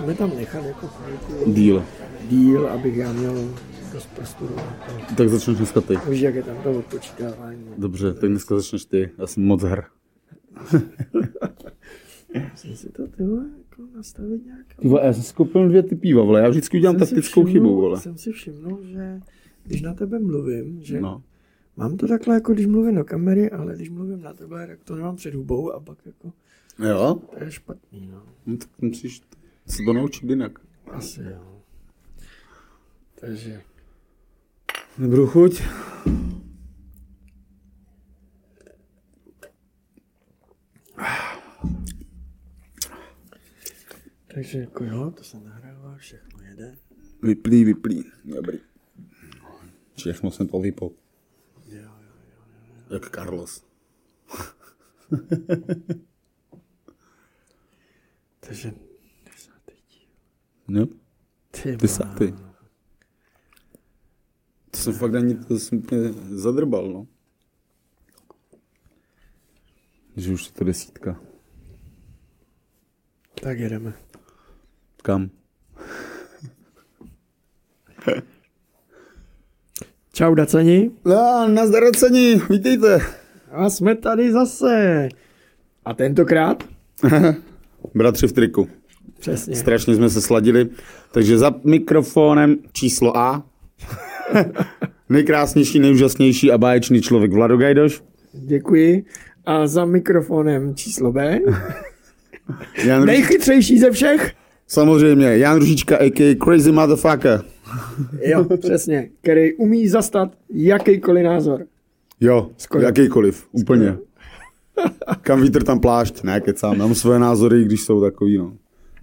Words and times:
musíme 0.00 0.14
tam 0.14 0.36
nechat 0.36 0.64
jako 0.64 0.86
chvilku 0.86 1.52
Díl. 1.52 1.84
díl, 2.28 2.68
abych 2.68 2.96
já 2.96 3.12
měl 3.12 3.34
dost 3.92 4.08
prostoru. 4.16 4.54
Tak 5.16 5.28
začneš 5.28 5.56
dneska 5.56 5.80
ty. 5.80 5.94
Víš, 6.10 6.20
jak 6.20 6.34
je 6.34 6.42
tam 6.42 6.56
to 6.62 6.70
odpočítávání. 6.78 7.64
Dobře, 7.78 8.14
tak 8.14 8.30
dneska 8.30 8.54
začneš 8.56 8.84
ty. 8.84 9.10
Já 9.18 9.26
jsem 9.26 9.42
moc 9.44 9.62
her. 9.62 9.84
Musím 12.52 12.76
si 12.76 12.88
to 12.92 13.06
ty 13.06 13.22
vole, 13.24 13.44
jako 13.58 13.82
nastavit 13.96 14.44
nějak. 14.46 14.66
Ty 14.80 14.88
vole, 14.88 15.06
já 15.06 15.12
jsem 15.12 15.22
si 15.22 15.34
koupil 15.34 15.68
dvě 15.68 15.82
ty 15.82 15.96
piva, 15.96 16.22
vole. 16.22 16.40
Já 16.40 16.48
vždycky 16.48 16.76
udělám 16.78 16.98
Jsem 16.98 17.06
taktickou 17.06 17.42
všimnul- 17.44 17.52
chybu, 17.52 17.76
vole. 17.80 18.00
Jsem 18.00 18.18
si 18.18 18.32
všimnul, 18.32 18.78
že 18.84 19.20
když 19.64 19.82
na 19.82 19.94
tebe 19.94 20.18
mluvím, 20.18 20.78
že 20.82 21.00
No. 21.00 21.22
mám 21.76 21.96
to 21.96 22.08
takhle, 22.08 22.34
jako 22.34 22.52
když 22.52 22.66
mluvím 22.66 22.94
do 22.94 23.04
kamery, 23.04 23.50
ale 23.50 23.74
když 23.76 23.90
mluvím 23.90 24.22
na 24.22 24.32
tebe, 24.34 24.66
tak 24.66 24.78
to 24.84 24.96
nemám 24.96 25.16
před 25.16 25.34
hubou 25.34 25.72
a 25.72 25.80
pak 25.80 25.98
jako, 26.06 26.32
Jo? 26.88 27.20
to 27.38 27.44
je 27.44 27.50
špatný, 27.50 28.08
no. 28.12 28.22
No, 28.46 28.56
tak 28.56 28.68
musíš 28.80 29.22
se 29.66 29.82
to 29.84 29.92
naučit 29.92 30.30
jinak. 30.30 30.58
Asi 30.92 31.22
jo. 31.22 31.62
Takže, 33.20 33.62
Nebudu 34.98 35.26
chuť. 35.26 35.62
takže 44.34 44.58
jako 44.58 44.84
jo, 44.84 45.10
to 45.10 45.24
se 45.24 45.40
nahrává, 45.40 45.96
všechno 45.96 46.42
jede. 46.42 46.76
Vyplý, 47.22 47.64
vyplý. 47.64 48.04
Dobrý. 48.24 48.58
Všechno 49.96 50.30
jsem 50.30 50.48
to 50.48 50.60
vypol. 50.60 50.90
Jo, 51.66 51.82
jo. 51.82 51.90
Jak 52.90 53.10
Carlos. 53.10 53.66
Takže. 58.40 58.85
No, 60.68 60.86
Ty, 61.50 61.76
desátý. 61.76 62.32
To 64.70 64.78
jsem 64.78 64.92
fakt 64.92 65.14
ani, 65.14 65.34
to 65.34 65.58
jsem 65.58 65.78
úplně 65.78 66.12
zadrbal, 66.28 66.88
no. 66.88 67.06
Že 70.16 70.32
už 70.32 70.46
je 70.46 70.52
to 70.52 70.64
desítka. 70.64 71.20
Tak 73.42 73.58
jedeme. 73.58 73.92
Kam? 75.02 75.30
Čau, 80.12 80.34
Dacani. 80.34 80.90
No, 81.04 81.48
nazdar 81.48 81.82
cení, 81.96 82.34
vítejte. 82.50 82.98
A 83.50 83.70
jsme 83.70 83.94
tady 83.94 84.32
zase. 84.32 85.08
A 85.84 85.94
tentokrát? 85.94 86.64
Bratři 87.94 88.26
v 88.26 88.32
triku. 88.32 88.68
Přesně. 89.20 89.56
Strašně 89.56 89.94
jsme 89.96 90.10
se 90.10 90.20
sladili. 90.20 90.68
Takže 91.12 91.38
za 91.38 91.54
mikrofonem 91.64 92.56
číslo 92.72 93.16
A. 93.16 93.42
Nejkrásnější, 95.08 95.78
nejúžasnější 95.78 96.52
a 96.52 96.58
báječný 96.58 97.02
člověk 97.02 97.32
Vlado 97.32 97.56
Gajdoš. 97.56 98.02
Děkuji. 98.32 99.04
A 99.46 99.66
za 99.66 99.84
mikrofonem 99.84 100.74
číslo 100.74 101.12
B. 101.12 101.38
Jan 102.84 103.02
Ružička, 103.02 103.04
Nejchytřejší 103.04 103.78
ze 103.78 103.90
všech? 103.90 104.32
samozřejmě, 104.66 105.38
Jan 105.38 105.58
Ružička, 105.58 105.96
a.k.a. 105.96 106.44
Crazy 106.44 106.72
Motherfucker. 106.72 107.42
Jo, 108.22 108.46
přesně. 108.56 109.08
Který 109.22 109.54
umí 109.54 109.88
zastat 109.88 110.32
jakýkoliv 110.52 111.24
názor. 111.24 111.64
Jo, 112.20 112.50
Skoro. 112.56 112.84
jakýkoliv, 112.84 113.46
úplně. 113.52 113.96
Kam 115.20 115.42
vítr, 115.42 115.62
tam 115.64 115.80
plášť. 115.80 116.22
Ne, 116.22 116.40
kecám, 116.40 116.78
mám 116.78 116.94
svoje 116.94 117.18
názory, 117.18 117.64
když 117.64 117.80
jsou 117.80 118.00
takový, 118.00 118.38
no. 118.38 118.52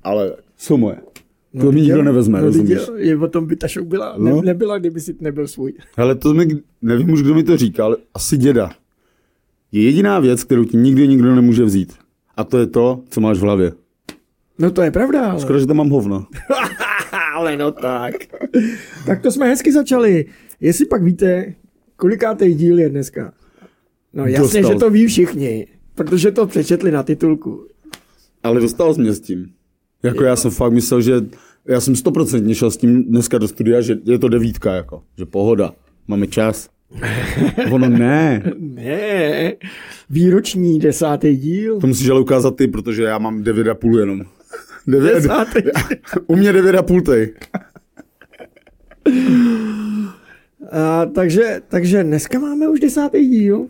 Ale 0.04 0.36
jsou 0.58 0.78
moje. 0.78 0.98
To 1.62 1.72
mi 1.72 1.82
nikdo 1.82 2.04
nevezme, 2.04 2.40
no, 2.40 2.46
rozumíš? 2.46 2.80
Je 2.96 3.18
o 3.18 3.28
tom 3.28 3.46
by 3.46 3.56
ta 3.56 3.68
show 3.68 3.86
byla. 3.86 4.16
No. 4.18 4.36
Ne, 4.36 4.42
nebyla, 4.42 4.78
kdyby 4.78 5.00
si 5.02 5.16
nebyl 5.20 5.48
svůj. 5.48 5.74
Hele, 5.98 6.16
to 6.16 6.34
mi, 6.34 6.48
nevím 6.82 7.10
už, 7.12 7.22
kdo 7.22 7.34
mi 7.34 7.44
to 7.44 7.58
říkal, 7.58 7.86
ale 7.86 7.98
asi 8.14 8.38
děda. 8.38 8.72
Je 9.72 9.84
jediná 9.84 10.20
věc, 10.20 10.44
kterou 10.44 10.64
ti 10.64 10.78
nikdy 10.78 11.08
nikdo 11.08 11.36
nemůže 11.36 11.64
vzít. 11.64 11.94
A 12.38 12.44
to 12.44 12.58
je 12.58 12.68
to, 12.68 13.04
co 13.10 13.22
máš 13.22 13.38
v 13.38 13.42
hlavě. 13.42 13.72
No 14.60 14.72
to 14.72 14.82
je 14.82 14.92
pravda. 14.92 15.32
Ale, 15.32 15.40
Skoro, 15.40 15.60
že 15.60 15.68
tam 15.68 15.78
mám 15.78 15.90
hovno. 15.90 16.28
ale 17.34 17.58
no 17.58 17.72
tak. 17.72 18.16
tak 19.06 19.22
to 19.22 19.32
jsme 19.32 19.48
hezky 19.48 19.72
začali. 19.72 20.26
Jestli 20.60 20.86
pak 20.86 21.04
víte, 21.04 21.54
kolikátý 21.96 22.54
díl 22.54 22.80
je 22.80 22.90
dneska? 22.90 23.34
No 24.14 24.26
jasně, 24.26 24.62
Dostal. 24.62 24.74
že 24.74 24.80
to 24.80 24.90
ví 24.90 25.08
všichni. 25.08 25.68
Protože 25.96 26.32
to 26.32 26.48
přečetli 26.48 26.92
na 26.92 27.04
titulku. 27.04 27.68
Ale 28.44 28.62
dostal 28.62 28.94
jsi 28.94 29.02
mě 29.02 29.14
s 29.14 29.20
tím. 29.20 29.54
Jako 30.04 30.24
já 30.24 30.36
jsem 30.36 30.52
fakt 30.52 30.74
myslel, 30.74 31.02
že 31.02 31.14
já 31.68 31.80
jsem 31.82 31.96
stoprocentně 31.96 32.56
šel 32.56 32.72
s 32.72 32.78
tím 32.78 33.04
dneska 33.04 33.38
do 33.38 33.48
studia, 33.48 33.82
že 33.82 33.98
je 34.04 34.20
to 34.20 34.30
devítka, 34.30 34.74
jako, 34.74 35.04
že 35.18 35.26
pohoda, 35.26 35.74
máme 36.08 36.28
čas. 36.28 36.70
Ono 37.72 37.90
ne, 37.90 38.44
Ne, 38.60 39.54
výroční 40.10 40.80
desátý 40.80 41.36
díl. 41.38 41.80
to 41.80 41.88
musíš 41.88 42.10
ale 42.10 42.20
ukázat 42.20 42.56
ty, 42.56 42.68
protože 42.68 43.04
já 43.04 43.18
mám 43.18 43.42
9,5 43.44 44.00
jenom. 44.00 44.22
9, 44.88 45.14
Desátý. 45.14 45.60
u 46.28 46.36
mě 46.36 46.54
9,5 46.54 47.02
tej. 47.02 47.34
A, 50.72 51.06
takže, 51.06 51.62
takže 51.68 52.04
dneska 52.04 52.40
máme 52.40 52.68
už 52.68 52.80
desátý 52.80 53.28
díl 53.28 53.68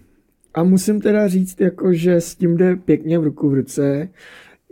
a 0.53 0.63
musím 0.63 1.01
teda 1.01 1.27
říct, 1.27 1.61
jako, 1.61 1.93
že 1.93 2.15
s 2.15 2.35
tím 2.35 2.57
jde 2.57 2.75
pěkně 2.75 3.19
v 3.19 3.23
ruku 3.23 3.49
v 3.49 3.53
ruce 3.53 4.09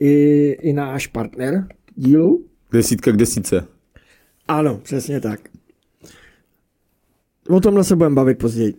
i, 0.01 0.57
i 0.61 0.73
náš 0.73 1.07
partner 1.07 1.67
dílu. 1.95 2.45
Desítka 2.71 3.11
k 3.11 3.17
desíce. 3.17 3.67
Ano, 4.47 4.79
přesně 4.83 5.19
tak. 5.21 5.39
O 7.49 7.59
tomhle 7.59 7.83
se 7.83 7.95
budeme 7.95 8.15
bavit 8.15 8.37
později. 8.37 8.73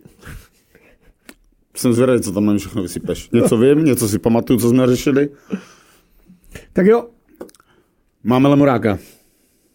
Jsem 1.75 1.93
zvědavý, 1.93 2.21
co 2.21 2.31
tam 2.31 2.45
na 2.45 2.57
všechno 2.57 2.81
vysypeš. 2.81 3.29
Něco 3.31 3.57
vím, 3.57 3.85
něco 3.85 4.07
si 4.09 4.19
pamatuju, 4.19 4.59
co 4.59 4.69
jsme 4.69 4.87
řešili. 4.87 5.29
Tak 6.73 6.85
jo, 6.85 7.07
Máme 8.23 8.49
lemoráka. 8.49 8.99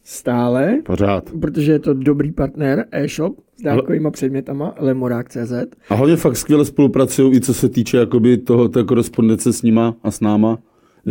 stále, 0.04 0.78
Pořád. 0.84 1.30
protože 1.40 1.72
je 1.72 1.78
to 1.78 1.94
dobrý 1.94 2.32
partner 2.32 2.86
e-shop 2.92 3.40
s 3.58 3.62
dálkovýma 3.62 4.10
předmětama 4.10 4.74
lemorák.cz. 4.78 5.52
A 5.88 5.94
hodně 5.94 6.16
fakt 6.16 6.36
skvěle 6.36 6.64
spolupracují, 6.64 7.36
i 7.36 7.40
co 7.40 7.54
se 7.54 7.68
týče 7.68 7.96
jakoby 7.96 8.38
toho, 8.38 8.68
té 8.68 8.84
korespondence 8.84 9.52
s 9.52 9.62
nima 9.62 9.96
a 10.02 10.10
s 10.10 10.20
náma. 10.20 10.58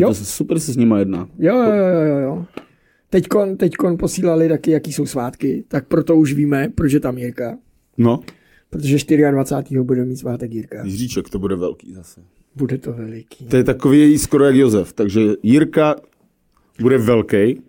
Jo. 0.01 0.07
to 0.07 0.13
super 0.15 0.59
se 0.59 0.73
s 0.73 0.77
nima 0.77 0.99
jedná. 0.99 1.29
Jo, 1.39 1.55
jo, 1.55 1.71
jo, 1.71 2.01
jo, 2.07 2.17
jo. 2.17 2.45
Teďkon, 3.09 3.57
teďkon 3.57 3.97
posílali 3.97 4.49
taky, 4.49 4.71
jaký 4.71 4.93
jsou 4.93 5.05
svátky, 5.05 5.63
tak 5.67 5.87
proto 5.87 6.15
už 6.15 6.33
víme, 6.33 6.67
proč 6.75 6.91
je 6.93 6.99
tam 6.99 7.17
Jirka. 7.17 7.57
No, 7.97 8.19
Protože 8.69 8.97
24. 9.31 9.81
bude 9.81 10.05
mít 10.05 10.17
svátek 10.17 10.51
Jirka. 10.53 10.83
Jiříček, 10.83 11.29
to 11.29 11.39
bude 11.39 11.55
velký 11.55 11.93
zase. 11.93 12.21
Bude 12.55 12.77
to 12.77 12.93
veliký. 12.93 13.45
To 13.45 13.55
je 13.57 13.63
takový 13.63 14.17
skoro 14.17 14.45
jak 14.45 14.55
Josef, 14.55 14.93
takže 14.93 15.21
Jirka 15.43 15.95
bude 16.81 16.97
velký, 16.97 17.61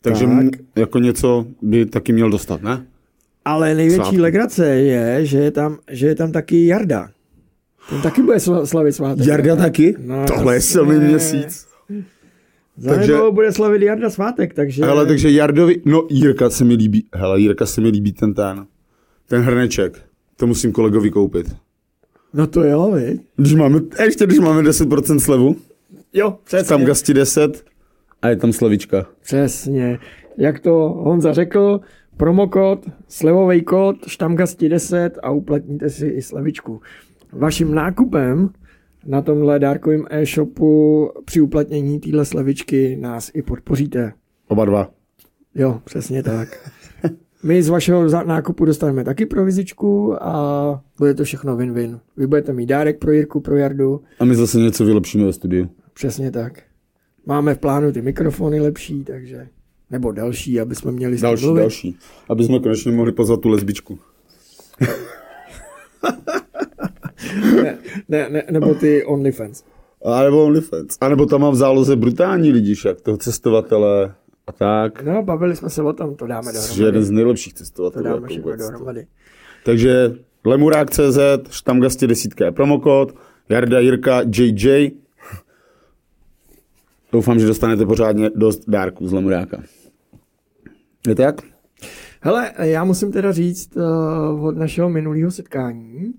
takže 0.00 0.26
Tak. 0.26 0.60
jako 0.76 0.98
něco 0.98 1.46
by 1.62 1.86
taky 1.86 2.12
měl 2.12 2.30
dostat, 2.30 2.62
ne? 2.62 2.86
Ale 3.44 3.74
největší 3.74 3.96
Svátky. 4.02 4.20
legrace 4.20 4.66
je, 4.66 5.26
že 5.26 5.38
je 5.38 5.50
tam, 5.50 5.78
že 5.90 6.06
je 6.06 6.14
tam 6.14 6.32
taky 6.32 6.66
Jarda. 6.66 7.08
Ten 7.90 8.00
taky 8.02 8.22
bude 8.22 8.36
sla- 8.36 8.64
slavit 8.64 8.92
svátek. 8.94 9.26
Jarda 9.26 9.56
taky? 9.56 9.96
No, 10.04 10.24
Tohle 10.26 10.54
je 10.54 10.60
silný 10.60 10.98
měsíc. 10.98 11.66
Zanedlouho 12.78 13.22
takže- 13.22 13.34
bude 13.34 13.52
slavit 13.52 13.82
Jarda 13.82 14.10
svátek, 14.10 14.54
takže... 14.54 14.84
Hele, 14.84 15.06
takže 15.06 15.30
Jardovi, 15.30 15.82
no 15.84 16.06
Jirka 16.10 16.50
se 16.50 16.64
mi 16.64 16.74
líbí, 16.74 17.04
hele, 17.14 17.40
Jirka 17.40 17.66
se 17.66 17.80
mi 17.80 17.88
líbí 17.88 18.12
ten 18.12 18.34
ten, 18.34 18.66
ten 19.28 19.42
hrneček. 19.42 20.02
To 20.36 20.46
musím 20.46 20.72
kolegovi 20.72 21.10
koupit. 21.10 21.56
No 22.34 22.46
to 22.46 22.64
jo, 22.64 22.90
viď? 22.94 23.20
Když 23.36 23.54
máme, 23.54 23.80
ještě 24.04 24.26
když 24.26 24.38
máme 24.38 24.62
10% 24.62 25.18
slevu, 25.18 25.56
Jo, 26.12 26.38
přesně. 26.44 26.68
tam 26.68 26.84
gasti 26.84 27.14
10 27.14 27.64
a 28.22 28.28
je 28.28 28.36
tam 28.36 28.52
slevička. 28.52 29.06
Přesně. 29.22 29.98
Jak 30.38 30.60
to 30.60 30.70
Honza 30.96 31.32
řekl, 31.32 31.80
promokód, 32.16 32.86
slevový 33.08 33.62
kód, 33.62 33.96
štamgasti 34.06 34.68
10 34.68 35.18
a 35.22 35.30
uplatníte 35.30 35.90
si 35.90 36.06
i 36.06 36.22
slevičku. 36.22 36.80
Vaším 37.32 37.74
nákupem 37.74 38.50
na 39.06 39.22
tomhle 39.22 39.58
dárkovém 39.58 40.06
e-shopu 40.10 41.10
při 41.24 41.40
uplatnění 41.40 42.00
téhle 42.00 42.24
slevičky 42.24 42.96
nás 43.00 43.30
i 43.34 43.42
podpoříte. 43.42 44.12
Oba 44.48 44.64
dva. 44.64 44.90
Jo, 45.54 45.80
přesně 45.84 46.22
tak. 46.22 46.70
My 47.42 47.62
z 47.62 47.68
vašeho 47.68 48.24
nákupu 48.26 48.64
dostaneme 48.64 49.04
taky 49.04 49.26
provizičku 49.26 50.22
a 50.22 50.84
bude 50.98 51.14
to 51.14 51.24
všechno 51.24 51.56
win-win. 51.56 52.00
Vy 52.16 52.26
budete 52.26 52.52
mít 52.52 52.66
dárek 52.66 52.98
pro 52.98 53.12
Jirku, 53.12 53.40
pro 53.40 53.56
Jardu, 53.56 54.00
A 54.20 54.24
my 54.24 54.34
zase 54.36 54.58
něco 54.58 54.84
vylepšíme 54.84 55.24
ve 55.24 55.32
studiu. 55.32 55.68
přesně 55.94 56.30
tak. 56.30 56.62
Máme 57.26 57.54
v 57.54 57.58
plánu 57.58 57.92
ty 57.92 58.02
mikrofony 58.02 58.60
lepší, 58.60 59.04
takže 59.04 59.48
nebo 59.90 60.12
další, 60.12 60.60
aby 60.60 60.74
jsme 60.74 60.92
měli 60.92 61.18
Další, 61.18 61.44
mluvit. 61.44 61.60
další. 61.60 61.96
Aby 62.28 62.44
jsme 62.44 62.58
konečně 62.60 62.92
mohli 62.92 63.12
pozvat 63.12 63.40
tu 63.40 63.48
lesbičku. 63.48 63.98
Ne, 67.62 67.78
ne, 68.08 68.28
ne, 68.30 68.42
nebo 68.50 68.74
ty 68.74 69.04
OnlyFans. 69.04 69.64
A 70.04 70.22
nebo 70.22 70.44
OnlyFans. 70.44 70.96
A 71.00 71.08
nebo 71.08 71.26
tam 71.26 71.40
mám 71.40 71.52
v 71.52 71.56
záloze 71.56 71.96
brutální 71.96 72.52
lidi, 72.52 72.74
však 72.74 73.00
toho 73.00 73.16
cestovatele 73.16 74.14
a 74.46 74.52
tak. 74.52 75.02
No, 75.02 75.22
bavili 75.22 75.56
jsme 75.56 75.70
se 75.70 75.82
o 75.82 75.92
tom, 75.92 76.14
to 76.14 76.26
dáme 76.26 76.52
Že 76.52 76.58
jeden 76.58 76.74
dohromady. 76.84 77.02
z 77.04 77.10
nejlepších 77.10 77.52
To 77.54 77.58
cestovatelů. 77.58 78.04
dáme 78.04 78.32
jako 78.34 78.56
dohromady. 78.56 79.06
Takže 79.64 80.12
lemurák.cz, 80.44 81.18
štamgasti 81.50 82.06
desítka 82.06 82.44
je 82.44 82.52
promokód, 82.52 83.14
Jarda 83.48 83.78
Jirka 83.80 84.22
JJ. 84.36 84.90
Doufám, 87.12 87.38
že 87.38 87.46
dostanete 87.46 87.86
pořádně 87.86 88.30
dost 88.34 88.64
dárků 88.68 89.08
z 89.08 89.12
lemuráka. 89.12 89.62
Je 91.08 91.14
to 91.14 91.22
jak? 91.22 91.40
Hele, 92.20 92.52
já 92.58 92.84
musím 92.84 93.12
teda 93.12 93.32
říct 93.32 93.76
uh, 93.76 94.44
od 94.46 94.56
našeho 94.56 94.90
minulého 94.90 95.30
setkání, 95.30 96.12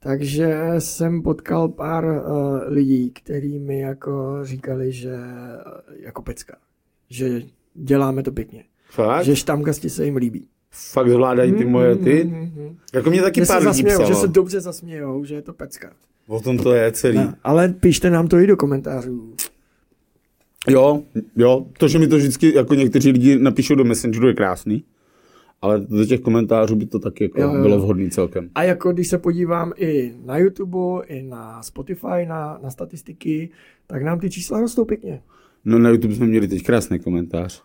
takže 0.00 0.58
jsem 0.78 1.22
potkal 1.22 1.68
pár 1.68 2.04
uh, 2.04 2.20
lidí, 2.66 3.10
kteří 3.10 3.58
mi 3.58 3.80
jako 3.80 4.38
říkali, 4.42 4.92
že 4.92 5.14
uh, 5.14 5.94
jako 5.96 6.22
pecka, 6.22 6.56
že 7.10 7.42
děláme 7.74 8.22
to 8.22 8.32
pěkně, 8.32 8.64
Fakt? 8.90 9.24
že 9.24 9.36
štamgasti 9.36 9.90
se 9.90 10.04
jim 10.04 10.16
líbí. 10.16 10.48
Fakt 10.70 11.08
zvládají 11.10 11.52
ty 11.52 11.64
moje 11.64 11.96
ty? 11.96 12.24
Mhm. 12.24 12.76
Jako 12.94 13.10
mě 13.10 13.22
taky 13.22 13.40
Že 13.40 13.46
pár 13.46 13.58
lidí 13.62 13.66
zasmějou, 13.66 13.98
že 13.98 14.04
psalo. 14.04 14.20
se 14.20 14.28
dobře 14.28 14.60
zasmějou, 14.60 15.24
že 15.24 15.34
je 15.34 15.42
to 15.42 15.52
pecka. 15.52 15.92
O 16.26 16.40
tom 16.40 16.58
to 16.58 16.74
je 16.74 16.92
celý. 16.92 17.16
Ne, 17.18 17.34
ale 17.44 17.68
píšte 17.68 18.10
nám 18.10 18.28
to 18.28 18.38
i 18.38 18.46
do 18.46 18.56
komentářů. 18.56 19.34
Jo, 20.68 21.02
jo, 21.36 21.66
to, 21.78 21.88
že 21.88 21.98
mi 21.98 22.08
to 22.08 22.16
vždycky 22.16 22.54
jako 22.54 22.74
někteří 22.74 23.10
lidi 23.10 23.38
napíšou 23.38 23.74
do 23.74 23.84
Messengeru 23.84 24.28
je 24.28 24.34
krásný, 24.34 24.84
ale 25.62 25.80
do 25.88 26.04
těch 26.04 26.20
komentářů 26.20 26.76
by 26.76 26.86
to 26.86 26.98
taky 26.98 27.24
jako 27.24 27.40
Jo, 27.40 27.54
jo. 27.54 27.62
bylo 27.62 27.78
vhodný 27.78 28.10
celkem. 28.10 28.50
A 28.54 28.62
jako 28.62 28.92
když 28.92 29.08
se 29.08 29.18
podívám 29.18 29.72
i 29.76 30.14
na 30.24 30.38
YouTube, 30.38 31.06
i 31.06 31.22
na 31.22 31.62
Spotify, 31.62 32.26
na, 32.28 32.58
na 32.62 32.70
statistiky, 32.70 33.50
tak 33.86 34.02
nám 34.02 34.20
ty 34.20 34.30
čísla 34.30 34.60
rostou 34.60 34.84
pěkně. 34.84 35.22
No 35.64 35.78
na 35.78 35.90
YouTube 35.90 36.14
jsme 36.14 36.26
měli 36.26 36.48
teď 36.48 36.62
krásný 36.62 36.98
komentář. 36.98 37.62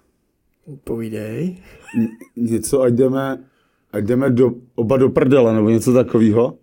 Povídej. 0.84 1.58
N- 2.00 2.08
něco, 2.36 2.82
ať 2.82 2.94
jdeme, 2.94 3.44
ať 3.92 4.04
jdeme 4.04 4.30
do, 4.30 4.52
oba 4.76 4.98
do 4.98 5.10
prdele, 5.10 5.54
nebo 5.56 5.70
něco 5.70 5.94
takového. 5.94 6.58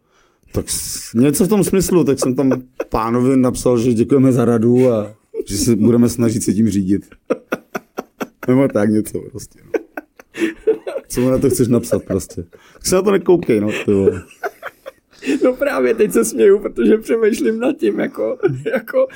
Tak 0.53 0.65
něco 1.15 1.45
v 1.45 1.49
tom 1.49 1.65
smyslu, 1.65 2.05
tak 2.05 2.19
jsem 2.19 2.35
tam 2.35 2.63
pánovi 2.89 3.37
napsal, 3.37 3.79
že 3.79 3.93
děkujeme 3.93 4.33
za 4.33 4.45
radu 4.45 4.91
a 4.93 5.15
že 5.47 5.57
se 5.57 5.77
budeme 5.77 6.09
snažit 6.09 6.43
se 6.43 6.53
tím 6.53 6.69
řídit. 6.69 7.07
Nebo 8.49 8.69
tak 8.69 8.91
něco 8.91 9.21
prostě. 9.31 9.59
No. 9.65 9.71
Co 11.11 11.21
mu 11.21 11.31
na 11.31 11.39
to 11.39 11.51
chceš 11.51 11.69
napsat 11.69 12.05
prostě? 12.05 12.43
Tak 12.73 12.87
se 12.87 12.95
na 12.95 13.03
to 13.03 13.11
nekoukej, 13.11 13.61
no. 13.61 13.69
Ty 13.85 13.93
vole. 13.93 14.23
No 15.45 15.53
právě 15.55 15.95
teď 15.95 16.13
se 16.13 16.25
směju, 16.25 16.59
protože 16.59 16.97
přemýšlím 16.97 17.61
nad 17.61 17.77
tím, 17.77 18.01
jako, 18.01 18.39
jako 18.73 19.07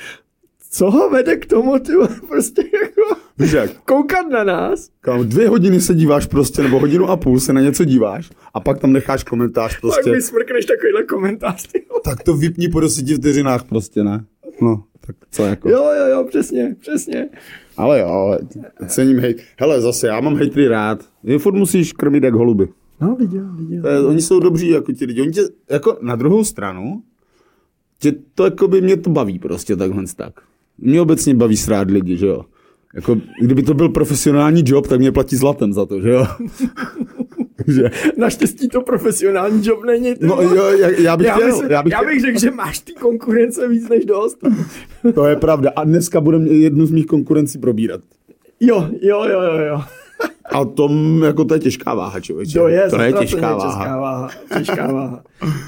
co 0.71 0.91
ho 0.91 1.09
vede 1.09 1.35
k 1.37 1.45
tomu, 1.45 1.79
ty 1.79 1.91
prostě 2.27 2.61
jako 2.61 3.21
Víš 3.37 3.51
jak? 3.51 3.71
koukat 3.85 4.29
na 4.29 4.43
nás. 4.43 4.89
Kam 5.01 5.29
dvě 5.29 5.49
hodiny 5.49 5.81
se 5.81 5.93
díváš 5.95 6.25
prostě, 6.25 6.61
nebo 6.63 6.79
hodinu 6.79 7.09
a 7.09 7.17
půl 7.17 7.39
se 7.39 7.53
na 7.53 7.61
něco 7.61 7.85
díváš 7.85 8.29
a 8.53 8.59
pak 8.59 8.79
tam 8.79 8.93
necháš 8.93 9.23
komentář 9.23 9.71
Pak 9.73 9.81
prostě. 9.81 10.11
mi 10.11 10.21
smrkneš 10.21 10.65
takovýhle 10.65 11.03
komentář, 11.03 11.67
ty. 11.71 11.85
Tak 12.03 12.23
to 12.23 12.33
vypni 12.37 12.69
po 12.69 12.79
deseti 12.79 13.15
vteřinách 13.15 13.63
prostě, 13.63 14.03
ne? 14.03 14.25
No, 14.61 14.83
tak 15.07 15.15
co 15.31 15.45
jako. 15.45 15.69
Jo, 15.69 15.83
jo, 15.97 16.05
jo, 16.11 16.23
přesně, 16.29 16.75
přesně. 16.79 17.29
Ale 17.77 17.99
jo, 17.99 18.37
cením 18.87 19.19
hejt. 19.19 19.37
Hele, 19.59 19.81
zase, 19.81 20.07
já 20.07 20.21
mám 20.21 20.35
hejtry 20.35 20.67
rád. 20.67 21.05
Je 21.23 21.39
furt 21.39 21.53
musíš 21.55 21.93
krmit 21.93 22.23
jak 22.23 22.33
holuby. 22.33 22.67
No, 23.01 23.15
viděl, 23.15 23.45
viděl. 23.55 23.81
To 23.81 23.87
je, 23.87 24.05
oni 24.05 24.21
jsou 24.21 24.39
dobří 24.39 24.69
jako 24.69 24.91
ti 24.91 25.05
lidi. 25.05 25.21
Oni 25.21 25.31
tě, 25.31 25.41
jako 25.69 25.97
na 26.01 26.15
druhou 26.15 26.43
stranu, 26.43 27.03
tě 27.99 28.13
to 28.35 28.43
jako 28.45 28.67
by 28.67 28.81
mě 28.81 28.97
to 28.97 29.09
baví 29.09 29.39
prostě 29.39 29.75
takhle 29.75 30.03
tak. 30.15 30.33
Mě 30.77 31.01
obecně 31.01 31.35
baví 31.35 31.57
srát 31.57 31.91
lidi, 31.91 32.17
že 32.17 32.27
jo. 32.27 32.45
Jako, 32.95 33.17
kdyby 33.41 33.63
to 33.63 33.73
byl 33.73 33.89
profesionální 33.89 34.63
job, 34.65 34.87
tak 34.87 34.99
mě 34.99 35.11
platí 35.11 35.35
zlatem 35.35 35.73
za 35.73 35.85
to, 35.85 36.01
že 36.01 36.09
jo. 36.09 36.27
že? 37.67 37.91
Naštěstí 38.17 38.69
to 38.69 38.81
profesionální 38.81 39.67
job 39.67 39.83
není. 39.85 40.15
ty 40.15 40.25
No 40.25 40.41
jo, 40.41 40.65
já, 40.65 40.89
já 40.89 41.17
bych 41.17 41.27
já, 41.27 41.35
chtěl, 41.35 41.61
bych, 41.61 41.69
já 41.69 41.83
bych 41.83 41.91
já 41.91 42.03
bych 42.03 42.21
řekl, 42.21 42.39
že 42.39 42.51
máš 42.51 42.79
ty 42.79 42.93
konkurence 42.93 43.67
víc 43.67 43.89
než 43.89 44.05
dost. 44.05 44.37
To 45.15 45.25
je 45.25 45.35
pravda. 45.35 45.71
A 45.75 45.83
dneska 45.83 46.21
budeme 46.21 46.47
jednu 46.49 46.85
z 46.85 46.91
mých 46.91 47.05
konkurencí 47.05 47.57
probírat. 47.57 48.01
Jo, 48.59 48.89
jo, 49.01 49.23
jo, 49.23 49.41
jo, 49.41 49.57
jo. 49.65 49.81
A 50.51 50.65
tom, 50.65 51.23
jako 51.23 51.45
to 51.45 51.53
je 51.53 51.59
těžká 51.59 51.93
váha, 51.93 52.19
člověče. 52.19 52.59
To 52.59 52.67
je, 52.67 52.89
to 52.89 53.01
je 53.01 53.13
těžká 53.13 53.55
váha. 53.55 53.71
Česká 53.71 53.97
váha. 53.99 54.29
Těžká 54.57 54.91
váha. 54.91 55.23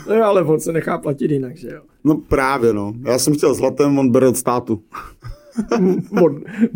No 0.10 0.16
jo, 0.16 0.24
ale 0.24 0.44
on 0.44 0.60
se 0.60 0.74
nechá 0.74 0.98
platit 0.98 1.32
jinak, 1.32 1.58
že 1.58 1.70
jo. 1.70 1.82
No 2.04 2.16
právě, 2.16 2.74
no. 2.74 2.94
Já 3.06 3.20
jsem 3.20 3.34
chtěl 3.34 3.54
zlatem, 3.54 4.00
on 4.00 4.12
bere 4.12 4.28
od 4.28 4.38
státu. 4.38 4.82
Od, 6.24 6.32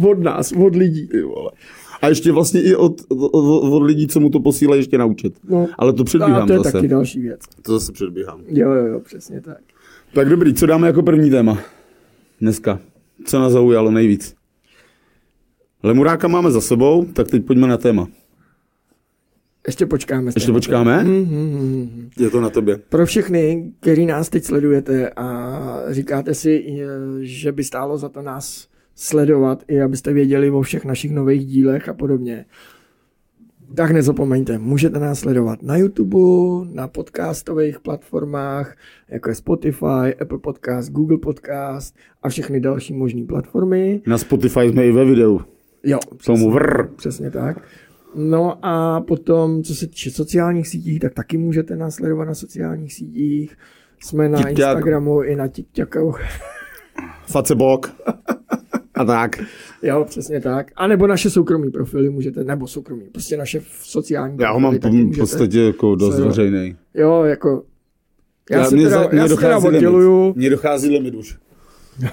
od 0.10 0.20
nás, 0.20 0.52
od 0.52 0.76
lidí. 0.76 1.08
Ty 1.08 1.22
vole. 1.22 1.52
A 2.02 2.08
ještě 2.08 2.32
vlastně 2.32 2.62
i 2.62 2.76
od, 2.76 3.02
od, 3.10 3.34
od 3.74 3.84
lidí, 3.84 4.08
co 4.08 4.20
mu 4.20 4.30
to 4.30 4.40
posílají, 4.40 4.80
ještě 4.80 4.98
naučit. 4.98 5.34
No. 5.50 5.68
Ale 5.78 5.94
to 5.94 6.02
A 6.02 6.06
předbíhám 6.06 6.48
to 6.48 6.54
je 6.54 6.60
zase. 6.60 6.72
taky 6.72 6.88
další 6.88 7.22
věc. 7.22 7.40
To 7.62 7.80
zase 7.80 7.92
předbíhám. 7.92 8.42
Jo, 8.48 8.72
jo, 8.72 8.86
jo, 8.86 9.00
přesně 9.00 9.42
tak. 9.42 9.58
Tak 10.14 10.30
dobrý, 10.30 10.54
co 10.54 10.66
dáme 10.66 10.88
jako 10.88 11.04
první 11.04 11.30
téma? 11.30 11.58
Dneska. 12.42 12.80
Co 13.26 13.40
nás 13.40 13.54
zaujalo 13.54 13.92
nejvíc? 13.92 14.36
Lemuráka 15.84 16.28
máme 16.28 16.52
za 16.52 16.62
sebou, 16.62 17.06
tak 17.06 17.28
teď 17.28 17.46
pojďme 17.46 17.68
na 17.68 17.78
téma. 17.78 18.08
Ještě 19.68 19.86
počkáme. 19.86 20.32
Ještě 20.36 20.52
počkáme? 20.52 21.04
Mhm. 21.04 22.10
Je 22.20 22.30
to 22.30 22.42
na 22.42 22.50
tobě. 22.50 22.78
Pro 22.90 23.06
všechny, 23.06 23.72
který 23.80 24.06
nás 24.06 24.30
teď 24.30 24.44
sledujete 24.44 25.10
a 25.10 25.60
říkáte 25.90 26.34
si, 26.34 26.78
že 27.22 27.52
by 27.52 27.64
stálo 27.64 27.98
za 27.98 28.10
to 28.10 28.22
nás 28.22 28.68
sledovat, 28.96 29.64
i 29.68 29.82
abyste 29.82 30.14
věděli 30.14 30.52
o 30.52 30.62
všech 30.62 30.86
našich 30.86 31.12
nových 31.12 31.46
dílech 31.46 31.90
a 31.90 31.94
podobně, 31.94 32.46
tak 33.76 33.92
nezapomeňte, 33.92 34.58
můžete 34.58 35.00
nás 35.00 35.20
sledovat 35.20 35.62
na 35.62 35.78
YouTube, 35.78 36.18
na 36.74 36.88
podcastových 36.88 37.80
platformách, 37.80 38.76
jako 39.10 39.30
je 39.30 39.36
Spotify, 39.36 40.16
Apple 40.22 40.40
Podcast, 40.40 40.92
Google 40.92 41.18
Podcast 41.18 41.96
a 42.24 42.30
všechny 42.30 42.60
další 42.60 42.94
možné 42.94 43.26
platformy. 43.26 44.02
Na 44.08 44.18
Spotify 44.18 44.70
jsme 44.70 44.88
i 44.88 44.92
ve 44.92 45.06
videu. 45.06 45.42
Jo, 45.84 46.00
vrr. 46.50 46.88
Přesně 46.96 47.32
tak. 47.32 47.58
No 48.16 48.66
a 48.66 49.02
potom, 49.02 49.64
co 49.64 49.76
se 49.76 49.88
týče 49.88 50.12
sociálních 50.12 50.68
sítí, 50.68 51.00
tak 51.00 51.14
taky 51.14 51.38
můžete 51.38 51.76
nás 51.76 51.96
sledovat 51.96 52.26
na 52.26 52.34
sociálních 52.36 52.94
sítích. 52.94 53.58
Jsme 54.00 54.30
na 54.30 54.38
TikTok. 54.38 54.50
Instagramu 54.52 55.24
i 55.24 55.36
na 55.36 55.48
TikToku. 55.48 56.14
Facebook. 57.26 57.92
A 59.02 59.06
tak. 59.06 59.44
Jo, 59.84 60.06
přesně 60.10 60.42
tak. 60.42 60.72
A 60.76 60.88
nebo 60.88 61.08
naše 61.08 61.30
soukromí 61.30 61.72
profily 61.72 62.10
můžete, 62.10 62.44
nebo 62.44 62.68
soukromí, 62.68 63.04
prostě 63.12 63.38
naše 63.38 63.62
sociální 63.82 64.38
Já 64.40 64.52
ho 64.52 64.60
mám 64.60 64.76
v 64.76 65.18
podstatě 65.18 65.62
jako 65.62 65.96
dost 65.96 66.20
veřejný. 66.20 66.76
Jo, 66.94 67.24
jako... 67.24 67.64
Já, 68.52 68.66
se 68.66 68.76
mě 68.76 68.84
teda, 68.84 68.98
mě 69.00 69.20
já 69.20 69.28
teda 69.28 69.28
dochází 69.28 69.66
limit. 69.68 69.78
odděluju. 69.78 70.34
Mně 70.38 70.50
dochází 70.50 70.90
limit 70.90 71.16
už. 71.16 71.38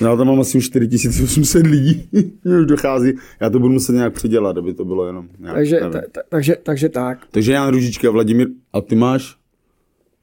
Já 0.00 0.16
tam 0.16 0.26
mám 0.26 0.40
asi 0.40 0.58
už 0.58 0.64
4800 0.64 1.66
lidí. 1.66 2.08
Už 2.60 2.66
dochází. 2.66 3.12
Já 3.40 3.50
to 3.50 3.58
budu 3.58 3.72
muset 3.72 3.92
nějak 3.92 4.12
přidělat, 4.12 4.56
aby 4.56 4.74
to 4.74 4.84
bylo 4.84 5.06
jenom 5.06 5.28
nějak, 5.38 5.56
Takže, 5.56 5.78
ta, 5.78 5.90
ta, 5.90 6.20
takže, 6.28 6.56
takže 6.62 6.88
tak. 6.88 7.18
Takže 7.30 7.52
Jan 7.52 7.70
Ružička, 7.70 8.10
Vladimír, 8.10 8.48
a 8.72 8.80
ty 8.80 8.96
máš? 8.96 9.36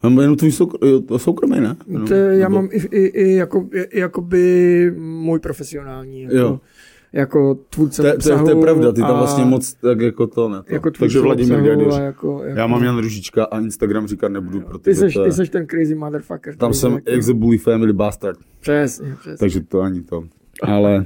Mám 0.03 0.19
jenom 0.19 0.35
tvůj 0.35 0.49
soukr- 0.49 0.87
jo, 0.87 0.99
to 0.99 1.19
soukromý, 1.19 1.59
ne? 1.59 1.75
No, 1.87 2.07
To, 2.07 2.13
já 2.13 2.49
nebo- 2.49 2.55
mám 2.55 2.69
i, 2.71 2.77
i, 2.77 3.05
i, 3.05 3.33
jako, 3.35 3.67
i 3.73 3.99
jakoby 3.99 4.93
můj 4.97 5.39
profesionální, 5.39 6.21
jako, 6.21 6.35
Jo. 6.35 6.59
jako 7.13 7.57
tvůrce 7.69 8.01
To, 8.01 8.07
je- 8.07 8.13
to, 8.13 8.43
to 8.43 8.49
je 8.49 8.55
pravda, 8.55 8.91
ty 8.91 9.01
tam 9.01 9.17
vlastně 9.17 9.45
moc 9.45 9.73
tak 9.73 9.99
jako 9.99 10.27
to 10.27 10.49
ne. 10.49 10.63
To. 10.63 10.73
jako 10.73 10.91
Takže 10.91 11.19
Vladimír 11.19 11.61
Gadyř. 11.61 11.85
Jako, 11.87 11.99
jako, 12.43 12.43
Já 12.59 12.67
mám 12.67 12.83
Jan 12.83 12.97
Ružička 12.97 13.43
a 13.43 13.59
Instagram 13.59 14.07
říkat 14.07 14.29
nebudu, 14.29 14.59
ty, 14.59 14.65
protože 14.65 14.95
seš, 14.95 15.13
to 15.13 15.23
ty 15.23 15.31
seš 15.31 15.49
ten 15.49 15.67
crazy 15.67 15.95
motherfucker. 15.95 16.55
tam 16.55 16.73
jsem 16.73 16.91
jako- 16.93 17.09
ex 17.11 17.29
bully 17.29 17.57
family 17.57 17.93
bastard, 17.93 18.39
Přesně, 18.59 19.15
přesně. 19.19 19.37
takže 19.37 19.61
to 19.61 19.81
ani 19.81 20.01
to. 20.01 20.23
Ale 20.61 21.05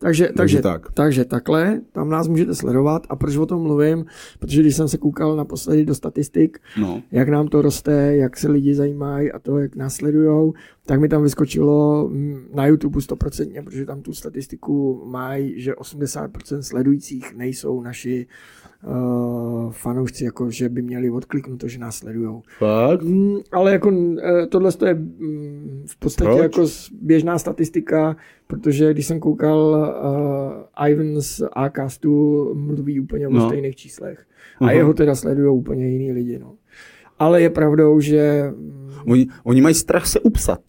Takže, 0.00 0.28
takže, 0.36 0.62
tak. 0.62 0.92
takže 0.92 1.24
takhle, 1.24 1.80
tam 1.92 2.08
nás 2.08 2.28
můžete 2.28 2.54
sledovat. 2.54 3.06
A 3.08 3.16
proč 3.16 3.36
o 3.36 3.46
tom 3.46 3.62
mluvím? 3.62 4.04
Protože 4.38 4.60
když 4.60 4.76
jsem 4.76 4.88
se 4.88 4.98
koukal 4.98 5.36
naposledy 5.36 5.84
do 5.84 5.94
statistik, 5.94 6.58
no, 6.80 7.02
jak 7.12 7.28
nám 7.28 7.48
to 7.48 7.62
roste, 7.62 8.16
jak 8.16 8.36
se 8.36 8.48
lidi 8.48 8.74
zajímají 8.74 9.32
a 9.32 9.38
to, 9.38 9.58
jak 9.58 9.76
nás 9.76 9.94
sledujou, 9.94 10.54
tak 10.86 11.00
mi 11.00 11.08
tam 11.08 11.22
vyskočilo 11.22 12.08
mm, 12.08 12.48
na 12.54 12.66
YouTube 12.66 13.00
100%, 13.00 13.64
protože 13.64 13.86
tam 13.86 14.02
tu 14.02 14.12
statistiku 14.12 15.02
mají, 15.06 15.60
že 15.60 15.72
80% 15.72 16.60
sledujících 16.60 17.36
nejsou 17.36 17.82
naši 17.82 18.26
uh, 18.86 19.72
fanoušci, 19.72 20.24
jako 20.24 20.50
že 20.50 20.68
by 20.68 20.82
měli 20.82 21.10
odkliknuto, 21.10 21.68
že 21.68 21.78
nás 21.78 21.96
sledujou. 21.96 22.42
fakt? 22.58 23.02
Mm, 23.02 23.36
ale 23.52 23.72
jako 23.72 23.92
eh, 24.22 24.46
tohle 24.46 24.72
to 24.72 24.86
je 24.86 24.94
mm, 24.94 25.82
v 25.86 25.96
podstatě 25.98 26.30
Proč? 26.30 26.42
jako 26.42 26.64
běžná 27.02 27.38
statistika, 27.38 28.16
protože 28.46 28.92
když 28.92 29.06
jsem 29.06 29.20
koukal, 29.20 29.58
uh, 30.78 30.86
Ivan 30.88 31.20
z 31.20 31.42
Acastu 31.52 32.10
mluví 32.54 33.00
úplně 33.00 33.28
o 33.28 33.30
No. 33.30 33.46
stejných 33.46 33.76
číslech. 33.76 34.26
Aha. 34.60 34.70
A 34.70 34.72
jeho 34.72 34.94
teda 34.94 35.14
sledují 35.14 35.58
úplně 35.58 35.88
jiný 35.88 36.12
lidi. 36.12 36.38
No. 36.38 36.54
Ale 37.18 37.42
je 37.42 37.50
pravdou, 37.50 38.00
že 38.00 38.52
mm, 38.56 38.90
Oni, 39.06 39.26
oni 39.44 39.60
mají 39.60 39.74
strach 39.74 40.06
se 40.06 40.20
upsat. 40.20 40.60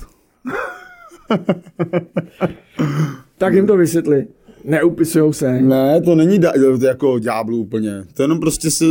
tak 3.38 3.54
jim 3.54 3.68
to 3.68 3.78
vysvětli. 3.78 4.28
Neupisujou 4.64 5.34
se. 5.34 5.62
Ne, 5.62 6.02
to 6.02 6.16
není 6.16 6.40
da, 6.40 6.54
jako 6.82 7.20
ďáblu 7.20 7.58
úplně. 7.58 8.04
To 8.14 8.22
jenom 8.22 8.40
prostě 8.40 8.72
si, 8.72 8.86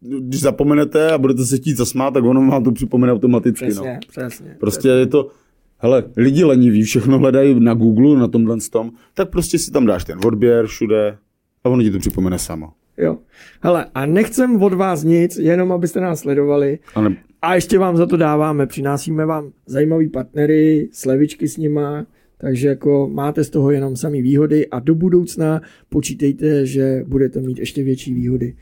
když 0.00 0.40
zapomenete 0.40 1.12
a 1.12 1.18
budete 1.18 1.44
se 1.44 1.56
chtít 1.56 1.76
zasmát, 1.76 2.14
tak 2.14 2.24
ono 2.24 2.50
vám 2.50 2.64
to 2.64 2.72
připomene 2.72 3.12
automaticky. 3.12 3.66
Přesně, 3.66 3.92
no. 3.92 3.98
přesně. 4.08 4.56
Prostě 4.60 4.88
je 4.88 5.06
to, 5.06 5.30
hele, 5.78 6.04
lidi 6.16 6.44
leniví, 6.44 6.82
všechno 6.82 7.18
hledají 7.18 7.60
na 7.60 7.74
Google, 7.74 8.18
na 8.18 8.28
tomhle 8.28 8.56
tom, 8.70 8.90
tak 9.14 9.30
prostě 9.30 9.58
si 9.58 9.70
tam 9.70 9.86
dáš 9.86 10.04
ten 10.04 10.18
odběr 10.26 10.66
všude 10.66 11.16
a 11.64 11.68
ono 11.68 11.82
ti 11.82 11.90
to 11.90 11.98
připomene 11.98 12.38
samo. 12.38 12.68
Jo. 12.96 13.18
Hele, 13.60 13.86
a 13.94 14.06
nechcem 14.06 14.62
od 14.62 14.72
vás 14.72 15.04
nic, 15.04 15.36
jenom 15.36 15.72
abyste 15.72 16.00
nás 16.00 16.20
sledovali. 16.20 16.78
A 16.94 17.00
ne, 17.00 17.16
A 17.42 17.54
ještě 17.54 17.78
vám 17.78 17.96
za 17.96 18.06
to 18.06 18.16
dáváme, 18.16 18.66
přinášíme 18.66 19.26
vám 19.26 19.50
zajímavý 19.66 20.08
partnery, 20.08 20.88
slevičky 20.92 21.48
s 21.48 21.56
nima, 21.56 22.06
takže 22.38 22.68
jako 22.68 23.08
máte 23.12 23.44
z 23.44 23.50
toho 23.50 23.70
jenom 23.70 23.96
samý 23.96 24.22
výhody 24.22 24.68
a 24.68 24.80
do 24.80 24.94
budoucna 24.94 25.60
počítejte, 25.88 26.66
že 26.66 27.04
budete 27.06 27.40
mít 27.40 27.58
ještě 27.58 27.82
větší 27.82 28.14
výhody. 28.14 28.56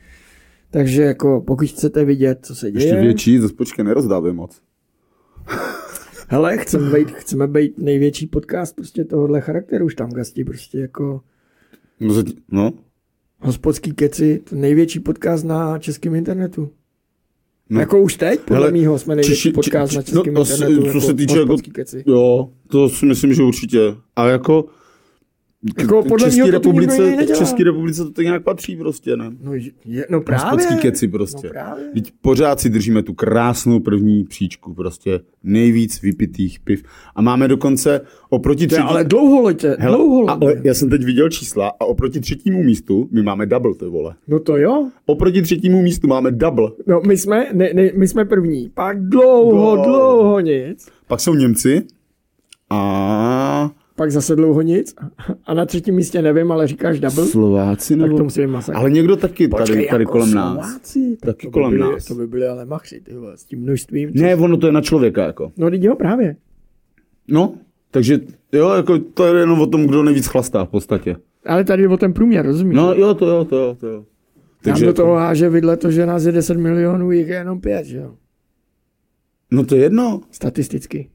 Takže 0.71 1.01
jako 1.01 1.43
pokud 1.47 1.67
chcete 1.67 2.05
vidět, 2.05 2.39
co 2.41 2.55
se 2.55 2.71
děje, 2.71 2.85
ještě 2.85 3.01
větší, 3.01 3.39
to 3.39 3.49
počkej, 3.49 3.85
nerozdávej 3.85 4.33
moc. 4.33 4.61
hele, 6.29 6.57
chceme 6.57 6.97
být, 6.97 7.11
chceme 7.11 7.47
být 7.47 7.77
největší 7.77 8.27
podcast 8.27 8.75
prostě 8.75 9.05
tohohle 9.05 9.41
charakteru, 9.41 9.85
už 9.85 9.95
tam 9.95 10.09
gasti 10.09 10.43
prostě 10.43 10.79
jako 10.79 11.21
No, 11.99 12.23
no. 12.51 12.73
hospodský 13.39 13.93
keci, 13.93 14.41
to 14.49 14.55
největší 14.55 14.99
podcast 14.99 15.45
na 15.45 15.79
českém 15.79 16.15
internetu. 16.15 16.69
No. 17.69 17.79
Jako 17.79 18.01
už 18.01 18.15
teď, 18.15 18.39
podle 18.39 18.57
Hele, 18.57 18.71
mýho, 18.71 18.99
jsme 18.99 19.15
největší 19.15 19.51
podcast 19.51 19.91
či- 19.91 19.95
na 19.97 20.01
či- 20.03 20.11
českém 20.11 20.33
no, 20.33 20.41
internetu. 20.41 20.91
co 20.91 21.01
se 21.01 21.13
týče 21.13 21.39
jako- 21.39 21.57
keci. 21.73 22.03
Jo, 22.07 22.49
to 22.67 22.89
si 22.89 23.05
myslím, 23.05 23.33
že 23.33 23.43
určitě. 23.43 23.95
A 24.15 24.27
jako, 24.27 24.65
Jako 25.79 26.03
podle 26.03 26.27
České 26.27 26.45
to 26.45 26.51
republice. 26.51 27.17
České 27.37 27.63
republice 27.63 28.03
to 28.03 28.11
tak 28.11 28.25
nějak 28.25 28.43
patří 28.43 28.75
prostě, 28.75 29.17
ne? 29.17 29.31
No, 29.43 29.53
je, 29.85 30.05
no 30.09 30.21
právě. 30.21 30.43
Hospodský 30.45 30.75
keci 30.81 31.07
prostě. 31.07 31.47
No 31.47 31.53
právě. 31.53 31.83
Teď 31.93 32.11
pořád 32.21 32.59
si 32.59 32.69
držíme 32.69 33.03
tu 33.03 33.13
krásnou 33.13 33.79
první 33.79 34.23
příčku, 34.23 34.73
prostě 34.73 35.19
nejvíc 35.43 36.01
vypitých 36.01 36.59
piv. 36.59 36.83
A 37.15 37.21
máme 37.21 37.47
dokonce 37.47 38.01
oproti 38.29 38.67
To 38.67 38.75
je 38.75 38.79
třetí... 38.79 38.89
ale 38.89 39.03
dlouholetě, 39.03 39.75
Hele, 39.79 39.97
dlouholetě. 39.97 40.45
ale 40.45 40.61
já 40.63 40.73
jsem 40.73 40.89
teď 40.89 41.03
viděl 41.03 41.29
čísla 41.29 41.67
a 41.79 41.85
oproti 41.85 42.19
třetímu 42.19 42.63
místu 42.63 43.09
my 43.11 43.23
máme 43.23 43.45
double, 43.45 43.73
ty 43.75 43.85
vole. 43.85 44.15
No 44.27 44.39
to 44.39 44.57
jo. 44.57 44.89
Oproti 45.05 45.41
třetímu 45.41 45.81
místu 45.81 46.07
máme 46.07 46.31
double. 46.31 46.71
No 46.87 47.01
my 47.07 47.17
jsme, 47.17 47.47
ne, 47.53 47.69
ne, 47.73 47.89
my 47.95 48.07
jsme 48.07 48.25
první. 48.25 48.69
Pak 48.73 49.03
dlouho, 49.03 49.75
No. 49.75 49.83
dlouho 49.83 50.39
nic. 50.39 50.87
Pak 51.07 51.19
jsou 51.19 51.33
Němci 51.35 51.83
a 52.69 53.71
Pak 53.95 54.11
zase 54.11 54.35
dlouho 54.35 54.61
nic. 54.61 54.95
A 55.45 55.53
na 55.53 55.65
třetím 55.65 55.95
místě 55.95 56.21
nevím, 56.21 56.51
ale 56.51 56.67
říkáš 56.67 56.99
double. 56.99 57.25
Slováci 57.25 57.93
Tak 57.93 58.01
nebo... 58.01 58.17
to 58.17 58.23
musí 58.23 58.41
být 58.41 58.47
masakr. 58.47 58.77
Ale 58.77 58.89
někdo 58.89 59.15
taky 59.15 59.47
tady, 59.47 59.61
Počkej, 59.61 59.87
tady 59.89 60.03
jako 60.03 60.11
kolem 60.11 60.33
nás. 60.33 60.53
Slováci? 60.53 61.17
Tak 61.21 61.35
Taky 61.35 61.47
to 61.47 61.49
by 61.49 61.53
kolem 61.53 61.71
byli, 61.71 61.91
nás. 61.91 62.05
To 62.05 62.15
by 62.15 62.27
byly 62.27 62.47
ale 62.47 62.65
machři, 62.65 63.01
ty 63.01 63.13
vole, 63.13 63.37
s 63.37 63.43
tím 63.43 63.59
množstvím. 63.59 64.11
Ne, 64.13 64.35
ono 64.35 64.57
to 64.57 64.65
je 64.67 64.73
na 64.73 64.81
člověka, 64.81 65.25
jako. 65.25 65.51
No 65.57 65.69
jo, 65.71 65.95
právě. 65.95 66.35
No, 67.27 67.53
takže 67.91 68.19
jo, 68.51 68.69
jako 68.69 68.99
to 68.99 69.25
je 69.25 69.39
jenom 69.39 69.61
o 69.61 69.67
tom, 69.67 69.87
kdo 69.87 70.03
nejvíc 70.03 70.27
chlastá 70.27 70.65
v 70.65 70.69
podstatě. 70.69 71.15
Ale 71.45 71.63
tady 71.63 71.83
je 71.83 71.89
o 71.89 71.97
ten 71.97 72.13
průměr, 72.13 72.45
rozumíš? 72.45 72.75
No 72.75 72.93
jo, 72.93 73.13
to 73.13 73.25
jo, 73.27 73.45
to 73.45 73.55
jo, 73.57 73.77
to 73.79 73.87
jo. 73.87 73.95
Nám 73.95 74.73
Takže, 74.73 74.85
do 74.85 74.93
toho 74.93 75.15
háže 75.15 75.49
vidle 75.49 75.77
to, 75.77 75.91
že 75.91 76.05
nás 76.05 76.23
je 76.23 76.31
10 76.31 76.57
milionů, 76.57 77.11
jich 77.11 77.27
je 77.27 77.35
jenom 77.35 77.61
5, 77.61 77.85
že 77.85 77.97
jo? 77.97 78.15
no 79.51 79.65
to 79.65 79.75
je 79.75 79.81
jedno. 79.81 80.21
Statisticky. 80.31 81.09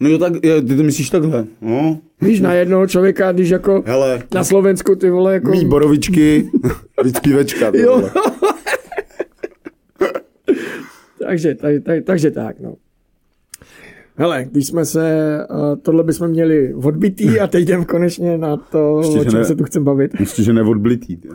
No 0.00 0.08
jo, 0.08 0.18
tak, 0.18 0.32
je, 0.44 0.62
ty 0.62 0.76
to 0.76 0.82
myslíš 0.82 1.10
takhle. 1.10 1.46
No, 1.60 1.98
Víš, 2.20 2.40
na 2.40 2.54
jednoho 2.54 2.86
člověka, 2.86 3.32
když 3.32 3.50
jako 3.50 3.82
hele, 3.86 4.22
na 4.34 4.44
Slovensku 4.44 4.96
ty 4.96 5.10
vole 5.10 5.32
jako... 5.32 5.50
mý 5.50 5.64
borovičky, 5.66 6.50
víc 7.04 7.20
pivečka. 7.20 7.72
ty 7.72 7.80
Jo. 7.80 8.10
takže, 11.26 11.54
tak, 11.54 11.74
tak, 11.84 12.04
takže 12.04 12.30
tak, 12.30 12.60
no. 12.60 12.74
Hele, 14.16 14.44
když 14.50 14.66
jsme 14.66 14.84
se, 14.84 15.38
uh, 15.50 15.76
tohle 15.82 16.04
bychom 16.04 16.28
měli 16.28 16.74
odbitý 16.74 17.40
a 17.40 17.46
teď 17.46 17.62
jdem 17.62 17.84
konečně 17.84 18.38
na 18.38 18.56
to, 18.56 18.98
Ještě, 19.00 19.20
o 19.20 19.24
čem 19.24 19.40
ne. 19.40 19.44
se 19.44 19.54
tu 19.54 19.64
chcem 19.64 19.84
bavit. 19.84 20.20
Myslím, 20.20 20.44
že 20.44 20.52
neodblitý. 20.52 21.16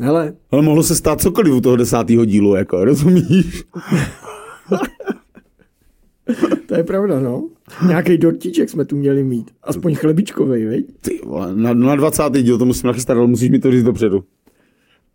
Hele, 0.00 0.32
Ale 0.50 0.62
mohlo 0.62 0.82
se 0.82 0.96
stát 0.96 1.20
cokoliv 1.20 1.54
u 1.54 1.60
toho 1.60 1.76
desátého 1.76 2.24
dílu, 2.24 2.54
jako, 2.54 2.84
rozumíš? 2.84 3.64
to 6.66 6.74
je 6.74 6.84
pravda, 6.84 7.20
no. 7.20 7.48
Nějaký 7.86 8.18
dortíček 8.18 8.70
jsme 8.70 8.84
tu 8.84 8.96
měli 8.96 9.24
mít. 9.24 9.50
Aspoň 9.62 9.94
chlebičkovej, 9.94 10.64
veď? 10.64 10.86
Ty 11.00 11.20
vole, 11.24 11.54
na, 11.56 11.74
na 11.74 11.96
20. 11.96 12.22
díl 12.42 12.58
to 12.58 12.64
musím 12.66 12.86
nachystat, 12.86 13.16
ale 13.16 13.26
musíš 13.26 13.50
mi 13.50 13.58
to 13.58 13.70
říct 13.70 13.82
dopředu. 13.84 14.24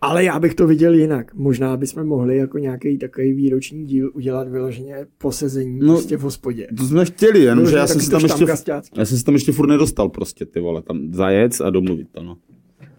Ale 0.02 0.24
já 0.24 0.40
bych 0.40 0.56
to 0.56 0.68
viděl 0.68 0.94
jinak. 0.94 1.34
Možná 1.34 1.78
bychom 1.78 2.04
mohli 2.04 2.38
jako 2.38 2.58
nějaký 2.58 2.98
takový 2.98 3.34
výroční 3.34 3.86
díl 3.86 4.12
udělat 4.14 4.48
vyloženě 4.48 4.96
posezení 5.18 5.80
No, 5.80 5.94
prostě 5.94 6.18
v 6.18 6.22
hospodě. 6.22 6.68
To 6.78 6.84
jsme 6.84 7.06
chtěli, 7.06 7.40
jenom 7.40 7.66
že 7.66 7.72
Vyloženě 7.72 7.80
já 7.80 7.88
jsem 7.88 8.02
si 8.02 8.12
tam 8.12 8.22
ještě, 8.22 8.72
já 8.98 9.06
jsem 9.06 9.18
si 9.18 9.24
tam 9.24 9.34
ještě 9.34 9.52
furt 9.52 9.68
nedostal 9.68 10.10
prostě, 10.10 10.46
ty 10.46 10.60
vole, 10.60 10.82
tam 10.82 11.14
zajec 11.14 11.62
a 11.62 11.70
domluvit 11.70 12.08
to, 12.12 12.24
no. 12.24 12.38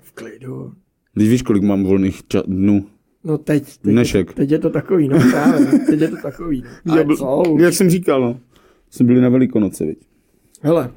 V 0.00 0.12
klidu. 0.12 0.72
Když 1.14 1.28
víš, 1.28 1.42
kolik 1.42 1.62
mám 1.62 1.84
volných 1.84 2.22
ča- 2.22 2.42
dnů. 2.46 2.84
No 3.26 3.38
teď, 3.38 3.64
teď, 3.64 3.92
Dnešek. 3.92 4.34
teď 4.34 4.50
je 4.50 4.58
to 4.58 4.70
takový, 4.70 5.08
no 5.08 5.18
právě. 5.30 5.66
Teď 5.86 6.00
je 6.00 6.08
to 6.08 6.16
takový. 6.22 6.62
No. 6.84 6.94
Já 6.94 7.00
Ale 7.00 7.04
byl- 7.04 7.16
co? 7.16 7.42
Jak 7.60 7.74
jsem 7.74 7.90
říkal, 7.90 8.20
no. 8.20 8.40
Jsme 8.90 9.06
byli 9.06 9.20
na 9.20 9.28
Velikonoce, 9.28 9.84
viď. 9.84 9.98
Hele, 10.62 10.90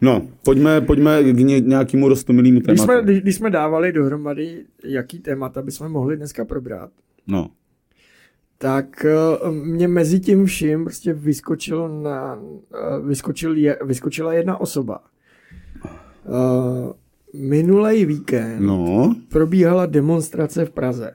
No, 0.00 0.22
pojďme, 0.44 0.80
pojďme 0.80 1.22
k 1.22 1.36
ně, 1.38 1.60
nějakému 1.60 2.08
rostomilému 2.08 2.60
když 2.60 2.66
tématu. 2.66 2.82
jsme, 2.82 3.02
když, 3.02 3.20
když 3.22 3.34
jsme 3.34 3.50
dávali 3.50 3.92
dohromady, 3.92 4.64
jaký 4.84 5.18
témata 5.18 5.62
bychom 5.62 5.88
mohli 5.88 6.16
dneska 6.16 6.44
probrat, 6.44 6.90
No. 7.26 7.50
tak 8.58 9.04
eh, 9.04 9.50
mě 9.50 9.88
mezi 9.88 10.20
tím 10.20 10.44
vším 10.46 10.84
prostě 10.84 11.12
vyskočilo 11.12 11.88
na, 12.02 12.38
eh, 12.74 13.00
vyskočil 13.06 13.56
je, 13.56 13.78
vyskočila 13.84 14.32
jedna 14.32 14.60
osoba. 14.60 15.00
Uh, 16.28 16.92
minulej 17.48 18.04
víkend 18.04 18.60
no. 18.60 18.76
No, 18.76 19.14
probíhala 19.28 19.86
demonstrace 19.86 20.64
v 20.64 20.70
Praze. 20.70 21.12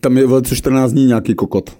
Tam 0.00 0.16
je 0.18 0.26
velice 0.26 0.56
14 0.56 0.92
dní 0.92 1.06
nějaký 1.06 1.34
kokot. 1.34 1.78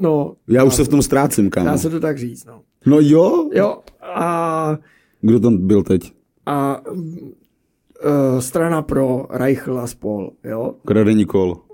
No, 0.00 0.34
Já 0.48 0.64
už 0.64 0.74
se 0.74 0.84
v 0.84 0.88
tom 0.88 1.02
ztrácím, 1.02 1.50
kámo. 1.50 1.66
dá 1.66 1.78
se 1.78 1.90
to 1.90 2.00
tak 2.00 2.18
říct, 2.18 2.44
no. 2.44 2.60
No 2.86 2.98
jo? 3.00 3.50
Jo, 3.54 3.78
a, 4.14 4.78
Kdo 5.20 5.40
tam 5.40 5.66
byl 5.66 5.82
teď? 5.82 6.12
a 6.46 6.80
uh, 6.90 8.38
strana 8.38 8.82
pro 8.82 9.26
Reichl 9.30 9.78
a 9.78 9.86
spol, 9.86 10.30
jo. 10.44 10.74
Kradení 10.86 11.24
kol. 11.24 11.56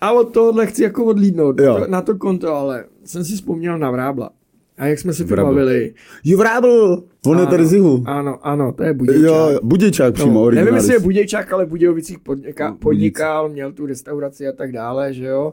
A 0.00 0.12
od 0.12 0.32
tohohle 0.32 0.66
chci 0.66 0.82
jako 0.82 1.04
odlídnout 1.04 1.60
Jo. 1.60 1.86
na 1.88 2.02
to 2.02 2.14
konto, 2.16 2.54
ale 2.54 2.84
jsem 3.04 3.24
si 3.24 3.34
vzpomněl 3.34 3.78
na 3.78 3.90
Vrábla. 3.90 4.30
A 4.82 4.86
jak 4.86 4.98
jsme 4.98 5.12
si 5.12 5.24
Vrábl. 5.24 5.48
bavili. 5.48 5.94
Jo, 6.24 6.38
vrábl! 6.38 7.02
On 7.26 7.38
je 7.38 7.46
tady 7.46 7.66
z 7.66 7.72
jihu. 7.72 8.02
Ano, 8.06 8.46
ano, 8.46 8.72
to 8.72 8.82
je 8.82 8.94
Budějčák. 8.94 9.24
Jo, 9.24 9.60
Budějčák 9.62 10.14
přímo, 10.14 10.44
No, 10.44 10.50
nevím, 10.50 10.74
jestli 10.74 10.92
je 10.94 11.00
Budějčák, 11.00 11.52
ale 11.52 11.64
v 11.64 11.68
Budějovicích 11.68 12.18
podniká, 12.18 12.76
podnikal, 12.80 13.48
měl 13.48 13.72
tu 13.72 13.86
restauraci 13.86 14.48
a 14.48 14.52
tak 14.52 14.72
dále, 14.72 15.12
že 15.14 15.24
jo. 15.24 15.52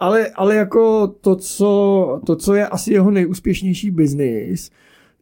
Ale, 0.00 0.28
ale 0.28 0.56
jako 0.56 1.06
to 1.20 1.36
co, 1.36 2.20
to, 2.26 2.36
co 2.36 2.54
je 2.54 2.66
asi 2.66 2.92
jeho 2.92 3.10
nejúspěšnější 3.10 3.90
biznis, 3.90 4.70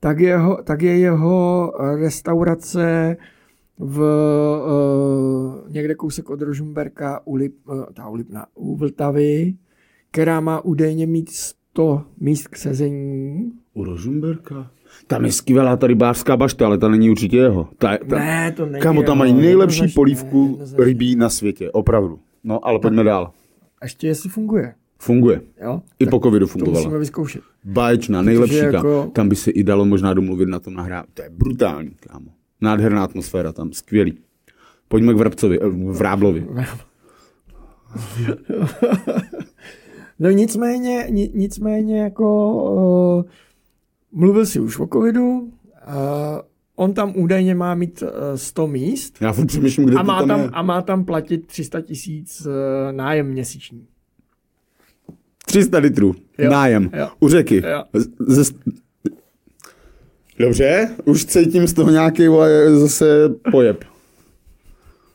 tak, 0.00 0.20
jeho, 0.20 0.58
tak 0.64 0.82
je 0.82 0.98
jeho 0.98 1.72
restaurace 1.96 3.16
v 3.78 4.00
uh, 4.00 5.72
někde 5.72 5.94
kousek 5.94 6.30
od 6.30 6.42
Rožumberka 6.42 7.20
u, 7.24 7.34
Lip, 7.34 7.54
uh, 7.68 7.84
ta 7.94 8.08
u, 8.08 8.14
Lipna, 8.14 8.46
u 8.54 8.76
Vltavy, 8.76 9.54
která 10.10 10.40
má 10.40 10.64
údajně 10.64 11.06
mít 11.06 11.30
100 11.74 12.02
míst 12.20 12.48
k 12.48 12.56
sezení. 12.56 13.52
U 13.74 13.84
Rožumberka? 13.84 14.70
Tam 15.06 15.24
je 15.24 15.32
skvělá 15.32 15.76
ta 15.76 15.86
rybářská 15.86 16.36
bašta, 16.36 16.66
ale 16.66 16.78
ta 16.78 16.88
není 16.88 17.10
určitě 17.10 17.36
jeho. 17.36 17.68
Ta, 17.78 17.98
ta, 18.08 18.18
Ne, 18.18 18.52
to 18.52 18.66
není 18.66 18.82
Kámo, 18.82 19.02
tam 19.02 19.18
mají 19.18 19.32
nejlepší 19.32 19.74
jednoznačně, 19.76 19.94
polívku 19.94 20.46
jednoznačně. 20.50 20.84
rybí 20.84 21.16
na 21.16 21.28
světě, 21.28 21.70
opravdu. 21.70 22.18
No, 22.44 22.66
ale 22.66 22.78
pojďme 22.78 23.04
dál. 23.04 23.30
A 23.80 23.84
ještě 23.84 24.06
jestli 24.06 24.30
funguje. 24.30 24.74
Funguje. 24.98 25.40
Jo? 25.62 25.82
I 25.98 26.06
po 26.06 26.20
covidu 26.20 26.46
To 26.46 26.52
musíme 26.58 26.64
fungovala. 26.74 26.98
vyzkoušet. 26.98 27.42
Báječná, 27.64 28.22
nejlepší. 28.22 28.56
jako- 28.56 28.76
Jako... 28.76 29.10
Tam 29.14 29.28
by 29.28 29.36
se 29.36 29.50
i 29.50 29.64
dalo 29.64 29.84
možná 29.84 30.14
domluvit 30.14 30.48
na 30.48 30.60
tom 30.60 30.74
nahrát. 30.74 31.06
To 31.14 31.22
je 31.22 31.30
brutální, 31.30 31.90
kámo. 32.00 32.30
Nádherná 32.60 33.04
atmosféra 33.04 33.52
tam, 33.52 33.72
skvělý. 33.72 34.18
Pojďme 34.88 35.14
k 35.14 35.16
Vrabcovi, 35.16 35.60
eh, 35.60 35.68
Vráblovi. 35.92 36.46
No 40.20 40.30
nicméně, 40.30 41.06
ni, 41.10 41.30
nicméně 41.34 42.00
jako 42.00 42.54
uh, 42.54 43.24
mluvil 44.12 44.46
si 44.46 44.60
už 44.60 44.78
o 44.78 44.86
covidu, 44.86 45.40
uh, 45.40 45.48
on 46.76 46.92
tam 46.94 47.12
údajně 47.16 47.54
má 47.54 47.74
mít 47.74 48.02
uh, 48.02 48.08
100 48.34 48.66
míst 48.66 49.16
Já 49.20 49.32
furt 49.32 49.46
přemýšlím, 49.46 49.86
kde 49.86 49.96
a 49.96 50.00
to 50.00 50.06
má, 50.06 50.18
tam, 50.18 50.28
tam, 50.28 50.40
je. 50.40 50.48
a 50.52 50.62
má 50.62 50.82
tam 50.82 51.04
platit 51.04 51.46
300 51.46 51.80
tisíc 51.80 52.46
uh, 52.46 52.52
nájem 52.92 53.26
měsíční. 53.26 53.86
300 55.46 55.78
litrů. 55.78 56.14
Jo. 56.38 56.50
Nájem. 56.50 56.90
Jo. 56.96 57.08
U 57.20 57.28
řeky. 57.28 57.62
Jo. 57.70 57.84
Z-. 58.18 58.54
Dobře, 60.38 60.90
už 61.04 61.24
cítím 61.24 61.66
z 61.66 61.72
toho 61.72 61.90
nějaký 61.90 62.28
vole, 62.28 62.78
zase 62.78 63.28
pojeb. 63.50 63.84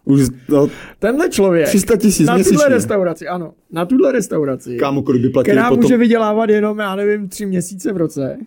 Už, 0.06 0.28
no, 0.50 0.68
Tenhle 1.00 1.30
člověk 1.30 1.68
300 1.68 1.96
tisíc 1.96 2.28
na 2.28 2.44
tuhle 2.44 2.70
restauraci, 2.70 3.28
ano, 3.28 3.54
na 3.72 3.86
tuhle 3.86 4.12
restauraci, 4.12 4.78
kámo, 4.78 5.02
kolik 5.02 5.22
by 5.22 5.30
platili 5.30 5.58
která 5.58 5.70
potom, 5.70 5.84
může 5.84 5.98
vydělávat 5.98 6.50
jenom, 6.50 6.80
já 6.80 6.96
nevím, 6.96 7.30
tři 7.30 7.46
měsíce 7.46 7.94
v 7.94 7.98
roce, 7.98 8.38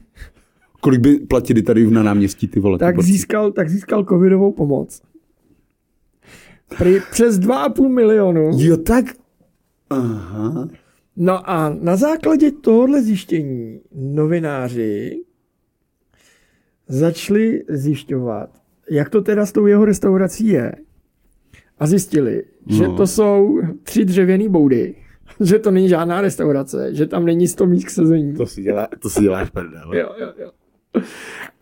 kolik 0.80 1.00
by 1.00 1.18
platili 1.18 1.62
tady 1.62 1.90
na 1.90 2.02
náměstí 2.02 2.48
ty 2.48 2.60
vole. 2.60 2.78
ty 2.78 2.84
tak 2.84 2.94
borci? 2.94 3.12
získal, 3.12 3.52
tak 3.52 3.70
získal 3.70 4.04
covidovou 4.04 4.52
pomoc. 4.52 5.02
Prý 6.78 7.00
přes 7.10 7.38
2,5 7.38 7.88
milionu. 7.88 8.50
Jo, 8.56 8.76
tak. 8.76 9.04
Aha. 9.90 10.68
No 11.16 11.50
a 11.50 11.76
na 11.80 11.96
základě 11.96 12.50
tohohle 12.50 13.02
zjištění 13.02 13.80
novináři 13.94 15.22
začali 16.88 17.64
zjišťovat, 17.68 18.50
jak 18.90 19.10
to 19.10 19.22
teda 19.22 19.46
s 19.46 19.52
tou 19.52 19.66
jeho 19.66 19.84
restaurací 19.84 20.46
je. 20.46 20.72
A 21.80 21.86
zjistili, 21.86 22.42
no. 22.66 22.76
že 22.76 22.84
to 22.96 23.06
jsou 23.06 23.60
tři 23.82 24.04
dřevěné 24.04 24.48
boudy, 24.48 24.94
že 25.40 25.58
to 25.58 25.70
není 25.70 25.88
žádná 25.88 26.20
restaurace, 26.20 26.94
že 26.94 27.06
tam 27.06 27.24
není 27.24 27.48
100 27.48 27.66
míst 27.66 27.84
k 27.84 27.90
sezení. 27.90 28.34
To 28.34 28.46
si, 28.46 28.62
dělá, 28.62 28.88
to 28.98 29.10
si 29.10 29.22
děláš 29.22 29.50
prdel. 29.50 29.94
Jo, 29.94 30.08
jo, 30.20 30.32
jo. 30.38 30.50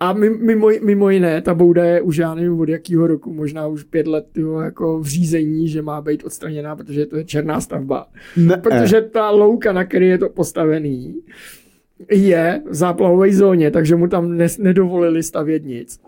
A 0.00 0.12
mi- 0.12 0.30
mimo, 0.38 0.68
mimo 0.82 1.10
jiné, 1.10 1.42
ta 1.42 1.54
bouda 1.54 1.84
je 1.84 2.00
už 2.00 2.16
já 2.16 2.34
nevím 2.34 2.60
od 2.60 2.68
jakého 2.68 3.06
roku, 3.06 3.32
možná 3.32 3.66
už 3.66 3.82
pět 3.82 4.06
let 4.06 4.26
tyho, 4.32 4.60
jako 4.60 4.98
v 5.00 5.06
řízení, 5.06 5.68
že 5.68 5.82
má 5.82 6.00
být 6.00 6.24
odstraněná, 6.24 6.76
protože 6.76 7.06
to 7.06 7.16
je 7.16 7.24
černá 7.24 7.60
stavba. 7.60 8.06
Ne, 8.36 8.56
Protože 8.56 9.00
ta 9.00 9.30
louka, 9.30 9.72
na 9.72 9.84
které 9.84 10.06
je 10.06 10.18
to 10.18 10.28
postavený, 10.28 11.14
je 12.10 12.62
v 12.70 12.74
záplavové 12.74 13.32
zóně, 13.32 13.70
takže 13.70 13.96
mu 13.96 14.08
tam 14.08 14.36
nes, 14.36 14.58
nedovolili 14.58 15.22
stavět 15.22 15.64
nic. 15.64 16.00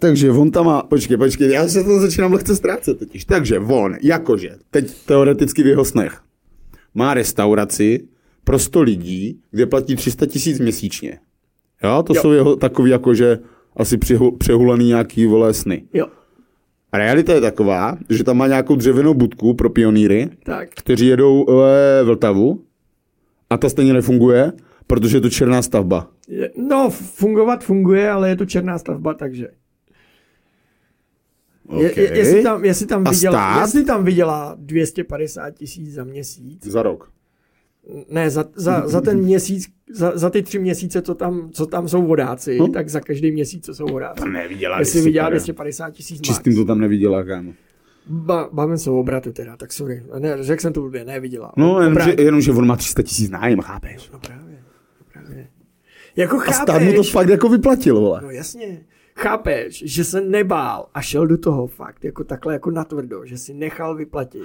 Takže 0.00 0.30
on 0.30 0.50
tam 0.50 0.66
má, 0.66 0.82
počkej, 0.82 1.16
počkej, 1.16 1.50
já 1.52 1.68
se 1.68 1.84
to 1.84 2.00
začínám 2.00 2.32
lehce 2.32 2.56
ztrácet 2.56 2.98
totiž. 2.98 3.24
Takže 3.24 3.58
on, 3.58 3.96
jakože, 4.02 4.50
teď 4.70 4.94
teoreticky 5.06 5.62
v 5.62 5.66
jeho 5.66 5.84
snech, 5.84 6.20
má 6.94 7.14
restauraci 7.14 8.08
pro 8.44 8.58
100 8.58 8.82
lidí, 8.82 9.40
kde 9.50 9.66
platí 9.66 9.96
300 9.96 10.26
tisíc 10.26 10.58
měsíčně. 10.60 11.18
Jo, 11.84 12.02
to 12.06 12.14
Jo. 12.14 12.22
jsou 12.22 12.32
jeho 12.32 12.56
takový 12.56 12.90
jakože 12.90 13.38
asi 13.76 13.98
přehu, 13.98 14.30
přehulený 14.36 14.86
nějaký 14.86 15.26
vole 15.26 15.54
sny. 15.54 15.84
Jo, 15.94 16.06
A 16.92 16.98
realita 16.98 17.32
je 17.34 17.40
taková, 17.40 17.98
že 18.10 18.24
tam 18.24 18.36
má 18.36 18.46
nějakou 18.46 18.76
dřevěnou 18.76 19.14
budku 19.14 19.54
pro 19.54 19.70
pionýry, 19.70 20.30
tak. 20.44 20.68
kteří 20.70 21.06
jedou 21.06 21.46
e, 21.48 22.04
Vltavu 22.04 22.62
a 23.50 23.56
ta 23.56 23.68
stejně 23.68 23.92
nefunguje, 23.92 24.52
protože 24.86 25.16
je 25.16 25.20
to 25.20 25.30
černá 25.30 25.62
stavba. 25.62 26.10
Je- 26.28 26.50
No, 26.56 26.90
fungovat 26.90 27.64
funguje, 27.64 28.10
ale 28.10 28.28
je 28.28 28.36
to 28.36 28.46
černá 28.46 28.78
stavba, 28.78 29.14
takže. 29.14 29.48
Okay. 31.76 32.04
je, 32.04 32.18
jestli, 32.18 32.42
tam, 32.42 32.64
jestli, 32.64 32.86
tam 32.86 33.06
A 33.06 33.12
stát? 33.12 33.60
jestli 33.60 33.84
tam 33.84 34.04
vydělá 34.04 34.54
250 34.58 35.50
tisíc 35.50 35.92
za 35.94 36.04
měsíc, 36.04 36.66
Za 36.66 36.82
rok. 36.82 37.10
ne, 38.10 38.30
za, 38.30 38.44
za, 38.54 38.88
za 38.88 39.00
ten 39.00 39.18
měsíc, 39.18 39.68
za, 39.92 40.12
za 40.14 40.30
ty 40.30 40.42
tři 40.42 40.58
měsíce, 40.58 41.02
co 41.02 41.14
tam, 41.14 41.50
co 41.52 41.66
tam 41.66 41.88
jsou 41.88 42.06
vodáci, 42.06 42.58
No. 42.58 42.68
tak 42.68 42.88
za 42.88 43.00
každý 43.00 43.32
měsíc, 43.32 43.64
co 43.66 43.74
jsou 43.74 43.86
vodáci. 43.86 44.20
To 44.22 44.28
nevydělá. 44.28 44.78
Jestli 44.78 45.00
vydělá 45.00 45.28
250 45.30 45.90
tisíc. 45.90 46.20
Čistým 46.20 46.54
to 46.56 46.64
tam 46.64 46.80
nevydělá, 46.80 47.24
kámo. 47.24 47.52
Ba, 48.06 48.48
bavím 48.52 48.78
se 48.78 48.90
o 48.90 49.00
obratu 49.00 49.32
teda, 49.32 49.56
tak 49.56 49.72
sorry. 49.72 50.02
Ne, 50.18 50.36
řekl 50.44 50.62
jsem 50.62 50.72
to 50.72 50.80
blbě, 50.80 51.04
nevydělá. 51.04 51.52
No, 51.56 51.80
jenom 51.80 51.98
že, 52.04 52.14
jenom, 52.22 52.40
že 52.40 52.52
on 52.52 52.66
má 52.66 52.76
300 52.76 53.02
tisíc 53.02 53.30
nájem, 53.30 53.60
chápeš? 53.60 54.10
No 54.12 54.18
právě, 54.18 54.58
no 55.00 55.06
právě. 55.12 55.48
Jako 56.16 56.36
A 56.36 56.40
chápeš, 56.40 56.56
stát 56.56 56.82
mu 56.82 56.92
to 56.92 57.02
fakt 57.02 57.28
jako 57.28 57.48
vyplatil, 57.48 58.00
vole. 58.00 58.20
no 58.22 58.30
jasně, 58.30 58.80
chápeš, 59.16 59.82
že 59.86 60.04
se 60.04 60.20
nebál 60.20 60.86
a 60.94 61.00
šel 61.02 61.26
do 61.26 61.38
toho 61.38 61.66
fakt, 61.66 62.04
jako 62.04 62.24
takhle 62.24 62.52
jako 62.52 62.70
natvrdo, 62.70 63.24
že 63.24 63.38
si 63.38 63.54
nechal 63.54 63.94
vyplatit. 63.96 64.42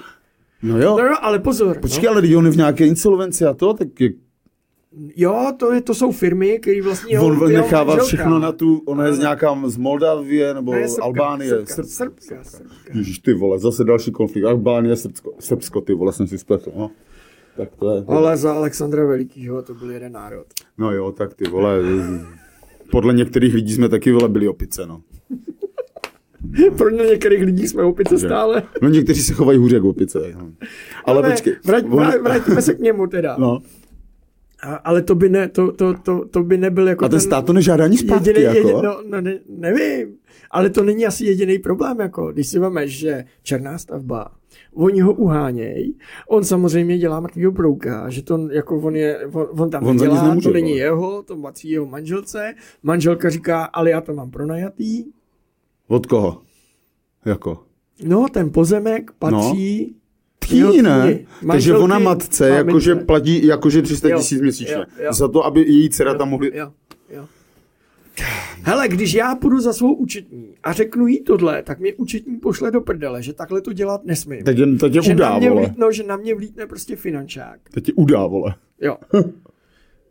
No 0.63 0.77
jo. 0.81 0.97
No, 0.97 1.09
no 1.09 1.25
ale 1.25 1.39
pozor, 1.39 1.79
Počkej, 1.79 2.03
no. 2.05 2.11
ale 2.11 2.35
on 2.37 2.45
je 2.45 2.51
v 2.51 2.57
nějaké 2.57 2.85
insolvenci 2.87 3.45
a 3.45 3.53
to, 3.53 3.73
tak 3.73 4.01
je, 4.01 4.09
jo, 5.15 5.51
to, 5.57 5.73
je, 5.73 5.81
to 5.81 5.93
jsou 5.93 6.11
firmy, 6.11 6.59
které 6.59 6.81
vlastně... 6.81 7.19
on 7.19 7.33
jeho- 7.33 7.47
nechává 7.47 7.95
manželka- 7.95 8.07
všechno 8.07 8.39
na 8.39 8.51
tu, 8.51 8.77
ona 8.85 9.05
je 9.05 9.13
z 9.13 9.19
nějaká 9.19 9.55
z 9.65 9.77
Moldavie 9.77 10.53
nebo 10.53 10.71
Ne, 10.71 10.87
Srbka, 10.87 11.03
Albánie. 11.05 11.49
Srbka, 11.49 11.73
Srb- 11.73 11.85
Srbka, 11.87 12.43
Srbka. 12.43 12.93
Ježíš, 12.97 13.19
ty 13.19 13.33
vole, 13.33 13.59
zase 13.59 13.83
další 13.83 14.11
konflikt. 14.11 14.45
Albánie, 14.45 14.95
Srbsko, 14.95 15.33
Srbsko 15.39 15.81
ty 15.81 15.93
vole, 15.93 16.13
jsem 16.13 16.27
si 16.27 16.37
spletl, 16.37 16.71
no. 16.77 16.91
Tak 17.57 17.69
to 17.75 17.95
je. 17.95 18.03
Ale 18.07 18.37
za 18.37 18.53
Alexandra 18.53 19.05
Velikýho 19.05 19.61
to 19.61 19.73
byl 19.73 19.91
jeden 19.91 20.11
národ. 20.11 20.45
No 20.77 20.91
jo, 20.91 21.11
tak 21.11 21.33
ty 21.33 21.49
vole, 21.49 21.79
podle 22.91 23.13
některých 23.13 23.53
lidí 23.53 23.73
jsme 23.73 23.89
taky 23.89 24.13
byli 24.27 24.47
opice, 24.47 24.85
no. 24.85 25.01
Pro 26.77 26.89
některých 26.89 27.43
lidí 27.43 27.67
jsme 27.67 27.83
opice 27.83 28.17
stále. 28.17 28.63
No 28.81 28.89
někteří 28.89 29.21
se 29.21 29.33
chovají 29.33 29.57
hůře 29.59 29.75
jak 29.75 29.83
opice. 29.83 30.19
No. 30.35 30.51
Ale 31.05 31.21
Ne, 31.21 31.29
počkej. 31.31 31.55
Vrať, 31.65 31.85
on- 31.89 32.23
vrátíme 32.23 32.61
se 32.61 32.73
k 32.73 32.79
němu 32.79 33.07
teda. 33.07 33.35
No. 33.39 33.61
A, 34.63 34.75
ale 34.75 35.01
to 35.01 35.15
by, 35.15 35.29
ne, 35.29 35.49
to, 35.49 35.71
to, 35.71 35.93
to, 35.93 36.25
to 36.31 36.43
by 36.43 36.57
nebyl 36.57 36.87
jako 36.87 37.05
A 37.05 37.09
ten 37.09 37.19
stát 37.19 37.45
to 37.45 37.53
nežádá 37.53 37.83
ani 37.83 37.97
zpátky, 37.97 38.29
jediný, 38.29 38.45
jako. 38.45 38.57
Jedin, 38.57 38.81
no, 38.83 39.01
no 39.09 39.21
ne, 39.21 39.39
nevím, 39.49 40.15
ale 40.51 40.69
to 40.69 40.83
není 40.83 41.05
asi 41.05 41.25
jediný 41.25 41.59
problém, 41.59 41.99
jako 41.99 42.31
když 42.31 42.47
si 42.47 42.59
vemeš, 42.59 42.97
že 42.97 43.25
černá 43.43 43.77
stavba, 43.77 44.31
oni 44.77 45.01
ho 45.01 45.13
uháněj, 45.13 45.93
on 46.29 46.43
samozřejmě 46.43 46.97
dělá 46.97 47.19
mrtvýho 47.19 47.51
brouka, 47.51 48.09
že 48.09 48.23
to 48.23 48.47
jako 48.51 48.79
on, 48.79 48.95
je, 48.95 49.27
on, 49.27 49.47
on 49.59 49.69
tam 49.69 49.83
On 49.87 49.97
dělá, 49.97 50.27
nemůže, 50.27 50.49
to 50.49 50.53
není 50.53 50.69
vole. 50.71 50.79
jeho, 50.81 51.23
to 51.23 51.37
patří 51.37 51.69
jeho 51.69 51.85
manželce, 51.85 52.53
manželka 52.83 53.29
říká, 53.29 53.63
ale 53.63 53.89
já 53.89 54.01
to 54.01 54.13
mám 54.13 54.31
pronajatý, 54.31 55.03
Od 55.87 56.05
koho? 56.05 56.41
Jako? 57.25 57.59
no 58.03 58.25
ten 58.31 58.51
pozemek 58.51 59.11
patří 59.19 59.95
jeho 60.51 60.71
Tý, 60.71 60.81
ne? 60.81 61.19
Takže 61.51 61.77
ona 61.77 61.99
matce 61.99 62.49
jakože 62.49 62.95
platí 62.95 63.45
jakože 63.45 63.81
300 63.81 64.09
Jo, 64.09 64.17
tisíc 64.17 64.41
měsíčně. 64.41 64.75
jo, 64.75 64.83
jo. 65.03 65.13
Za 65.13 65.27
to, 65.27 65.45
aby 65.45 65.61
její 65.61 65.89
dcera 65.89 66.13
tam 66.13 66.29
mohly... 66.29 66.47
Jo, 66.47 66.53
jo. 66.63 66.71
Hele, 68.63 68.87
když 68.87 69.13
já 69.13 69.35
půjdu 69.35 69.59
za 69.59 69.73
svou 69.73 69.93
účetní 69.93 70.55
a 70.63 70.73
řeknu 70.73 71.07
jí 71.07 71.23
tohle, 71.23 71.63
tak 71.63 71.79
mě 71.79 71.93
účetní 71.93 72.37
pošle 72.37 72.71
do 72.71 72.81
prdele, 72.81 73.23
že 73.23 73.33
takhle 73.33 73.61
to 73.61 73.73
dělat 73.73 74.05
nesmím. 74.05 74.43
Teď 74.43 74.57
tě, 74.57 74.65
teď 74.65 74.93
tě 74.93 75.01
že, 75.01 75.13
udá, 75.13 75.29
na 75.29 75.37
mě 75.39 75.49
vole. 75.49 75.61
vlítno, 75.61 75.91
že 75.91 76.03
na 76.03 76.17
mě 76.17 76.35
vlítne 76.35 76.67
prostě 76.67 76.95
finančák. 76.95 77.59
Teď 77.73 77.83
tě 77.83 77.93
udá, 77.93 78.27
vole. 78.27 78.55
Jo. 78.81 78.97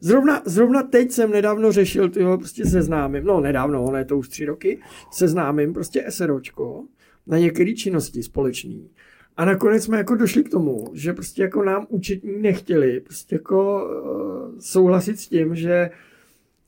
Zrovna, 0.01 0.43
zrovna 0.45 0.83
teď 0.83 1.11
jsem 1.11 1.31
nedávno 1.31 1.73
řešil, 1.73 2.11
tyho 2.11 2.39
prostě 2.39 2.67
seznámím, 2.67 3.25
no 3.25 3.41
nedávno, 3.41 3.85
ono 3.85 3.99
je 3.99 4.05
to 4.05 4.19
už 4.19 4.29
tři 4.29 4.45
roky, 4.45 4.79
seznámím 5.13 5.73
prostě 5.73 6.05
SROčko 6.09 6.85
na 7.27 7.39
některé 7.39 7.73
činnosti 7.73 8.23
společný. 8.23 8.91
A 9.37 9.45
nakonec 9.45 9.85
jsme 9.85 9.99
jako 9.99 10.15
došli 10.15 10.45
k 10.45 10.51
tomu, 10.51 10.85
že 10.93 11.13
prostě 11.13 11.43
jako 11.43 11.65
nám 11.65 11.87
účetní 11.89 12.43
nechtěli 12.43 13.01
prostě 13.01 13.35
jako 13.35 13.85
uh, 13.85 14.59
souhlasit 14.59 15.21
s 15.21 15.29
tím, 15.29 15.55
že 15.55 15.91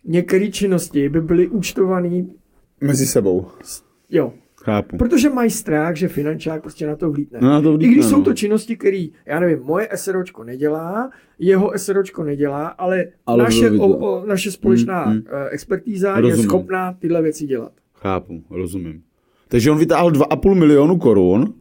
některé 0.08 0.48
činnosti 0.48 1.08
by 1.08 1.20
byly 1.20 1.48
účtované, 1.48 2.24
Mezi 2.80 3.06
sebou. 3.06 3.46
jo, 4.10 4.32
Chápu. 4.56 4.96
protože 4.96 5.30
mají 5.30 5.50
strach, 5.50 5.96
že 5.96 6.08
finančák 6.08 6.62
prostě 6.62 6.86
na 6.86 6.96
to 6.96 7.10
vlítne. 7.10 7.38
No, 7.42 7.48
na 7.48 7.60
to 7.62 7.68
I 7.68 7.76
vlítne, 7.76 7.92
když 7.94 8.04
jsou 8.06 8.18
no. 8.18 8.24
to 8.24 8.34
činnosti, 8.34 8.76
které, 8.76 9.06
já 9.26 9.40
nevím, 9.40 9.58
moje 9.62 9.88
SROčko 9.94 10.44
nedělá, 10.44 11.10
jeho 11.38 11.72
SROčko 11.76 12.24
nedělá, 12.24 12.66
ale, 12.68 13.06
Ale 13.26 13.44
naše, 13.44 13.70
o, 13.70 13.86
o, 13.86 14.26
naše 14.26 14.50
společná 14.50 15.04
Mm, 15.06 15.12
mm, 15.12 15.18
mm. 15.18 15.22
expertíza 15.50 16.16
je 16.16 16.20
Rozumím. 16.22 16.44
schopná 16.48 16.92
tyhle 16.92 17.22
věci 17.22 17.46
dělat. 17.46 17.72
Chápu, 17.94 18.42
rozumím. 18.50 19.02
Takže 19.48 19.70
on 19.70 19.78
vytáhl 19.78 20.10
2,5 20.10 20.54
milionu 20.54 20.98
korun, 20.98 21.54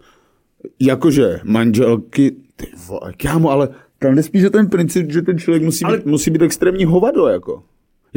jakože 0.79 1.39
manželky, 1.43 2.31
ty 2.55 2.67
vole, 2.87 3.13
kámo, 3.21 3.49
ale 3.49 3.69
tam 3.99 4.15
nespíš, 4.15 4.43
ten 4.51 4.67
princip, 4.69 5.11
že 5.11 5.21
ten 5.21 5.37
člověk 5.37 5.63
musí, 5.63 5.85
Ale- 5.85 5.97
být, 5.97 6.05
musí 6.05 6.31
být 6.31 6.41
extrémní 6.41 6.85
hovado, 6.85 7.27
jako. 7.27 7.63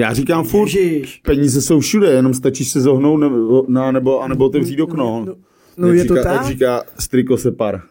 Já 0.00 0.12
říkám 0.14 0.44
furt, 0.44 0.74
Ježiš. 0.74 1.20
peníze 1.24 1.62
jsou 1.62 1.80
všude, 1.80 2.10
jenom 2.10 2.34
stačí 2.34 2.64
se 2.64 2.80
zohnout 2.80 3.20
nebo, 3.20 3.64
na, 3.68 3.92
nebo, 3.92 4.20
anebo 4.20 4.46
otevřít 4.46 4.80
okno. 4.80 5.24
No, 5.26 5.36
no 5.76 5.88
Jak 5.88 5.96
je 5.96 6.04
to 6.04 6.14
říká, 6.14 6.24
tak, 6.24 6.34
Jak 6.34 6.46
říká 6.46 6.82
striko 6.98 7.36
separ. 7.36 7.82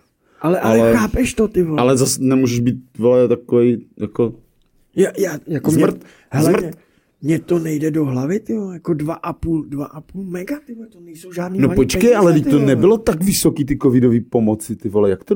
ale, 0.41 0.59
ale, 0.59 0.79
ale- 0.79 0.93
chápeš 0.93 1.33
to, 1.33 1.47
ty 1.47 1.63
vole. 1.63 1.81
Ale 1.81 1.97
zase 1.97 2.21
nemůžeš 2.21 2.59
být, 2.59 2.75
vole, 2.97 3.27
takový, 3.27 3.85
jako, 3.97 4.33
já, 4.95 5.11
já, 5.17 5.39
jako 5.47 5.71
Zmrt. 5.71 5.95
Mě, 5.95 6.03
hele, 6.29 6.49
Zmrt. 6.51 6.61
Mě, 6.61 6.71
mě, 7.21 7.39
to 7.39 7.59
nejde 7.59 7.91
do 7.91 8.05
hlavy, 8.05 8.39
ty 8.39 8.57
vole, 8.57 8.73
jako 8.73 8.91
2,5 8.91 9.69
2,5 9.69 10.29
mega, 10.29 10.59
ty 10.65 10.75
vole, 10.75 10.87
to 10.87 10.99
nejsou 10.99 11.33
žádný 11.33 11.59
no 11.59 11.69
počkej, 11.69 12.01
peníze, 12.01 12.15
ale 12.15 12.33
teď 12.33 12.49
to 12.49 12.59
nebylo 12.59 12.97
tak 12.97 13.23
vysoký 13.23 13.65
ty 13.65 13.77
covidový 13.77 14.19
pomoci, 14.19 14.75
ty 14.75 14.89
vole, 14.89 15.09
jak 15.09 15.23
to 15.23 15.35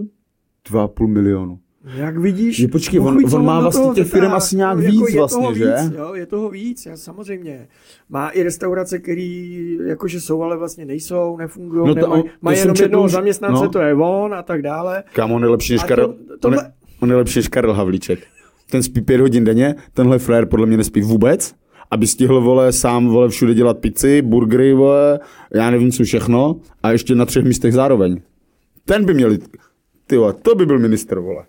2,5 0.70 1.08
milionu? 1.08 1.60
Jak 1.96 2.18
vidíš, 2.18 2.60
Je, 2.60 2.68
počkej, 2.68 3.00
on- 3.00 3.20
on 3.36 3.46
má 3.46 3.60
vlastně 3.60 3.86
těch 3.96 4.08
zatáhl. 4.08 4.36
asi 4.36 4.56
nějak 4.56 4.76
No, 4.78 4.82
víc 4.82 5.10
je 5.10 5.16
vlastně, 5.20 5.42
toho 5.42 5.54
že? 5.56 5.66
Víc, 5.84 5.94
jo, 5.98 6.14
je 6.14 6.26
toho 6.26 6.50
víc, 6.50 6.86
já, 6.86 6.98
samozřejmě. 6.98 7.68
Má 8.10 8.30
i 8.30 8.44
restaurace, 8.44 9.00
které 9.00 9.56
jakože 9.86 10.22
jsou, 10.22 10.42
ale 10.44 10.58
vlastně 10.58 10.86
nejsou, 10.86 11.38
nefungují, 11.38 11.88
No 11.88 11.96
to- 11.96 12.02
nemají, 12.02 12.24
mají 12.42 12.60
jenom 12.60 12.76
jednoho 12.82 13.06
už- 13.06 13.12
zaměstnance, 13.12 13.64
no. 13.64 13.70
to 13.70 13.80
je 13.80 13.94
on 13.96 14.34
a 14.34 14.44
tak 14.44 14.62
dále. 14.62 15.04
Kámo, 15.14 15.36
on 15.36 15.44
je 15.44 15.50
lepší 15.50 15.74
než 15.74 15.84
Karel. 15.84 16.08
to- 16.08 16.38
tohle- 16.40 16.58
on, 16.58 16.64
je, 16.66 16.72
On 17.00 17.10
je 17.10 17.16
lepší 17.16 17.40
než 17.40 17.48
Karel 17.48 17.74
Havlíček. 17.74 18.20
Ten 18.72 18.84
spí 18.84 19.02
pět 19.02 19.22
hodin 19.22 19.44
denně, 19.44 19.76
tenhle 19.94 20.20
frér 20.20 20.46
podle 20.46 20.66
mě 20.66 20.78
nespí 20.78 21.02
vůbec, 21.02 21.56
aby 21.92 22.08
stihl, 22.08 22.42
vole, 22.42 22.72
sám, 22.72 23.08
vole, 23.08 23.30
všude 23.30 23.54
dělat 23.54 23.78
pici, 23.80 24.22
burgery, 24.22 24.74
vole, 24.74 25.20
já 25.54 25.70
nevím 25.70 25.92
co 25.92 26.04
všechno, 26.04 26.56
a 26.84 26.92
ještě 26.92 27.16
na 27.16 27.26
třech 27.26 27.44
místech 27.46 27.74
zároveň. 27.74 28.22
Ten 28.86 29.06
by 29.06 29.14
měl, 29.14 29.38
ty 30.08 30.18
to 30.42 30.56
by 30.56 30.66
byl 30.66 30.80
minister, 30.80 31.20
vole. 31.20 31.44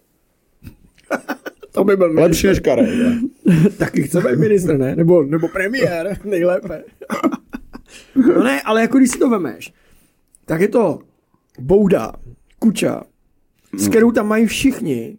To 1.72 1.85
by 1.85 1.96
byl 1.96 2.12
Lepší 2.12 2.46
než 2.46 2.61
Karel. 2.61 2.87
Taky 3.79 4.03
chce 4.03 4.20
být 4.20 4.38
ministr, 4.38 4.79
ne? 4.79 4.96
Nebo, 4.96 5.22
nebo 5.22 5.48
premiér, 5.48 6.18
nejlépe. 6.24 6.85
No 8.16 8.42
ne, 8.44 8.62
ale 8.62 8.81
jako 8.81 8.98
když 8.98 9.11
si 9.11 9.18
to 9.18 9.31
vemeš, 9.31 9.72
tak 10.46 10.61
je 10.61 10.68
to 10.68 10.98
Bouda, 11.59 12.12
Kuča, 12.59 13.03
s 13.77 13.88
kterou 13.88 14.11
tam 14.11 14.29
mají 14.29 14.46
všichni 14.46 15.18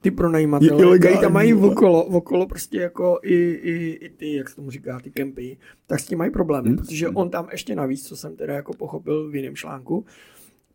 ty 0.00 0.10
pronajímatele, 0.10 0.98
který 0.98 1.18
tam 1.18 1.32
mají 1.32 1.54
okolo, 1.54 2.04
okolo 2.04 2.46
prostě 2.46 2.78
jako 2.78 3.18
i, 3.22 3.34
i, 3.34 3.98
i 4.00 4.08
ty, 4.08 4.34
jak 4.36 4.48
se 4.48 4.56
tomu 4.56 4.70
říká, 4.70 5.00
ty 5.00 5.10
kempy, 5.10 5.56
tak 5.86 6.00
s 6.00 6.06
tím 6.06 6.18
mají 6.18 6.30
problémy, 6.30 6.68
Hmm. 6.68 6.78
protože 6.78 7.08
on 7.08 7.30
tam 7.30 7.48
ještě 7.52 7.74
navíc, 7.74 8.08
co 8.08 8.16
jsem 8.16 8.36
teda 8.36 8.54
jako 8.54 8.74
pochopil 8.74 9.30
v 9.30 9.34
jiném 9.36 9.56
článku, 9.56 10.04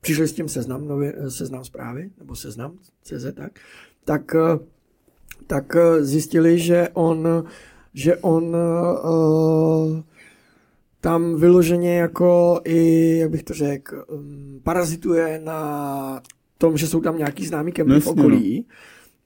přišli 0.01 0.27
s 0.27 0.33
tím 0.33 0.49
seznam, 0.49 0.87
nově, 0.87 1.13
seznam 1.29 1.63
zprávy, 1.63 2.09
nebo 2.19 2.35
seznam 2.35 2.77
CZ, 3.03 3.33
tak, 3.33 3.59
tak, 4.05 4.35
eh, 4.35 4.59
tak 5.47 5.75
eh, 5.75 6.03
zjistili, 6.03 6.59
že 6.59 6.89
on, 6.93 7.27
že 7.93 8.15
on 8.17 8.55
uh, 8.55 9.99
tam 11.01 11.35
vyloženě 11.35 11.95
jako 11.97 12.61
i, 12.63 13.17
jak 13.17 13.29
bych 13.29 13.43
to 13.43 13.53
řekl, 13.53 14.05
um, 14.07 14.59
parazituje 14.63 15.41
na 15.43 16.21
tom, 16.57 16.77
že 16.77 16.87
jsou 16.87 17.01
tam 17.01 17.17
nějaký 17.17 17.45
známý 17.45 17.71
kempy 17.71 17.91
v 17.91 17.95
Jasně, 17.95 18.11
okolí. 18.11 18.65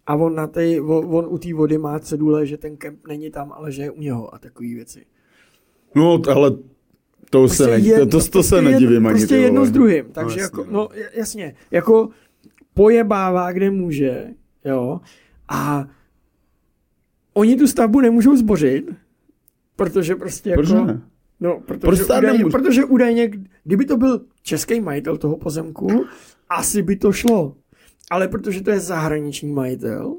A 0.08 0.16
on, 0.16 0.36
na 0.36 0.48
tej, 0.48 0.82
on, 0.82 1.06
on 1.16 1.26
u 1.30 1.38
té 1.38 1.54
vody 1.54 1.78
má 1.78 2.00
cedule, 2.00 2.46
že 2.46 2.58
ten 2.58 2.78
kemp 2.78 3.08
není 3.08 3.32
tam, 3.32 3.52
ale 3.52 3.72
že 3.72 3.82
je 3.84 3.92
u 3.92 4.02
něho 4.02 4.36
a 4.36 4.40
takové 4.40 4.68
věci. 4.70 5.06
No, 5.96 6.22
ale 6.36 6.52
to 7.30 7.48
se, 7.48 7.68
ne, 7.68 7.78
je- 7.78 8.00
to, 8.00 8.06
to, 8.06 8.12
to 8.12 8.22
se 8.22 8.32
prostě 8.32 8.62
nedivím 8.62 8.94
jedno, 8.94 9.10
ani, 9.10 9.20
Prostě 9.20 9.36
jedno 9.36 9.66
s 9.66 9.72
druhým. 9.72 10.06
Takže 10.12 10.38
No, 10.40 10.44
jako, 10.44 10.60
jasně, 10.62 10.74
no 10.74 10.88
j- 10.94 11.10
jasně, 11.14 11.56
jako 11.72 12.10
pojebává, 12.74 13.52
kde 13.52 13.72
může, 13.72 14.28
jo, 14.66 15.02
a 15.50 15.88
oni 17.34 17.56
tu 17.56 17.68
stavbu 17.68 18.02
nemůžou 18.02 18.38
zbořit, 18.38 18.90
protože 19.76 20.16
prostě 20.16 20.50
jako... 20.50 20.62
Proč 20.62 20.72
ne? 20.72 21.02
No, 21.40 21.62
Proč 21.66 21.82
protože, 21.82 22.04
stát 22.04 22.18
údajně, 22.20 22.38
nemůže? 22.38 22.52
protože 22.58 22.86
údajně, 22.86 23.32
kdyby 23.64 23.86
to 23.86 23.98
byl 23.98 24.26
český 24.42 24.80
majitel 24.80 25.18
toho 25.18 25.38
pozemku, 25.38 26.06
asi 26.50 26.82
by 26.82 26.96
to 26.96 27.12
šlo. 27.12 27.56
Ale 28.12 28.28
protože 28.28 28.62
to 28.62 28.72
je 28.72 28.80
zahraniční 28.80 29.52
majitel, 29.52 30.18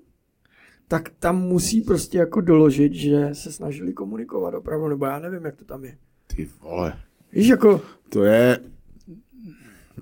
tak 0.88 1.08
tam 1.18 1.42
musí 1.42 1.80
prostě 1.80 2.18
jako 2.18 2.40
doložit, 2.40 2.92
že 2.92 3.28
se 3.32 3.52
snažili 3.52 3.92
komunikovat 3.92 4.54
opravdu, 4.54 4.88
nebo 4.88 5.06
já 5.06 5.18
nevím, 5.18 5.44
jak 5.44 5.56
to 5.56 5.64
tam 5.64 5.84
je. 5.84 5.98
Ty 6.26 6.48
vole, 6.60 6.98
Víš, 7.32 7.48
jako, 7.48 7.80
to 8.08 8.24
je, 8.24 8.58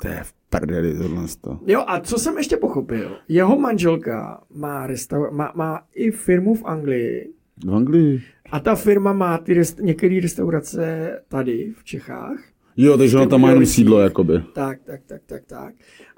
to 0.03 0.09
je 0.09 0.23
prdeli 0.61 0.99
tohle 0.99 1.23
to. 1.41 1.59
jo, 1.67 1.85
a 1.87 2.01
co 2.01 2.19
jsem 2.19 2.39
ještě 2.39 2.57
pochopil, 2.57 3.17
jeho 3.29 3.59
manželka 3.59 4.41
má, 4.55 4.87
restaur- 4.89 5.31
má, 5.33 5.53
má 5.55 5.83
i 5.95 6.11
firmu 6.11 6.55
v 6.55 6.65
Anglii 6.65 7.33
V 7.67 7.75
Anglii. 7.75 8.23
a 8.53 8.61
ta 8.61 8.75
firma 8.75 9.13
má 9.13 9.39
ty 9.39 9.55
rest- 9.55 9.83
některé 9.83 10.21
restaurace 10.23 11.11
tady 11.29 11.73
v 11.79 11.85
Čechách 11.85 12.39
Jo, 12.77 12.99
takže 12.99 13.17
ona 13.17 13.27
tam 13.27 13.41
má 13.41 13.49
jenom 13.49 13.67
sídlo, 13.67 14.01
jakoby. 14.01 14.43
Tak, 14.55 14.79
tak, 14.85 15.01
tak, 15.07 15.21
tak, 15.27 15.43
tak. 15.47 15.75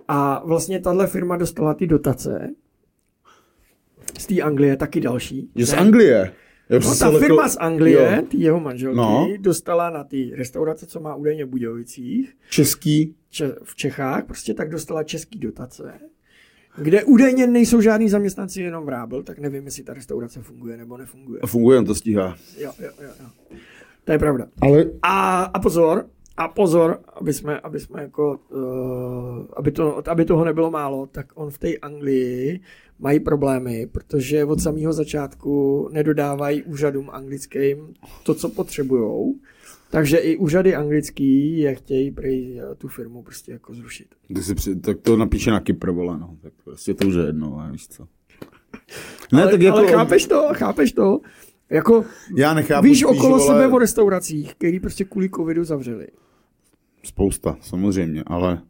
A 0.09 0.42
vlastně 0.46 0.81
tahle 0.81 1.07
firma 1.07 1.37
dostala 1.37 1.75
ty 1.75 1.87
dotace 1.87 2.49
z 4.18 4.27
té 4.27 4.40
Anglie, 4.42 4.77
taky 4.77 5.01
další. 5.01 5.51
Že 5.57 5.66
z? 5.66 5.72
Anglie. 5.75 6.33
No, 6.70 6.79
ta 6.98 7.11
firma 7.18 7.42
lekl- 7.46 7.48
z 7.48 7.57
Anglie, 7.61 8.16
Jo. 8.16 8.22
ty 8.29 8.37
jeho 8.37 8.61
manželky, 8.61 8.96
No. 8.96 9.29
dostala 9.38 9.90
na 9.90 10.05
ty 10.05 10.33
restaurace, 10.35 10.87
co 10.87 11.00
má 11.00 11.14
údajně 11.14 11.44
v 11.44 11.48
Budějovicích, 11.48 12.37
Český. 12.50 13.14
če- 13.31 13.55
v 13.62 13.76
Čechách, 13.76 14.24
prostě 14.24 14.55
tak 14.55 14.70
dostala 14.70 15.02
český 15.02 15.38
dotace, 15.38 15.92
kde 16.79 17.05
údajně 17.05 17.46
nejsou 17.46 17.81
žádní 17.81 18.09
zaměstnanci, 18.09 18.62
jenom 18.62 18.85
vrábel, 18.87 19.22
tak 19.22 19.38
nevím, 19.38 19.64
jestli 19.64 19.83
ta 19.83 19.94
restaurace 19.94 20.42
funguje 20.42 20.76
nebo 20.76 20.96
nefunguje. 20.96 21.40
A 21.42 21.46
funguje, 21.46 21.79
on 21.79 21.85
to 21.85 21.94
stíhá. 21.94 22.37
Jo, 22.59 22.72
jo, 22.83 22.90
jo, 23.02 23.09
jo. 23.20 23.57
To 24.05 24.12
je 24.12 24.18
pravda. 24.18 24.46
Ale 24.61 24.85
A, 25.02 25.42
a 25.42 25.59
pozor, 25.61 26.07
a 26.37 26.48
pozor, 26.48 27.00
aby 27.20 27.33
jsme, 27.33 27.61
aby 27.61 27.81
jsme 27.81 28.02
jako, 28.02 28.38
uh, 28.50 29.46
aby, 29.57 29.72
to, 29.72 30.09
aby 30.09 30.24
toho 30.24 30.44
nebylo 30.44 30.70
málo, 30.70 31.07
tak 31.07 31.26
on 31.35 31.50
v 31.50 31.59
té 31.59 31.76
Anglii 31.76 32.61
mají 32.98 33.20
problémy, 33.20 33.88
protože 33.92 34.44
od 34.44 34.61
samého 34.61 34.92
začátku 34.92 35.88
nedodávají 35.92 36.62
úřadům 36.62 37.11
anglickým 37.11 37.94
to, 38.22 38.35
co 38.35 38.48
potřebujou. 38.48 39.35
Takže 39.90 40.16
i 40.16 40.37
úřady 40.37 40.74
anglický 40.74 41.59
je 41.59 41.74
chtějí 41.74 42.11
prej 42.11 42.61
eh, 42.61 42.74
tu 42.74 42.88
firmu 42.88 43.22
prostě 43.22 43.52
jako 43.52 43.74
zrušit. 43.74 44.06
ty 44.35 44.42
si 44.42 44.54
při, 44.54 44.76
tak 44.76 45.00
to 45.00 45.16
napíše 45.16 45.50
na 45.50 45.61
Kypr, 45.61 45.90
vole, 45.90 46.18
no. 46.18 46.37
Tak 46.42 46.52
prostě 46.64 46.94
to 46.94 47.09
už 47.09 47.14
je 47.14 47.22
jedno, 47.22 47.59
ale 47.59 47.72
víš 47.72 47.88
co. 47.88 48.09
Ne, 49.32 49.42
ale, 49.42 49.50
tak 49.50 49.61
jako... 49.61 49.78
ale 49.78 49.92
chápeš 49.92 50.26
to, 50.26 50.48
chápeš 50.52 50.92
to? 50.92 51.20
Jako, 51.70 52.04
Já 52.37 52.54
nechápu 52.54 52.85
víš 52.85 52.98
spíš, 52.98 53.04
okolo 53.04 53.38
vole, 53.38 53.46
sebe 53.46 53.74
o 53.74 53.78
restauracích, 53.78 54.54
který 54.54 54.80
prostě 54.80 55.04
kvůli 55.04 55.30
covidu 55.30 55.64
zavřeli. 55.64 56.06
Spousta, 57.02 57.56
samozřejmě, 57.61 58.22
ale... 58.26 58.62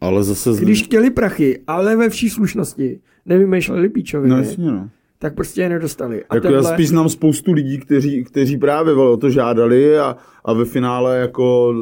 Ale 0.00 0.24
zase... 0.24 0.52
z- 0.54 0.60
Když 0.60 0.82
chtěli 0.82 1.10
prachy, 1.10 1.58
ale 1.66 1.96
ve 1.96 2.08
vší 2.08 2.30
slušnosti, 2.30 3.00
nevymýšleli 3.26 3.88
píčoviny, 3.88 4.30
No 4.30 4.38
jasně, 4.38 4.64
no. 4.70 4.88
tak 5.18 5.34
prostě 5.34 5.60
je 5.62 5.68
nedostali. 5.68 6.24
A 6.30 6.34
Jako 6.34 6.48
tenhle, 6.48 6.68
já 6.70 6.74
spíš 6.74 6.88
znám 6.88 7.08
spoustu 7.08 7.52
lidí, 7.52 7.78
kteří, 7.78 8.24
kteří 8.24 8.56
právě 8.56 8.94
o 8.94 9.16
to 9.16 9.30
žádali 9.30 9.98
a, 9.98 10.16
a 10.44 10.52
ve 10.52 10.64
finále 10.64 11.18
jako 11.18 11.74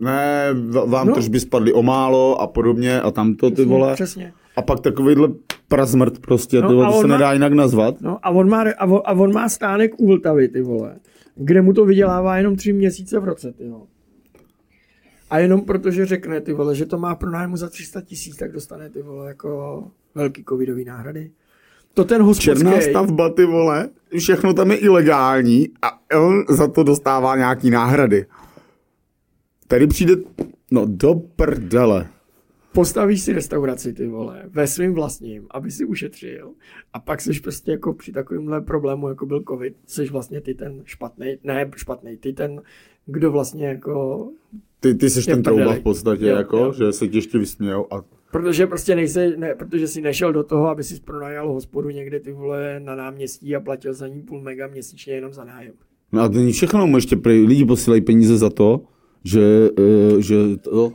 ne, 0.00 0.48
vám 0.86 1.06
No. 1.06 1.14
tržby 1.14 1.40
spadly 1.40 1.72
o 1.72 1.82
málo 1.82 2.40
a 2.40 2.46
podobně 2.46 3.00
a 3.00 3.10
tamto 3.10 3.50
ty 3.50 3.54
Přesně, 3.54 3.70
vole. 3.72 3.94
Přesně. 3.94 4.32
A 4.56 4.62
pak 4.62 4.80
takovýhle 4.80 5.28
prazmrt 5.68 6.18
prostě, 6.18 6.60
No 6.60 6.68
ty 6.68 6.74
to 6.74 7.00
se 7.00 7.06
má- 7.06 7.16
nedá 7.16 7.32
jinak 7.32 7.52
nazvat. 7.52 8.00
No 8.00 8.18
a 8.22 8.30
on, 8.30 8.48
má, 8.48 8.64
a, 8.78 8.86
on, 8.86 9.00
a 9.04 9.12
on 9.12 9.32
má 9.32 9.48
stánek 9.48 9.90
u 10.00 10.06
Vltavy, 10.06 10.48
ty 10.48 10.60
vole, 10.62 10.96
kde 11.36 11.62
mu 11.62 11.72
to 11.72 11.84
vydělává 11.84 12.36
jenom 12.36 12.56
tři 12.56 12.72
měsíce 12.72 13.18
v 13.20 13.24
roce, 13.24 13.52
ty 13.52 13.68
vole. 13.68 13.84
A 15.30 15.38
jenom 15.38 15.60
protože 15.60 16.06
řekne, 16.06 16.40
ty 16.40 16.52
vole, 16.52 16.74
že 16.74 16.86
to 16.86 16.98
má 16.98 17.14
pro 17.14 17.30
nájmu 17.30 17.56
za 17.56 17.68
300 17.68 18.00
tisíc, 18.00 18.36
tak 18.36 18.52
dostane, 18.52 18.90
ty 18.90 19.02
vole, 19.02 19.28
jako 19.28 19.84
velký 20.14 20.44
covidový 20.48 20.84
náhrady. 20.84 21.30
To 21.94 22.04
ten 22.04 22.34
Černá 22.38 22.70
hospodský, 22.70 22.90
stavba, 22.90 23.30
ty 23.30 23.44
vole, 23.44 23.88
všechno 24.18 24.54
tam 24.54 24.70
je 24.70 24.76
ilegální 24.76 25.68
a 25.82 26.16
on 26.18 26.44
za 26.48 26.68
to 26.68 26.82
dostává 26.82 27.36
nějaký 27.36 27.70
náhrady. 27.70 28.26
Tady 29.68 29.86
přijde, 29.86 30.14
no 30.70 30.82
do 30.86 31.14
prdele. 31.14 32.08
postavíš 32.72 33.20
si 33.20 33.32
restauraci, 33.32 33.92
ty 33.92 34.06
vole, 34.06 34.42
ve 34.46 34.66
svým 34.66 34.94
vlastním, 34.94 35.46
aby 35.50 35.70
si 35.70 35.84
ušetřil 35.84 36.52
a 36.92 37.00
pak 37.00 37.20
jsi 37.20 37.40
prostě 37.40 37.70
jako 37.70 37.92
při 37.94 38.12
takovémhle 38.12 38.60
problému, 38.60 39.08
jako 39.08 39.26
byl 39.26 39.42
covid, 39.48 39.76
jsi 39.86 40.04
vlastně 40.04 40.40
ty 40.40 40.54
ten 40.54 40.82
špatný, 40.84 41.36
ne 41.44 41.70
špatný, 41.76 42.16
ty 42.16 42.32
ten, 42.32 42.62
kdo 43.06 43.32
vlastně 43.32 43.66
jako, 43.66 44.28
Ty, 44.80 44.94
ty 44.94 45.10
jsi 45.10 45.26
ten 45.26 45.42
trouba 45.42 45.74
v 45.74 45.80
podstatě, 45.80 46.26
Jo, 46.26 46.36
jako, 46.36 46.56
jo. 46.56 46.72
že 46.72 46.92
se 46.92 47.08
ti 47.08 47.18
ještě 47.18 47.38
vysmějou 47.38 47.94
a 47.94 48.04
protože 48.30 48.66
prostě 48.66 48.94
nejsi, 48.94 49.36
ne, 49.36 49.54
protože 49.54 49.88
si 49.88 50.00
nešel 50.00 50.32
do 50.32 50.42
toho, 50.42 50.68
aby 50.68 50.84
si 50.84 51.00
pronajal 51.00 51.52
hospodu 51.52 51.90
někde 51.90 52.20
ty 52.20 52.32
vole 52.32 52.80
na 52.80 52.94
náměstí 52.94 53.56
a 53.56 53.60
platil 53.60 53.94
za 53.94 54.08
ní 54.08 54.22
půl 54.22 54.40
mega 54.40 54.66
měsíčně 54.66 55.14
jenom 55.14 55.32
za 55.32 55.44
nájem. 55.44 55.72
No 56.12 56.20
a 56.22 56.28
to 56.28 56.34
není 56.34 56.52
všechno, 56.52 56.86
mu 56.86 56.96
ještě 56.96 57.16
prý, 57.16 57.46
lidi 57.46 57.64
posílají 57.64 58.00
peníze 58.02 58.36
za 58.36 58.50
to, 58.50 58.80
že, 59.24 59.70
uh, 59.78 60.20
že 60.20 60.36
to, 60.56 60.92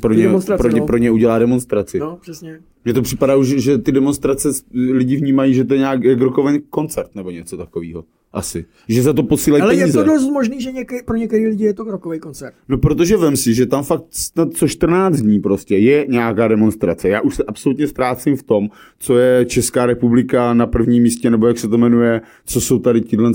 pro, 0.00 0.14
ně, 0.14 0.28
pro, 0.56 0.70
ně, 0.70 0.80
no. 0.80 0.86
pro 0.86 0.96
ně 0.96 1.10
udělá 1.10 1.38
demonstraci. 1.38 1.98
No. 1.98 2.18
Přesně. 2.20 2.60
Mně 2.84 2.94
to 2.94 3.02
připadá 3.02 3.36
už, 3.36 3.48
že 3.48 3.78
ty 3.78 3.92
demonstrace 3.92 4.48
lidi 4.72 5.16
vnímají, 5.16 5.54
že 5.54 5.64
to 5.64 5.74
je 5.74 5.78
nějak 5.78 6.04
jak 6.04 6.20
rokový 6.20 6.62
koncert 6.70 7.14
nebo 7.14 7.30
něco 7.30 7.56
takového. 7.56 8.04
Asi. 8.32 8.64
Že 8.88 9.02
za 9.02 9.12
to 9.12 9.22
posílají 9.22 9.62
Ale 9.62 9.74
peníze. 9.74 9.98
je 9.98 10.04
to 10.04 10.10
dost 10.10 10.30
možný, 10.30 10.60
že 10.60 10.72
někdy, 10.72 11.02
pro 11.04 11.16
některé 11.16 11.48
lidi 11.48 11.64
je 11.64 11.74
to 11.74 11.84
rokový 11.84 12.18
koncert. 12.18 12.54
No 12.68 12.78
protože 12.78 13.16
vem 13.16 13.36
si, 13.36 13.54
že 13.54 13.66
tam 13.66 13.84
fakt 13.84 14.04
snad 14.10 14.54
co 14.54 14.68
14 14.68 15.16
dní 15.16 15.40
prostě 15.40 15.76
je 15.76 16.06
nějaká 16.08 16.48
demonstrace. 16.48 17.08
Já 17.08 17.20
už 17.20 17.34
se 17.34 17.44
absolutně 17.44 17.86
ztrácím 17.86 18.36
v 18.36 18.42
tom, 18.42 18.68
co 18.98 19.18
je 19.18 19.46
Česká 19.46 19.86
republika 19.86 20.54
na 20.54 20.66
prvním 20.66 21.02
místě, 21.02 21.30
nebo 21.30 21.46
jak 21.46 21.58
se 21.58 21.68
to 21.68 21.78
jmenuje, 21.78 22.20
co 22.44 22.60
jsou 22.60 22.78
tady 22.78 23.00
tyhle 23.00 23.30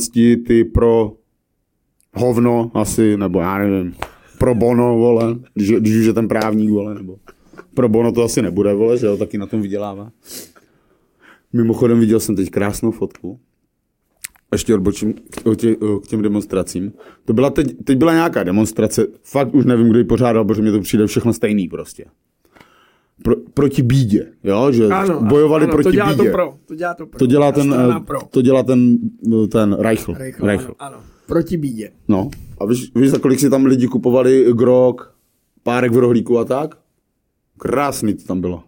ty 0.47 0.63
pro 0.65 1.13
hovno 2.13 2.71
asi, 2.73 3.17
nebo 3.17 3.39
já 3.39 3.57
nevím, 3.57 3.93
pro 4.39 4.55
bono, 4.55 4.97
vole, 4.97 5.35
když, 5.53 5.71
když 5.71 5.95
už 5.95 6.05
je 6.05 6.13
ten 6.13 6.27
právník, 6.27 6.69
vole, 6.71 6.95
nebo 6.95 7.17
pro 7.73 7.89
bono 7.89 8.11
to 8.11 8.23
asi 8.23 8.41
nebude, 8.41 8.73
vole, 8.73 8.97
že 8.97 9.05
jo, 9.05 9.17
taky 9.17 9.37
na 9.37 9.45
tom 9.45 9.61
vydělává. 9.61 10.11
Mimochodem 11.53 11.99
viděl 11.99 12.19
jsem 12.19 12.35
teď 12.35 12.49
krásnou 12.49 12.91
fotku, 12.91 13.39
ještě 14.51 14.73
odbočím 14.73 15.13
k, 15.13 15.55
tě, 15.55 15.75
k 15.75 16.07
těm 16.07 16.21
demonstracím. 16.21 16.93
To 17.25 17.33
byla 17.33 17.49
teď, 17.49 17.75
teď 17.83 17.97
byla 17.97 18.13
nějaká 18.13 18.43
demonstrace, 18.43 19.07
fakt 19.23 19.55
už 19.55 19.65
nevím, 19.65 19.89
kdo 19.89 19.97
ji 19.97 20.05
pořádal, 20.05 20.45
protože 20.45 20.61
mi 20.61 20.71
to 20.71 20.79
přijde 20.81 21.07
všechno 21.07 21.33
stejný 21.33 21.67
prostě. 21.67 22.05
pro, 23.23 23.35
proti 23.53 23.81
bídě, 23.81 24.25
jo, 24.43 24.71
že 24.71 24.87
Ano, 24.87 25.21
bojovali 25.21 25.63
ano, 25.63 25.73
proti 25.73 25.83
to 25.83 25.91
dělá 25.91 26.09
bídě. 26.09 26.23
To, 26.23 26.31
pro, 26.31 26.53
to 26.65 26.75
dělá 26.75 26.93
to 26.93 27.05
pro. 27.05 27.19
To 27.19 27.25
dělá 27.25 27.51
ten, 27.51 27.73
eh, 27.73 27.99
pro. 27.99 28.19
to 28.29 28.41
dělá 28.41 28.63
ten, 28.63 28.97
eh, 29.43 29.47
ten 29.47 29.73
Reichl. 29.79 30.13
Reichl, 30.13 30.45
Reichl. 30.45 30.73
Ano, 30.79 30.95
ano, 30.95 31.03
proti 31.29 31.57
bídě. 31.57 31.91
No. 32.07 32.29
A 32.59 32.65
víš, 32.65 32.91
víš, 32.95 33.09
za 33.09 33.19
kolik 33.19 33.39
si 33.39 33.49
tam 33.49 33.65
lidi 33.65 33.87
kupovali 33.87 34.45
grok, 34.53 35.15
párek 35.63 35.91
v 35.91 35.97
rohlíku 35.97 36.39
a 36.39 36.45
tak? 36.45 36.77
Krásný 37.57 38.13
to 38.13 38.23
tam 38.23 38.41
bylo. 38.41 38.63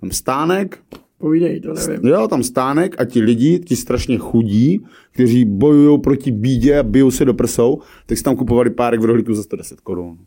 Tam 0.00 0.10
stánek, 0.10 0.78
Povídej, 1.18 1.60
to 1.60 1.74
nevím. 1.74 2.10
jo, 2.10 2.28
tam 2.28 2.42
stánek 2.42 3.00
a 3.00 3.04
ti 3.04 3.20
lidi, 3.20 3.58
ti 3.58 3.76
strašně 3.76 4.18
chudí, 4.18 4.84
kteří 5.12 5.44
bojují 5.44 6.00
proti 6.00 6.30
bídě 6.30 6.78
a 6.78 6.82
bijou 6.82 7.10
se 7.10 7.24
do 7.24 7.34
prsou, 7.34 7.80
tak 8.06 8.18
si 8.18 8.24
tam 8.24 8.36
kupovali 8.36 8.70
párek 8.70 9.00
v 9.00 9.04
rohlíku 9.04 9.34
za 9.34 9.42
110 9.42 9.80
korun. 9.80 10.18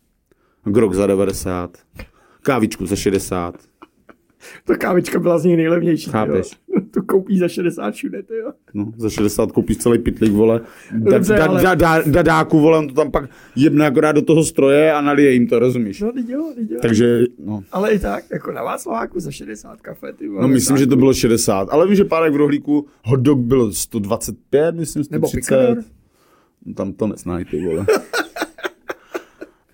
Grok 0.65 0.93
za 0.93 1.07
90. 1.07 1.77
Kávičku 2.41 2.85
za 2.85 2.95
60. 2.95 3.68
Ta 4.65 4.75
kávička 4.75 5.19
byla 5.19 5.39
z 5.39 5.45
něj 5.45 5.57
nejlevnější. 5.57 6.09
Chápeš. 6.09 6.51
Jo. 6.75 6.81
To 6.91 7.01
koupí 7.03 7.37
za 7.39 7.47
60 7.47 7.91
všude, 7.91 8.23
ty 8.23 8.33
jo. 8.37 8.51
No, 8.73 8.93
za 8.97 9.09
60 9.09 9.51
koupíš 9.51 9.77
celý 9.77 9.99
pitlík, 9.99 10.31
vole. 10.31 10.61
Da, 10.91 11.11
Dobře, 11.11 11.33
da, 11.33 11.45
ale- 11.45 11.63
da, 11.63 11.75
da, 11.75 12.01
dadáku, 12.05 12.59
vole, 12.59 12.77
on 12.77 12.87
to 12.87 12.93
tam 12.93 13.11
pak 13.11 13.29
jebne 13.55 13.87
akorát 13.87 14.11
do 14.11 14.21
toho 14.21 14.43
stroje 14.43 14.93
a 14.93 15.01
nalije 15.01 15.31
jim 15.31 15.47
to, 15.47 15.59
rozumíš? 15.59 16.01
No, 16.01 16.11
teď 16.11 16.29
jo, 16.29 16.51
teď 16.55 16.71
jo. 16.71 16.77
Takže, 16.81 17.19
no. 17.45 17.63
Ale 17.71 17.91
i 17.93 17.99
tak, 17.99 18.23
jako 18.31 18.51
na 18.51 18.63
Václaváku 18.63 19.19
za 19.19 19.31
60 19.31 19.81
kafe, 19.81 20.13
ty 20.13 20.27
vole. 20.27 20.41
No 20.41 20.47
myslím, 20.47 20.77
že 20.77 20.87
to 20.87 20.95
bylo 20.95 21.13
60, 21.13 21.67
ale 21.71 21.87
vím, 21.87 21.95
že 21.95 22.03
párek 22.05 22.33
v 22.33 22.35
rohlíku 22.35 22.87
hot 23.05 23.19
dog 23.19 23.39
byl 23.39 23.73
125, 23.73 24.75
myslím, 24.75 25.03
130. 25.03 25.11
Nebo 25.11 25.29
Picador. 25.29 25.83
No, 26.65 26.73
Tam 26.73 26.93
to 26.93 27.07
neznají, 27.07 27.45
ty 27.45 27.65
vole. 27.65 27.85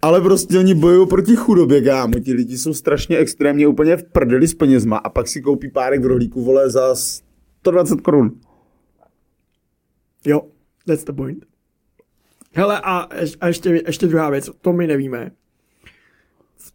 ale 0.06 0.22
prostě 0.22 0.60
oni 0.60 0.76
bojují 0.76 1.08
proti 1.08 1.36
chudobě, 1.36 1.82
kámo. 1.82 2.20
Ti 2.20 2.34
lidi 2.34 2.58
jsou 2.58 2.74
strašně 2.74 3.18
extrémně 3.18 3.68
úplně 3.68 3.98
v 3.98 4.04
prdeli 4.04 4.48
s 4.48 4.54
penězma 4.54 4.98
a 4.98 5.10
pak 5.10 5.28
si 5.28 5.42
koupí 5.42 5.72
párek 5.72 6.02
v 6.02 6.06
rohlíku, 6.06 6.44
vole, 6.44 6.70
za 6.70 6.96
120 6.96 8.02
korun. 8.02 8.32
Jo, 10.26 10.42
that's 10.88 11.04
the 11.04 11.14
point. 11.14 11.46
Hele, 12.54 12.82
a, 12.84 13.08
a 13.42 13.48
ještě, 13.48 13.82
ještě 13.88 14.08
druhá 14.08 14.30
věc, 14.30 14.50
to 14.62 14.74
my 14.74 14.88
nevíme. 14.88 15.32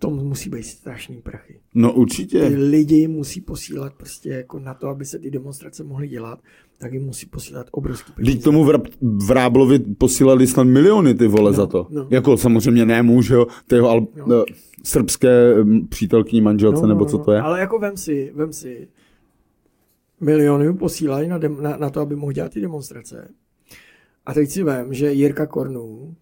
V 0.01 0.07
tom 0.09 0.15
musí 0.17 0.51
být 0.51 0.63
strašný 0.63 1.17
prachy. 1.17 1.61
No 1.75 1.91
Ty 1.93 1.97
určitě. 1.97 2.43
lidi 2.47 3.09
musí 3.09 3.41
posílat 3.41 3.95
prostě 3.95 4.29
jako 4.29 4.59
na 4.59 4.75
to, 4.75 4.89
aby 4.89 5.05
se 5.05 5.19
ty 5.19 5.31
demonstrace 5.31 5.85
mohly 5.85 6.09
dělat, 6.09 6.39
tak 6.79 6.93
jim 6.93 7.03
musí 7.05 7.27
posílat 7.27 7.67
obrovský 7.71 8.13
peníze. 8.13 8.33
Teď 8.37 8.45
tomu 8.45 8.65
vrab, 8.65 8.83
Vráblovi 9.27 9.79
posílali 9.79 10.47
snad 10.47 10.65
miliony 10.65 11.15
ty 11.15 11.27
vole 11.27 11.51
No, 11.51 11.57
za 11.57 11.67
to. 11.67 11.87
no. 11.91 12.07
Jako 12.11 12.37
samozřejmě 12.37 12.87
ne 12.87 13.03
muž, 13.03 13.29
jo, 13.31 13.47
to 13.67 13.75
jeho 13.75 13.89
al, 13.91 14.01
No. 14.17 14.27
no. 14.27 14.45
srbské 14.85 15.55
mm, 15.65 15.87
přítelkyni 15.89 16.41
manželce, 16.41 16.87
nebo 16.87 17.05
co 17.05 17.19
to 17.19 17.33
je. 17.33 17.41
Ale 17.41 17.61
jako 17.61 17.79
vem 17.79 17.97
si, 17.97 18.33
vem 18.35 18.53
si, 18.53 18.89
miliony 20.21 20.73
posílají 20.73 21.29
na, 21.29 21.39
dem, 21.39 21.63
na, 21.63 21.77
na 21.77 21.91
to, 21.91 22.01
aby 22.01 22.17
mohl 22.17 22.33
dělat 22.33 22.53
ty 22.53 22.61
demonstrace. 22.61 23.29
A 24.27 24.35
teď 24.35 24.51
si 24.51 24.63
vem, 24.63 24.95
že 24.95 25.13
Jirka 25.13 25.47
Kornů 25.47 26.15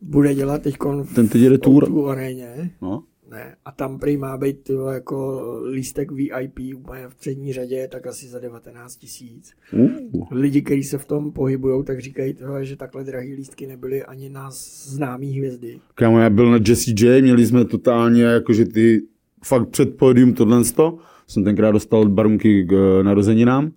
bude 0.00 0.34
dělat 0.34 0.62
teď 0.62 0.76
Ten 1.14 1.28
teď 1.28 1.42
jede 1.42 1.58
tour. 1.58 1.86
tu 1.86 2.08
aréně, 2.08 2.70
No. 2.82 3.02
Ne, 3.34 3.56
a 3.64 3.72
tam 3.72 3.98
prý 3.98 4.16
má 4.16 4.36
být 4.36 4.62
tyjo, 4.62 4.86
jako 4.86 5.42
lístek 5.70 6.12
VIP 6.12 6.60
úplně 6.76 7.08
v 7.08 7.14
přední 7.14 7.52
řadě, 7.52 7.88
tak 7.92 8.06
asi 8.06 8.26
za 8.26 8.38
19 8.38 8.96
tisíc. 8.96 9.52
Uh. 9.72 9.90
Lidi, 10.30 10.62
kteří 10.62 10.82
se 10.82 10.98
v 10.98 11.06
tom 11.06 11.32
pohybují, 11.32 11.84
tak 11.84 12.00
říkají, 12.00 12.34
tyjo, 12.34 12.64
že 12.64 12.76
takhle 12.76 13.04
drahý 13.04 13.34
lístky 13.34 13.66
nebyly 13.66 14.02
ani 14.02 14.28
na 14.28 14.50
známý 14.86 15.38
hvězdy. 15.38 15.80
Kámo, 15.94 16.18
já 16.18 16.30
byl 16.30 16.50
na 16.50 16.58
Jesse 16.68 16.90
J, 16.90 17.22
měli 17.22 17.46
jsme 17.46 17.64
totálně 17.64 18.22
jakože 18.22 18.64
ty 18.64 19.02
fakt 19.44 19.68
před 19.68 19.96
pódium 19.96 20.32
tohle 20.32 20.64
sto. 20.64 20.98
Jsem 21.26 21.44
tenkrát 21.44 21.70
dostal 21.70 22.00
od 22.00 22.08
barunky 22.08 22.64
k 22.64 22.72
eh, 22.72 23.04
narozeninám 23.04 23.72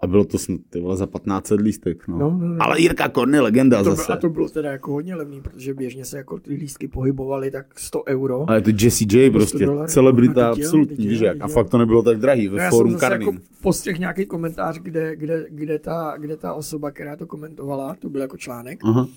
a 0.00 0.06
bylo 0.06 0.24
to 0.24 0.38
snad 0.38 0.60
ty 0.70 0.80
vole 0.80 0.96
za 0.96 1.06
1500 1.06 1.60
lístek. 1.60 2.08
No. 2.08 2.18
No, 2.18 2.30
no, 2.30 2.48
no. 2.48 2.56
Ale 2.62 2.80
Jirka 2.80 3.08
Korn 3.08 3.34
je 3.34 3.40
legenda 3.40 3.78
To, 3.82 3.84
zase. 3.84 4.12
a 4.12 4.16
to 4.16 4.28
bylo 4.28 4.48
teda 4.48 4.72
jako 4.72 4.92
hodně 4.92 5.14
levný, 5.14 5.40
protože 5.40 5.74
běžně 5.74 6.04
se 6.04 6.16
jako 6.16 6.38
ty 6.38 6.54
lístky 6.54 6.88
pohybovaly 6.88 7.50
tak 7.50 7.78
100 7.80 8.04
euro. 8.08 8.44
Ale 8.50 8.60
to 8.60 8.70
Jesse 8.80 9.04
J 9.12 9.30
prostě, 9.30 9.66
dolarů. 9.66 9.88
celebrita 9.88 10.40
No, 10.46 10.52
absolutní, 10.52 11.06
víš 11.06 11.20
jak. 11.20 11.32
teď 11.32 11.42
A 11.42 11.48
fakt 11.48 11.70
to 11.70 11.78
nebylo 11.78 12.02
tak 12.02 12.18
drahý 12.18 12.48
No 12.48 12.54
ve 12.54 12.62
já 12.62 12.70
jsem 12.70 12.76
fórum 12.78 12.92
zase 12.92 13.12
jako 13.12 13.32
postřeh 13.62 13.98
nějaký 13.98 14.26
komentář, 14.26 14.78
kde, 14.78 15.16
kde, 15.16 15.46
kde, 15.50 15.78
ta, 15.78 16.14
kde 16.18 16.36
ta 16.36 16.54
osoba, 16.54 16.90
která 16.90 17.16
to 17.16 17.26
komentovala, 17.26 17.96
to 17.98 18.08
byl 18.08 18.20
jako 18.20 18.36
článek 18.36 18.78
Aha. 18.84 19.08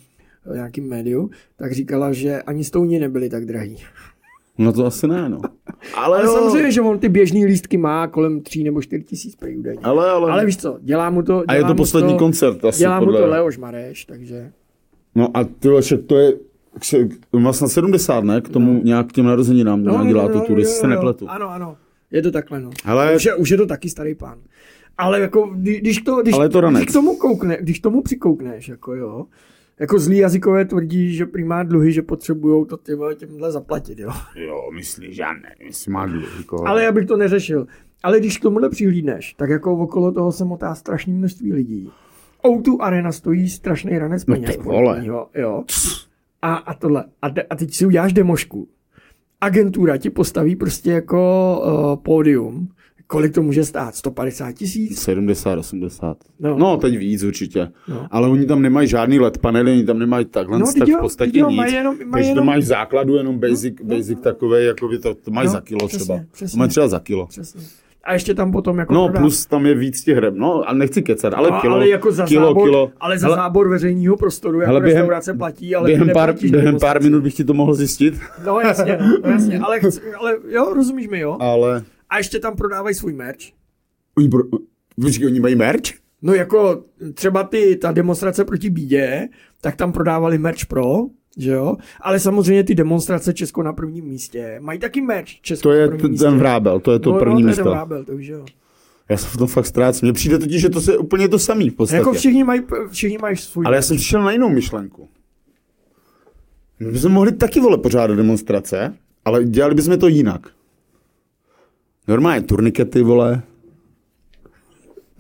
v 0.46 0.54
nějakým 0.54 0.88
médiu, 0.90 1.30
tak 1.56 1.72
říkala, 1.74 2.14
že 2.14 2.42
ani 2.42 2.64
stouni 2.64 3.00
nebyly 3.00 3.30
tak 3.30 3.46
drahý. 3.46 3.78
No 4.58 4.74
to 4.74 4.86
asi 4.86 5.08
ne, 5.08 5.30
no. 5.30 5.38
Ale, 5.96 6.18
Ale 6.18 6.26
jo. 6.28 6.34
samozřejmě, 6.34 6.72
že 6.72 6.82
on 6.82 7.00
ty 7.00 7.10
běžný 7.10 7.46
lístky 7.46 7.78
má 7.78 8.08
kolem 8.08 8.42
3 8.42 8.64
nebo 8.64 8.82
4 8.82 9.04
tisíc 9.04 9.36
prý 9.36 9.58
údajně. 9.58 9.82
Ale, 9.84 10.10
ale, 10.10 10.32
Ale 10.32 10.46
víš 10.46 10.58
co, 10.58 10.78
dělá 10.82 11.10
mu 11.10 11.22
to... 11.24 11.44
a 11.48 11.54
je 11.54 11.60
dělá 11.60 11.68
to 11.70 11.76
poslední 11.76 12.14
to, 12.14 12.20
koncert 12.20 12.66
asi 12.66 12.80
Dělá 12.80 13.00
podle... 13.00 13.20
mu 13.20 13.26
to 13.26 13.32
Leoš 13.32 13.58
Mareš, 13.58 14.06
takže... 14.06 14.52
No 15.16 15.38
a 15.38 15.44
ty 15.44 15.70
však 15.82 16.00
to 16.08 16.18
je, 16.18 16.34
má 17.40 17.54
snad 17.54 17.68
70, 17.68 18.24
ne? 18.24 18.42
K 18.42 18.50
tomu 18.50 18.82
nějak 18.84 19.08
k 19.08 19.12
těm 19.12 19.26
narozeninám 19.26 19.84
no, 19.84 20.06
dělá 20.06 20.28
to 20.28 20.40
tury, 20.42 20.62
jestli 20.62 20.76
se 20.76 20.88
nepletu. 20.88 21.30
Ano, 21.30 21.50
ano. 21.50 21.78
Je 22.12 22.22
to 22.22 22.32
takhle, 22.32 22.60
no. 22.60 22.70
Hele- 22.86 23.16
Už 23.16 23.26
je, 23.26 23.36
už 23.36 23.50
je 23.50 23.58
to 23.58 23.66
taky 23.66 23.90
starý 23.90 24.16
pán. 24.16 24.38
Ale 24.98 25.20
jako, 25.20 25.50
kdy- 25.56 25.80
když 25.80 26.02
to, 26.02 26.22
když, 26.22 26.34
Ale 26.34 26.50
to 26.50 26.62
ranec. 26.62 26.82
když 26.82 26.90
k 26.90 26.94
tomu 26.94 27.16
koukne, 27.16 27.58
když 27.62 27.80
k 27.80 27.84
tomu 27.84 28.02
přikoukneš, 28.02 28.68
jako 28.68 28.96
jo, 28.96 29.26
jako 29.80 30.00
zlý 30.00 30.18
jazykové 30.18 30.66
tvrdí, 30.66 31.14
že 31.16 31.26
primá 31.26 31.64
dluhy, 31.64 31.92
že 31.92 32.02
potřebují 32.02 32.66
to 32.66 32.78
ty 32.78 32.96
vole 32.96 33.16
těmhle 33.16 33.52
zaplatit, 33.52 34.00
jo. 34.00 34.12
Jo, 34.36 34.72
myslíš, 34.76 35.18
já 35.18 35.34
ne, 35.34 35.56
jestli 35.60 35.92
má 35.92 36.06
dluh, 36.06 36.38
jako... 36.38 36.68
Ale 36.68 36.84
já 36.84 36.92
bych 36.92 37.06
to 37.06 37.18
neřešil. 37.18 37.68
Ale 38.04 38.20
když 38.20 38.38
k 38.38 38.42
tomuhle 38.42 38.70
přihlídneš, 38.70 39.34
tak 39.34 39.50
jako 39.50 39.74
okolo 39.78 40.12
toho 40.12 40.32
se 40.32 40.46
motá 40.46 40.76
strašné 40.76 41.14
množství 41.14 41.54
lidí. 41.54 41.92
O2 42.44 42.78
Arena 42.82 43.12
stojí 43.12 43.50
strašný 43.50 43.98
ranec 43.98 44.26
No 44.26 44.36
peněz. 44.36 44.56
ty 44.58 44.62
vole. 44.64 44.78
sportovního, 44.80 45.30
Jo. 45.36 45.64
A, 46.42 46.56
a 46.56 46.74
tohle. 46.74 47.06
A, 47.22 47.30
de, 47.30 47.42
a 47.44 47.56
teď 47.56 47.74
si 47.74 47.86
uděláš 47.86 48.14
demošku. 48.14 48.68
Agentura 49.42 49.98
ti 49.98 50.10
postaví 50.10 50.56
prostě 50.56 50.92
jako 50.92 51.20
uh, 51.66 52.04
pódium. 52.04 52.70
Kolik 53.08 53.34
to 53.34 53.42
může 53.42 53.66
stát? 53.66 53.96
150 53.96 54.52
tisíc? 54.52 55.02
70, 55.02 55.60
80. 55.60 56.18
No. 56.40 56.50
No. 56.50 56.58
no, 56.58 56.78
teď 56.78 56.98
víc 56.98 57.24
určitě. 57.24 57.60
No. 57.88 57.96
No. 57.96 58.08
Ale 58.12 58.30
oni 58.30 58.46
tam 58.46 58.62
nemají 58.62 58.88
žádný 58.88 59.20
LED 59.20 59.38
panely, 59.38 59.72
oni 59.72 59.84
tam 59.86 60.00
nemají 60.00 60.26
takhle, 60.26 60.60
No, 60.60 60.66
no, 60.66 60.74
tak 60.80 60.88
jo, 60.88 60.98
v 60.98 61.02
podstatě 61.02 61.40
jo, 61.40 61.50
nic. 61.50 61.58
mají 61.58 61.74
jenom- 61.74 61.96
mají 61.98 62.12
Takže 62.12 62.30
jenom- 62.30 62.46
to 62.46 62.52
máš 62.52 62.64
základu, 62.64 63.16
jenom 63.16 63.40
basic, 63.40 63.76
no, 63.84 63.96
basic 63.96 64.20
takový, 64.20 64.66
jako 64.66 64.88
by 64.88 65.00
to, 65.00 65.16
to 65.16 65.32
mají 65.32 65.46
No, 65.48 65.52
za 65.54 65.62
kilo 65.62 65.88
přesně, 65.88 66.00
třeba. 66.04 66.20
přesně. 66.32 66.56
To 66.56 66.58
mají 66.58 66.70
třeba 66.70 66.88
za 66.88 67.00
kilo. 67.00 67.28
Přesně. 67.28 67.62
A 68.04 68.14
ještě 68.14 68.34
tam 68.34 68.52
potom 68.52 68.78
jako 68.80 68.94
No, 68.94 69.08
prodá- 69.08 69.20
plus 69.20 69.46
tam 69.46 69.66
je 69.66 69.76
víc 69.76 70.04
těch 70.04 70.18
hreb. 70.18 70.34
No, 70.38 70.70
a 70.70 70.74
nechci 70.74 71.02
kecat, 71.02 71.34
ale 71.34 71.52
no, 71.52 71.62
kilo, 71.62 71.76
ale 71.76 71.90
jako 71.90 72.12
za 72.12 72.26
kilo, 72.26 72.48
zábor, 72.48 72.64
kilo. 72.70 72.92
Ale 73.00 73.20
za 73.20 73.28
Hele, 73.28 73.36
zábor 73.38 73.70
veřejného 73.70 74.18
prostoru, 74.18 74.60
jako 74.62 74.68
hele, 74.72 74.82
během- 74.82 74.98
restaurace 74.98 75.34
platí, 75.34 75.76
ale 75.76 75.86
během, 75.88 76.10
pár, 76.14 76.36
během 76.42 76.78
pár 76.80 77.02
minut 77.04 77.24
bych 77.24 77.34
ti 77.36 77.44
to 77.44 77.54
mohl 77.54 77.74
zjistit, 77.74 78.14
No 78.46 78.60
jasně, 78.60 78.98
no, 79.24 79.30
jasně, 79.32 79.60
ale, 79.60 79.80
chci, 79.80 80.02
ale 80.20 80.36
jo, 80.50 80.74
rozumíš 80.74 81.08
mi, 81.08 81.20
jo? 81.20 81.38
ale... 81.40 81.84
A 82.10 82.18
ještě 82.18 82.40
tam 82.40 82.56
prodávají 82.56 82.96
svůj 82.96 83.14
merch. 83.14 83.40
Oni, 84.18 84.30
pro... 84.30 84.44
Počkej, 85.02 85.28
oni 85.28 85.40
mají 85.40 85.56
merch? 85.56 85.90
No 86.22 86.34
jako 86.34 86.84
třeba 87.14 87.44
ty, 87.44 87.76
ta 87.76 87.92
demonstrace 87.92 88.46
proti 88.46 88.70
bídě, 88.70 89.30
tak 89.62 89.76
tam 89.76 89.92
prodávali 89.92 90.38
merch 90.38 90.66
pro, 90.66 90.98
že 91.38 91.52
jo? 91.52 91.76
Ale 92.02 92.20
samozřejmě 92.20 92.64
ty 92.64 92.76
demonstrace 92.76 93.34
Česko 93.34 93.64
na 93.64 93.74
prvním 93.74 94.06
místě 94.06 94.58
mají 94.60 94.80
taky 94.80 95.02
merch 95.02 95.28
Česko 95.42 95.70
To 95.70 95.74
je 95.74 95.82
na 95.82 95.88
prvním 95.88 96.12
místě. 96.12 96.26
ten 96.26 96.38
vrábel, 96.38 96.80
to 96.80 96.92
je 96.92 97.00
to 97.00 97.12
no, 97.12 97.20
první 97.20 97.34
no, 97.34 97.40
to 97.40 97.48
je 97.48 97.48
místo. 97.48 97.64
ten 97.64 97.72
vrábel, 97.72 98.06
to 98.06 98.12
už 98.12 98.28
jo. 98.28 98.46
Já 99.10 99.18
se 99.18 99.28
v 99.28 99.38
tom 99.38 99.48
fakt 99.48 99.66
ztrácím. 99.66 100.06
Mně 100.06 100.14
přijde 100.14 100.38
totiž, 100.38 100.62
že 100.62 100.70
to 100.70 100.92
je 100.92 100.98
úplně 100.98 101.30
to 101.30 101.40
samý 101.40 101.70
v 101.70 101.74
podstatě. 101.74 101.98
Jako 101.98 102.14
všichni 102.14 102.44
mají, 102.44 102.62
všichni 102.92 103.18
mají 103.18 103.38
svůj 103.38 103.66
Ale 103.66 103.76
já 103.76 103.82
jsem 103.82 103.98
přišel 103.98 104.24
na 104.24 104.32
jinou 104.32 104.50
myšlenku. 104.50 105.10
My 106.80 106.92
bychom 106.92 107.12
mohli 107.12 107.32
taky 107.32 107.60
vole 107.60 107.78
pořádat 107.78 108.16
demonstrace, 108.16 108.94
ale 109.26 109.44
dělali 109.44 109.76
bychom 109.76 110.00
to 110.00 110.08
jinak. 110.08 110.48
Normálně 112.08 112.42
turnikety, 112.42 113.04
vole. 113.04 113.42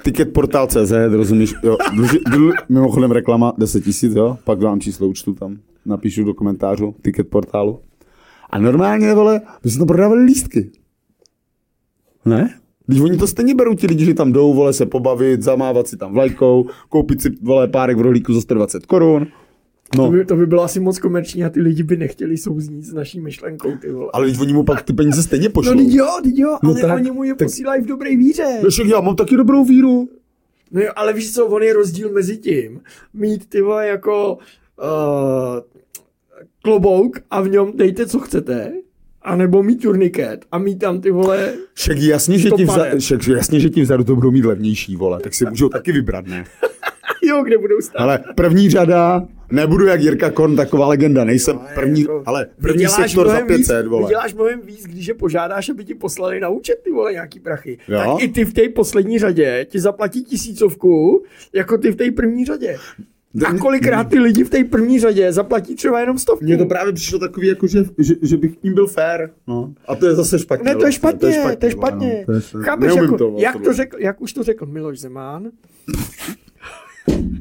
Ticketportal.cz, 0.03 0.91
rozumíš? 1.11 1.53
Jo, 1.63 1.77
dluži, 1.95 2.19
dlu, 2.31 2.51
mimochodem 2.69 3.11
reklama 3.11 3.53
10 3.57 3.83
tisíc, 3.83 4.15
jo? 4.15 4.37
Pak 4.43 4.59
dám 4.59 4.79
číslo 4.79 5.07
účtu 5.07 5.33
tam, 5.33 5.57
napíšu 5.85 6.23
do 6.23 6.33
komentářu 6.33 6.95
ticket 7.01 7.29
portálu. 7.29 7.79
A 8.49 8.59
normálně, 8.59 9.13
vole, 9.13 9.41
by 9.63 9.69
se 9.69 9.77
tam 9.77 9.87
prodávali 9.87 10.23
lístky. 10.23 10.71
Ne? 12.25 12.59
Když 12.85 12.99
oni 12.99 13.17
to 13.17 13.27
stejně 13.27 13.55
berou 13.55 13.73
ti 13.73 13.87
lidi, 13.87 14.05
že 14.05 14.13
tam 14.13 14.31
jdou, 14.31 14.53
vole, 14.53 14.73
se 14.73 14.85
pobavit, 14.85 15.41
zamávat 15.41 15.87
si 15.87 15.97
tam 15.97 16.13
vlajkou, 16.13 16.65
koupit 16.89 17.21
si, 17.21 17.29
vole, 17.41 17.67
párek 17.67 17.97
v 17.97 18.01
rohlíku 18.01 18.33
za 18.33 18.41
120 18.41 18.85
korun. 18.85 19.27
To 19.91 20.01
No, 20.01 20.11
by, 20.11 20.25
to 20.25 20.35
by 20.35 20.45
bylo 20.45 20.63
asi 20.63 20.79
moc 20.79 20.99
komerční 20.99 21.43
a 21.45 21.49
ty 21.49 21.61
lidi 21.61 21.83
by 21.83 21.97
nechtěli 21.97 22.37
souznít 22.37 22.83
s 22.85 22.93
naší 22.93 23.19
myšlenkou, 23.21 23.71
ty 23.81 23.91
vole. 23.91 24.09
ale 24.13 24.27
oni 24.41 24.53
mu 24.53 24.63
pak 24.63 24.81
ty 24.81 24.93
peníze 24.93 25.23
stejně 25.23 25.49
pošlou. 25.49 25.73
No 25.73 25.81
jo, 25.87 26.07
jo, 26.35 26.57
No 26.63 26.69
ale 26.69 26.81
tak, 26.81 26.95
oni 26.95 27.11
mu 27.11 27.23
je 27.23 27.35
tak- 27.35 27.45
posílají 27.47 27.81
v 27.83 27.85
dobré 27.85 28.17
víře. 28.17 28.59
No, 28.63 28.69
však 28.69 28.87
já 28.87 29.01
mám 29.01 29.15
taky 29.15 29.37
dobrou 29.37 29.65
víru. 29.65 30.09
No 30.71 30.81
jo, 30.81 30.89
ale 30.95 31.13
víš 31.13 31.33
co, 31.33 31.45
on 31.45 31.63
je 31.63 31.73
rozdíl 31.73 32.11
mezi 32.11 32.37
tím, 32.37 32.81
mít 33.13 33.49
ty 33.49 33.61
vole 33.61 33.87
jako 33.87 34.37
uh, 34.81 35.59
klobouk 36.61 37.19
a 37.29 37.41
v 37.41 37.49
něm 37.49 37.71
dejte, 37.75 38.05
co 38.05 38.19
chcete, 38.19 38.71
A 39.21 39.35
nebo 39.35 39.63
mít 39.63 39.81
turniket 39.81 40.45
a 40.51 40.57
mít 40.57 40.79
tam 40.79 41.01
ty 41.01 41.11
vole... 41.11 41.53
Však 41.73 41.97
jasně, 41.97 42.37
že 42.39 42.49
ti 42.51 42.65
vzadu, 42.65 42.99
však 42.99 43.27
jasně, 43.27 43.59
že 43.59 43.69
ti 43.69 43.81
vzadu 43.81 44.03
to 44.03 44.15
budou 44.15 44.31
mít 44.31 44.45
levnější, 44.45 44.95
vole, 44.95 45.19
tak 45.19 45.33
si 45.35 45.45
můžou 45.45 45.69
taky 45.69 45.91
vybrat, 45.91 46.25
ne? 46.27 46.45
Jo, 47.23 47.43
kde 47.43 47.57
budou 47.57 47.81
stát. 47.81 47.99
Ale 48.01 48.19
první 48.35 48.69
řada, 48.69 49.27
nebudu 49.51 49.85
jak 49.85 50.01
Jirka 50.01 50.31
Korn, 50.31 50.55
taková 50.55 50.87
legenda, 50.87 51.23
nejsem 51.23 51.59
první, 51.75 52.01
jako- 52.01 52.23
ale 52.25 52.47
první 52.61 52.87
sektor 52.87 53.27
za 53.27 53.33
mnohem 53.33 53.47
víc- 53.47 53.57
500, 53.67 53.87
vole. 53.87 54.03
Vyděláš 54.03 54.33
mnohem 54.33 54.61
víc, 54.61 54.83
když 54.83 55.07
je 55.07 55.13
požádáš, 55.13 55.69
aby 55.69 55.85
ti 55.85 55.93
poslali 55.95 56.39
na 56.39 56.49
účet 56.49 56.79
ty 56.83 56.91
vole 56.91 57.11
nějaký 57.13 57.39
prachy. 57.39 57.77
Jo. 57.87 57.97
Tak 57.99 58.23
i 58.23 58.27
ty 58.27 58.45
v 58.45 58.53
té 58.53 58.69
poslední 58.69 59.19
řadě 59.19 59.65
ti 59.69 59.79
zaplatí 59.79 60.23
tisícovku, 60.23 61.23
jako 61.53 61.77
ty 61.77 61.91
v 61.91 61.95
té 61.95 62.11
první 62.11 62.45
řadě. 62.45 62.77
A 63.45 63.53
kolikrát 63.57 64.03
ty 64.03 64.19
lidi 64.19 64.43
v 64.43 64.49
té 64.49 64.63
první 64.63 64.99
řadě 64.99 65.33
zaplatí 65.33 65.75
třeba 65.75 65.99
jenom 65.99 66.17
stovku. 66.17 66.45
Mně 66.45 66.57
to 66.57 66.65
právě 66.65 66.93
přišlo 66.93 67.19
takový, 67.19 67.47
jako 67.47 67.67
že, 67.67 67.83
že, 67.97 68.13
že 68.21 68.37
bych 68.37 68.57
tím 68.57 68.73
byl 68.73 68.87
fair. 68.87 69.29
No. 69.47 69.73
A 69.87 69.95
to 69.95 70.07
je 70.07 70.15
zase 70.15 70.39
špatně. 70.39 70.65
Ne, 70.65 70.75
to 70.75 70.85
je 70.85 70.91
špatně, 70.91 71.19
to 71.19 71.25
je 71.27 71.33
špatně. 71.33 71.57
To 71.57 71.65
je 71.65 71.71
špatně. 71.71 72.25
no. 72.27 72.41
To 72.51 72.57
je. 72.57 72.63
Chápeš, 72.63 72.95
jako, 72.95 73.17
to, 73.17 73.35
jak, 73.37 73.61
to 73.61 73.73
řekl, 73.73 73.97
jak 73.99 74.21
už 74.21 74.33
to 74.33 74.43
řekl 74.43 74.65
Miloš 74.65 74.99
Zeman? 74.99 75.47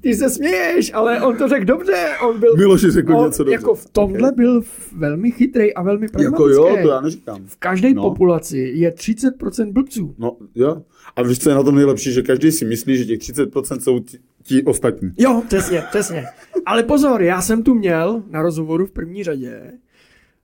Ty 0.00 0.14
se 0.14 0.30
směješ, 0.30 0.90
ale 0.94 1.22
on 1.22 1.36
to 1.36 1.48
řekl 1.48 1.64
dobře. 1.64 2.06
On 2.28 2.40
byl, 2.40 2.56
Miloši 2.56 2.90
řekl 2.90 3.16
on, 3.16 3.26
něco 3.26 3.44
dobře. 3.44 3.52
Jako 3.54 3.74
v 3.74 3.90
tomhle 3.90 4.32
byl 4.32 4.58
f- 4.60 4.92
velmi 4.92 5.30
chytrý 5.30 5.74
a 5.74 5.82
velmi 5.82 6.04
Jako 6.04 6.12
pragmatický. 6.12 6.52
jo, 6.54 6.78
to 6.82 6.88
já 6.88 7.00
neříkám. 7.00 7.46
V 7.46 7.56
každé 7.56 7.94
No. 7.94 8.02
populaci 8.02 8.58
je 8.74 8.90
30% 8.92 9.72
blbců. 9.72 10.14
No, 10.18 10.36
jo. 10.54 10.82
A 11.16 11.22
víš, 11.22 11.38
co 11.38 11.48
je 11.48 11.54
na 11.54 11.62
tom 11.62 11.74
nejlepší, 11.74 12.12
že 12.12 12.22
každý 12.22 12.52
si 12.52 12.64
myslí, 12.64 12.96
že 12.96 13.04
těch 13.04 13.18
30% 13.18 13.80
jsou 13.80 13.98
ti, 14.00 14.18
ti 14.42 14.62
ostatní. 14.62 15.10
Jo, 15.18 15.42
přesně, 15.46 15.82
přesně. 15.90 16.24
Ale 16.66 16.82
pozor, 16.82 17.22
já 17.22 17.42
jsem 17.42 17.62
tu 17.62 17.74
měl 17.74 18.22
na 18.30 18.42
rozhovoru 18.42 18.86
v 18.86 18.90
první 18.90 19.24
řadě 19.24 19.72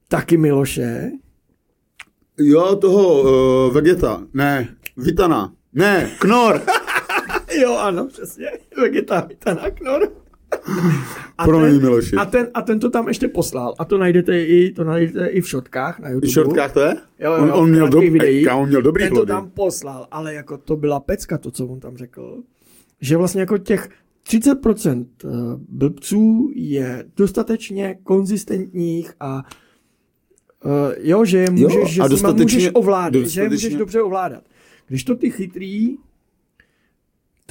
taky 0.09 0.37
Miloše. 0.37 1.11
Jo, 2.39 2.77
toho 2.77 3.23
uh, 3.23 3.75
Vegeta. 3.75 4.23
Ne, 4.35 4.69
Vitana. 4.97 5.53
Ne, 5.73 6.11
Knor. 6.21 6.61
Jo, 7.61 7.77
ano, 7.77 8.07
přesně. 8.07 8.47
Vegeta 8.81 9.21
Vitana 9.21 9.71
Knor. 9.71 10.09
A 11.39 11.45
Promiň, 11.45 11.71
ten, 11.73 11.81
Miloši. 11.83 12.17
a, 12.17 12.25
ten, 12.25 12.49
a 12.55 12.63
ten 12.63 12.81
to 12.81 12.91
tam 12.91 13.09
ještě 13.09 13.29
poslal. 13.29 13.75
A 13.79 13.85
to 13.85 13.99
najdete 13.99 14.43
i, 14.45 14.73
to 14.73 14.85
najdete 14.85 15.27
i 15.27 15.41
v 15.41 15.49
šotkách 15.49 15.99
na 16.01 16.09
YouTube. 16.09 16.29
V 16.31 16.33
šortkách 16.33 16.73
to 16.73 16.81
je? 16.81 16.95
Jo, 17.19 17.33
jo, 17.33 17.43
on, 17.43 17.53
on, 17.53 17.71
měl, 17.71 17.89
dob- 17.89 18.01
videích. 18.13 18.47
Ej, 18.47 18.55
on 18.55 18.69
měl 18.69 18.83
dobrý 18.83 19.05
Ten 19.05 19.15
to 19.15 19.27
tam 19.27 19.51
poslal, 19.51 20.07
ale 20.11 20.35
jako 20.35 20.59
to 20.59 20.77
byla 20.77 21.01
pecka, 21.01 21.39
to, 21.39 21.51
co 21.51 21.67
on 21.67 21.81
tam 21.81 21.97
řekl. 21.97 22.39
Že 23.01 23.17
vlastně 23.17 23.41
jako 23.41 23.59
těch 23.59 23.89
30% 24.29 25.07
blbců 25.69 26.51
je 26.55 27.05
dostatečně 27.17 27.99
konzistentních 28.05 29.13
a 29.21 29.43
uh, 30.65 30.71
jo, 30.99 31.25
že 31.25 31.39
je 31.39 31.51
můžeš, 31.51 31.75
Jo, 31.75 31.87
že 31.87 32.01
a 32.01 32.05
ma 32.05 32.09
můžeš 32.09 32.23
dostatečně- 32.23 32.73
ovládat, 32.73 33.27
že 33.27 33.41
je 33.41 33.45
můžeš 33.49 33.61
dostatečně- 33.63 33.79
dobře 33.79 34.03
ovládat. 34.03 34.43
Když 34.89 35.05
to 35.05 35.15
ty 35.17 35.31
chytrý, 35.31 35.97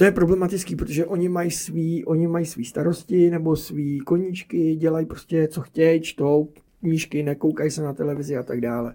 to 0.02 0.06
je 0.06 0.12
problematický, 0.12 0.76
protože 0.76 1.06
oni 1.06 1.28
mají 1.28 1.50
svý, 1.50 2.04
oni 2.04 2.26
mají 2.28 2.46
svý 2.46 2.64
starosti 2.64 3.30
nebo 3.30 3.56
svý 3.56 4.00
koníčky, 4.00 4.76
dělají 4.76 5.06
prostě 5.06 5.48
co 5.48 5.60
chtějí, 5.60 6.00
čtou 6.00 6.48
knížky, 6.80 7.22
nekoukají 7.22 7.70
se 7.70 7.82
na 7.82 7.92
televizi 7.92 8.36
a 8.36 8.42
tak 8.42 8.60
dále. 8.60 8.94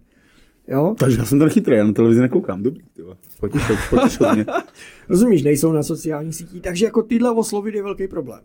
Jo? 0.68 0.96
Takže 1.00 1.18
já 1.18 1.26
jsem 1.26 1.40
ten 1.40 1.50
chytrý, 1.50 1.76
já 1.76 1.84
na 1.84 1.94
televizi 1.94 2.22
nekoukám. 2.22 2.64
Dobrý, 2.64 2.82
vole. 3.04 3.16
Potěšil, 3.40 3.76
potěšil 3.90 4.34
mě. 4.36 4.46
Rozumíš, 5.10 5.44
nejsou 5.44 5.72
na 5.72 5.84
sociálních 5.84 6.36
sítích, 6.36 6.62
takže 6.62 6.86
jako 6.86 7.02
tyhle 7.04 7.32
oslovit 7.32 7.76
je 7.76 7.84
velký 7.84 8.08
problém. 8.08 8.40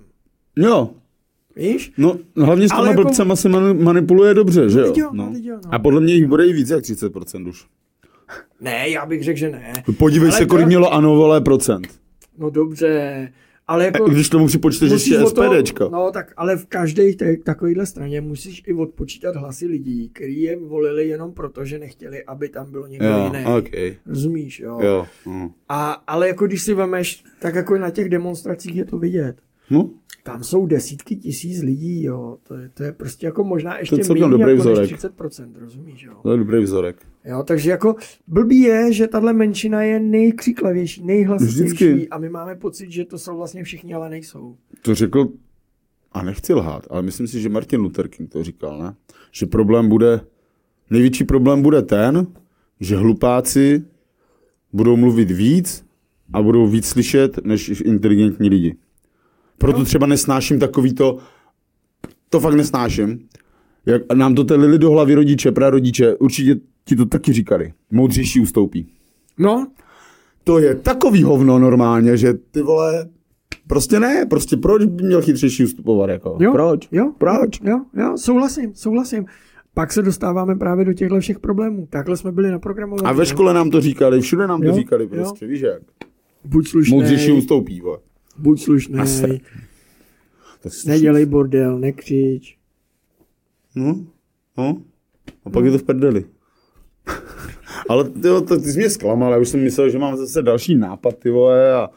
Jo, 0.57 0.91
Víš? 1.57 1.93
no 1.99 2.17
hlavně 2.37 2.69
s 2.69 2.71
těma 2.71 2.89
jako- 2.91 3.03
blbcema 3.03 3.37
se 3.37 3.49
mani- 3.49 3.83
manipuluje 3.83 4.35
dobře, 4.35 4.71
že 4.71 4.81
jo? 4.81 4.93
jo, 4.97 5.11
no, 5.13 5.31
teď 5.33 5.45
jo, 5.45 5.57
no. 5.65 5.75
A 5.75 5.79
podle 5.79 6.01
mě 6.01 6.15
jich 6.15 6.27
bude 6.27 6.47
i 6.47 6.53
víc 6.53 6.71
jak 6.71 6.81
30% 6.83 7.49
už. 7.49 7.65
Ne, 8.61 8.89
já 8.89 9.07
bych 9.07 9.25
řekl, 9.25 9.39
že 9.39 9.51
ne. 9.51 9.73
Podívej 9.99 10.29
Ale 10.31 10.39
se, 10.39 10.47
kolik 10.47 10.65
to- 10.65 10.69
mělo 10.69 10.93
ano, 10.93 11.15
vole, 11.17 11.41
procent. 11.41 12.02
No 12.43 12.51
dobře, 12.51 13.29
ale 13.67 13.85
jako... 13.85 14.05
Když 14.11 14.29
tomu 14.29 14.47
připočteš 14.47 14.91
ještě 14.91 15.19
SPDčka. 15.27 15.89
No 15.89 16.11
tak, 16.13 16.33
ale 16.37 16.57
v 16.57 16.67
každé 16.67 17.13
té- 17.13 17.37
takovéhle 17.37 17.87
straně 17.87 18.21
musíš 18.21 18.63
i 18.67 18.73
odpočítat 18.75 19.37
hlasy 19.37 19.67
lidí, 19.67 20.09
kteří 20.09 20.43
je 20.43 20.57
volili 20.57 21.09
jenom 21.09 21.33
proto, 21.33 21.65
že 21.65 21.79
nechtěli, 21.79 22.25
aby 22.25 22.49
tam 22.49 22.71
bylo 22.73 22.87
někdo 22.87 23.07
Jo, 23.07 23.31
jiný. 23.33 23.47
ok. 23.47 23.69
Rozumíš, 24.07 24.61
jo? 24.61 24.79
Jo. 24.83 25.07
hm. 25.29 25.49
A, 25.69 25.93
ale 25.93 26.29
jako 26.29 26.47
když 26.47 26.63
si 26.63 26.75
vemeš, 26.75 27.25
tak 27.41 27.55
jako 27.55 27.79
na 27.79 27.91
těch 27.91 28.09
demonstracích 28.09 28.77
je 28.77 28.85
to 28.85 28.99
vidět. 28.99 29.37
No, 29.71 29.91
Tam 30.23 30.45
jsou 30.45 30.67
desítky 30.67 31.17
tisíc 31.17 31.63
lidí, 31.63 32.03
jo. 32.05 32.37
To 32.43 32.55
je, 32.55 32.69
to 32.75 32.83
je 32.83 32.93
prostě 32.93 33.27
jako 33.27 33.45
možná 33.45 33.79
ještě 33.79 33.97
méně 33.97 34.21
jako 34.21 34.37
než 34.47 34.59
vzorek. 34.59 34.91
30%, 34.91 35.47
rozumíš, 35.61 36.03
jo. 36.03 36.13
to 36.23 36.33
je 36.33 36.39
dobrý 36.39 36.63
vzorek. 36.63 36.97
Jo. 37.25 37.43
Takže 37.43 37.71
jako 37.71 37.97
blbý 38.27 38.61
je, 38.61 38.93
že 38.93 39.09
tahle 39.09 39.33
menšina 39.33 39.83
je 39.83 40.01
nejkřiklavější, 40.01 41.03
nejhlasitější 41.05 41.63
Vždycky. 41.63 42.09
a 42.09 42.19
my 42.19 42.29
máme 42.29 42.55
pocit, 42.55 42.91
že 42.91 43.05
to 43.05 43.19
jsou 43.19 43.37
vlastně 43.37 43.65
všichni, 43.65 43.95
ale 43.95 44.11
nejsou. 44.11 44.57
To 44.83 44.95
řekl, 44.95 45.29
a 46.13 46.23
nechci 46.23 46.55
lhát, 46.55 46.87
ale 46.91 47.03
myslím 47.03 47.27
si, 47.27 47.41
že 47.41 47.49
Martin 47.49 47.81
Luther 47.81 48.09
King 48.09 48.31
to 48.31 48.45
říkal, 48.45 48.79
ne? 48.79 48.95
Že 49.33 49.47
problém 49.47 49.89
bude, 49.89 50.21
největší 50.91 51.25
problém 51.25 51.63
bude 51.63 51.83
ten, 51.83 52.27
že 52.81 52.97
hlupáci 52.97 53.85
budou 54.73 54.97
mluvit 54.97 55.31
víc 55.31 55.85
a 56.33 56.43
budou 56.43 56.67
víc 56.67 56.87
slyšet 56.87 57.45
než 57.45 57.83
inteligentní 57.85 58.49
lidi. 58.49 58.77
Proto 59.59 59.85
třeba 59.85 60.07
nesnáším 60.07 60.59
takový 60.59 60.95
to, 60.95 61.19
to 62.29 62.41
fakt 62.41 62.55
nesnáším. 62.55 63.29
Jak 63.87 64.13
nám 64.15 64.35
to 64.35 64.47
lili 64.57 64.79
do 64.79 64.91
hlavy 64.91 65.15
rodiče, 65.15 65.53
prarodiče, 65.53 66.15
určitě 66.15 66.57
ti 66.85 66.97
to 66.97 67.07
taky 67.07 67.33
říkali. 67.33 67.73
Moudřejší 67.91 68.41
ustoupí. 68.41 68.87
No, 69.39 69.67
To 70.45 70.59
je 70.59 70.75
takový 70.75 71.23
hovno 71.23 71.59
normálně, 71.59 72.17
že 72.17 72.35
ty 72.35 72.63
vole, 72.63 73.09
prostě 73.67 74.01
ne, 74.01 74.27
prostě 74.31 74.57
proč 74.57 74.85
by 74.85 75.05
měl 75.05 75.23
chytřejší 75.23 75.65
ustupovat, 75.65 76.11
jako? 76.11 76.37
jo, 76.41 76.53
Proč? 76.53 76.89
Jo, 76.93 77.13
Proč? 77.19 77.61
Jo, 77.65 77.81
jo, 77.95 78.19
souhlasím, 78.19 78.75
souhlasím. 78.75 79.25
Pak 79.75 79.93
se 79.93 80.03
dostáváme 80.03 80.57
právě 80.57 80.85
do 80.85 80.93
těchto 80.93 81.21
všech 81.21 81.39
problémů. 81.39 81.87
Takhle 81.91 82.17
jsme 82.17 82.33
byli 82.33 82.51
naprogramovaní. 82.51 83.07
A 83.07 83.13
ve 83.13 83.23
jo. 83.23 83.27
škole 83.27 83.55
nám 83.55 83.71
to 83.71 83.81
říkali, 83.81 84.21
všude 84.21 84.47
nám 84.47 84.61
to 84.61 84.67
Jo, 84.67 84.75
říkali 84.75 85.05
jo. 85.05 85.09
prostě, 85.11 85.47
víš 85.47 85.61
jak? 85.61 85.83
Buď 86.45 86.69
slušný, 86.69 86.97
Moudřejší 86.97 87.33
ustoupí, 87.33 87.81
vole. 87.81 87.99
buď 88.39 88.61
slušný, 88.63 88.99
To 90.63 90.69
nedělej 90.87 91.27
bordel, 91.27 91.79
nekřič. 91.79 92.59
No, 93.75 94.05
no. 94.59 94.83
A 95.45 95.51
pak 95.51 95.65
je 95.65 95.71
to 95.71 95.79
v 95.79 95.83
prdeli. 95.83 96.25
Ale 97.89 98.05
ty, 98.05 98.29
jo, 98.29 98.41
to, 98.41 98.57
ty 98.57 98.73
jsi 98.73 98.79
mě 98.79 98.91
zklamal, 98.91 99.33
já 99.33 99.39
už 99.39 99.49
jsem 99.49 99.63
myslel, 99.63 99.89
že 99.91 99.99
mám 99.99 100.17
zase 100.17 100.43
další 100.43 100.75
nápad, 100.75 101.15
ty 101.19 101.31
vole, 101.31 101.75
a... 101.75 101.89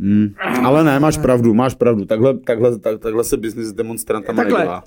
Hmm. 0.00 0.34
Ale 0.64 0.84
ne, 0.84 1.00
máš 1.00 1.18
pravdu, 1.18 1.54
máš 1.54 1.74
pravdu. 1.74 2.04
Takhle, 2.04 2.38
takhle, 2.38 2.78
tak, 2.78 3.00
takhle 3.00 3.24
se 3.24 3.36
biznis 3.36 3.66
s 3.66 3.72
demonstrantama 3.72 4.36
Takhle, 4.42 4.58
nedělá. 4.58 4.84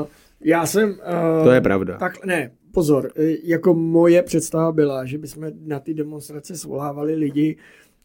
uh, 0.00 0.06
já 0.40 0.66
jsem... 0.66 0.90
Uh, 0.90 1.44
To 1.44 1.50
je 1.50 1.60
pravda. 1.60 1.98
Tak 1.98 2.24
ne, 2.24 2.50
pozor, 2.72 3.10
eh, 3.16 3.36
jako 3.44 3.74
moje 3.74 4.22
představa 4.22 4.72
byla, 4.72 5.04
že 5.04 5.18
bychom 5.18 5.44
na 5.66 5.80
ty 5.80 5.94
demonstrace 5.94 6.56
svolávali 6.56 7.14
lidi, 7.14 7.56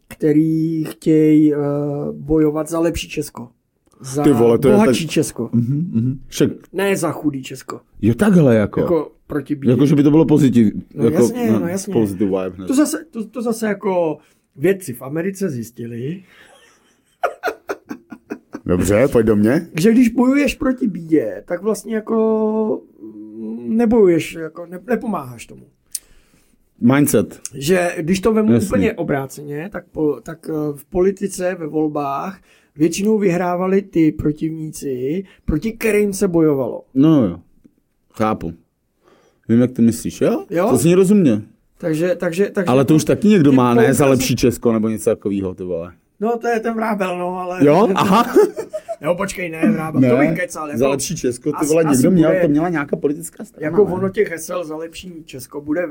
kteří 0.08 0.84
chtějí 0.90 1.56
uh, 1.56 1.62
bojovat 2.12 2.70
za 2.70 2.80
lepší 2.80 3.10
Česko. 3.10 3.48
Za 4.02 4.24
Ty 4.24 4.32
vole, 4.32 4.58
to 4.60 4.68
je 4.68 4.74
bohatší 4.76 5.06
tak- 5.06 5.12
Česko. 5.12 5.50
Mhm, 5.54 5.90
mhm. 5.94 6.20
Však, 6.28 6.52
Ne 6.74 6.98
za 6.98 7.12
chudý 7.12 7.44
Česko. 7.44 7.80
jo 8.02 8.14
takhle 8.14 8.56
jako. 8.56 8.80
Jako, 8.82 9.12
proti 9.28 9.56
bídě. 9.56 9.72
jako 9.72 9.86
že 9.86 9.96
by 9.96 10.04
to 10.04 10.12
bylo 10.12 10.26
pozitiv. 10.26 10.74
No 10.96 11.04
jako, 11.06 11.24
jasně, 11.24 11.52
no 11.52 11.68
jasně. 11.68 11.94
Positive 11.94 12.50
vibe. 12.50 12.66
To 12.68 12.74
zase, 12.76 13.06
to, 13.12 13.26
to 13.26 13.42
zase 13.42 13.68
jako 13.68 14.18
vědci 14.56 14.94
v 14.94 15.02
Americe 15.02 15.50
zjistili, 15.50 16.24
Dobře, 18.66 19.08
pojď 19.08 19.26
do 19.26 19.36
mě. 19.36 19.68
že 19.80 19.92
když 19.92 20.10
bojuješ 20.10 20.56
proti 20.56 20.88
bídě, 20.88 21.44
tak 21.48 21.62
vlastně 21.62 21.96
jako 21.96 22.82
nebojuješ, 23.68 24.34
jako 24.34 24.66
ne, 24.66 24.80
nepomáháš 24.88 25.46
tomu. 25.46 25.64
Mindset. 26.80 27.40
Že 27.54 27.96
když 28.00 28.20
to 28.20 28.34
vemu 28.34 28.52
Jasně. 28.54 28.68
úplně 28.68 28.94
obráceně, 28.94 29.70
tak, 29.72 29.86
po, 29.92 30.20
tak 30.24 30.50
eh, 30.50 30.54
v 30.76 30.86
politice, 30.86 31.56
ve 31.60 31.68
volbách 31.68 32.40
většinou 32.78 33.18
vyhrávali 33.20 33.82
ty 33.82 34.12
protivníci, 34.12 35.24
proti 35.46 35.72
kterým 35.72 36.14
se 36.14 36.28
bojovalo. 36.28 36.84
No 36.94 37.26
jo, 37.26 37.40
chápu. 38.14 38.54
Vím, 39.50 39.62
jak 39.62 39.72
to 39.72 39.82
myslíš, 39.82 40.22
jo? 40.22 40.46
Jo? 40.50 40.68
To 40.70 40.78
zní 40.78 40.96
rozumně. 40.96 41.42
Takže, 41.78 42.16
takže, 42.16 42.50
takže 42.50 42.66
Ale 42.72 42.86
to 42.86 42.96
už 42.96 43.04
taky 43.04 43.28
někdo 43.28 43.50
ty 43.52 43.56
má, 43.56 43.74
ne? 43.74 43.94
Za 43.94 44.06
lepší 44.06 44.36
Česko 44.36 44.74
nebo 44.74 44.90
něco 44.90 45.10
takového, 45.10 45.54
ty 45.56 45.64
vole. 45.64 45.94
No 46.20 46.38
to 46.38 46.48
je 46.48 46.60
ten 46.60 46.74
vrábel, 46.74 47.18
no, 47.18 47.40
ale... 47.40 47.66
Jo? 47.66 47.88
Aha. 47.96 48.36
Jo, 49.02 49.16
počkej, 49.16 49.50
ne, 49.50 49.72
vrábel, 49.72 50.02
to 50.12 50.18
bych 50.18 50.40
kecal. 50.40 50.68
Jako, 50.68 50.80
za 50.80 50.88
lepší 50.88 51.16
Česko, 51.16 51.52
ty 51.60 51.66
vole, 51.66 51.84
někdo 51.84 52.12
měl, 52.12 52.30
bude- 52.30 52.42
to 52.42 52.48
měla 52.48 52.70
nějaká 52.70 52.96
politická 52.96 53.46
strana. 53.46 53.66
Jako 53.66 53.86
ne? 53.86 53.94
ono 53.94 54.10
těch 54.10 54.32
hesel 54.32 54.66
za 54.66 54.76
lepší 54.76 55.24
Česko 55.26 55.62
bude 55.62 55.82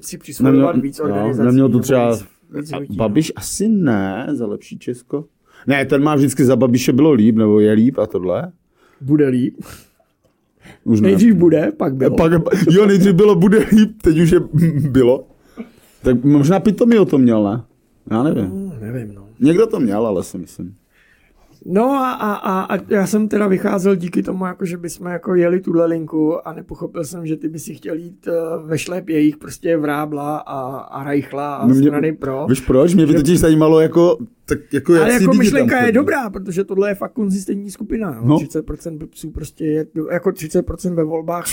si 0.00 0.18
přisvojovat 0.18 0.76
víc 0.76 1.00
organizací. 1.00 1.46
neměl 1.46 1.68
to 1.68 1.78
třeba 1.78 2.10
víc, 2.10 2.24
víc 2.50 2.72
A 2.72 2.76
hnutí, 2.76 2.92
no. 2.92 2.96
Babiš 2.96 3.32
asi 3.36 3.68
ne, 3.68 4.26
za 4.32 4.46
lepší 4.46 4.78
Česko. 4.78 5.24
Ne, 5.66 5.84
ten 5.84 6.02
má 6.02 6.14
vždycky 6.14 6.44
za 6.44 6.56
Babiše 6.56 6.92
bylo 6.92 7.12
líp, 7.12 7.36
nebo 7.36 7.60
je 7.60 7.72
líp 7.72 7.98
a 7.98 8.06
tohle. 8.06 8.52
Bude 9.00 9.28
líp. 9.28 9.54
Už 10.84 11.00
ne. 11.00 11.08
Nejdřív 11.08 11.34
bude, 11.34 11.72
pak 11.76 11.94
bylo. 11.94 12.16
Pak, 12.16 12.32
jo, 12.70 12.86
nejdřív 12.86 13.12
bylo, 13.12 13.34
bude 13.34 13.58
líp, 13.72 14.02
teď 14.02 14.18
už 14.18 14.30
je 14.30 14.40
bylo. 14.90 15.26
Tak 16.02 16.24
možná 16.24 16.60
Pitomí 16.60 16.98
o 16.98 17.04
to 17.04 17.18
měl, 17.18 17.44
ne? 17.44 17.62
Já 18.10 18.22
nevím. 18.22 18.44
Hmm, 18.44 18.72
nevím, 18.80 19.14
no. 19.14 19.26
Někdo 19.40 19.66
to 19.66 19.80
měl, 19.80 20.06
ale 20.06 20.24
si 20.24 20.38
myslím. 20.38 20.74
No 21.68 21.90
a, 21.90 22.10
a, 22.12 22.32
a, 22.34 22.76
a, 22.76 22.78
já 22.88 23.06
jsem 23.06 23.28
teda 23.28 23.46
vycházel 23.48 23.96
díky 23.96 24.22
tomu, 24.22 24.46
jako, 24.46 24.64
že 24.64 24.76
bychom 24.76 25.06
jako 25.06 25.34
jeli 25.34 25.60
tuhle 25.60 25.86
linku 25.86 26.48
a 26.48 26.52
nepochopil 26.52 27.04
jsem, 27.04 27.26
že 27.26 27.36
ty 27.36 27.48
by 27.48 27.58
si 27.58 27.74
chtěl 27.74 27.96
jít 27.96 28.28
uh, 28.28 28.68
ve 28.68 28.78
šlépějích 28.78 29.36
prostě 29.36 29.76
Vrábla 29.76 30.36
a, 30.38 30.76
a 30.78 31.04
Rajchla 31.04 31.54
a 31.56 31.66
No 31.66 31.74
mě- 31.74 31.82
strany 31.88 32.12
pro. 32.12 32.46
Víš 32.48 32.60
proč? 32.60 32.94
Mě 32.94 33.06
by 33.06 33.14
totiž 33.14 33.38
zajímalo, 33.40 33.80
jako, 33.80 34.16
tak 34.44 34.58
jako 34.72 34.94
jak 34.94 35.02
Ale 35.02 35.12
jako 35.12 35.34
myšlenka 35.34 35.82
je 35.86 35.92
dobrá, 35.92 36.30
protože 36.30 36.64
tohle 36.64 36.90
je 36.90 36.94
fakt 36.94 37.12
konzistentní 37.12 37.70
skupina. 37.70 38.10
No. 38.10 38.26
No. 38.26 38.36
30% 38.36 38.98
blbců 38.98 39.30
prostě 39.30 39.64
je, 39.66 39.86
jako 40.12 40.30
30% 40.30 40.94
ve 40.94 41.04
volbách 41.04 41.44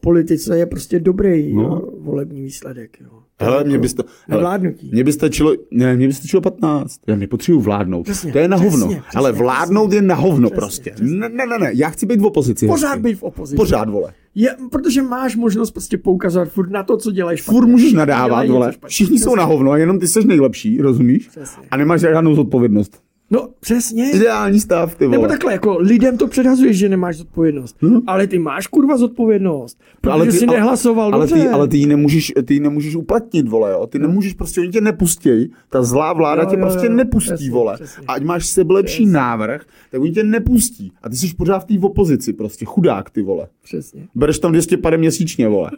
politice 0.00 0.58
je 0.58 0.66
prostě 0.66 1.00
dobrý 1.00 1.54
No. 1.54 1.62
no. 1.62 1.82
volební 1.98 2.42
výsledek. 2.42 3.00
Jo. 3.00 3.22
Hele, 3.40 3.64
mě 3.64 3.78
bys 3.78 3.94
to... 3.94 4.02
hele, 4.28 4.40
Nevládnutí. 4.42 4.90
Mně 4.92 5.04
by 5.04 5.12
stačilo, 5.12 5.54
ne, 5.70 5.96
mně 5.96 6.06
by 6.06 6.12
stačilo 6.12 6.40
15. 6.40 7.00
Já 7.06 7.16
nepotřebuji 7.16 7.60
vládnout. 7.60 8.02
Přesně, 8.02 8.32
to 8.32 8.38
je 8.38 8.48
na 8.48 8.56
přesně, 8.56 8.70
hovno. 8.70 8.86
přesně, 8.86 9.02
ale 9.18 9.32
vládnout 9.32 9.86
přesně. 9.88 9.98
je 9.98 10.02
na 10.02 10.14
hovno 10.14 10.48
Přesně, 10.50 10.56
prostě. 10.60 10.90
přesně. 10.90 11.16
Ne, 11.16 11.28
ne, 11.28 11.46
ne, 11.46 11.58
ne, 11.58 11.70
já 11.74 11.88
chci 11.90 12.06
být 12.06 12.20
v 12.20 12.24
opozici. 12.26 12.66
Pořád 12.66 12.88
hezky. 12.88 13.02
být 13.02 13.14
v 13.14 13.22
opozici. 13.22 13.56
Pořád, 13.56 13.88
vole. 13.88 14.12
Je, 14.34 14.56
protože 14.70 15.02
máš 15.02 15.36
možnost 15.36 15.70
prostě 15.70 15.98
poukazovat 15.98 16.48
furt 16.48 16.70
na 16.70 16.82
to, 16.82 16.96
co 16.96 17.10
děláš 17.10 17.42
Furt 17.42 17.66
můžeš 17.66 17.92
nadávat, 17.92 18.48
vole. 18.48 18.72
Všichni 18.86 19.18
jsou 19.18 19.34
na 19.34 19.44
hovno 19.44 19.70
a 19.72 19.76
jenom 19.76 19.98
ty 19.98 20.08
jsi 20.08 20.26
nejlepší, 20.26 20.80
rozumíš? 20.80 21.28
Přesně. 21.28 21.62
A 21.70 21.76
nemáš 21.76 22.00
žádnou 22.00 22.34
zodpovědnost. 22.34 23.00
No 23.32 23.48
přesně. 23.60 24.10
Ideální 24.10 24.60
stav, 24.60 24.94
ty 24.94 25.04
Nebo 25.04 25.16
vole. 25.16 25.28
takhle, 25.28 25.52
jako 25.52 25.78
lidem 25.78 26.16
to 26.18 26.26
předhazuješ, 26.28 26.78
že 26.78 26.88
nemáš 26.88 27.16
zodpovědnost. 27.16 27.76
No. 27.82 28.02
Ale 28.06 28.26
ty 28.26 28.38
máš 28.38 28.66
kurva 28.66 28.96
zodpovědnost. 28.96 29.78
Protože 30.00 30.12
ale 30.12 30.26
ty, 30.26 30.32
jsi 30.32 30.46
nehlasoval 30.46 31.14
ale, 31.14 31.26
dobře. 31.26 31.42
ty, 31.42 31.48
ale 31.48 31.68
ty 31.68 31.76
ji 31.78 31.86
nemůžeš, 31.86 32.32
ty 32.44 32.54
ji 32.54 32.60
nemůžeš 32.60 32.96
uplatnit, 32.96 33.48
vole, 33.48 33.72
jo. 33.72 33.86
Ty 33.86 33.98
nemůžeš, 33.98 34.32
prostě 34.34 34.60
oni 34.60 34.70
tě 34.70 34.80
nepustějí. 34.80 35.50
Ta 35.68 35.82
zlá 35.82 36.12
vláda 36.12 36.42
Jo, 36.42 36.48
tě 36.50 36.56
jo, 36.56 36.60
prostě 36.60 36.86
jo, 36.86 36.92
nepustí, 36.92 37.28
přesně, 37.34 37.50
vole. 37.50 37.74
přesně. 37.74 38.04
Ať 38.08 38.22
máš 38.22 38.46
sebelepší 38.46 38.94
Přesně. 39.02 39.12
návrh, 39.12 39.62
tak 39.90 40.00
oni 40.00 40.12
tě 40.12 40.24
nepustí. 40.24 40.92
A 41.02 41.08
ty 41.08 41.16
jsi 41.16 41.34
pořád 41.34 41.58
v 41.58 41.64
té 41.64 41.86
opozici, 41.86 42.32
prostě 42.32 42.64
chudák, 42.64 43.10
ty 43.10 43.22
vole. 43.22 43.46
Přesně. 43.64 44.08
Bereš 44.14 44.38
tam 44.38 44.52
200 44.52 44.76
pade 44.76 44.96
měsíčně, 44.98 45.48
vole. 45.48 45.70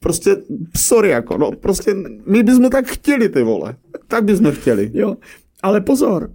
Prostě, 0.00 0.36
sorry, 0.76 1.08
jako, 1.08 1.38
no, 1.38 1.50
prostě, 1.60 1.94
my 2.26 2.42
bychom 2.42 2.70
tak 2.70 2.86
chtěli, 2.86 3.28
ty 3.28 3.42
vole. 3.42 3.76
Tak 4.08 4.24
bychom 4.24 4.50
chtěli. 4.52 4.90
Jo, 4.94 5.16
ale 5.62 5.80
pozor, 5.80 6.30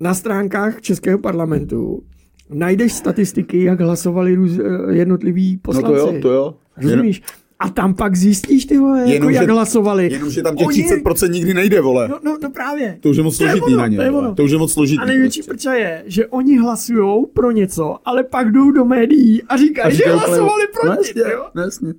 na 0.00 0.14
stránkách 0.14 0.80
Českého 0.80 1.18
parlamentu 1.18 2.02
najdeš 2.50 2.92
statistiky, 2.92 3.64
jak 3.64 3.80
hlasovali 3.80 4.34
růz, 4.34 4.58
eh, 4.58 4.92
jednotliví 4.94 5.52
No 5.54 5.60
poslanci. 5.62 5.88
to 5.88 5.96
jo, 6.14 6.22
to 6.22 6.30
jo. 6.32 6.54
Rozumíš? 6.82 7.22
A 7.60 7.68
tam 7.68 7.94
pak 7.94 8.16
zjistíš, 8.16 8.64
ty 8.66 8.78
vole, 8.78 8.98
jako 9.00 9.10
Jenom, 9.12 9.30
jak 9.30 9.44
že- 9.46 9.52
hlasovali. 9.52 10.08
Jenomže 10.12 10.42
tam 10.42 10.56
těch 10.56 10.66
Oni- 10.66 10.82
30% 10.84 11.32
nikdy 11.32 11.54
nejde, 11.54 11.80
vole. 11.80 12.08
No, 12.08 12.18
no, 12.24 12.38
no 12.42 12.50
právě. 12.50 12.98
To 13.00 13.08
už 13.10 13.16
je 13.16 13.22
moc 13.22 13.38
To 13.38 13.44
je 13.44 13.50
složitý 13.50 13.66
ono, 13.74 13.76
na 13.76 13.86
ně. 13.86 13.96
to 13.96 14.02
je 14.02 14.10
ono. 14.10 14.34
To 14.34 14.44
už 14.44 14.50
je 14.50 14.58
moc 14.58 14.72
složitý. 14.72 15.02
A 15.02 15.04
největší 15.04 15.40
prostě. 15.42 15.50
prča 15.50 15.74
je, 15.74 16.02
že 16.06 16.26
oni 16.26 16.58
hlasujou 16.58 17.26
pro 17.26 17.50
něco, 17.50 17.96
ale 18.04 18.24
pak 18.24 18.52
jdou 18.52 18.70
do 18.70 18.84
médií 18.84 19.42
a 19.42 19.56
říkají, 19.56 19.94
že 19.94 19.96
říkají 19.96 20.16
úplně- 20.16 20.26
hlasovali 20.28 20.62
No 20.84 21.30
jo? 21.30 21.44
no 21.54 21.62
jasně. 21.62 21.94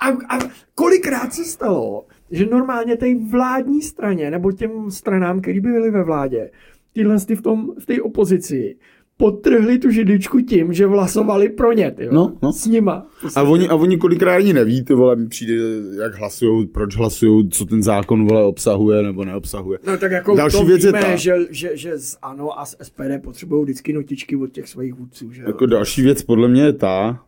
A, 0.00 0.08
a 0.36 0.38
kolikrát 0.74 1.34
se 1.34 1.44
stalo, 1.44 2.04
že 2.30 2.46
normálně 2.46 2.96
té 2.96 3.06
vládní 3.30 3.82
straně, 3.82 4.30
nebo 4.30 4.52
těm 4.52 4.70
stranám, 4.90 5.40
které 5.40 5.60
by 5.60 5.72
byly 5.72 5.90
ve 5.90 6.04
vládě, 6.04 6.50
tyhle 6.92 7.20
ty 7.20 7.36
v 7.36 7.42
tom, 7.42 7.74
v 7.78 7.86
té 7.86 8.02
opozici, 8.02 8.76
podtrhli 9.16 9.78
tu 9.78 9.90
židličku 9.90 10.40
tím, 10.40 10.72
že 10.72 10.86
hlasovali 10.86 11.48
pro 11.48 11.72
ně, 11.72 11.90
ty 11.90 12.04
jo? 12.04 12.10
No, 12.12 12.36
no. 12.42 12.52
S 12.52 12.66
nima. 12.66 13.06
A 13.36 13.42
oni, 13.42 13.68
a 13.68 13.74
oni 13.74 13.96
kolikrát 13.96 14.36
ani 14.36 14.52
neví, 14.52 14.84
ty 14.84 14.94
vole, 14.94 15.16
mi 15.16 15.28
přijde, 15.28 15.54
jak 16.02 16.14
hlasují, 16.14 16.66
proč 16.66 16.96
hlasují, 16.96 17.48
co 17.48 17.64
ten 17.64 17.82
zákon, 17.82 18.26
vole, 18.28 18.44
obsahuje 18.44 19.02
nebo 19.02 19.24
neobsahuje. 19.24 19.78
No 19.86 19.98
tak 19.98 20.12
jako 20.12 20.36
Další 20.36 20.58
to 20.58 20.64
věc 20.64 20.84
je 20.84 20.92
víme, 20.92 21.02
ta. 21.02 21.16
že, 21.16 21.36
že, 21.50 21.76
že 21.76 21.98
z 21.98 22.16
ANO 22.22 22.60
a 22.60 22.64
z 22.66 22.76
SPD 22.82 23.22
potřebují 23.22 23.62
vždycky 23.62 23.92
notičky 23.92 24.36
od 24.36 24.46
těch 24.46 24.68
svých 24.68 24.94
vůdců, 24.94 25.32
že? 25.32 25.42
Jako 25.46 25.66
další 25.66 26.02
věc 26.02 26.22
podle 26.22 26.48
mě 26.48 26.62
je 26.62 26.72
ta, 26.72 27.24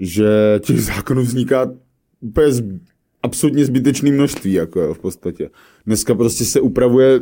že 0.00 0.60
těch 0.60 0.80
zákonů 0.82 1.22
vzniká 1.22 1.70
úplně 2.20 2.52
z, 2.52 2.62
absolutně 3.22 3.64
zbytečné 3.64 4.12
množství, 4.12 4.52
jako 4.52 4.80
jo, 4.80 4.94
v 4.94 4.98
podstatě. 4.98 5.50
Dneska 5.86 6.14
prostě 6.14 6.44
se 6.44 6.60
upravuje 6.60 7.20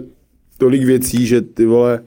tolik 0.61 0.85
věcí, 0.85 1.27
že 1.27 1.41
ty 1.41 1.67
vole, 1.67 2.05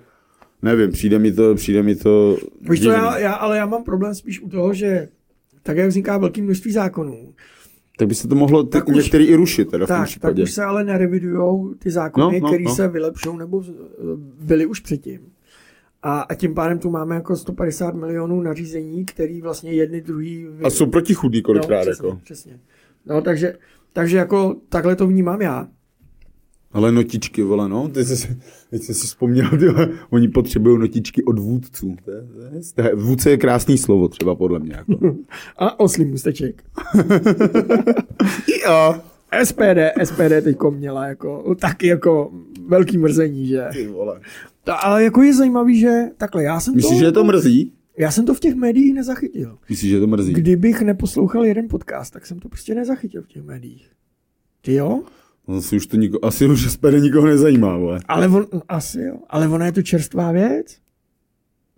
nevím, 0.62 0.92
přijde 0.92 1.20
mi 1.20 1.32
to, 1.32 1.56
přijde 1.56 1.84
mi 1.84 1.96
to 1.96 2.38
Víš 2.70 2.84
co, 2.84 2.90
já, 2.90 3.18
já, 3.18 3.34
ale 3.34 3.58
já 3.58 3.66
mám 3.66 3.84
problém 3.84 4.16
spíš 4.16 4.42
u 4.42 4.50
toho, 4.50 4.74
že 4.74 5.08
tak 5.64 5.78
jak 5.78 5.90
vzniká 5.90 6.18
velké 6.18 6.42
množství 6.42 6.72
zákonů, 6.72 7.34
Tak 7.98 8.08
by 8.08 8.16
se 8.16 8.28
to 8.28 8.36
mohlo 8.36 8.64
Tak 8.64 8.72
tak 8.86 8.90
už- 8.90 9.04
některý 9.04 9.26
i 9.26 9.36
rušit, 9.36 9.72
teda 9.72 9.86
v 9.86 9.88
tom 9.88 9.98
tak, 9.98 10.10
tak 10.20 10.38
už 10.44 10.52
se 10.52 10.64
ale 10.64 10.84
nerevidujou 10.84 11.74
ty 11.74 11.92
zákony, 11.92 12.26
No, 12.26 12.32
no, 12.32 12.40
no, 12.40 12.48
které 12.48 12.64
no. 12.64 12.76
se 12.76 12.88
vylepšou 12.88 13.38
nebo 13.38 13.64
eh, 13.70 13.74
byly 14.40 14.66
už 14.66 14.80
předtím. 14.80 15.20
A, 16.04 16.20
a 16.22 16.34
tím 16.36 16.54
pádem 16.54 16.80
tu 16.80 16.90
máme 16.90 17.16
jako 17.16 17.36
150 17.36 17.96
milionů 17.96 18.42
nařízení, 18.42 19.06
který 19.06 19.42
vlastně 19.42 19.74
jedny 19.74 20.02
druhý... 20.02 20.48
Vy... 20.50 20.64
A 20.66 20.70
jsou 20.70 20.86
protichudí 20.86 21.42
kolikrát, 21.42 21.78
no, 21.78 21.92
přesně, 21.92 22.08
jako. 22.08 22.20
přesně. 22.24 22.60
No, 23.06 23.22
takže, 23.22 23.56
takže 23.94 24.18
jako 24.18 24.56
takhle 24.70 24.96
to 24.96 25.08
vnímám 25.08 25.42
já. 25.42 25.68
Ale 26.74 26.92
notičky, 26.92 27.44
vole, 27.44 27.70
no, 27.70 27.88
ty 27.88 28.06
jsi, 28.06 28.36
teď 28.70 28.84
jsi 28.84 28.94
si 28.94 29.08
vzpomněl, 29.08 29.50
ty, 29.50 29.70
vole, 29.70 29.90
oni 30.10 30.28
potřebují 30.28 30.80
notičky 30.80 31.24
od 31.24 31.40
vůdců. 31.40 31.96
To 32.06 32.12
je, 32.12 32.22
to 32.76 32.82
je, 32.82 32.90
to 32.90 32.98
vůdce 32.98 33.30
je 33.30 33.38
krásný 33.38 33.78
slovo 33.78 34.08
třeba 34.08 34.36
podle 34.36 34.60
mě. 34.60 34.74
Jako. 34.76 35.16
A 35.58 35.80
oslý 35.80 36.06
můsteček. 36.06 36.64
jo. 38.68 38.96
SPD, 39.44 40.04
SPD 40.04 40.44
teďko 40.44 40.72
měla 40.72 41.06
jako, 41.06 41.56
taky 41.60 41.88
jako 41.88 42.32
velký 42.68 42.98
mrzení, 42.98 43.48
že? 43.48 43.68
Ty 43.74 43.88
vole. 43.88 44.20
Ta, 44.64 44.76
ale 44.76 45.04
jako 45.04 45.22
je 45.22 45.34
zajímavý, 45.34 45.80
že 45.80 46.02
takhle, 46.18 46.44
já 46.44 46.60
jsem 46.60 46.76
Myslíš, 46.76 46.94
to, 46.94 47.00
že 47.00 47.06
je 47.06 47.12
to 47.12 47.24
mrzí? 47.24 47.74
já 47.98 48.12
jsem 48.12 48.26
to 48.26 48.34
v 48.34 48.40
těch 48.40 48.56
médiích 48.56 48.94
nezachytil. 48.94 49.58
Myslíš, 49.70 49.90
že 49.90 49.96
je 49.96 50.00
to 50.00 50.08
mrzí? 50.08 50.34
Kdybych 50.34 50.82
neposlouchal 50.82 51.46
jeden 51.46 51.68
podcast, 51.70 52.14
tak 52.14 52.26
jsem 52.26 52.40
to 52.40 52.50
prostě 52.50 52.76
nezachytil 52.76 53.22
v 53.22 53.28
těch 53.28 53.44
médiích. 53.44 53.92
Ty 54.62 54.74
jo? 54.74 55.04
No, 55.48 55.56
asi 55.58 55.76
už 55.76 55.88
to 55.88 55.98
niko, 55.98 56.20
asi 56.26 56.46
už 56.46 56.72
SPD 56.72 56.94
nikoho 57.00 57.28
nezajímá, 57.28 57.78
vole. 57.78 58.00
Ale 58.08 58.28
on, 58.28 58.46
asi 58.70 59.02
jo. 59.02 59.16
Ale 59.30 59.48
ona 59.48 59.66
je 59.66 59.72
to 59.72 59.82
čerstvá 59.82 60.32
věc. 60.32 60.78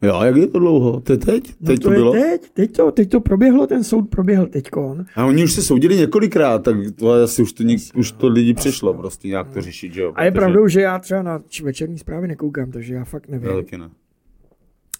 Jo, 0.01 0.21
jak 0.23 0.35
je 0.35 0.47
to 0.47 0.59
dlouho? 0.59 0.99
To 0.99 1.11
je 1.11 1.17
teď? 1.17 1.53
No 1.61 1.67
teď 1.67 1.79
to, 1.79 1.87
to, 1.87 1.93
je 1.93 1.97
bylo? 1.99 2.11
teď, 2.11 2.49
teď 2.53 2.71
to, 2.71 2.91
teď 2.91 3.09
to 3.09 3.19
proběhlo, 3.21 3.67
ten 3.67 3.83
soud 3.83 4.09
proběhl 4.09 4.45
teďkon. 4.47 5.05
A 5.15 5.25
oni 5.25 5.43
už 5.43 5.51
se 5.53 5.61
soudili 5.61 5.95
několikrát, 5.95 6.59
tak 6.63 6.75
to 6.95 7.11
asi 7.11 7.41
už 7.41 7.53
to, 7.53 7.63
nik, 7.63 7.81
už 7.95 8.11
to 8.11 8.27
lidi 8.27 8.53
přišlo 8.53 8.93
prostě 8.93 9.27
nějak 9.27 9.49
to 9.49 9.61
řešit, 9.61 9.93
že 9.93 10.01
jo? 10.01 10.11
A 10.15 10.23
je 10.23 10.31
protože- 10.31 10.39
pravdou, 10.39 10.67
že 10.67 10.81
já 10.81 10.99
třeba 10.99 11.21
na 11.21 11.41
večerní 11.63 11.97
zprávy 11.97 12.27
nekoukám, 12.27 12.71
takže 12.71 12.93
já 12.93 13.03
fakt 13.05 13.27
nevím. 13.29 13.49
Já 13.49 13.55
taky 13.55 13.77
ne. 13.77 13.89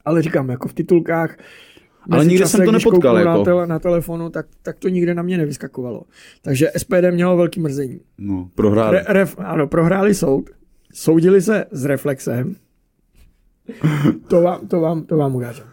Ale 0.06 0.22
říkám, 0.22 0.50
jako 0.50 0.68
v 0.68 0.74
titulkách, 0.74 1.38
Ale 2.12 2.20
mezi 2.20 2.30
nikde 2.30 2.44
časem, 2.46 2.58
jsem 2.58 2.66
to 2.66 2.72
když 2.72 2.86
nepotkal, 2.86 3.18
jako. 3.18 3.30
Na, 3.30 3.44
tele, 3.44 3.68
na 3.68 3.80
telefonu, 3.80 4.30
tak, 4.30 4.46
tak 4.62 4.80
to 4.80 4.90
nikde 4.90 5.14
na 5.14 5.24
mě 5.24 5.38
nevyskakovalo. 5.38 6.02
Takže 6.42 6.72
SPD 6.78 7.12
mělo 7.12 7.38
velký 7.38 7.60
mrzení. 7.60 8.00
No, 8.18 8.50
prohráli. 8.56 8.98
Re, 8.98 9.04
ref, 9.08 9.36
ano, 9.38 9.68
prohráli 9.68 10.14
soud, 10.14 10.50
soudili 10.94 11.42
se 11.42 11.66
s 11.72 11.86
reflexem. 11.86 12.56
To 14.28 14.42
vám, 14.42 14.68
to 14.68 14.82
vám, 14.82 15.04
to 15.04 15.18
vám 15.18 15.36
ukážu. 15.36 15.64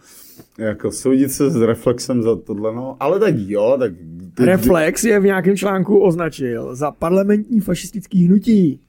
Jako 0.57 0.91
soudit 0.91 1.31
se 1.31 1.49
s 1.49 1.61
reflexem 1.61 2.23
za 2.23 2.35
tohle, 2.35 2.75
no. 2.75 2.97
Ale 2.99 3.19
tak 3.19 3.35
jo, 3.37 3.75
tak... 3.79 3.91
Ty, 4.33 4.45
Reflex 4.45 5.03
je 5.03 5.19
v 5.19 5.23
nějakém 5.23 5.57
článku 5.57 5.99
označil 5.99 6.75
za 6.75 6.91
parlamentní 6.91 7.59
fašistický 7.59 8.27
hnutí. 8.27 8.79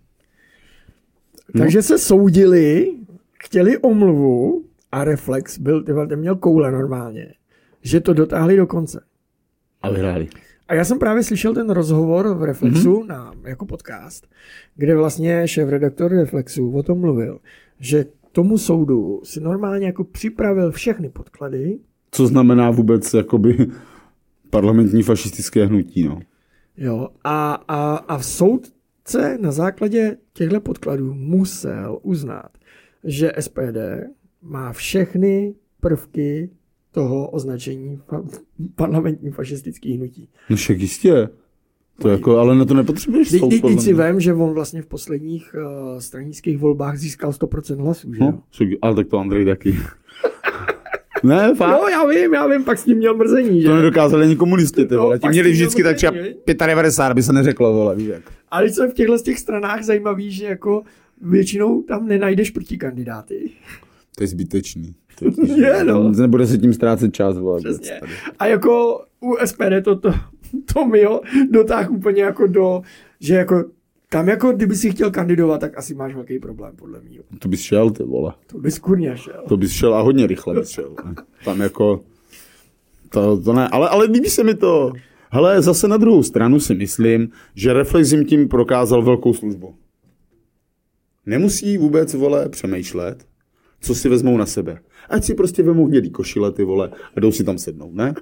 Takže 1.59 1.82
se 1.82 1.99
soudili, 1.99 2.92
chtěli 3.42 3.78
omluvu 3.78 4.63
a 4.95 5.05
Reflex 5.05 5.59
byl, 5.59 5.82
ty 5.82 5.92
vole, 5.92 6.07
ten 6.07 6.18
měl 6.18 6.36
koule 6.36 6.72
normálně, 6.72 7.34
že 7.82 8.01
to 8.01 8.14
dotáhli 8.14 8.57
do 8.57 8.66
konce. 8.66 9.05
A 9.82 9.90
vyhráli. 9.90 10.28
A 10.68 10.74
já 10.74 10.84
jsem 10.84 10.99
právě 10.99 11.22
slyšel 11.22 11.55
ten 11.55 11.70
rozhovor 11.70 12.34
v 12.34 12.42
Reflexu 12.42 13.01
mm-hmm. 13.01 13.07
na, 13.07 13.32
jako 13.45 13.66
podcast, 13.66 14.26
kde 14.76 14.97
vlastně 14.97 15.49
šéf-redaktor 15.49 16.12
Reflexu 16.12 16.72
o 16.72 16.82
tom 16.82 17.01
mluvil, 17.01 17.38
že 17.80 18.07
tomu 18.32 18.59
soudu 18.59 19.20
si 19.24 19.40
normálně 19.40 19.86
jako 19.86 20.05
připravil 20.05 20.72
všechny 20.72 21.09
podklady, 21.09 21.78
Co 22.11 22.26
znamená 22.26 22.70
vůbec, 22.70 23.14
jakoby, 23.14 23.66
parlamentní 24.51 25.03
fašistické 25.03 25.66
hnutí, 25.66 26.09
no. 26.09 26.20
jo, 26.76 27.09
a, 27.24 27.53
a, 27.68 27.97
a 27.97 28.22
soudce 28.22 29.38
na 29.40 29.53
základě 29.53 30.16
těchto 30.32 30.61
podkladů 30.61 31.14
musel 31.14 31.99
uznat, 32.03 32.49
že 33.05 33.32
SPD 33.40 33.76
má 34.45 34.72
všechny 34.72 35.55
prvky 35.80 36.51
toho 36.92 37.28
označení 37.30 38.01
parlamentní 38.74 39.30
fašistický 39.30 39.97
hnutí. 39.97 40.28
No 40.51 40.57
však 40.57 40.80
jistě. 40.80 41.28
To 41.99 42.09
jako, 42.09 42.38
ale 42.38 42.55
na 42.55 42.64
to 42.64 42.74
nepotřebuješ 42.74 43.38
soud, 43.38 43.51
teď, 43.51 43.80
si 43.80 43.95
vím, 43.95 44.20
že 44.20 44.34
on 44.34 44.53
vlastně 44.53 44.82
v 44.82 44.86
posledních 44.86 45.55
uh, 45.55 45.99
stranických 45.99 46.59
volbách 46.59 46.97
získal 46.97 47.30
100% 47.30 47.82
hlasů, 47.82 48.14
že 48.14 48.20
jo? 48.20 48.30
No, 48.30 48.42
však, 48.51 48.68
ale 48.82 48.95
tak 48.95 49.07
to 49.07 49.18
Andrej 49.18 49.45
taky. 49.45 49.78
Ne, 51.22 51.55
fakt? 51.55 51.70
No, 51.70 51.88
já 51.88 52.07
vím, 52.07 52.34
já 52.34 52.47
vím, 52.47 52.64
pak 52.64 52.78
s 52.78 52.84
tím 52.84 52.97
měl 52.97 53.16
mrzení, 53.16 53.62
že? 53.62 53.68
To 53.68 53.74
nedokázali 53.74 54.24
ani 54.24 54.36
komunisti, 54.36 54.86
ty 54.86 54.95
No, 54.95 55.03
vole. 55.03 55.18
Ti 55.18 55.20
pak 55.20 55.30
měli 55.30 55.51
vždycky 55.51 55.82
to 55.82 55.88
tak 55.88 55.97
třeba 55.97 56.12
myslí, 56.12 56.34
95, 56.66 57.11
aby 57.11 57.22
se 57.22 57.32
neřeklo, 57.32 57.72
vole, 57.72 57.97
víš 57.97 58.07
jak. 58.07 58.22
Ale 58.51 58.70
co 58.70 58.82
je 58.82 58.90
v 58.90 58.95
těchto 58.95 59.18
těch 59.18 59.38
stranách 59.38 59.82
zajímavý, 59.82 60.30
že 60.30 60.45
jako 60.45 60.82
většinou 61.22 61.82
tam 61.82 62.07
nenajdeš 62.07 62.51
protikandidáty. 62.51 63.51
To 64.16 64.24
je 64.24 64.28
zbytečný. 64.28 64.94
Je, 65.56 65.84
no. 65.84 66.12
Nebude 66.12 66.46
se 66.46 66.58
tím 66.58 66.72
ztrácet 66.72 67.14
čas, 67.14 67.38
vole. 67.38 67.60
Přesně. 67.60 68.00
A 68.38 68.46
jako 68.46 69.04
u 69.20 69.36
SPD 69.44 69.84
to, 69.84 69.96
to, 69.96 70.14
to 70.74 70.86
mi 70.86 71.00
jo 71.00 71.20
dotáh 71.50 71.90
úplně 71.90 72.22
jako 72.22 72.46
do, 72.46 72.82
že 73.20 73.34
jako 73.34 73.64
tam 74.14 74.28
jako, 74.28 74.52
kdyby 74.52 74.76
si 74.76 74.90
chtěl 74.90 75.10
kandidovat, 75.10 75.60
tak 75.60 75.78
asi 75.78 75.94
máš 75.94 76.14
velký 76.14 76.38
problém, 76.38 76.76
podle 76.76 77.00
mě. 77.00 77.18
To 77.38 77.48
bys 77.48 77.60
šel, 77.60 77.90
ty 77.90 78.02
vole. 78.02 78.32
To 78.46 78.58
bys 78.58 78.78
kurně 78.78 79.16
šel. 79.16 79.44
To 79.48 79.56
bys 79.56 79.72
šel 79.72 79.94
a 79.94 80.00
hodně 80.00 80.26
rychle 80.26 80.54
bys 80.54 80.68
šel. 80.68 80.94
Tam 81.44 81.60
jako... 81.60 82.00
To, 83.08 83.42
to 83.42 83.52
ne, 83.52 83.68
ale, 83.68 83.88
ale 83.88 84.06
líbí 84.06 84.30
se 84.30 84.44
mi 84.44 84.54
to. 84.54 84.92
Hele, 85.30 85.62
zase 85.62 85.88
na 85.88 85.96
druhou 85.96 86.22
stranu 86.22 86.60
si 86.60 86.74
myslím, 86.74 87.28
že 87.54 87.72
Reflex 87.72 88.12
jim 88.12 88.24
tím 88.24 88.48
prokázal 88.48 89.02
velkou 89.02 89.34
službu. 89.34 89.74
Nemusí 91.26 91.78
vůbec, 91.78 92.14
vole, 92.14 92.48
přemýšlet, 92.48 93.26
co 93.85 93.95
si 93.95 94.09
vezmou 94.09 94.37
na 94.37 94.47
sebe. 94.47 94.78
Ať 95.09 95.24
si 95.24 95.35
prostě 95.35 95.62
vemou 95.62 95.87
hnědý 95.87 96.11
košile, 96.11 96.53
ty 96.53 96.64
vole, 96.64 96.91
a 97.16 97.20
jdou 97.20 97.32
si 97.32 97.45
tam 97.45 97.59
sednout, 97.59 97.95
ne? 97.95 98.14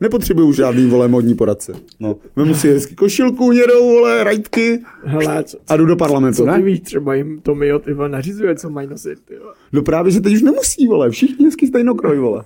Nepotřebuju 0.00 0.52
žádný, 0.52 0.86
vole, 0.86 1.08
modní 1.08 1.34
poradce. 1.34 1.72
No, 2.00 2.16
vemu 2.36 2.54
si 2.54 2.68
hezky 2.68 2.94
košilku, 2.94 3.50
hnědou, 3.50 3.88
vole, 3.88 4.24
rajtky 4.24 4.82
Hele, 5.04 5.44
co, 5.44 5.58
a 5.68 5.76
jdu 5.76 5.86
do 5.86 5.96
parlamentu, 5.96 6.36
co 6.36 6.44
ty 6.44 6.50
ne? 6.50 6.62
víš, 6.62 6.80
třeba 6.80 7.14
jim 7.14 7.40
to 7.40 7.54
mi 7.54 7.70
ty 7.80 7.92
vole, 7.92 8.08
nařizuje, 8.08 8.54
co 8.54 8.70
mají 8.70 8.88
nosit. 8.88 9.18
Ty 9.24 9.38
vole. 9.38 9.54
No 9.72 9.82
právě, 9.82 10.12
že 10.12 10.20
teď 10.20 10.34
už 10.34 10.42
nemusí, 10.42 10.86
vole, 10.86 11.10
všichni 11.10 11.44
hezky 11.44 11.66
stejnokroj, 11.66 12.18
vole. 12.18 12.44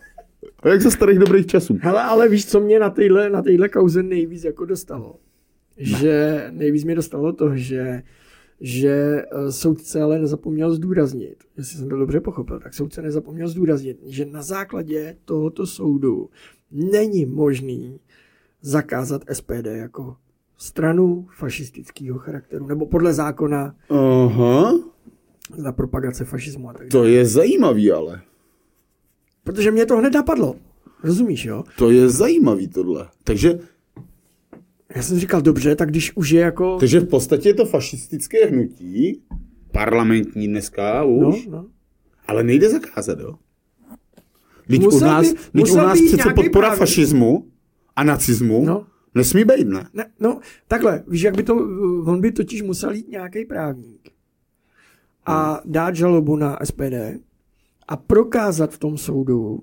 A 0.63 0.69
jak 0.69 0.81
za 0.81 0.91
starých 0.91 1.19
dobrých 1.19 1.47
časů. 1.47 1.79
Hele, 1.81 2.03
ale 2.03 2.29
víš, 2.29 2.47
co 2.47 2.61
mě 2.61 2.79
na 2.79 2.91
téhle, 2.91 3.31
na 3.31 3.43
kauze 3.73 4.03
nejvíc 4.03 4.45
jako 4.45 4.65
dostalo? 4.65 5.15
Že 5.77 6.45
nejvíc 6.51 6.85
mě 6.85 6.95
dostalo 6.95 7.33
to, 7.33 7.57
že 7.57 8.03
že 8.61 9.23
eh, 9.23 9.53
soudce 9.53 10.03
ale 10.03 10.19
nezapomněl 10.19 10.75
zdůraznit, 10.75 11.45
jestli 11.57 11.79
jsem 11.79 11.89
to 11.89 11.97
dobře 11.97 12.21
pochopil, 12.21 12.61
tak 12.61 12.75
soudce 12.75 13.03
nezapomněl 13.03 13.49
zdůraznit, 13.49 13.99
že 14.07 14.27
na 14.27 14.43
základě 14.43 15.17
tohoto 15.25 15.67
soudu 15.67 16.31
není 16.71 17.27
možný 17.27 18.01
zakázat 18.63 19.23
SPD 19.33 19.67
jako 19.67 20.17
stranu 20.59 21.27
fašistického 21.37 22.19
charakteru, 22.19 22.67
nebo 22.67 22.87
podle 22.87 23.15
zákona 23.15 23.75
Aha, 23.91 24.73
za 25.57 25.73
propagace 25.73 26.25
fašismu 26.25 26.71
a 26.71 26.73
tak 26.73 26.89
to 26.89 27.05
je 27.05 27.27
zajímavý, 27.27 27.93
ale. 27.93 28.23
Protože 29.45 29.71
mě 29.71 29.87
to 29.87 29.97
hned 29.97 30.15
napadlo. 30.15 30.57
Rozumíš, 31.03 31.45
jo? 31.45 31.65
To 31.79 31.91
je 31.91 32.09
zajímavý 32.09 32.69
tohle. 32.69 33.09
Takže, 33.25 33.59
Já 34.95 35.03
jsem 35.03 35.19
říkal, 35.19 35.43
dobře, 35.43 35.77
tak 35.77 35.91
když 35.91 36.17
už 36.17 36.31
je 36.31 36.41
jako... 36.41 36.77
takže 36.79 37.01
v 37.01 37.09
podstatě 37.09 37.49
je 37.49 37.55
to 37.55 37.65
fašistické 37.67 38.47
hnutí, 38.47 39.21
parlamentní 39.73 40.49
dneska 40.49 41.05
už, 41.05 41.47
No, 41.47 41.53
no. 41.59 41.67
ale 42.29 42.43
nejde 42.43 42.71
zakázat, 42.71 43.19
jo? 43.21 43.35
Teď 44.69 44.87
u 44.87 44.99
nás, 45.01 45.33
by- 45.33 45.39
teď 45.63 45.71
u 45.71 45.77
nás 45.77 45.99
přece 46.07 46.35
podpora 46.35 46.67
právník. 46.69 46.79
fašismu 46.79 47.47
a 47.97 48.05
nacismu 48.05 48.65
No. 48.65 48.87
nesmí 49.15 49.45
být, 49.45 49.69
ne? 49.69 49.89
Ne, 49.95 50.07
no, 50.21 50.41
takhle, 50.69 51.03
víš, 51.09 51.23
jak 51.23 51.37
by 51.37 51.43
to, 51.43 51.55
on 52.07 52.21
by 52.21 52.33
totiž 52.33 52.63
musel 52.63 52.93
jít 52.93 53.09
nějaký 53.09 53.45
právník 53.45 54.09
a 55.27 55.61
dát 55.65 55.97
žalobu 55.97 56.37
na 56.37 56.59
SPD 56.65 57.19
a 57.89 57.97
prokázat 57.97 58.73
v 58.75 58.79
tom 58.79 58.99
soudu, 58.99 59.63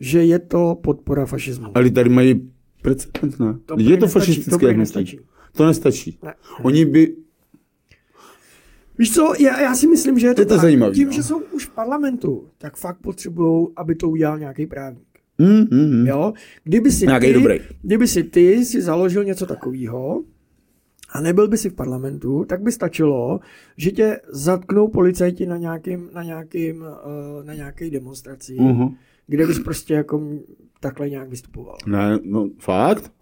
že 0.00 0.24
je 0.24 0.38
to 0.38 0.78
podpora 0.82 1.26
fašismu. 1.26 1.66
Ale 1.74 1.90
tady 1.90 2.08
mají 2.10 2.50
precedent, 2.82 3.38
ne? 3.40 3.54
To 3.66 3.74
je 3.78 3.84
to 3.84 3.90
nestačí, 3.90 3.98
to 4.00 4.06
fašistické 4.08 4.58
prý 4.58 4.66
hnutí. 4.66 4.78
nestačí. 4.78 5.20
To 5.52 5.66
nestačí. 5.66 6.18
Ne. 6.22 6.34
Oni 6.62 6.84
by, 6.84 7.16
Víš 8.98 9.14
co, 9.14 9.32
já, 9.40 9.60
já 9.60 9.74
si 9.74 9.86
myslím, 9.86 10.18
že 10.18 10.26
je 10.26 10.34
to, 10.34 10.40
Je 10.40 10.46
to 10.46 10.54
tak. 10.54 10.62
zajímavý, 10.62 10.94
Tím, 10.94 11.06
no. 11.06 11.12
že 11.12 11.22
jsou 11.22 11.40
už 11.40 11.66
v 11.66 11.70
parlamentu, 11.70 12.48
tak 12.58 12.76
fakt 12.76 12.98
potřebují, 13.00 13.68
aby 13.76 13.94
to 13.94 14.08
udělal 14.08 14.38
nějaký 14.38 14.66
právník. 14.66 15.06
mm, 15.38 15.64
mm, 15.70 16.00
mm. 16.00 16.06
Jo? 16.06 16.32
Kdyby 16.64 16.90
si 16.92 17.06
Nějaký 17.06 17.26
ty, 17.26 17.32
dobrý. 17.32 17.58
kdyby 17.82 18.06
si 18.08 18.24
ty 18.24 18.64
si 18.64 18.82
založil 18.82 19.24
něco 19.24 19.46
takového 19.46 20.24
a 21.12 21.20
nebyl 21.20 21.48
by 21.48 21.58
si 21.58 21.70
v 21.70 21.74
parlamentu, 21.74 22.44
tak 22.48 22.62
by 22.62 22.72
stačilo, 22.72 23.40
že 23.76 23.90
tě 23.90 24.20
zatknou 24.28 24.88
policajti 24.88 25.46
na 25.46 25.56
nějakým, 25.56 26.10
na 26.14 26.22
nějakým, 26.22 26.80
uh, 26.82 27.44
na 27.44 27.54
nějaké 27.54 27.90
demonstraci, 27.90 28.56
Mhm. 28.60 28.88
kde 29.26 29.46
bys 29.46 29.58
prostě 29.58 29.94
jako 29.94 30.22
takhle 30.80 31.10
nějak 31.10 31.28
vystupoval. 31.28 31.76
Ne, 31.86 32.18
no 32.22 32.48
fakt? 32.58 33.12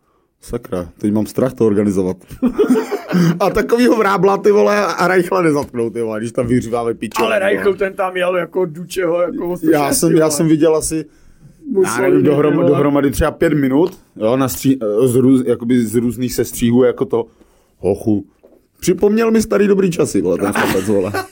Sakra, 0.40 0.88
teď 0.98 1.12
mám 1.12 1.26
strach 1.26 1.52
to 1.52 1.66
organizovat. 1.66 2.16
a 3.40 3.50
takovýho 3.50 3.96
vrábla, 3.96 4.36
ty 4.36 4.50
vole, 4.50 4.86
a 4.86 5.08
Reichla 5.08 5.42
nezatknou, 5.42 5.90
ty 5.90 6.02
vole, 6.02 6.20
když 6.20 6.32
tam 6.32 6.46
vyřiváme 6.46 6.94
piče. 6.94 7.22
Ale 7.22 7.38
Reichl 7.38 7.74
ten 7.74 7.94
tam 7.94 8.16
jel 8.16 8.36
jako 8.36 8.64
dučeho, 8.66 9.20
jako 9.20 9.56
Já 9.72 9.92
jsem, 9.92 10.12
já 10.12 10.30
jsem 10.30 10.48
viděl 10.48 10.76
asi, 10.76 11.04
já 11.84 12.00
nevím, 12.00 12.22
dohrom, 12.22 12.54
dohromady 12.54 13.10
třeba 13.10 13.30
pět 13.30 13.52
minut, 13.54 13.98
jo, 14.16 14.36
na 14.36 14.48
stří, 14.48 14.78
z, 15.04 15.14
růz, 15.14 15.42
jakoby 15.46 15.86
z 15.86 15.94
různých 15.94 16.34
sestříhů, 16.34 16.84
jako 16.84 17.04
to, 17.04 17.26
hochu. 17.78 18.26
Připomněl 18.80 19.30
mi 19.30 19.42
starý 19.42 19.66
dobrý 19.66 19.90
časy, 19.90 20.20
vole, 20.20 20.38
ten 20.38 20.52
chlapec, 20.52 20.88
vole. 20.88 21.12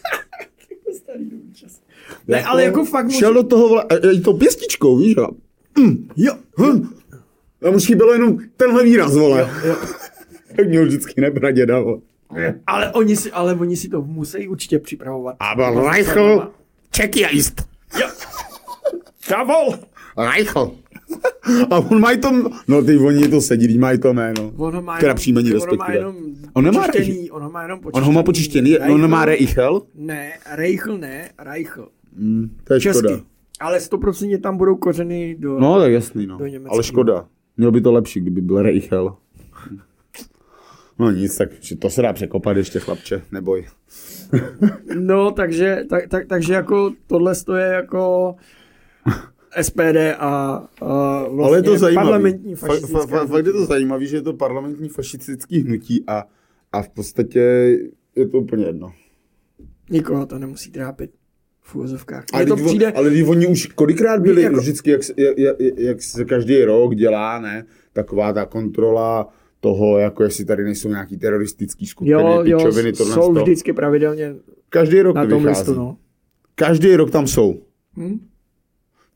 Ne, 2.28 2.44
ale 2.44 2.64
jako 2.64 2.84
fakt 2.84 3.10
Šel 3.10 3.34
do 3.34 3.42
toho, 3.42 3.68
vole, 3.68 3.84
to 4.24 4.32
pěstičkou, 4.32 4.98
víš, 4.98 5.14
a, 5.78 5.90
Jo, 6.16 6.34
hm, 6.60 6.88
a 7.68 7.70
mu 7.70 7.78
chybělo 7.78 8.12
jenom 8.12 8.38
tenhle 8.56 8.84
výraz, 8.84 9.16
vole. 9.16 9.50
Jak 10.58 10.68
měl 10.68 10.86
vždycky 10.86 11.20
nebraděda, 11.20 11.80
vole. 11.80 11.98
ale 12.66 12.92
oni 12.92 13.16
si, 13.16 13.32
ale 13.32 13.54
oni 13.54 13.76
si 13.76 13.88
to 13.88 14.02
musí 14.02 14.48
určitě 14.48 14.78
připravovat. 14.78 15.36
A 15.40 15.54
byl 15.54 15.90
Reichl, 15.90 16.50
Čekiajist. 16.90 17.68
Jo. 18.00 18.08
Kavol! 19.28 19.78
Reichl. 20.18 20.72
A 21.70 21.78
on 21.78 22.00
mají 22.00 22.18
to, 22.18 22.50
no 22.68 22.82
ty 22.82 22.98
oni 22.98 23.28
to 23.28 23.40
sedí, 23.40 23.78
mají 23.78 23.98
to 23.98 24.14
jméno. 24.14 24.52
Ono 24.56 24.82
má 24.82 24.96
Teda 24.96 25.08
jenom, 25.08 25.16
příjmení 25.16 25.54
ono 25.54 25.76
má 25.76 25.92
jenom 25.92 26.16
On 26.52 26.64
nemá 26.64 26.86
počištěný, 26.86 27.30
ono 27.30 27.50
má 27.50 27.62
jenom 27.62 27.80
počištěný. 27.80 28.02
On 28.02 28.04
ho 28.04 28.12
má 28.12 28.22
počištěný, 28.22 28.78
on 28.78 29.00
nemá 29.00 29.24
Reichel. 29.24 29.82
Ne, 29.94 30.32
Reichl 30.52 30.98
ne, 30.98 31.30
Reichl. 31.38 31.88
Hmm, 32.18 32.50
to 32.64 32.74
je 32.74 32.80
Česky. 32.80 32.98
škoda. 32.98 33.20
Ale 33.60 33.78
100% 33.78 34.40
tam 34.40 34.56
budou 34.56 34.76
kořeny 34.76 35.36
do... 35.38 35.58
No, 35.58 35.80
tak 35.80 35.92
jasný, 35.92 36.26
no. 36.26 36.38
Do. 36.38 36.44
Ale 36.68 36.82
škoda. 36.82 37.28
Mělo 37.56 37.72
by 37.72 37.80
to 37.80 37.92
lepší, 37.92 38.20
kdyby 38.20 38.40
byl 38.40 38.62
Reichel. 38.62 39.16
No 40.98 41.10
nic, 41.10 41.36
tak 41.36 41.48
to 41.78 41.90
se 41.90 42.02
dá 42.02 42.12
překopat 42.12 42.56
ještě, 42.56 42.80
chlapče, 42.80 43.22
neboj. 43.32 43.66
No, 44.94 45.30
takže, 45.30 45.84
tak, 45.90 46.08
tak, 46.08 46.26
takže 46.26 46.52
jako 46.54 46.92
tohle 47.06 47.34
je 47.56 47.64
jako 47.66 48.34
SPD 49.62 49.96
a, 50.18 50.28
a 50.80 51.22
vlastně 51.28 51.44
Ale 51.44 51.58
je 51.58 51.62
to 51.62 51.78
zajímavé. 51.78 52.04
parlamentní 52.06 52.54
Fa, 52.54 52.66
fašistická 52.66 52.98
fa, 52.98 53.06
fa, 53.06 53.26
fakt 53.26 53.46
je 53.46 53.52
to 53.52 53.66
zajímavé, 53.66 54.06
že 54.06 54.16
je 54.16 54.22
to 54.22 54.32
parlamentní 54.32 54.88
fašistický 54.88 55.60
hnutí 55.60 56.04
a, 56.06 56.24
a 56.72 56.82
v 56.82 56.88
podstatě 56.88 57.40
je 58.16 58.28
to 58.28 58.38
úplně 58.38 58.66
jedno. 58.66 58.92
Nikoho 59.90 60.26
to 60.26 60.38
nemusí 60.38 60.70
trápit 60.70 61.10
v 61.66 61.74
úvozovkách. 61.74 62.24
Ale, 62.32 62.46
to 62.46 62.56
přijde, 62.56 62.92
ale 62.92 63.10
teď 63.10 63.28
oni 63.28 63.46
už 63.46 63.66
kolikrát 63.66 64.20
byli, 64.22 64.42
Jako- 64.42 64.56
vždycky, 64.60 64.90
jak, 64.90 65.02
se- 65.04 65.14
jak, 65.16 65.38
jak, 65.38 65.56
jak 65.76 66.02
se 66.02 66.24
každý 66.24 66.64
rok 66.64 66.94
dělá, 66.94 67.40
ne, 67.40 67.64
taková 67.92 68.32
ta 68.32 68.46
kontrola 68.46 69.28
toho, 69.60 69.98
jako 69.98 70.24
jestli 70.24 70.44
tady 70.44 70.64
nejsou 70.64 70.88
nějaký 70.88 71.16
teroristický 71.16 71.86
skupiny, 71.86 72.12
jo, 72.12 72.42
jo, 72.44 72.58
pičoviny, 72.58 72.92
tohle 72.92 73.14
jsou 73.14 73.34
to. 73.34 73.42
vždycky 73.42 73.72
pravidelně 73.72 74.34
Každý 74.68 75.02
rok 75.02 75.16
na 75.16 75.22
to 75.24 75.30
tom 75.30 75.42
vychází. 75.42 75.60
listu, 75.60 75.74
no. 75.74 75.96
Každý 76.54 76.96
rok 76.96 77.10
tam 77.10 77.26
jsou. 77.26 77.60
Hm? 77.96 78.18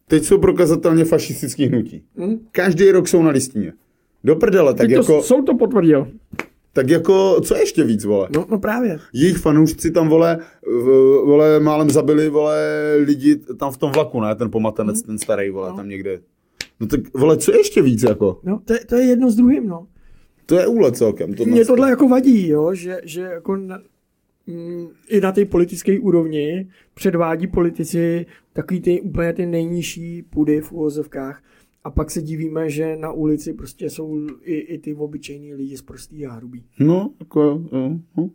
Teď 0.09 0.25
jsou 0.25 0.39
prokazatelně 0.39 1.05
fašistický 1.05 1.67
hnutí. 1.67 2.05
Hm? 2.19 2.39
Každý 2.53 2.91
rok 2.91 3.09
jsou 3.09 3.23
na 3.23 3.31
listině. 3.31 3.73
Do 4.25 4.37
prdele, 4.37 4.75
tak 4.75 4.87
Teď 4.87 4.95
to, 4.97 5.01
jako, 5.03 5.23
soud 5.23 5.43
to 5.43 5.55
potvrdil. 5.57 6.09
Tak 6.73 6.89
jako, 6.89 7.41
co 7.41 7.55
ještě 7.57 7.85
víc, 7.85 8.05
vole? 8.05 8.29
No, 8.35 8.47
no 8.51 8.59
právě. 8.59 8.99
Jejich 9.13 9.39
fanoušci 9.39 9.91
tam, 9.91 10.09
vole, 10.09 10.39
vole, 11.25 11.61
málem 11.61 11.91
zabili, 11.91 12.29
vole, 12.29 12.57
lidi 13.05 13.37
tam 13.37 13.73
v 13.73 13.77
tom 13.77 13.93
vlaku, 13.93 14.21
ne? 14.21 14.35
Ten 14.35 14.51
pomatenec, 14.51 15.03
ten 15.03 15.19
starý, 15.19 15.51
vole, 15.51 15.71
No. 15.71 15.77
tam 15.77 15.89
někde. 15.89 16.21
No 16.81 16.87
tak, 16.87 17.01
vole, 17.15 17.37
co 17.37 17.53
ještě 17.53 17.83
víc, 17.83 18.03
jako? 18.03 18.41
No, 18.43 18.61
to, 18.65 18.73
je- 18.73 18.85
to 18.85 18.97
je 18.97 19.05
jedno 19.07 19.31
s 19.31 19.37
druhým, 19.37 19.69
no. 19.69 19.87
To 20.47 20.59
je 20.59 20.67
úlet 20.67 20.97
celkem. 20.97 21.35
To 21.35 21.45
Mně 21.45 21.65
tohle 21.65 21.91
jako 21.91 22.09
vadí, 22.09 22.49
jo, 22.49 22.75
že, 22.75 23.01
že 23.05 23.21
jako 23.21 23.57
na, 23.57 23.79
mm, 24.47 24.87
i 25.09 25.21
na 25.21 25.33
té 25.33 25.45
politické 25.45 26.01
úrovni 26.01 26.69
předvádí 26.95 27.47
politici 27.47 28.27
takový 28.53 28.81
ty 28.81 29.01
úplně 29.01 29.33
ty 29.33 29.47
nejnižší 29.47 30.23
půdy 30.23 30.61
v 30.61 30.73
uvozovkách 30.73 31.43
a 31.85 31.91
pak 31.91 32.11
se 32.11 32.23
divíme, 32.23 32.71
že 32.71 32.97
na 32.97 33.13
ulici 33.13 33.53
prostě 33.53 33.91
jsou 33.91 34.27
i, 34.43 34.55
i 34.55 34.79
ty 34.79 34.95
obyčejní 34.95 35.55
lidi 35.55 35.77
z 35.77 35.83
prostý 35.83 36.27
a 36.27 36.33
hrubý. 36.33 36.65
No, 36.81 37.11
jako, 37.21 37.41
jo, 37.73 37.91
no. 38.17 38.31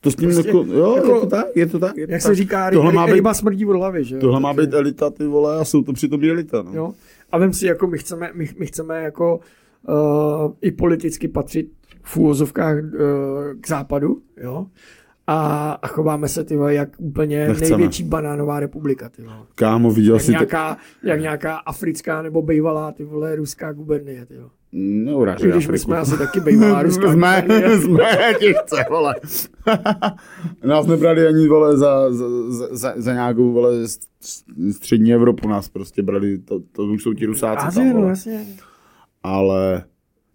To 0.00 0.10
s 0.10 0.16
tím 0.16 0.30
Prostě, 0.30 0.48
jako, 0.48 0.64
jo, 0.72 0.96
jako- 0.96 1.14
je 1.14 1.20
to 1.20 1.26
tak, 1.26 1.46
je 1.54 1.66
to 1.66 1.78
tak. 1.78 1.96
Je 1.96 2.06
to 2.06 2.12
Jak 2.12 2.22
tak. 2.22 2.28
se 2.30 2.34
říká, 2.34 2.70
tohle 2.70 2.90
ryba, 2.90 3.00
má 3.02 3.06
být, 3.06 3.12
ryba 3.12 3.34
smrdí 3.34 3.66
od 3.66 3.72
hlavy, 3.76 4.04
že 4.04 4.14
jo? 4.14 4.20
tohle 4.20 4.40
má 4.40 4.54
být 4.54 4.72
elita, 4.74 5.10
ty 5.10 5.26
vole, 5.26 5.56
a 5.60 5.64
jsou 5.64 5.82
to 5.82 5.92
přitom 5.92 6.24
elita, 6.24 6.62
no. 6.62 6.72
Jo? 6.74 6.94
A 7.32 7.38
vem 7.38 7.52
si, 7.52 7.66
jako 7.66 7.86
my 7.86 7.98
chceme, 7.98 8.30
my, 8.34 8.48
my 8.58 8.66
chceme 8.66 9.02
jako 9.02 9.40
uh, 9.88 10.52
i 10.60 10.70
politicky 10.70 11.28
patřit 11.28 11.70
v 12.02 12.16
úvozovkách 12.16 12.84
uh, 12.84 12.90
k 13.60 13.68
západu, 13.68 14.22
jo? 14.42 14.66
A, 15.26 15.72
a 15.82 15.86
chováme 15.86 16.28
se, 16.28 16.44
ty 16.44 16.56
vole, 16.56 16.74
jak 16.74 16.88
úplně 16.98 17.48
Nechceme. 17.48 17.70
největší 17.70 18.04
banánová 18.04 18.60
republika, 18.60 19.08
ty 19.08 19.22
vole. 19.22 19.36
Kámo, 19.54 19.90
viděl 19.90 20.14
Jak 20.14 20.22
jsi 20.22 20.26
to, 20.26 20.32
nějaká, 20.32 20.76
jak 21.02 21.20
nějaká 21.20 21.56
africká 21.56 22.22
nebo 22.22 22.42
bývalá, 22.42 22.92
ty 22.92 23.04
vole, 23.04 23.36
ruská 23.36 23.72
gubernie, 23.72 24.26
ty 24.26 24.34
jo. 24.34 24.48
I 24.72 24.80
neurážej 24.80 25.50
když 25.50 25.68
my 25.68 25.78
jsme 25.78 25.98
asi 25.98 26.18
taky 26.18 26.40
bývalá 26.40 26.82
ruská 26.88 27.12
jsme, 27.12 27.42
gubernie. 27.42 27.78
jsme 27.80 28.04
těžce, 28.38 28.84
vole. 28.90 29.14
nás 30.64 30.86
nebrali 30.86 31.26
ani, 31.26 31.48
vole, 31.48 31.76
za, 31.76 32.12
za, 32.12 32.24
za, 32.70 32.92
za, 32.96 33.12
nějakou, 33.12 33.52
vole, 33.52 33.72
střední 34.72 35.12
Evropu 35.14 35.48
nás 35.48 35.68
prostě 35.68 36.02
brali, 36.02 36.38
to, 36.38 36.60
to 36.72 36.84
už 36.84 37.02
jsou 37.02 37.12
ti 37.14 37.26
rusáci 37.26 37.66
Azie, 37.66 37.86
tam, 37.86 37.94
no 37.94 37.98
vole. 38.00 38.08
jasně. 38.10 38.46
Ale 39.22 39.84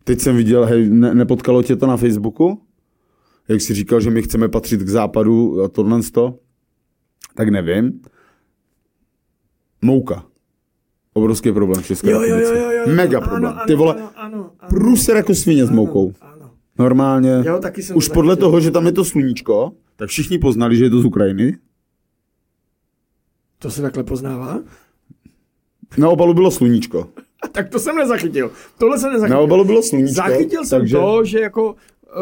teď 0.04 0.20
jsem 0.20 0.36
viděl, 0.36 0.66
hej, 0.66 0.90
ne, 0.90 1.16
nepotkalo 1.16 1.64
tě 1.64 1.76
to 1.76 1.88
na 1.88 1.98
Facebooku? 1.98 2.62
Jak 3.50 3.62
jsi 3.62 3.74
říkal, 3.74 4.02
že 4.02 4.10
my 4.10 4.22
chceme 4.22 4.50
patřit 4.50 4.82
k 4.82 4.90
západu 4.90 5.64
a 5.64 5.68
tohle 5.68 6.02
to? 6.14 6.40
Tak 7.36 7.50
nevím. 7.50 8.02
Mouka. 9.82 10.26
Obrovský 11.14 11.52
problém 11.52 11.84
v 11.84 11.88
České 11.88 12.12
Jo, 12.12 12.22
jo, 12.22 12.38
jo, 12.38 12.54
jo, 12.54 12.72
jo. 12.72 12.96
Mega 12.96 13.18
Ano, 13.18 13.28
problém. 13.28 13.54
ano, 13.54 13.62
Ty 13.68 13.76
vole, 13.76 13.94
ano, 13.96 14.12
ano, 14.16 14.52
ano. 14.60 14.70
průser 14.70 15.16
jako 15.16 15.36
svině 15.36 15.66
s 15.66 15.70
moukou. 15.70 16.14
Ano. 16.22 16.52
Normálně. 16.80 17.44
Jo, 17.46 17.60
taky 17.60 17.84
jsem 17.84 17.98
Už 17.98 18.08
to 18.08 18.14
podle 18.14 18.36
toho, 18.36 18.60
že 18.62 18.72
tam 18.72 18.86
je 18.86 18.92
to 18.92 19.06
sluníčko, 19.06 19.72
tak 19.96 20.10
všichni 20.10 20.38
poznali, 20.38 20.78
že 20.78 20.84
je 20.84 20.90
to 20.90 21.00
z 21.02 21.06
Ukrajiny. 21.06 21.58
To 23.60 23.72
se 23.72 23.82
takhle 23.82 24.04
poznává? 24.04 24.60
Na 25.98 26.10
obalu 26.10 26.34
bylo 26.34 26.52
sluníčko. 26.52 27.10
A 27.44 27.48
tak 27.52 27.70
to 27.70 27.80
jsem 27.80 27.96
nezachytil. 27.96 28.52
Tohle 28.78 29.00
jsem 29.00 29.12
nezachytil. 29.14 29.38
Na 29.38 29.42
obalu 29.44 29.66
bylo 29.66 29.84
sluníčko. 29.84 30.14
Zachytil 30.14 30.66
jsem 30.66 30.80
takže... 30.80 30.96
to, 30.96 31.26
že 31.26 31.40
jako 31.40 31.76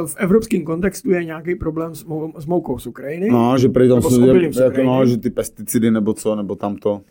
v 0.05 0.15
evropském 0.17 0.63
kontextu 0.63 1.11
je 1.11 1.25
nějaký 1.25 1.55
problém 1.55 1.95
s, 1.95 2.03
mou, 2.03 2.33
s 2.37 2.45
moukou 2.45 2.79
z 2.79 2.87
Ukrajiny. 2.87 3.29
No, 3.29 3.57
že 3.57 3.69
prý 3.69 3.89
tam 3.89 4.01
jsou, 4.01 4.21
jako, 4.25 4.47
Ukrajiny. 4.67 4.83
no, 4.85 5.05
že 5.05 5.17
ty 5.17 5.29
pesticidy 5.29 5.91
nebo 5.91 6.13
co, 6.13 6.35
nebo 6.35 6.55
tamto. 6.55 7.01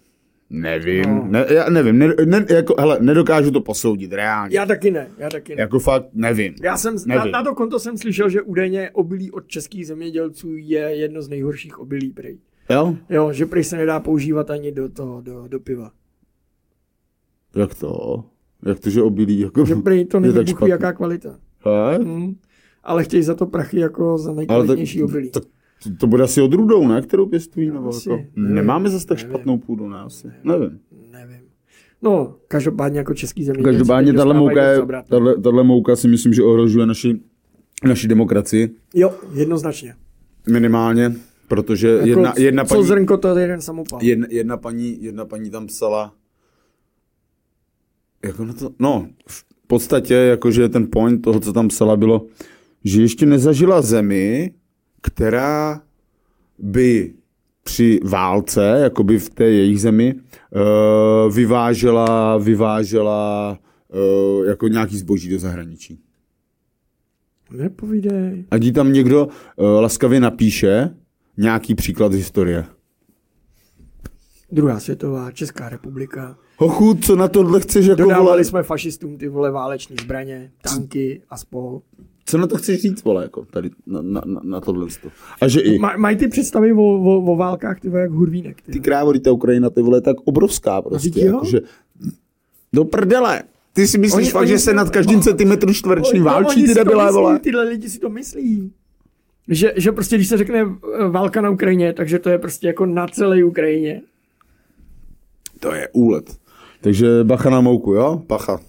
Nevím, 0.50 1.04
No. 1.04 1.26
ne, 1.30 1.46
já 1.54 1.70
nevím, 1.70 1.98
ne, 1.98 2.08
ne, 2.24 2.46
jako, 2.50 2.74
hele, 2.78 2.98
nedokážu 3.00 3.50
to 3.50 3.60
posoudit, 3.60 4.12
reálně. 4.12 4.56
Já 4.56 4.66
taky 4.66 4.90
ne, 4.90 5.08
já 5.18 5.28
taky 5.30 5.56
ne. 5.56 5.60
Jako 5.60 5.78
fakt 5.78 6.06
nevím. 6.12 6.54
Já 6.62 6.76
jsem, 6.76 6.96
na, 7.06 7.14
Nevím. 7.16 7.32
na 7.32 7.42
to 7.44 7.54
konto 7.54 7.78
jsem 7.80 7.98
slyšel, 7.98 8.28
že 8.28 8.42
údajně 8.42 8.90
obilí 8.90 9.30
od 9.30 9.46
českých 9.46 9.86
zemědělců 9.86 10.56
je 10.56 10.80
jedno 10.80 11.22
z 11.22 11.28
nejhorších 11.28 11.78
obilí 11.78 12.10
prej. 12.10 12.38
Jo? 12.70 12.96
Jo, 13.10 13.32
že 13.32 13.46
prej 13.46 13.64
se 13.64 13.76
nedá 13.76 14.00
používat 14.00 14.50
ani 14.50 14.72
do 14.72 14.88
toho, 14.88 15.20
do, 15.20 15.48
do 15.48 15.60
piva. 15.60 15.90
Jak 17.56 17.74
to? 17.74 18.24
Jak 18.66 18.80
to, 18.80 18.90
že 18.90 19.02
obilí? 19.02 19.40
Jako, 19.40 19.66
Že 19.66 19.74
prej 19.74 20.04
to 20.04 20.20
není 20.20 20.34
tak 20.34 20.68
jaká 20.68 20.92
kvalita. 20.92 21.38
He? 21.64 21.98
Hm. 22.04 22.34
Ale 22.86 23.04
chtějí 23.04 23.22
za 23.22 23.34
to 23.34 23.46
prachy 23.46 23.80
jako 23.80 24.18
za 24.18 24.32
nejkvalitnější 24.32 25.02
obilí. 25.02 25.30
tak 25.30 25.42
to, 25.82 25.90
to 26.00 26.06
bude 26.06 26.24
asi 26.24 26.42
odrůdou, 26.42 26.88
ne? 26.88 27.02
Kterou 27.02 27.26
pěstují? 27.26 27.70
Nebo 27.70 27.88
Asi, 27.88 28.10
jako, 28.10 28.22
nevím, 28.36 28.54
nemáme 28.54 28.90
zase 28.90 29.06
tak 29.06 29.18
nevím. 29.18 29.30
špatnou 29.30 29.58
půdu, 29.58 29.88
ne? 29.88 29.98
Asi. 29.98 30.28
Nevím. 30.44 30.78
Nevím. 31.12 31.36
No, 32.02 32.34
každopádně 32.48 32.98
jako 32.98 33.14
český 33.14 33.44
zemědělci. 33.44 33.72
Každopádně 33.78 34.12
tahle 34.12 34.34
dostávají 34.34 34.78
mouka, 34.78 34.96
je, 34.96 35.02
tahle, 35.08 35.40
tahle 35.40 35.64
mouka 35.64 35.96
si 35.96 36.08
myslím, 36.08 36.32
že 36.32 36.42
ohrožuje 36.42 36.86
naši, 36.86 37.20
naši 37.84 38.08
demokracii. 38.08 38.70
Jo, 38.94 39.14
jednoznačně. 39.34 39.94
Minimálně, 40.50 41.12
protože 41.48 41.88
Jako, 41.88 42.06
jedna, 42.08 42.34
jedna 42.38 42.64
co 42.64 42.74
paní... 42.74 42.86
zrnko, 42.86 43.16
to 43.16 43.36
je 43.36 43.42
jeden 43.44 43.60
samopal. 43.60 44.02
Jedna, 44.02 44.26
jedna, 44.30 44.56
paní, 44.56 45.02
jedna 45.02 45.24
paní 45.24 45.50
tam 45.50 45.66
psala, 45.66 46.12
jako 48.24 48.44
na 48.44 48.52
to, 48.52 48.70
no, 48.78 49.08
v 49.28 49.44
podstatě, 49.66 50.14
jakože 50.14 50.68
ten 50.68 50.86
point 50.92 51.22
toho, 51.22 51.40
co 51.40 51.52
tam 51.52 51.68
psala, 51.68 51.96
bylo, 51.96 52.26
že 52.84 53.02
ještě 53.02 53.26
nezažila 53.26 53.82
zemi, 53.82 54.54
která 55.02 55.82
by 56.58 57.14
při 57.64 58.00
válce, 58.04 58.78
jakoby 58.82 59.18
v 59.18 59.30
té 59.30 59.44
jejich 59.44 59.80
zemi, 59.80 60.14
uh, 60.14 61.34
vyvážela, 61.34 62.36
vyvážela 62.38 63.58
uh, 64.38 64.46
jako 64.46 64.68
nějaký 64.68 64.98
zboží 64.98 65.30
do 65.30 65.38
zahraničí. 65.38 66.00
Nepovídej. 67.50 68.44
Ať 68.50 68.62
jí 68.62 68.72
tam 68.72 68.92
někdo 68.92 69.26
uh, 69.26 69.66
laskavě 69.80 70.20
napíše 70.20 70.90
nějaký 71.36 71.74
příklad 71.74 72.12
z 72.12 72.16
historie. 72.16 72.64
Druhá 74.52 74.80
světová, 74.80 75.32
Česká 75.32 75.68
republika. 75.68 76.38
Hochu, 76.56 76.94
co 76.94 77.16
na 77.16 77.28
tohle 77.28 77.60
chceš 77.60 77.86
jako 77.86 78.02
Dodávali 78.02 78.26
vole, 78.26 78.44
jsme 78.44 78.62
fašistům 78.62 79.18
ty 79.18 79.28
vole 79.28 79.50
váleční 79.50 79.96
zbraně, 80.02 80.52
tanky 80.62 81.22
a 81.30 81.36
spol. 81.36 81.82
Co 82.28 82.38
na 82.38 82.46
to 82.46 82.56
chceš 82.56 82.80
říct, 82.82 83.04
vole, 83.04 83.22
jako 83.22 83.44
tady 83.44 83.70
na, 83.86 84.02
na, 84.02 84.22
na, 84.26 84.40
na 84.44 84.60
tohle. 84.60 84.90
sto. 84.90 85.08
A 85.40 85.48
že 85.48 85.60
i 85.60 85.78
Ma, 85.78 85.96
mají 85.96 86.16
ty 86.16 86.28
představy 86.28 86.72
o, 86.72 86.76
o, 86.82 87.32
o 87.32 87.36
válkách 87.36 87.80
ty 87.80 87.88
vole, 87.88 88.02
jak 88.02 88.10
hurvínek. 88.10 88.62
Ty. 88.62 88.72
ty 88.72 88.80
krávo, 88.80 89.12
ta 89.12 89.32
Ukrajina, 89.32 89.70
ty 89.70 89.82
vole, 89.82 89.96
je 89.98 90.02
tak 90.02 90.16
obrovská 90.24 90.82
prostě, 90.82 91.08
Vždyť 91.08 91.24
jo. 91.24 91.32
jako, 91.34 91.46
že 91.46 91.60
do 92.72 92.84
prdele. 92.84 93.42
Ty 93.72 93.86
si 93.86 93.98
myslíš 93.98 94.16
Oni- 94.24 94.30
fakt, 94.30 94.40
oni 94.40 94.50
že 94.50 94.58
se 94.58 94.74
nad 94.74 94.90
každým 94.90 95.20
centimetrem 95.20 95.74
čtverečním 95.74 96.22
No, 96.22 96.26
válčí 96.30 96.62
ty 96.62 96.68
myslí, 96.68 96.84
vole? 97.12 97.38
Tyhle 97.38 97.64
lidi 97.68 97.88
si 97.90 97.98
to 97.98 98.08
myslí. 98.10 98.72
Že, 99.48 99.72
že 99.76 99.92
prostě, 99.92 100.16
když 100.16 100.28
se 100.28 100.36
řekne 100.36 100.58
eh, 100.60 101.08
válka 101.08 101.40
na 101.40 101.50
Ukrajině, 101.50 101.92
takže 101.92 102.18
to 102.18 102.30
je 102.30 102.38
prostě 102.38 102.66
jako 102.66 102.86
na 102.86 103.06
celé 103.08 103.44
Ukrajině. 103.44 104.02
To 105.60 105.72
je 105.72 105.88
úlet. 105.92 106.36
Takže 106.80 107.24
bacha 107.24 107.50
na 107.50 107.60
mouku, 107.60 107.92
jo? 107.92 108.22
Bacha. 108.28 108.60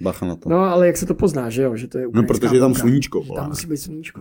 Bacha 0.00 0.26
na 0.26 0.36
to. 0.36 0.48
No, 0.48 0.58
ale 0.58 0.86
jak 0.86 0.96
se 0.96 1.06
to 1.06 1.14
pozná, 1.14 1.50
že 1.50 1.62
jo? 1.62 1.76
Že 1.76 1.88
to 1.88 1.98
je 1.98 2.06
No, 2.12 2.22
protože 2.22 2.56
je 2.56 2.60
tam 2.60 2.74
sluníčko. 2.74 3.24
Tam 3.34 3.48
musí 3.48 3.66
být 3.66 3.76
sluníčko. 3.76 4.20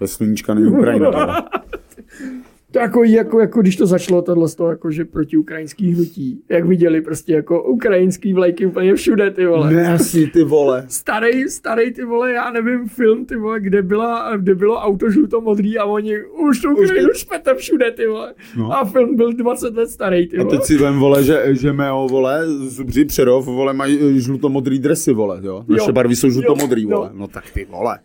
Bez 0.00 0.12
sluníčka 0.12 0.54
není 0.54 0.66
Ukrajina. 0.66 1.10
To 2.72 2.78
jako, 2.78 3.04
jako, 3.04 3.40
jako 3.40 3.60
když 3.62 3.76
to 3.76 3.86
začalo 3.86 4.22
tohle 4.22 4.48
z 4.48 4.54
toho, 4.54 4.70
jako, 4.70 4.90
že 4.90 5.04
proti 5.04 5.36
ukrajinský 5.36 5.92
hnutí, 5.94 6.42
jak 6.48 6.64
viděli 6.64 7.00
prostě 7.00 7.32
jako 7.32 7.62
ukrajinský 7.62 8.34
vlajky 8.34 8.66
úplně 8.66 8.94
všude, 8.94 9.30
ty 9.30 9.46
vole. 9.46 9.72
Ne, 9.72 9.92
asi 9.92 10.26
ty 10.26 10.44
vole. 10.44 10.84
Starý, 10.88 11.48
starý, 11.48 11.92
ty 11.92 12.04
vole, 12.04 12.32
já 12.32 12.50
nevím, 12.50 12.88
film, 12.88 13.24
ty 13.26 13.36
vole, 13.36 13.60
kde, 13.60 13.82
byla, 13.82 14.36
kde 14.36 14.54
bylo 14.54 14.76
auto 14.76 15.10
žluto-modrý 15.10 15.78
a 15.78 15.84
oni 15.84 16.24
už 16.24 16.60
tu 16.60 16.70
Ukrajinu 16.72 17.08
špete 17.14 17.54
všude, 17.54 17.90
ty 17.90 18.06
vole. 18.06 18.34
No. 18.56 18.72
A 18.72 18.84
film 18.84 19.16
byl 19.16 19.32
20 19.32 19.74
let 19.76 19.90
starý, 19.90 20.28
ty 20.28 20.36
A 20.38 20.42
vole. 20.42 20.56
teď 20.56 20.66
si 20.66 20.78
vem, 20.78 20.98
vole, 20.98 21.24
že, 21.24 21.42
že 21.50 21.72
mého, 21.72 22.08
vole, 22.08 22.48
Zubři 22.48 23.04
Přerov, 23.04 23.46
vole, 23.46 23.72
mají 23.72 23.98
eh, 24.00 24.20
žlutomodrý 24.20 24.78
dresy, 24.78 25.12
vole, 25.12 25.40
jo? 25.42 25.64
Naše 25.68 25.84
Jo. 25.88 25.92
barvy 25.92 26.16
jsou 26.16 26.30
žlutomodrý, 26.30 26.82
Jo. 26.82 26.88
vole. 26.88 27.10
No 27.12 27.28
tak 27.28 27.44
ty, 27.54 27.66
vole. 27.70 27.98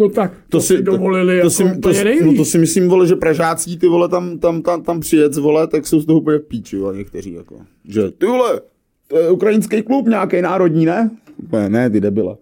No 0.00 0.08
tak, 0.08 0.32
to, 0.48 0.60
si 0.60 0.82
dovolili 0.82 1.26
to, 1.26 1.36
jako 1.36 1.50
si, 1.50 1.80
to, 1.80 1.92
nejvíc. 1.92 2.24
no 2.24 2.34
to 2.34 2.44
si 2.44 2.58
myslím, 2.58 2.88
vole, 2.88 3.06
že 3.06 3.16
Pražácí, 3.16 3.78
ty 3.78 3.86
vole, 3.86 4.08
tam, 4.08 4.38
tam, 4.38 4.62
tam, 4.62 4.82
tam 4.82 5.00
přijet, 5.00 5.36
vole, 5.36 5.66
tak 5.66 5.86
jsou 5.86 6.00
z 6.00 6.06
toho 6.06 6.20
úplně 6.20 6.38
píči, 6.38 6.76
vole, 6.76 6.96
někteří, 6.96 7.32
jako. 7.32 7.56
Že, 7.88 8.10
ty 8.10 8.26
vole, 8.26 8.60
to 9.08 9.18
je 9.18 9.30
ukrajinský 9.30 9.82
klub 9.82 10.08
nějaký 10.08 10.42
národní, 10.42 10.86
ne? 10.86 11.10
Ne, 11.52 11.68
ne, 11.68 11.90
ty 11.90 12.00
debila. 12.00 12.38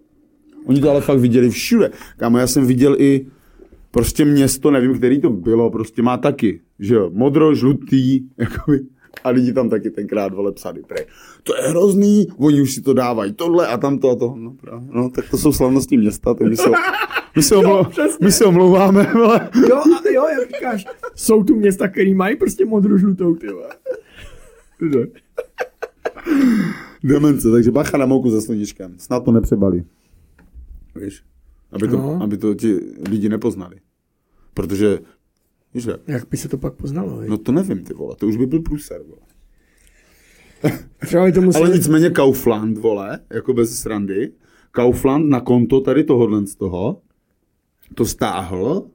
Oni 0.66 0.80
to 0.80 0.90
ale 0.90 1.00
fakt 1.00 1.18
viděli 1.18 1.50
všude. 1.50 1.90
Kámo, 2.16 2.38
já 2.38 2.46
jsem 2.46 2.66
viděl 2.66 2.96
i 2.98 3.26
prostě 3.90 4.24
město, 4.24 4.70
nevím, 4.70 4.94
který 4.94 5.20
to 5.20 5.30
bylo, 5.30 5.70
prostě 5.70 6.02
má 6.02 6.16
taky, 6.16 6.60
že 6.78 6.94
jo, 6.94 7.10
modro, 7.14 7.54
žlutý, 7.54 8.20
jakoby, 8.38 8.80
a 9.24 9.30
lidi 9.30 9.52
tam 9.52 9.70
taky 9.70 9.90
tenkrát, 9.90 10.34
vole, 10.34 10.52
psali, 10.52 10.82
prej. 10.82 11.06
To 11.42 11.56
je 11.56 11.62
hrozný, 11.62 12.26
oni 12.36 12.62
už 12.62 12.74
si 12.74 12.80
to 12.82 12.92
dávají, 12.94 13.32
tohle 13.32 13.66
a 13.66 13.76
tamto 13.78 14.10
a 14.10 14.16
to. 14.16 14.34
No, 14.36 14.50
právě. 14.60 14.88
no 14.92 15.10
tak 15.10 15.30
to 15.30 15.38
jsou 15.38 15.52
slavnostní 15.52 15.96
města, 15.98 16.34
tak 16.34 16.48
my 16.48 16.56
se, 16.56 16.70
my 17.36 17.42
se, 17.42 17.56
omlou, 17.56 17.84
přesně. 17.84 18.26
my 18.26 18.32
se 18.32 18.44
omlouváme, 18.44 19.12
vole. 19.14 19.50
Jo, 19.68 19.76
a 19.76 20.10
jo, 20.14 20.24
jak 20.40 20.48
říkáš, 20.48 20.84
jsou 21.14 21.44
tu 21.44 21.54
města, 21.54 21.88
které 21.88 22.14
mají 22.14 22.36
prostě 22.36 22.64
modro-žlutou, 22.66 23.34
ty 23.34 23.46
vole. 23.48 23.74
Demence, 27.04 27.50
takže 27.50 27.70
bacha 27.70 27.98
na 27.98 28.06
mouku 28.06 28.30
za 28.30 28.40
sluníčkem. 28.40 28.94
Snad 28.98 29.24
to 29.24 29.32
nepřebalí. 29.32 29.84
Víš? 30.96 31.22
Aby 31.72 31.88
to, 31.88 31.96
No. 31.96 32.18
aby 32.22 32.36
to 32.36 32.54
ti 32.54 32.80
lidi 33.10 33.28
nepoznali. 33.28 33.76
Protože, 34.54 34.98
víš 35.78 35.88
jak? 36.06 36.28
By 36.30 36.36
se 36.36 36.48
to 36.48 36.58
pak 36.58 36.74
poznalo, 36.74 37.10
no, 37.20 37.28
No 37.28 37.38
to 37.38 37.52
nevím, 37.52 37.84
ty 37.84 37.94
vole, 37.94 38.16
to 38.18 38.26
už 38.26 38.36
by 38.36 38.46
byl 38.46 38.60
průser, 38.60 39.00
vole. 39.02 39.20
Třeba 41.06 41.24
by 41.24 41.32
to 41.32 41.40
museli... 41.40 41.64
Ale 41.64 41.76
nicméně 41.76 42.10
Kaufland, 42.10 42.78
vole, 42.78 43.18
jako 43.30 43.54
bez 43.54 43.80
srandy, 43.80 44.32
Kaufland 44.70 45.28
na 45.28 45.40
konto 45.40 45.80
tady 45.80 46.04
tohohle 46.04 46.46
z 46.46 46.54
toho, 46.56 47.00
to 47.94 48.04
stáhl 48.06 48.86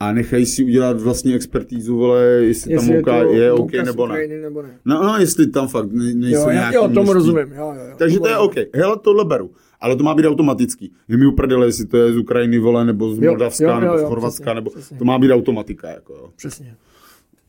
a 0.00 0.12
nechají 0.12 0.46
si 0.46 0.64
udělat 0.64 1.00
vlastní 1.00 1.34
expertízu, 1.34 1.96
vole, 1.96 2.22
jestli, 2.24 2.72
Jestli 2.72 2.86
tam 2.88 2.96
mouka 2.96 3.16
je, 3.16 3.52
OK 3.52 3.58
mouka 3.58 3.82
z 3.82 3.86
nebo 3.86 4.06
ne. 4.06 4.26
Nebo 4.26 4.62
ne. 4.62 4.78
No, 4.84 5.02
no, 5.02 5.16
jestli 5.18 5.46
tam 5.46 5.68
fakt 5.68 5.92
ne- 5.92 6.14
nejsou 6.14 6.40
Jo, 6.40 6.46
já, 6.48 6.52
nějaký 6.52 6.74
jo, 6.74 6.82
tomu 6.82 6.92
množství. 6.94 7.14
rozumím. 7.14 7.52
Jo, 7.52 7.72
jo, 7.76 7.84
jo. 7.90 7.94
Takže 7.98 8.20
to 8.20 8.28
je 8.28 8.38
OK. 8.38 8.54
Hele, 8.74 8.96
tohle 9.02 9.24
beru. 9.24 9.50
Ale 9.80 9.96
to 9.96 10.04
má 10.04 10.14
být 10.14 10.26
automatický. 10.26 10.92
Je 11.08 11.16
mi 11.16 11.26
uprdele, 11.26 11.66
jestli 11.66 11.86
to 11.86 11.96
je 11.96 12.12
z 12.12 12.16
Ukrajiny, 12.18 12.58
vole, 12.58 12.84
nebo 12.84 13.14
z 13.14 13.18
Jo, 13.22 13.30
Moldavska, 13.30 13.64
jo, 13.64 13.70
jo, 13.74 13.80
nebo 13.80 13.98
z 13.98 14.00
jo, 14.02 14.08
Chorvatska, 14.08 14.42
přesně, 14.44 14.54
nebo 14.54 14.70
přesně. 14.70 14.98
to 14.98 15.04
má 15.04 15.18
být 15.18 15.32
automatika, 15.32 15.88
jako 15.88 16.12
jo. 16.12 16.28
Přesně. 16.36 16.74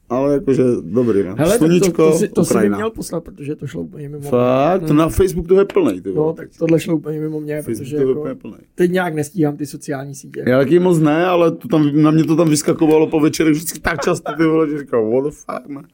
Ale 0.09 0.33
jakože 0.33 0.63
dobrý, 0.81 1.23
no. 1.23 1.35
Hele, 1.37 1.57
Sluníčko, 1.57 1.91
to, 1.91 2.11
to, 2.11 2.17
si, 2.17 2.27
to 2.27 2.45
si 2.45 2.53
Ukrajina. 2.53 2.77
měl 2.77 2.89
poslat, 2.91 3.23
protože 3.23 3.55
to 3.55 3.67
šlo 3.67 3.81
úplně 3.81 4.09
mimo. 4.09 4.29
Fakt, 4.29 4.83
to 4.87 4.93
na 4.93 5.09
Facebook 5.09 5.47
toho 5.47 5.61
je 5.61 5.65
plný, 5.65 6.01
ty 6.01 6.13
No, 6.13 6.33
tak 6.33 6.49
tohle 6.59 6.79
šlo 6.79 6.95
úplně 6.95 7.19
mimo 7.19 7.39
mě, 7.39 7.61
Facebook 7.61 7.77
protože 7.77 7.95
je 7.95 8.07
jako, 8.07 8.19
úplně 8.19 8.35
plný. 8.35 8.55
teď 8.75 8.91
nějak 8.91 9.13
nestíhám 9.13 9.57
ty 9.57 9.65
sociální 9.65 10.15
sítě. 10.15 10.43
Já 10.47 10.57
taky 10.57 10.79
moc 10.79 10.99
ne, 10.99 11.25
ale 11.25 11.51
to 11.51 11.67
tam, 11.67 12.01
na 12.01 12.11
mě 12.11 12.23
to 12.23 12.35
tam 12.35 12.49
vyskakovalo 12.49 13.07
po 13.07 13.19
večerech 13.19 13.53
vždycky 13.53 13.79
tak 13.79 14.01
často, 14.03 14.31
ty 14.37 14.43
vole, 14.43 14.69
že 14.69 14.77
říkám, 14.79 15.11
what 15.11 15.23
the 15.23 15.29
fuck, 15.31 15.67
man. 15.67 15.85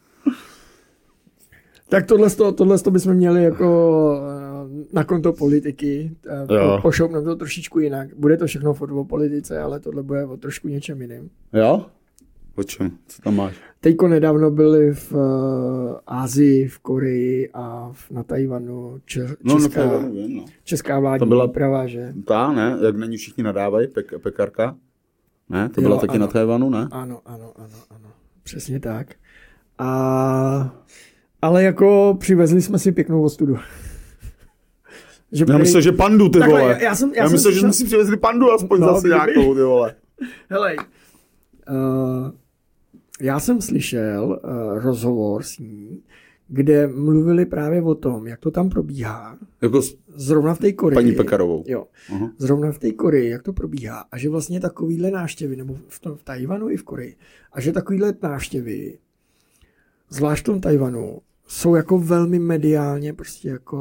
Tak 1.90 2.06
tohle, 2.06 2.30
to, 2.30 2.52
tohle 2.52 2.80
to 2.80 2.92
bychom 2.92 3.14
měli 3.14 3.44
jako 3.44 4.20
na 4.94 5.04
konto 5.04 5.34
politiky. 5.34 6.12
eh, 6.50 6.54
Jo. 6.56 6.76
Po, 6.76 6.82
pošoupneme 6.82 7.26
to 7.26 7.36
trošičku 7.36 7.80
jinak. 7.80 8.16
Bude 8.16 8.38
to 8.38 8.46
všechno 8.48 8.74
furt 8.74 8.92
o 8.92 9.04
politice, 9.06 9.60
ale 9.60 9.80
tohle 9.80 10.04
bude 10.04 10.26
o 10.26 10.38
trošku 10.38 10.68
něčem 10.68 11.02
jiným. 11.02 11.30
Jo? 11.54 11.86
O 12.56 12.64
čem? 12.64 12.92
Co 13.08 13.22
tam 13.22 13.36
máš? 13.36 13.56
Teďko 13.80 14.08
nedávno 14.08 14.52
byli 14.52 14.94
v 14.94 15.12
uh, 15.14 15.20
Ázii, 16.08 16.68
v 16.68 16.80
Koreji 16.80 17.50
a 17.54 17.90
v, 17.92 18.12
na 18.12 18.24
Tajvanu 18.24 19.00
če, 19.06 19.28
No, 19.44 19.60
česká, 19.60 19.86
no, 19.86 19.92
to 20.02 20.10
vím, 20.10 20.38
no. 20.38 20.46
česká 20.64 21.00
vládní 21.00 21.20
To 21.20 21.26
byla- 21.26 21.46
výprava, 21.46 21.88
že? 21.88 22.14
Ta, 22.28 22.54
ne? 22.54 22.78
Jak 22.86 22.96
na 22.96 23.06
ní 23.06 23.18
všichni 23.18 23.44
nadávají, 23.44 23.88
pek, 23.88 24.14
pekarka? 24.24 24.76
Ne? 25.50 25.70
To 25.70 25.82
Jo, 25.82 25.88
byla 25.88 26.00
taky 26.02 26.16
ano. 26.16 26.26
na 26.26 26.28
Tajvanu, 26.32 26.70
ne? 26.70 26.88
Ano, 26.92 27.22
ano, 27.26 27.52
ano, 27.56 27.78
ano. 27.90 28.10
Přesně 28.44 28.80
tak. 28.80 29.08
A, 29.78 30.76
ale 31.42 31.64
jako 31.64 32.18
přivezli 32.20 32.62
jsme 32.62 32.80
si 32.80 32.92
pěknou 32.92 33.24
ostudu. 33.24 33.58
Že 35.34 35.46
Já 35.50 35.58
myslel, 35.58 35.82
že 35.82 35.92
pandu, 35.92 36.30
ty 36.30 36.40
Takhle, 36.40 36.60
vole. 36.62 36.72
já- 36.74 36.80
já 36.82 36.96
jsem- 36.96 37.14
já 37.16 37.24
já 37.24 37.30
jsem 37.30 37.36
myslel, 37.36 37.54
že 37.54 37.60
jsme 37.60 37.74
si 37.74 37.86
přivezli 37.86 38.18
pandu 38.18 38.52
aspoň 38.52 38.80
No, 38.80 38.88
zase 38.88 39.08
nějakou, 39.08 39.56
ty 39.56 39.62
vole. 39.62 39.96
Helej, 40.50 40.78
uh, 41.70 42.32
já 43.22 43.40
jsem 43.40 43.62
slyšel 43.62 44.40
uh, 44.44 44.80
rozhovor 44.84 45.44
s 45.44 45.58
ní, 45.60 46.04
kde 46.48 46.88
mluvili 46.88 47.46
právě 47.46 47.82
o 47.82 47.96
tom, 47.96 48.28
jak 48.28 48.40
to 48.40 48.52
tam 48.52 48.70
probíhá, 48.70 49.38
Jako 49.62 49.82
s 49.82 49.96
zrovna 50.16 50.54
v 50.54 50.60
té 50.60 50.72
Koreji. 50.74 50.96
paní 50.96 51.12
Pekarovou. 51.12 51.64
Jo, 51.68 51.86
Aha. 52.10 52.32
zrovna 52.38 52.72
v 52.72 52.80
té 52.80 52.92
Koreji, 52.92 53.30
jak 53.30 53.44
to 53.44 53.54
probíhá. 53.54 54.06
A 54.12 54.18
že 54.18 54.30
vlastně 54.30 54.60
takovýhle 54.60 55.12
návštěvy, 55.12 55.56
nebo 55.56 55.76
v, 55.88 56.00
tom, 56.00 56.16
v 56.16 56.24
Tajvanu 56.24 56.70
i 56.70 56.78
v 56.78 56.84
Koreji, 56.84 57.16
a 57.54 57.62
že 57.62 57.72
takovýhle 57.72 58.14
návštěvy, 58.22 58.98
zvlášť 60.10 60.44
v 60.44 60.46
tom 60.46 60.62
Tajvanu, 60.62 61.20
jsou 61.54 61.76
jako 61.76 62.00
velmi 62.00 62.40
mediálně 62.40 63.14
prostě 63.14 63.50
jako 63.50 63.78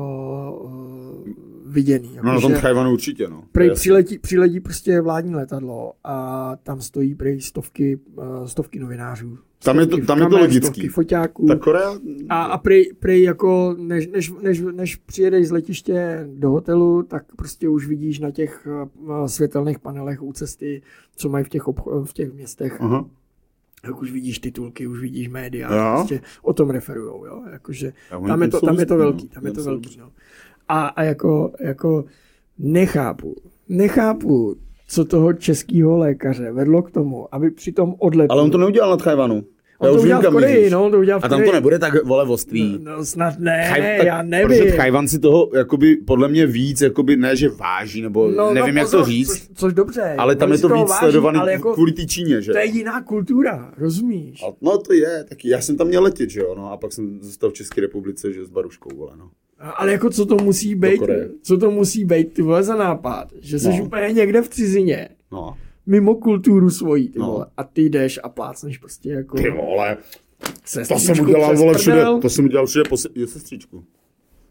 uh, 0.64 1.32
viděný. 1.66 2.14
Jako 2.14 2.26
No 2.26 2.34
na 2.34 2.40
tom 2.40 2.52
Tajvanu 2.62 2.92
určitě, 2.92 3.28
no. 3.28 3.44
Prej 3.52 3.70
přiletí, 3.70 4.18
přiletí 4.18 4.60
prostě 4.60 5.00
vládní 5.00 5.34
letadlo 5.34 5.92
a 6.04 6.56
tam 6.62 6.80
stojí 6.80 7.14
prej 7.14 7.40
stovky, 7.40 7.98
uh, 8.14 8.44
stovky 8.46 8.78
novinářů. 8.78 9.38
Tam 9.64 9.78
je 9.78 9.86
to- 9.86 9.90
Stovky 9.90 10.06
tam 10.06 10.18
je 10.18 10.24
to 10.24 10.30
kamer, 10.30 10.40
logický. 10.42 10.66
Stovky 10.66 10.88
foťáků. 10.88 11.46
Ta 11.46 11.56
Korea, 11.56 11.92
A, 12.28 12.42
a 12.42 12.58
prej, 12.58 12.92
prej 13.00 13.22
jako, 13.22 13.76
než, 13.78 14.08
než, 14.08 14.32
než, 14.42 14.62
než 14.72 14.96
přijedeš 14.96 15.48
z 15.48 15.50
letiště 15.50 16.28
do 16.34 16.50
hotelu, 16.50 17.02
tak 17.02 17.24
prostě 17.36 17.68
už 17.68 17.86
vidíš 17.86 18.18
na 18.18 18.30
těch 18.30 18.68
uh, 19.06 19.26
světelných 19.26 19.78
panelech 19.78 20.22
u 20.22 20.32
cesty, 20.32 20.82
co 21.16 21.28
mají 21.28 21.44
v 21.44 21.48
těch, 21.48 21.62
obcho- 21.62 22.04
v 22.04 22.12
těch 22.12 22.32
městech, 22.32 22.76
aha. 22.80 23.06
Tak 23.86 24.02
už 24.02 24.12
vidíš 24.12 24.38
titulky, 24.38 24.86
už 24.86 25.00
vidíš 25.00 25.28
média, 25.28 25.74
Jo. 25.74 25.94
prostě 25.96 26.20
o 26.42 26.52
tom 26.52 26.70
referujou, 26.70 27.26
jo, 27.26 27.42
jakože 27.52 27.92
tam 28.26 28.42
je 28.42 28.48
to, 28.48 28.58
jsou 28.58 28.66
tam 28.66 28.78
je 28.78 28.86
to 28.86 28.96
velký, 28.96 29.24
no. 29.24 29.30
tam 29.34 29.46
je 29.46 29.52
to 29.52 29.62
velký, 29.62 29.98
no. 29.98 30.10
A, 30.68 30.86
a 30.86 31.02
jako, 31.02 31.52
jako 31.60 32.04
nechápu, 32.58 33.36
nechápu, 33.68 34.56
co 34.88 35.04
toho 35.04 35.32
českého 35.32 35.96
lékaře 35.96 36.52
vedlo 36.52 36.82
k 36.82 36.90
tomu, 36.90 37.34
aby 37.34 37.50
při 37.50 37.72
tom 37.72 37.94
odletu... 37.98 38.32
Ale 38.32 38.42
on 38.42 38.50
to 38.50 38.58
neudělal 38.58 38.90
na 38.90 38.96
Tajvanu. 38.96 39.44
On 39.82 39.88
Já 39.88 39.96
to 39.96 40.02
udělal 40.02 40.22
v 40.22 40.32
Koreji, 40.34 40.70
no, 40.70 40.90
to 40.90 40.98
udělal 40.98 41.20
v 41.20 41.24
A 41.24 41.28
tam 41.28 41.44
to 41.44 41.52
nebude 41.52 41.78
tak 41.78 42.04
vole 42.04 42.24
ostrý. 42.24 42.78
No 42.82 43.04
snad 43.04 43.38
ne, 43.38 43.70
Chaj- 43.74 43.96
tak- 43.96 44.06
já 44.06 44.22
nevím. 44.22 44.48
Protože 44.48 44.70
Chajvan 44.70 45.08
si 45.08 45.18
toho 45.18 45.50
jakoby 45.54 45.96
podle 45.96 46.28
mě 46.28 46.46
víc, 46.46 46.80
jakoby 46.80 47.16
ne, 47.16 47.36
že 47.36 47.48
váží, 47.48 48.02
nebo 48.02 48.30
No, 48.30 48.54
nevím, 48.54 48.74
no, 48.74 48.78
jak 48.80 48.86
pozor, 48.86 49.00
to 49.00 49.06
říct, 49.06 49.28
Což, 49.28 49.48
což 49.54 49.72
dobře. 49.72 50.14
ale 50.18 50.36
tam 50.36 50.52
je 50.52 50.58
to 50.58 50.68
víc 50.68 50.88
váží, 50.90 50.98
sledovaný 50.98 51.40
jako, 51.46 51.74
kvůli 51.74 51.92
té 51.92 52.06
Číně, 52.06 52.42
že? 52.42 52.52
To 52.52 52.58
je 52.58 52.64
jiná 52.66 53.02
kultura, 53.02 53.72
rozumíš? 53.78 54.42
A- 54.42 54.52
No 54.60 54.78
to 54.78 54.92
je, 54.92 55.24
taky 55.28 55.48
já 55.48 55.60
jsem 55.60 55.76
tam 55.76 55.86
měl 55.86 56.02
letět, 56.02 56.30
že 56.30 56.40
jo, 56.40 56.54
no 56.56 56.72
a 56.72 56.76
pak 56.76 56.92
jsem 56.92 57.18
zůstal 57.22 57.50
v 57.50 57.54
České 57.54 57.80
republice, 57.80 58.32
že 58.32 58.44
s 58.44 58.50
Baruškou, 58.50 58.90
vole, 58.96 59.12
no. 59.18 59.30
Ale 59.76 59.92
jako 59.92 60.10
co 60.10 60.26
to 60.26 60.36
musí 60.36 60.74
být, 60.74 61.02
co 61.42 61.58
to 61.58 61.70
musí 61.70 62.04
být, 62.04 62.32
ty 62.32 62.42
vole, 62.42 62.62
za 62.62 62.76
nápad, 62.76 63.28
že 63.40 63.58
jsi 63.58 63.68
No. 63.68 63.84
úplně 63.84 64.12
někde 64.12 64.42
v 64.42 64.48
cizině, 64.48 65.08
No, 65.32 65.54
mimo 65.86 66.14
kulturu 66.14 66.70
svojí, 66.70 67.08
ty 67.08 67.18
No. 67.18 67.26
vole, 67.26 67.46
a 67.56 67.64
ty 67.64 67.82
jdeš 67.82 68.20
a 68.22 68.28
plácneš 68.28 68.78
prostě 68.78 69.10
jako 69.10 69.36
ty 69.36 69.50
vole, 69.50 69.96
to 70.88 70.98
jsem 70.98 71.20
udělal, 71.20 71.56
vole, 71.56 71.74
všude, 71.78 72.04
to 72.22 72.28
jsem 72.30 72.44
udělal 72.44 72.66
všude 72.66 72.88
po 72.88 72.96
se, 72.96 73.08
jo, 73.14 73.26
sestřičku. 73.26 73.84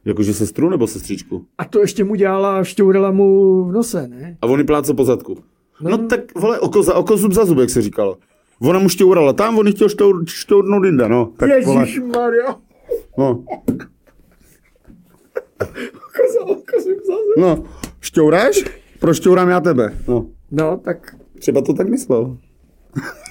Jakože 0.05 0.33
sestru 0.33 0.69
nebo 0.69 0.87
sestřičku? 0.87 1.45
A 1.57 1.65
to 1.65 1.79
ještě 1.81 2.03
mu 2.03 2.15
dělala, 2.15 2.63
šťourala 2.63 3.11
mu 3.11 3.63
v 3.65 3.71
nose, 3.71 4.07
ne? 4.07 4.37
A 4.41 4.47
on 4.47 4.65
pláce 4.65 4.93
po 4.93 5.05
zadku. 5.05 5.35
No, 5.81 5.89
No. 5.89 5.97
no 5.97 6.07
tak, 6.07 6.39
vole, 6.39 6.59
oko 6.59 6.83
za 6.83 6.93
oko, 6.95 7.17
zub 7.17 7.31
za 7.33 7.45
zub, 7.45 7.57
jak 7.57 7.69
se 7.69 7.81
říkalo. 7.81 8.17
Ona 8.61 8.79
mu 8.79 8.89
šťourala 8.89 9.33
tam, 9.33 9.57
on 9.57 9.67
jí 9.67 9.73
chtěl 9.73 9.89
šťour, 9.89 10.23
šťournout 10.27 10.85
jinde, 10.85 11.09
no. 11.09 11.33
Tak, 11.37 11.49
Ježišmarja, 11.49 12.55
no. 13.17 13.43
oko 15.95 16.23
za 16.33 16.41
oko 16.45 16.81
jsem 16.81 16.95
zase. 16.95 17.33
No, 17.37 17.63
šťouráš? 18.01 18.63
Prošťourám 18.99 19.49
já 19.49 19.59
tebe. 19.59 19.97
No, 20.07 20.25
No, 20.51 20.77
tak 20.83 21.15
třeba 21.41 21.61
to 21.61 21.73
tak 21.73 21.89
myslel. 21.89 22.37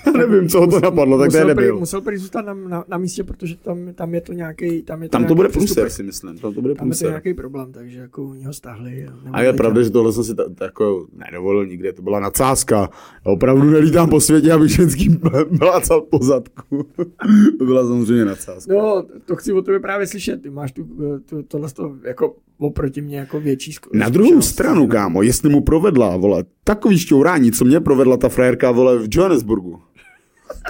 Nevím, 0.18 0.48
co 0.48 0.60
ho 0.60 0.66
to 0.66 0.80
napadlo, 0.80 1.18
tak 1.18 1.30
to 1.30 1.36
je 1.36 1.44
nebyl. 1.44 1.78
musel 1.78 2.00
prý 2.00 2.16
zůstat 2.16 2.42
na, 2.46 2.54
na, 2.54 2.84
na, 2.88 2.98
místě, 2.98 3.24
protože 3.24 3.56
tam, 3.56 3.78
tam 3.94 4.14
je 4.14 4.20
to 4.20 4.32
nějaký, 4.32 4.82
tam 4.82 5.02
je 5.02 5.08
to 5.08 5.12
Tam 5.12 5.24
to 5.24 5.34
bude 5.34 5.48
průser, 5.48 5.90
si 5.90 6.02
myslím. 6.02 6.38
Tam 6.38 6.54
to 6.54 6.62
bude 6.62 6.74
Tam 6.74 6.88
je 6.90 6.96
to 6.96 7.08
nějaký 7.08 7.34
problém, 7.34 7.72
takže 7.72 7.98
jako 7.98 8.22
u 8.22 8.34
něho 8.34 8.52
stáhli. 8.52 9.06
A 9.32 9.42
je 9.42 9.52
pravda, 9.52 9.82
že 9.82 9.90
tohle 9.90 10.12
jsem 10.12 10.24
si 10.24 10.32
jako 10.60 11.06
nedovolil 11.26 11.66
nikde, 11.66 11.92
to 11.92 12.02
byla 12.02 12.20
nadsázka. 12.20 12.90
Já 13.26 13.32
opravdu 13.32 13.70
nelítám 13.70 14.08
po 14.10 14.20
světě, 14.20 14.52
aby 14.52 14.68
ženský 14.68 15.18
mlácal 15.60 16.00
po 16.00 16.18
zadku. 16.24 16.86
to 17.58 17.64
byla 17.64 17.86
samozřejmě 17.86 18.24
nadsázka. 18.24 18.74
No, 18.74 19.06
to 19.24 19.36
chci 19.36 19.52
o 19.52 19.62
tebe 19.62 19.80
právě 19.80 20.06
slyšet. 20.06 20.42
Ty 20.42 20.50
máš 20.50 20.72
tu, 20.72 20.88
tu, 21.28 21.42
tohle 21.42 21.70
to 21.70 21.96
jako 22.04 22.34
oproti 22.58 23.00
mě 23.00 23.18
jako 23.18 23.40
větší 23.40 23.72
zku- 23.72 23.90
Na 23.92 24.08
druhou 24.08 24.26
zkušenost. 24.28 24.48
stranu, 24.48 24.86
kámo, 24.86 25.22
jestli 25.22 25.48
mu 25.50 25.60
provedla, 25.60 26.16
vole, 26.16 26.44
takový 26.64 26.98
šťourání, 26.98 27.52
co 27.52 27.64
mě 27.64 27.80
provedla 27.80 28.16
ta 28.16 28.28
frajerka, 28.28 28.70
vole, 28.70 28.98
v 28.98 29.08
Johannesburgu, 29.10 29.78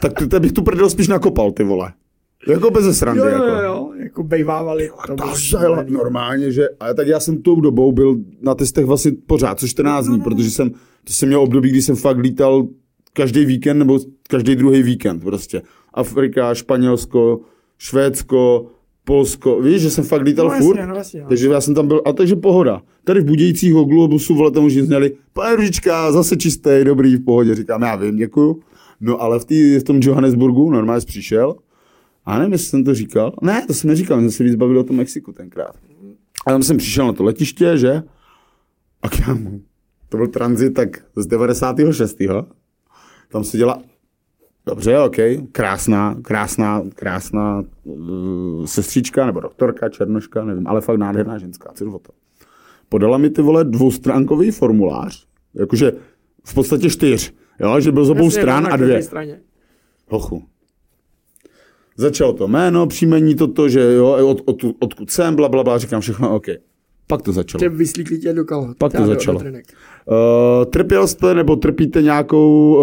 tak 0.02 0.12
to 0.28 0.40
bych 0.40 0.52
tu 0.52 0.62
prdel 0.62 0.90
spíš 0.90 1.08
nakopal, 1.08 1.52
ty 1.52 1.64
vole. 1.64 1.92
Jako 2.48 2.70
bez 2.70 2.98
srandy, 2.98 3.20
Jo, 3.20 3.26
jo, 3.26 3.32
jako. 3.32 3.62
jo, 3.62 3.90
jako 3.98 4.22
bejvávali. 4.22 4.90
To 5.06 5.14
Ta 5.14 5.24
bylo 5.24 5.36
šílený. 5.36 5.92
normálně, 5.92 6.52
že, 6.52 6.68
a 6.80 6.94
tak 6.94 7.06
já 7.06 7.20
jsem 7.20 7.42
tou 7.42 7.60
dobou 7.60 7.92
byl 7.92 8.16
na 8.42 8.54
testech 8.54 8.84
vlastně 8.84 9.12
pořád, 9.26 9.60
co 9.60 9.68
14 9.68 10.06
dní, 10.06 10.20
protože 10.20 10.50
jsem, 10.50 10.70
to 11.04 11.12
jsem 11.12 11.28
měl 11.28 11.40
období, 11.40 11.68
kdy 11.70 11.82
jsem 11.82 11.96
fakt 11.96 12.16
lítal 12.18 12.66
každý 13.12 13.44
víkend 13.44 13.78
nebo 13.78 13.98
každý 14.28 14.56
druhý 14.56 14.82
víkend 14.82 15.20
prostě. 15.20 15.62
Afrika, 15.94 16.54
Španělsko, 16.54 17.40
Švédsko, 17.78 18.66
Polsko, 19.04 19.60
víš, 19.60 19.82
že 19.82 19.90
jsem 19.90 20.04
fakt 20.04 20.22
lítal 20.22 20.48
No 20.48 20.54
furt. 20.64 20.76
jasně, 20.76 20.86
no 20.86 20.94
jasně. 20.96 21.20
no. 21.22 21.28
Takže 21.28 21.48
já 21.48 21.60
jsem 21.60 21.74
tam 21.74 21.88
byl, 21.88 22.02
a 22.04 22.12
takže 22.12 22.36
pohoda. 22.36 22.82
Tady 23.04 23.20
v 23.20 23.24
Budějícího 23.24 23.84
globusu 23.84 24.34
vole 24.34 24.50
tam 24.50 24.64
už 24.64 24.74
zněli, 24.74 25.12
pane 25.32 25.56
Ružička, 25.56 26.12
zase 26.12 26.36
čistý, 26.36 26.70
dobrý, 26.84 27.16
v 27.16 27.24
pohodě. 27.24 27.54
Říkám, 27.54 27.82
já 27.82 27.96
vím, 27.96 28.16
děkuju. 28.16 28.60
No 29.00 29.22
ale 29.22 29.38
v, 29.38 29.44
tý, 29.44 29.78
v 29.78 29.82
tom 29.82 30.00
Johannesburgu 30.02 30.70
normálně 30.70 31.06
přišel. 31.06 31.56
A 32.24 32.38
nevím, 32.38 32.52
jestli 32.52 32.68
jsem 32.68 32.84
to 32.84 32.94
říkal. 32.94 33.34
Ne, 33.42 33.64
to 33.66 33.74
jsem 33.74 33.90
neříkal, 33.90 34.20
jsme 34.20 34.30
se 34.30 34.44
víc 34.44 34.54
bavili 34.54 34.78
o 34.78 34.84
tom 34.84 34.96
Mexiku 34.96 35.32
tenkrát. 35.32 35.76
A 36.46 36.50
tam 36.50 36.62
jsem 36.62 36.76
přišel 36.76 37.06
na 37.06 37.12
to 37.12 37.24
letiště, 37.24 37.78
že? 37.78 38.02
A 39.02 39.08
kámo, 39.08 39.50
to 40.08 40.16
byl 40.16 40.26
tranzit 40.26 40.74
tak 40.74 41.04
z 41.16 41.26
96. 41.26 42.18
Tam 43.28 43.44
se 43.44 43.56
dělá 43.56 43.82
Dobře, 44.66 44.98
OK, 44.98 45.16
krásná, 45.52 46.16
krásná, 46.22 46.82
krásná 46.94 47.64
uh, 47.84 48.64
sestřička 48.64 49.26
nebo 49.26 49.40
doktorka, 49.40 49.88
černoška, 49.88 50.44
nevím, 50.44 50.66
ale 50.66 50.80
fakt 50.80 50.98
nádherná 50.98 51.38
ženská, 51.38 51.72
co 51.74 51.84
to. 51.84 52.12
Podala 52.88 53.18
mi 53.18 53.30
ty 53.30 53.42
vole 53.42 53.64
dvoustránkový 53.64 54.50
formulář, 54.50 55.26
jakože 55.54 55.92
v 56.44 56.54
podstatě 56.54 56.90
čtyř, 56.90 57.34
jo, 57.60 57.80
že 57.80 57.92
byl 57.92 58.04
z 58.04 58.10
obou 58.10 58.24
Jasně, 58.24 58.40
stran 58.40 58.68
a 58.72 58.76
dvě. 58.76 59.02
Straně. 59.02 59.40
Hochu. 60.08 60.44
Začalo 61.96 62.32
to 62.32 62.48
jméno, 62.48 62.86
příjmení 62.86 63.34
toto, 63.34 63.68
že 63.68 63.80
jo, 63.80 64.28
od, 64.28 64.42
od, 64.44 64.74
odkud 64.78 65.10
jsem, 65.10 65.36
bla, 65.36 65.48
bla, 65.48 65.64
bla, 65.64 65.78
říkám 65.78 66.00
všechno 66.00 66.36
OK. 66.36 66.46
Pak 67.06 67.22
to 67.22 67.32
začalo. 67.32 67.58
Tě 67.58 67.68
vyslíkli 67.68 68.18
tě 68.18 68.32
do 68.32 68.44
kalhot. 68.44 68.76
Pak 68.78 68.92
to 68.92 69.06
začalo. 69.06 69.40
Uh, 69.40 69.54
trpěl 70.70 71.06
jste 71.06 71.34
nebo 71.34 71.56
trpíte 71.56 72.02
nějakou 72.02 72.74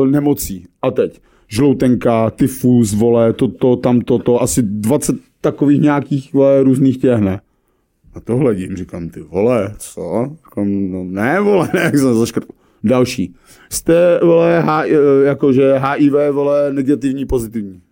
uh, 0.00 0.08
nemocí. 0.08 0.66
A 0.82 0.90
teď 0.90 1.20
žloutenka, 1.48 2.30
tyfus, 2.30 2.94
vole, 2.94 3.32
toto, 3.32 3.76
tamto, 3.76 4.18
to, 4.18 4.42
asi 4.42 4.62
20 4.62 5.16
takových 5.40 5.80
nějakých 5.80 6.32
vole, 6.32 6.62
různých 6.62 6.98
těch, 6.98 7.20
ne? 7.20 7.40
A 8.14 8.20
to 8.20 8.36
hledím, 8.36 8.76
říkám, 8.76 9.08
ty 9.08 9.20
vole, 9.20 9.74
co? 9.78 10.30
Říkám, 10.36 10.90
no 10.90 11.04
ne, 11.04 11.40
vole, 11.40 11.70
ne, 11.74 11.80
jak 11.80 11.98
jsem 11.98 12.14
zaškrtl. 12.14 12.52
Další. 12.84 13.34
Jste, 13.70 14.20
vole, 14.22 14.60
H, 14.60 14.84
eh, 14.84 15.24
jakože 15.24 15.74
HIV, 15.78 16.12
vole, 16.32 16.72
negativní, 16.72 17.26
pozitivní. 17.26 17.82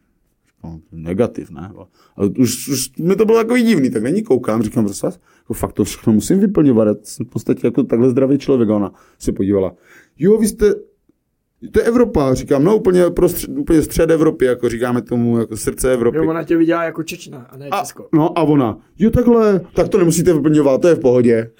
Říkám, 0.56 0.80
negativ, 0.92 1.50
ne? 1.50 1.72
Ale 2.16 2.30
už, 2.38 2.68
už 2.68 2.90
mi 2.98 3.16
to 3.16 3.24
bylo 3.24 3.38
takový 3.38 3.62
divný, 3.62 3.90
tak 3.90 4.02
není 4.02 4.22
koukám, 4.22 4.62
říkám, 4.62 4.84
prostě, 4.84 5.06
jako 5.38 5.54
fakt 5.54 5.72
to 5.72 5.84
všechno 5.84 6.12
musím 6.12 6.40
vyplňovat, 6.40 6.88
já 6.88 6.94
jsem 7.02 7.26
v 7.26 7.28
podstatě 7.28 7.66
jako 7.66 7.82
takhle 7.82 8.10
zdravý 8.10 8.38
člověk, 8.38 8.70
a 8.70 8.76
ona 8.76 8.92
se 9.18 9.32
podívala. 9.32 9.74
Jo, 10.18 10.38
vy 10.38 10.48
jste, 10.48 10.74
to 11.72 11.80
je 11.80 11.84
Evropa, 11.84 12.34
říkám, 12.34 12.64
no 12.64 12.76
úplně, 12.76 13.10
prostřed, 13.10 13.50
úplně 13.58 13.82
střed 13.82 14.10
Evropy, 14.10 14.44
jako 14.44 14.68
říkáme 14.68 15.02
tomu, 15.02 15.38
jako 15.38 15.56
srdce 15.56 15.92
Evropy. 15.92 16.16
Jo, 16.16 16.28
ona 16.28 16.44
tě 16.44 16.56
viděla 16.56 16.84
jako 16.84 17.02
Čečna 17.02 17.46
a 17.50 17.56
ne 17.56 17.68
A, 17.68 17.80
Česko. 17.80 18.08
no 18.14 18.38
a 18.38 18.42
ona, 18.42 18.78
jo 18.98 19.10
takhle, 19.10 19.60
tak 19.74 19.88
to 19.88 19.98
nemusíte 19.98 20.32
vyplňovat, 20.34 20.80
to 20.80 20.88
je 20.88 20.94
v 20.94 21.00
pohodě. 21.00 21.50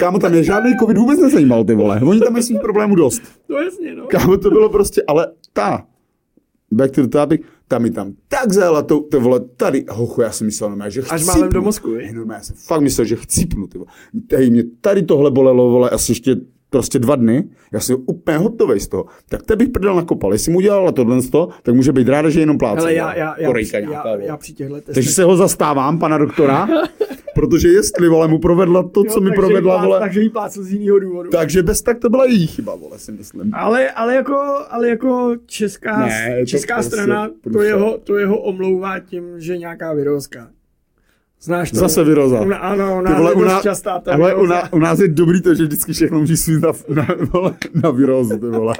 Kámo, 0.00 0.18
tam 0.18 0.34
je 0.34 0.44
žádný 0.44 0.76
covid 0.80 0.98
vůbec 0.98 1.20
nezajímal, 1.20 1.64
ty 1.64 1.74
vole. 1.74 2.00
Oni 2.00 2.20
tam 2.20 2.32
mají 2.32 2.44
svých 2.44 2.60
problémů 2.60 2.94
dost. 2.94 3.22
No 3.48 3.56
jasně, 3.56 3.94
no. 3.94 4.06
Kámo, 4.06 4.36
to 4.36 4.50
bylo 4.50 4.68
prostě, 4.68 5.02
ale 5.08 5.26
ta, 5.52 5.86
back 6.70 6.90
to 6.90 7.02
the 7.02 7.08
topic, 7.08 7.40
ta 7.68 7.78
mi 7.78 7.90
tam 7.90 8.12
tak 8.28 8.52
zajela, 8.52 8.82
to, 8.82 9.00
to 9.00 9.20
vole, 9.20 9.40
tady, 9.56 9.84
hochu, 9.90 10.22
já 10.22 10.32
jsem 10.32 10.46
myslel, 10.46 10.70
normálně, 10.70 10.90
že 10.90 11.02
Až 11.10 11.24
málem 11.24 11.48
do 11.48 11.62
mozku? 11.62 11.94
Hej, 11.94 12.12
normálně, 12.12 12.38
já 12.38 12.42
jsem 12.42 12.56
fakt 12.56 12.80
myslel, 12.80 13.04
že 13.04 13.16
chcípnu, 13.16 13.66
ty 13.66 13.78
vole. 13.78 13.90
Hej, 14.32 14.50
mě 14.50 14.64
tady 14.80 15.02
tohle 15.02 15.30
bolelo, 15.30 15.70
vole, 15.70 15.90
asi 15.90 16.12
ještě 16.12 16.36
prostě 16.70 16.98
dva 16.98 17.16
dny, 17.16 17.44
já 17.72 17.80
jsem 17.80 17.96
úplně 18.06 18.36
hotový 18.38 18.80
z 18.80 18.88
toho. 18.88 19.04
Tak 19.28 19.42
te 19.42 19.56
bych 19.56 19.68
prdel 19.68 19.94
nakopal. 19.96 20.32
Jestli 20.32 20.52
mu 20.52 20.58
udělala 20.58 20.92
tohle, 20.92 21.18
tak 21.62 21.74
může 21.74 21.92
být 21.92 22.08
ráda, 22.08 22.30
že 22.30 22.40
jenom 22.40 22.58
pláce. 22.58 22.80
Ale 22.80 22.94
já, 22.94 23.14
já, 23.14 23.34
já, 23.38 23.48
já, 23.58 23.90
já, 23.90 24.16
já 24.20 24.36
při 24.36 24.52
těchto 24.52 24.74
testech... 24.74 24.94
Takže 24.94 25.10
se 25.10 25.24
ho 25.24 25.36
zastávám, 25.36 25.98
pana 25.98 26.18
doktora, 26.18 26.68
protože 27.34 27.68
jestli, 27.68 28.08
vole, 28.08 28.28
mu 28.28 28.38
provedla 28.38 28.82
to, 28.88 29.04
co 29.04 29.20
mi 29.20 29.30
provedla, 29.30 29.78
plác- 29.78 29.84
vole, 29.84 30.00
Takže 30.00 30.20
jí 30.20 30.28
plácl 30.30 30.62
z 30.62 30.70
jiného 30.72 30.98
důvodu. 30.98 31.30
takže 31.30 31.62
bez 31.62 31.82
tak 31.82 31.98
to 31.98 32.10
byla 32.10 32.24
její 32.24 32.46
chyba, 32.46 32.74
vole, 32.74 32.98
si 32.98 33.12
myslím. 33.12 33.50
Ale, 33.54 33.90
ale, 33.90 34.14
jako, 34.14 34.36
ale 34.70 34.88
jako 34.88 35.32
česká, 35.46 36.06
Ne, 36.06 36.36
to 36.40 36.46
česká 36.46 36.74
prostě 36.74 36.90
strana 36.96 37.28
to 37.28 37.34
průser. 37.42 37.66
jeho, 37.66 37.98
to 38.04 38.16
jeho 38.16 38.38
omlouvá 38.38 38.98
tím, 38.98 39.24
že 39.36 39.58
nějaká 39.58 39.92
virozka. 39.92 40.48
Znáš 41.42 41.70
to? 41.70 41.76
Zase 41.76 42.04
viroza. 42.04 42.40
Una, 42.40 42.56
ano, 42.56 42.86
Ty 42.86 42.92
ona 42.92 43.18
vole, 43.18 43.30
je 43.30 43.34
u, 43.34 43.40
dost 43.40 43.52
nás, 43.52 43.62
častá 43.62 43.98
ta 44.00 44.12
ale 44.12 44.34
u, 44.34 44.46
nás, 44.46 44.68
u 44.72 44.78
nás 44.78 44.98
je 44.98 45.08
dobrý 45.08 45.42
to, 45.42 45.54
že 45.54 45.62
vždycky 45.64 45.92
všechno 45.92 46.20
může 46.20 46.36
svít 46.36 46.62
na, 46.62 46.72
na, 46.88 47.06
vole, 47.32 47.54
na 47.82 47.90
virózu, 47.90 48.38
ty 48.38 48.46
vole. 48.46 48.74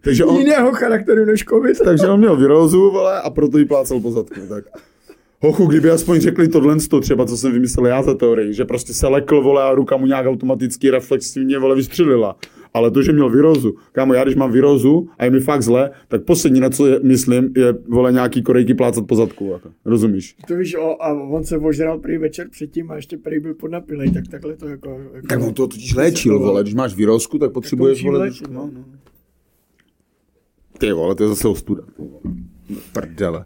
Takže 0.00 0.24
on, 0.24 0.36
Jiného 0.36 0.72
charakteru 0.72 1.24
než 1.24 1.44
covid. 1.44 1.78
takže 1.84 2.06
on 2.06 2.18
měl 2.18 2.36
virózu, 2.36 2.90
vole, 2.90 3.20
a 3.20 3.30
proto 3.30 3.58
jí 3.58 3.64
plácel 3.64 4.00
po 4.00 4.10
zadku, 4.10 4.40
tak. 4.48 4.64
Hochu, 5.40 5.66
kdyby 5.66 5.90
aspoň 5.90 6.20
řekli 6.20 6.48
tohle, 6.48 6.76
to 6.90 7.00
třeba, 7.00 7.26
co 7.26 7.36
jsem 7.36 7.52
vymyslel 7.52 7.86
já 7.86 8.02
za 8.02 8.14
teorii, 8.14 8.54
že 8.54 8.64
prostě 8.64 8.94
se 8.94 9.06
lekl, 9.06 9.42
vole, 9.42 9.62
a 9.62 9.74
ruka 9.74 9.96
mu 9.96 10.06
nějak 10.06 10.26
automaticky 10.26 10.90
reflexivně, 10.90 11.58
vole, 11.58 11.76
vystřelila. 11.76 12.36
Ale 12.74 12.90
to, 12.90 13.02
že 13.02 13.12
měl 13.12 13.30
virózu, 13.30 13.74
kámo, 13.92 14.14
já 14.14 14.24
když 14.24 14.36
mám 14.36 14.52
virózu 14.52 15.08
a 15.18 15.24
je 15.24 15.30
mi 15.30 15.40
fakt 15.40 15.62
zle, 15.62 15.90
tak 16.08 16.24
poslední, 16.24 16.60
na 16.60 16.70
co 16.70 16.86
je, 16.86 17.00
myslím, 17.02 17.52
je, 17.56 17.74
vole, 17.88 18.12
nějaký 18.12 18.42
korejky 18.42 18.74
plácat 18.74 19.06
po 19.06 19.16
zadku, 19.16 19.50
jako. 19.52 19.70
rozumíš? 19.84 20.36
To 20.48 20.56
víš, 20.56 20.74
o, 20.74 21.02
a 21.02 21.12
on 21.12 21.44
se 21.44 21.58
ožral 21.58 21.98
prý 21.98 22.18
večer 22.18 22.48
předtím 22.50 22.90
a 22.90 22.96
ještě 22.96 23.16
prý 23.16 23.40
byl 23.40 23.54
podnapilej, 23.54 24.10
tak 24.10 24.28
takhle 24.28 24.56
to 24.56 24.68
jako... 24.68 25.00
jako 25.14 25.26
Tak 25.26 25.40
on 25.40 25.54
to 25.54 25.66
totiž 25.66 25.94
léčil, 25.94 26.38
vole, 26.38 26.62
když 26.62 26.74
máš 26.74 26.94
virózku, 26.94 27.38
tak 27.38 27.52
potřebuješ, 27.52 27.98
musí 27.98 28.06
vole, 28.06 28.18
léčit, 28.18 28.50
no. 28.50 28.70
no, 28.74 28.84
no. 28.90 28.98
Ty 30.78 30.92
vole, 30.92 31.14
to 31.14 31.22
je 31.22 31.28
zase 31.28 31.48
ostuda. 31.48 31.82
Prdele. 32.92 33.44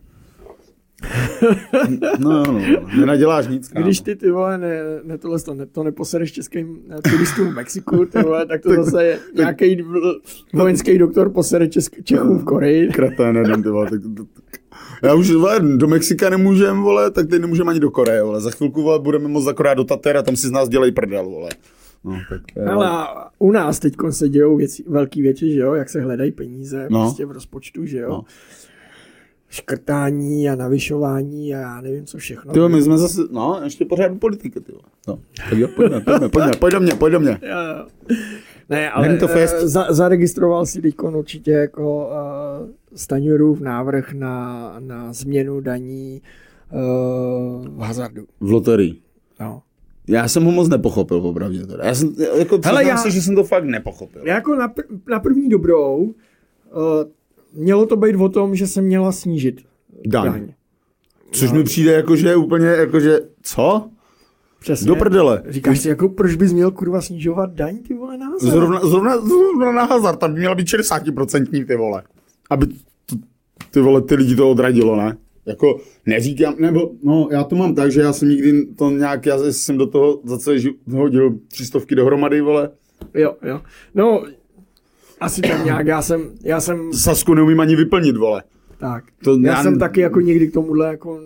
No, 2.19 2.43
no, 2.43 2.53
no, 2.53 2.61
nenaděláš 2.97 3.47
nic, 3.49 3.69
kámo. 3.69 3.85
Když 3.85 4.01
ty, 4.01 4.17
ty 4.17 4.31
vole, 4.31 4.59
ne, 4.59 4.81
ne, 5.05 5.19
tohle, 5.19 5.41
to, 5.41 5.55
ne, 5.55 5.67
to 5.67 5.83
neposereš 5.83 6.33
českým 6.33 6.79
eh, 6.91 7.11
turistům 7.11 7.49
v 7.49 7.55
Mexiku, 7.55 8.07
ty 8.07 8.23
vole, 8.23 8.47
tak 8.47 8.63
to 8.63 8.85
zase 8.85 9.05
je 9.05 9.19
nějaký 9.35 9.85
vojenský 10.53 10.99
doktor 10.99 11.31
posere 11.31 11.69
Česk, 11.69 12.05
Čechů 12.05 12.39
v 12.39 12.45
Koreji. 12.45 12.89
Kretén 12.93 13.37
jeden, 13.37 13.63
ty 13.63 13.69
vole, 13.69 13.91
tak, 13.91 14.01
tak, 14.17 14.27
tak. 14.35 14.61
Já 15.03 15.15
už 15.15 15.31
vole, 15.31 15.61
do 15.77 15.89
Mexika 15.89 16.31
nemůžem, 16.31 16.83
vole, 16.83 17.11
tak 17.11 17.29
teď 17.29 17.41
nemůžeme 17.41 17.71
ani 17.71 17.81
do 17.81 17.91
Koreje, 17.91 18.23
vole. 18.23 18.41
Za 18.41 18.51
chvilku 18.51 18.83
vole, 18.83 18.99
budeme 18.99 19.29
moc 19.29 19.47
akorát 19.47 19.75
do 19.75 19.85
Tater 19.85 20.17
a 20.17 20.23
tam 20.23 20.37
si 20.37 20.47
z 20.47 20.51
nás 20.51 20.69
dělají 20.69 20.93
prdel, 20.93 21.25
vole. 21.25 21.51
No, 22.05 22.21
tak, 22.29 22.41
jo. 22.57 22.73
Ale 22.73 22.91
u 23.39 23.53
nás 23.53 23.79
teď 23.79 23.95
se 24.11 24.29
dějou 24.29 24.57
věci, 24.57 24.85
velký 24.87 25.23
věci, 25.23 25.51
že 25.51 25.61
jo, 25.61 25.75
jak 25.75 25.89
se 25.89 26.01
hledají 26.01 26.33
peníze 26.33 26.87
no. 26.91 27.01
prostě 27.03 27.27
v 27.27 27.31
rozpočtu, 27.31 27.87
že 27.87 27.99
jo. 27.99 28.09
No. 28.09 28.25
Škrtání 29.57 30.49
a 30.51 30.55
navyšování 30.55 31.55
a 31.55 31.59
já 31.59 31.81
nevím 31.81 32.07
co 32.07 32.19
všechno. 32.19 32.53
Ty 32.53 32.61
my 32.69 32.83
jsme 32.83 32.99
zase, 32.99 33.21
no, 33.31 33.61
ještě 33.65 33.85
pořád 33.85 34.09
do 34.09 34.15
politiky, 34.15 34.61
ty. 34.61 34.73
No, 35.09 35.19
tak 35.51 35.59
jo, 35.59 35.69
pojďme, 35.77 36.01
pojďme, 36.01 36.29
pojďme, 36.29 36.51
pojď 36.61 36.73
do 36.73 36.81
mě, 36.81 36.95
pojď 36.95 37.13
do 37.13 37.21
mě. 37.21 37.31
Jo, 37.43 37.59
jo. 37.79 37.87
Ne, 38.69 38.91
ale 38.91 39.09
Není 39.09 39.21
to 39.21 39.29
fest? 39.29 39.57
eh, 39.59 39.69
Za, 39.69 39.87
zaregistroval 39.91 40.67
si 40.67 40.83
teď 40.83 40.95
určitě 41.03 41.51
jako 41.51 42.07
uh, 42.09 42.69
Staňurův 42.95 43.61
návrh 43.61 44.13
na, 44.13 44.77
na 44.81 45.13
změnu 45.13 45.61
daní 45.61 46.23
uh, 46.73 47.67
v 47.69 47.81
hazardu. 47.81 48.25
V 48.41 48.51
loterii. 48.51 48.95
No. 49.41 49.63
Já 50.09 50.29
jsem 50.29 50.45
ho 50.45 50.53
moc 50.53 50.69
nepochopil, 50.69 51.21
popravdě 51.21 51.67
teda. 51.67 51.85
Já 51.85 51.95
jsem, 51.95 52.15
jako, 52.39 52.61
Hele, 52.65 52.85
já- 52.85 52.97
se, 52.97 53.11
že 53.11 53.23
jsem 53.23 53.35
to 53.35 53.45
fakt 53.45 53.65
nepochopil. 53.65 54.27
Jako 54.27 54.55
na, 54.55 54.69
pr- 54.69 55.01
na 55.11 55.21
první 55.21 55.49
dobrou 55.49 55.97
uh, 55.97 56.13
mělo 57.57 57.87
to 57.87 57.97
být 57.97 58.17
o 58.17 58.29
tom, 58.29 58.57
že 58.57 58.67
se 58.67 58.83
měla 58.83 59.13
snížit 59.13 59.61
Daň. 60.07 60.25
daň. 60.25 60.53
Což 61.31 61.53
mi 61.53 61.65
přijde 61.65 61.93
jako, 61.93 62.17
že 62.17 62.29
je 62.29 62.37
úplně, 62.37 62.67
jako, 62.67 63.01
že, 63.01 63.21
co? 63.43 63.91
Přesně. 64.61 64.87
Do 64.87 64.97
prdele. 64.97 65.43
Říkáš 65.49 65.81
si, 65.81 65.89
jako 65.89 66.09
proč 66.09 66.35
bys 66.35 66.53
měl 66.53 66.71
kurva 66.71 67.01
snižovat 67.01 67.53
daň, 67.53 67.79
ty 67.79 67.95
vole, 67.95 68.19
na 68.19 68.27
hazard? 68.27 68.53
Zrovna, 68.53 68.81
zrovna, 68.81 69.19
zrovna 69.19 69.73
na 69.73 69.85
hazard, 69.85 70.19
tam 70.19 70.35
by 70.35 70.39
měla 70.41 70.55
být 70.55 70.67
60% 70.67 71.67
ty 71.67 71.77
vole. 71.77 72.03
Aby 72.51 72.67
t, 72.67 72.75
ty 73.71 73.81
vole, 73.81 74.03
ty 74.03 74.15
lidi 74.15 74.37
to 74.37 74.51
odradilo, 74.51 74.97
ne? 74.97 75.17
Jako, 75.47 75.81
neříkám, 76.07 76.55
nebo, 76.59 76.91
no, 77.03 77.29
já 77.31 77.45
to 77.45 77.57
mám 77.57 77.75
tak, 77.75 77.93
že 77.93 78.01
já 78.01 78.13
jsem 78.13 78.29
nikdy 78.29 78.67
to 78.67 78.91
nějak, 78.91 79.27
já 79.27 79.39
jsem 79.39 79.79
do 79.79 79.87
toho 79.87 80.21
za 80.25 80.39
celý 80.39 80.61
život 80.61 80.77
hodil 80.93 81.39
tři 81.49 81.67
stovky 81.67 81.95
dohromady, 81.95 82.41
vole. 82.41 82.71
Jo, 83.15 83.37
jo. 83.43 83.61
No, 83.95 84.25
asi 85.21 85.41
tam 85.43 85.65
nějak, 85.65 85.87
já 85.87 86.03
jsem, 86.03 86.31
já 86.45 86.61
jsem, 86.61 86.93
Sasku 86.93 87.35
neumím 87.35 87.61
ani 87.61 87.77
vyplnit, 87.77 88.17
vole. 88.17 88.43
tak. 88.79 89.05
To 89.25 89.39
já, 89.41 89.53
já- 89.53 89.63
jsem 89.63 89.79
taky 89.79 90.01
jako 90.01 90.21
někdy 90.21 90.49
k 90.49 90.53
tomuhle 90.53 90.87
jako 90.87 91.21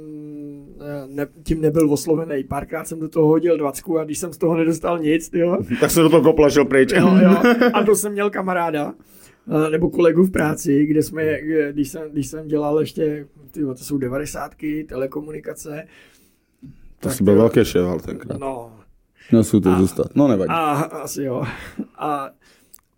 ne, 1.14 1.26
tím 1.42 1.60
nebyl 1.60 1.92
oslovený. 1.92 2.44
Párkrát 2.44 2.88
jsem 2.88 3.00
do 3.00 3.08
toho 3.08 3.26
hodil 3.28 3.56
dvacku 3.58 3.98
a 3.98 4.04
když 4.04 4.18
jsem 4.18 4.32
z 4.32 4.38
toho 4.38 4.56
nedostal 4.56 4.98
nic, 4.98 5.30
jo, 5.34 5.58
Tak 5.80 5.90
se 5.90 6.00
do 6.00 6.08
toho 6.08 6.22
koplašil 6.22 6.64
pryč. 6.64 6.92
jo, 6.92 7.10
jo. 7.22 7.36
A 7.74 7.82
to 7.84 7.96
jsem 7.96 8.12
měl 8.12 8.30
kamaráda, 8.30 8.94
eh, 9.66 9.70
nebo 9.70 9.90
kolegu 9.90 10.22
v 10.24 10.30
práci, 10.30 10.86
kde 10.86 11.02
jsme, 11.02 11.38
když 11.72 11.88
jsem, 11.88 12.02
když 12.12 12.26
jsem 12.26 12.48
dělal 12.48 12.80
ještě, 12.80 13.26
ty, 13.50 13.60
to 13.60 13.74
jsou 13.76 13.98
devadesátky, 13.98 14.84
telekomunikace. 14.88 15.84
To 17.00 17.08
tak 17.08 17.12
si 17.16 17.24
byl 17.24 17.34
velký 17.36 17.64
ševal 17.64 18.00
tenkrát. 18.00 18.40
No, 18.40 18.72
Nesou 19.32 19.60
to 19.60 19.74
zůstat. 19.76 20.06
No 20.14 20.28
nevadí. 20.28 20.48
A 20.50 20.70
asi 20.80 21.22
jo. 21.22 21.42
A, 21.98 22.30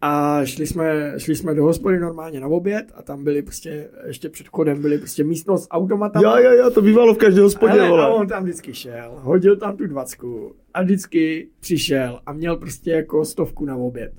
a 0.04 0.44
šli, 0.44 0.66
jsme, 0.66 1.14
šli 1.16 1.36
jsme 1.36 1.54
do 1.54 1.62
hospody 1.62 1.98
normálně 1.98 2.40
na 2.40 2.46
oběd 2.46 2.92
a 2.94 3.02
tam 3.02 3.24
byly 3.24 3.42
prostě, 3.42 3.88
ještě 4.06 4.28
před 4.28 4.48
chodem 4.48 4.82
byly 4.82 4.98
prostě 4.98 5.24
místnost 5.24 5.64
s 5.64 5.68
automatama. 5.70 6.38
Jo, 6.38 6.44
jo, 6.44 6.58
jo, 6.58 6.70
to 6.70 6.82
bývalo 6.82 7.14
v 7.14 7.18
každé 7.18 7.42
hospodě, 7.42 7.72
Hele, 7.72 8.04
a 8.04 8.08
on 8.08 8.26
tam 8.26 8.42
vždycky 8.42 8.74
šel, 8.74 9.12
hodil 9.20 9.56
tam 9.56 9.76
tu 9.76 9.86
dvacku 9.86 10.54
a 10.74 10.82
vždycky 10.82 11.48
přišel 11.60 12.20
a 12.26 12.32
měl 12.32 12.56
prostě 12.56 12.90
jako 12.90 13.24
stovku 13.24 13.64
na 13.64 13.76
oběd. 13.76 14.12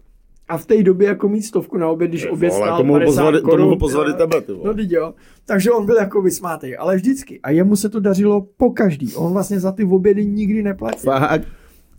A 0.48 0.58
v 0.58 0.66
té 0.66 0.84
době 0.84 1.08
jako 1.08 1.30
mít 1.30 1.42
stovku 1.42 1.78
na 1.78 1.90
oběd, 1.90 2.10
když 2.10 2.28
oběd 2.28 2.54
stál 2.54 2.78
to 2.78 2.84
mohl 2.84 3.00
50 3.00 3.22
pozvat, 3.22 3.42
to 3.42 3.50
korun, 3.50 3.66
mohl 3.66 3.80
pozvat 3.80 4.08
i 4.08 4.14
tebe, 4.14 4.42
ty 4.42 4.52
vole. 4.52 4.68
No 4.68 4.74
teď 4.74 4.92
jo. 4.92 5.14
Takže 5.46 5.72
on 5.72 5.86
byl 5.86 5.96
jako 5.96 6.22
vysmátej, 6.22 6.76
ale 6.80 6.96
vždycky. 6.96 7.40
A 7.44 7.50
jemu 7.50 7.76
se 7.76 7.90
to 7.90 8.00
dařilo 8.00 8.48
po 8.58 8.70
každý. 8.70 9.16
On 9.16 9.34
vlastně 9.34 9.60
za 9.60 9.72
ty 9.72 9.84
obědy 9.84 10.26
nikdy 10.26 10.64
neplatil. 10.64 11.12
Fakt. 11.12 11.48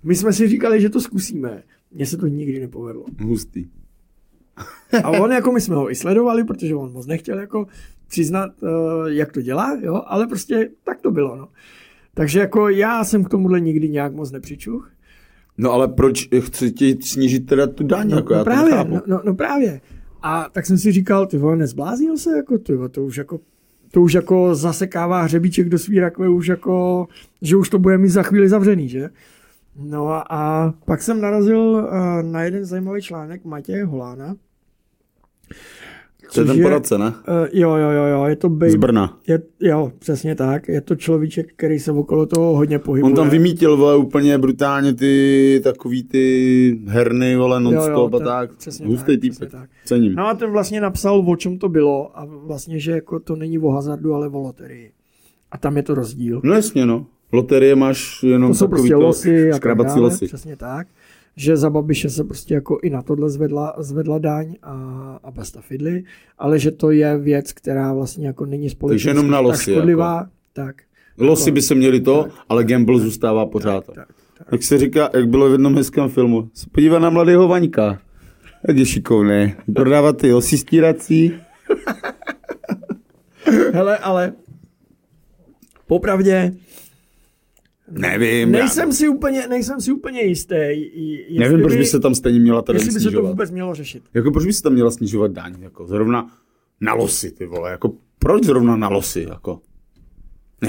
My 0.03 0.15
jsme 0.15 0.33
si 0.33 0.49
říkali, 0.49 0.81
že 0.81 0.89
to 0.89 1.01
zkusíme. 1.01 1.63
Mně 1.95 2.07
se 2.07 2.17
to 2.17 2.27
nikdy 2.27 2.61
nepovedlo. 2.61 3.05
Hustý. 3.23 3.67
A 5.05 5.11
on 5.11 5.33
jako 5.33 5.53
my 5.53 5.61
jsme 5.61 5.75
ho 5.75 5.91
i 5.91 5.95
sledovali, 5.95 6.45
protože 6.45 6.75
on 6.75 6.93
moc 6.93 7.07
nechtěl 7.07 7.39
jako 7.39 7.67
přiznat, 8.09 8.51
uh, 8.63 8.69
jak 9.07 9.33
to 9.33 9.41
dělá, 9.41 9.79
jo, 9.83 10.03
ale 10.07 10.27
prostě 10.27 10.71
tak 10.85 11.01
to 11.01 11.11
bylo, 11.11 11.37
no. 11.37 11.49
Takže 12.15 12.41
jako 12.41 12.69
já 12.69 13.05
jsem 13.05 13.25
k 13.25 13.29
tomuhle 13.29 13.61
nikdy 13.61 13.89
nějak 13.89 14.15
moc 14.15 14.31
nepřičuch. 14.31 14.91
No 15.59 15.73
ale 15.73 15.89
proč 15.89 16.29
chci 16.41 16.71
ti 16.73 16.99
snížit 17.03 17.47
teda 17.47 17.67
tu 17.67 17.85
daň, 17.85 18.11
No, 18.11 18.17
jako 18.17 18.33
no 18.33 18.39
já 18.39 18.45
to 18.45 18.45
právě, 18.45 18.71
nechápu. 18.71 18.95
no, 18.95 19.03
no, 19.07 19.21
no, 19.25 19.35
právě. 19.35 19.81
A 20.23 20.49
tak 20.53 20.67
jsem 20.67 20.79
si 20.79 20.93
říkal, 20.93 21.27
ty 21.27 21.39
vole, 21.39 21.57
nezbláznil 21.57 22.17
se, 22.17 22.37
jako 22.37 22.59
ty 22.59 22.73
to 22.91 23.05
už 23.05 23.17
jako 23.17 23.41
to 23.91 24.03
už 24.03 24.13
jako 24.13 24.55
zasekává 24.55 25.23
hřebíček 25.23 25.69
do 25.69 25.79
svý 25.79 26.01
rakve, 26.01 26.29
už 26.29 26.47
jako, 26.47 27.07
že 27.43 27.57
už 27.57 27.69
to 27.71 27.79
bude 27.79 27.99
mít 27.99 28.09
za 28.09 28.23
chvíli 28.23 28.49
zavřený, 28.49 28.89
že? 28.89 29.11
No 29.79 30.09
a, 30.09 30.25
a 30.31 30.73
pak 30.87 31.03
jsem 31.03 31.21
narazil 31.21 31.61
uh, 31.61 32.23
na 32.23 32.43
jeden 32.43 32.65
zajímavý 32.65 33.03
článek 33.03 33.45
Matěje 33.45 33.85
Holána. 33.85 34.35
To 36.35 36.41
je 36.41 36.47
ten 36.47 36.63
poradce, 36.63 36.99
ne? 36.99 37.07
Uh, 37.07 37.13
jo, 37.53 37.75
jo, 37.77 37.91
jo, 37.91 38.05
jo, 38.05 38.25
je 38.25 38.37
to 38.37 38.49
bej, 38.49 38.71
Z 38.71 38.75
Brna. 38.77 39.19
je, 39.29 39.43
jo, 39.61 39.93
přesně 39.99 40.35
tak. 40.35 40.69
Je 40.69 40.81
to 40.81 40.97
človíček, 40.97 41.53
který 41.57 41.79
se 41.79 41.93
okolo 41.93 42.27
toho 42.27 42.57
hodně 42.57 42.79
pohybuje. 42.79 43.11
On 43.11 43.17
tam 43.17 43.31
vymítil, 43.31 43.77
vole, 43.77 43.97
úplně 43.97 44.39
brutálně 44.39 44.95
ty 44.95 45.61
takový 45.65 46.03
ty 46.03 46.81
herny, 46.87 47.37
vole, 47.37 47.61
non-stop 47.61 48.15
a 48.15 48.19
ten- 48.19 48.27
tak. 48.27 48.57
přesně 48.57 48.87
Hustý 48.87 49.13
tak, 49.13 49.21
týpek. 49.21 49.37
přesně 49.37 49.59
tak. 49.59 49.71
Cením. 49.85 50.15
No 50.15 50.27
a 50.27 50.35
ten 50.35 50.51
vlastně 50.51 50.81
napsal, 50.81 51.25
o 51.31 51.37
čem 51.37 51.59
to 51.59 51.69
bylo 51.69 52.19
a 52.19 52.25
vlastně, 52.47 52.79
že 52.79 52.91
jako 52.93 53.21
to 53.21 53.37
není 53.37 53.59
o 53.59 53.69
hazardu, 53.71 54.15
ale 54.15 54.29
o 54.29 54.39
loterii. 54.39 54.93
A 55.51 55.59
tam 55.59 55.77
je 55.77 55.83
to 55.83 55.95
rozdíl. 55.95 56.41
No 56.45 56.55
jasně, 56.55 56.87
no. 56.87 57.07
Loterie 57.35 57.77
máš 57.77 58.23
jenom 58.23 58.51
To 58.51 58.55
jsou 58.55 58.67
takový 58.67 58.81
prostě 58.91 58.95
losy 58.97 59.49
a 59.49 59.53
tak 59.53 59.57
škrabací 59.63 59.89
dále, 59.89 60.01
losy. 60.01 60.27
přesně 60.27 60.57
tak. 60.57 60.87
Že 61.37 61.57
za 61.57 61.71
Babiše 61.71 62.11
se 62.11 62.25
prostě 62.25 62.55
jako 62.55 62.79
i 62.83 62.91
na 62.91 63.03
tohle 63.03 63.31
zvedla, 63.31 63.75
zvedla 63.79 64.19
daň 64.19 64.55
a, 64.63 64.73
a 65.25 65.31
basta 65.31 65.61
fidly, 65.61 66.05
ale 66.39 66.59
že 66.59 66.71
to 66.71 66.91
je 66.91 67.19
věc, 67.19 67.53
která 67.53 67.93
vlastně 67.93 68.27
jako 68.27 68.47
není 68.47 68.71
společensky 68.71 69.09
jenom 69.09 69.31
na 69.31 69.39
tak 69.39 69.45
losy, 69.45 69.71
jako. 69.71 69.81
škodlivá. 69.81 70.27
Tak, 70.53 70.77
Losy 71.19 71.51
by 71.51 71.63
se 71.63 71.75
měli 71.75 72.01
to, 72.01 72.23
Tak. 72.23 72.33
ale 72.49 72.65
gamble 72.65 72.99
zůstává 72.99 73.47
pořád. 73.47 73.87
tak, 73.87 73.95
tak. 74.39 74.47
Jak 74.53 74.63
se 74.63 74.79
říká, 74.79 75.11
jak 75.15 75.29
bylo 75.29 75.49
v 75.49 75.53
jednom 75.53 75.77
hezkém 75.77 76.09
filmu, 76.09 76.49
se 76.55 76.67
podívá 76.73 76.99
na 76.99 77.11
mladého 77.11 77.49
Vaňka. 77.49 77.99
Jak 78.69 78.77
je 78.77 78.87
šikovný. 78.87 79.55
Prodává 79.75 80.13
ty 80.13 80.33
losy 80.33 80.59
stírací. 80.59 81.35
Hele, 83.73 83.99
ale 83.99 84.33
popravdě 85.87 86.53
Nevím. 87.91 88.53
nejsem 88.53 88.93
si 88.93 89.09
úplně, 89.09 89.47
nejsem 89.49 89.81
si 89.81 89.93
úplně 89.93 90.23
jistý. 90.23 90.55
jestli 90.55 91.25
já, 91.29 91.41
nevím, 91.41 91.61
proč 91.63 91.77
by 91.77 91.85
se 91.87 92.01
tam 92.01 92.15
stejně 92.15 92.41
měla 92.41 92.63
tady 92.63 92.77
jestli 92.77 92.87
by 92.89 92.93
se 92.93 92.99
to 92.99 93.01
snižovat. 93.11 93.29
vůbec 93.31 93.51
mělo 93.51 93.75
řešit. 93.75 94.05
Jako 94.15 94.31
proč 94.31 94.47
by 94.47 94.53
se 94.53 94.63
tam 94.63 94.73
měla 94.73 94.91
snižovat 94.91 95.33
daň? 95.33 95.55
Jako 95.61 95.87
zrovna 95.87 96.31
na 96.81 96.95
losy, 96.95 97.31
ty 97.31 97.47
vole. 97.47 97.71
Jako 97.71 97.93
proč 98.19 98.45
zrovna 98.45 98.77
na 98.77 98.89
losy? 98.89 99.27
Jako? 99.29 99.61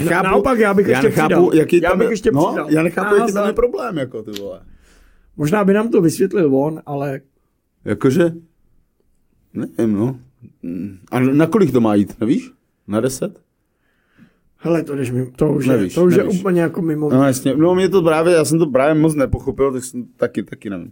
Na- 0.09 0.22
naopak, 0.22 0.59
já 0.59 0.74
bych 0.74 0.88
já 0.88 0.91
ještě 0.91 1.07
nechápu, 1.07 1.28
přidal. 1.34 1.53
jaký 1.53 1.82
Já 1.82 1.89
tam 1.89 1.99
bych 1.99 2.05
je- 2.07 2.13
ještě 2.13 2.32
no, 2.32 2.45
přidal. 2.47 2.72
Já 2.72 2.84
nechápu, 2.84 3.16
jaký 3.16 3.34
tam 3.34 3.47
je 3.47 3.53
problém, 3.53 3.97
jako 3.97 4.24
ty 4.24 4.32
vole. 4.32 4.61
Možná 5.38 5.63
by 5.66 5.74
nám 5.74 5.89
to 5.89 6.01
vysvětlil 6.01 6.55
on, 6.55 6.82
ale 6.86 7.22
Jakože, 7.86 8.32
nevím, 9.53 9.93
no. 9.95 10.20
A 11.11 11.20
na 11.20 11.47
kolik 11.47 11.72
to 11.72 11.82
má 11.82 11.95
jít, 11.95 12.20
nevíš? 12.20 12.51
Na 12.88 12.99
deset? 13.01 13.41
Hele, 14.66 14.84
to, 14.84 14.95
jdeš 14.95 15.11
mimo, 15.11 15.28
to 15.36 15.53
už, 15.53 15.68
Nevíš, 15.68 15.93
je, 15.93 15.95
to 15.95 16.05
už 16.05 16.16
je 16.16 16.24
úplně 16.24 16.61
jako 16.61 16.82
mimo. 16.82 17.09
No 17.09 17.24
jasně, 17.24 17.53
no 17.57 17.76
mě 17.76 17.89
to 17.89 18.01
právě, 18.01 18.34
já 18.34 18.45
jsem 18.45 18.59
to 18.59 18.66
právě 18.66 19.01
moc 19.01 19.16
nepochopil, 19.16 19.72
tak 19.72 19.84
jsem 19.84 20.05
taky, 20.18 20.43
taky 20.43 20.70
nevím. 20.70 20.91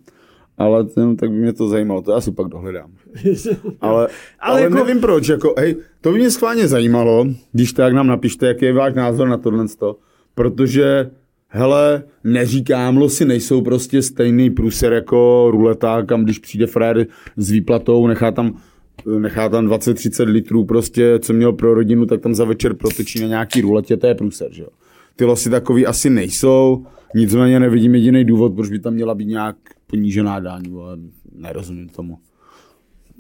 Ale 0.58 0.84
ten, 0.84 1.16
tak 1.16 1.30
by 1.30 1.36
mě 1.36 1.54
to 1.54 1.68
zajímalo, 1.68 2.02
to 2.02 2.12
já 2.12 2.22
si 2.22 2.32
pak 2.32 2.48
dohledám. 2.48 2.92
Ale, 3.82 4.08
ale, 4.08 4.10
ale 4.40 4.62
jako- 4.62 4.76
nevím 4.76 5.02
proč, 5.02 5.28
jako, 5.28 5.54
hej, 5.58 5.76
to 6.02 6.12
by 6.12 6.18
mě 6.18 6.32
schválně 6.32 6.68
zajímalo, 6.68 7.26
když 7.52 7.74
tak 7.74 7.94
nám 7.94 8.08
napište, 8.08 8.48
jaký 8.48 8.66
je 8.66 8.74
váš 8.74 8.94
názor 8.94 9.28
na 9.28 9.38
tohle, 9.38 9.66
protože, 10.36 11.12
hele, 11.48 12.04
neříkám, 12.24 12.98
losy 12.98 13.26
nejsou 13.26 13.62
prostě 13.62 14.02
stejný 14.02 14.50
průser 14.50 14.94
jako 14.94 15.48
ruleta, 15.52 16.04
kam 16.04 16.24
když 16.24 16.40
přijde 16.40 16.68
frajer 16.68 17.08
s 17.38 17.52
výplatou, 17.52 18.08
nechá 18.08 18.32
tam 18.32 18.58
nechá 19.20 19.50
tam 19.50 19.68
20-30 19.68 20.24
litrů 20.24 20.66
prostě, 20.66 21.20
co 21.20 21.34
měl 21.34 21.54
pro 21.54 21.74
rodinu, 21.74 22.06
tak 22.06 22.22
tam 22.22 22.36
za 22.36 22.46
večer 22.46 22.74
protočí 22.74 23.22
na 23.22 23.28
nějaký 23.28 23.62
ruletě, 23.62 23.98
to 23.98 24.08
je 24.08 24.16
průser, 24.16 24.48
že 24.52 24.62
jo. 24.64 24.70
Ty 25.16 25.26
losy 25.26 25.50
takový 25.50 25.86
asi 25.86 26.10
nejsou, 26.10 26.86
nicméně 27.16 27.60
nevidím 27.60 27.96
jediný 27.96 28.26
důvod, 28.26 28.56
proč 28.56 28.70
by 28.70 28.80
tam 28.80 28.94
měla 28.94 29.16
být 29.16 29.26
nějak 29.28 29.56
ponížená 29.88 30.40
daň, 30.40 30.64
vole, 30.70 30.98
nerozumím 31.36 31.90
tomu. 31.90 32.18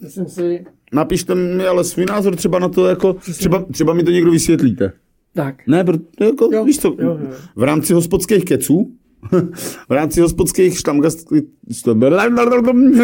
Myslím 0.04 0.26
si, 0.26 0.66
Napište 0.94 1.36
mi 1.36 1.66
ale 1.68 1.84
svůj 1.84 2.06
názor 2.06 2.36
třeba 2.36 2.60
na 2.60 2.70
to, 2.70 2.88
jako, 2.88 3.14
třeba, 3.14 3.66
třeba 3.72 3.94
mi 3.94 4.04
to 4.04 4.12
někdo 4.12 4.32
vysvětlíte. 4.32 4.92
tak. 5.34 5.68
Ne, 5.68 5.84
proto, 5.84 6.24
jako, 6.24 6.50
Jo, 6.54 6.66
víš 6.66 6.80
co, 6.80 6.88
jo, 6.88 6.96
jo. 7.00 7.20
v 7.56 7.64
rámci 7.64 7.94
hospodských 7.94 8.46
keců, 8.46 8.92
v 9.90 9.92
rámci 9.92 10.22
hospodských 10.22 10.78
štamgast, 10.78 11.28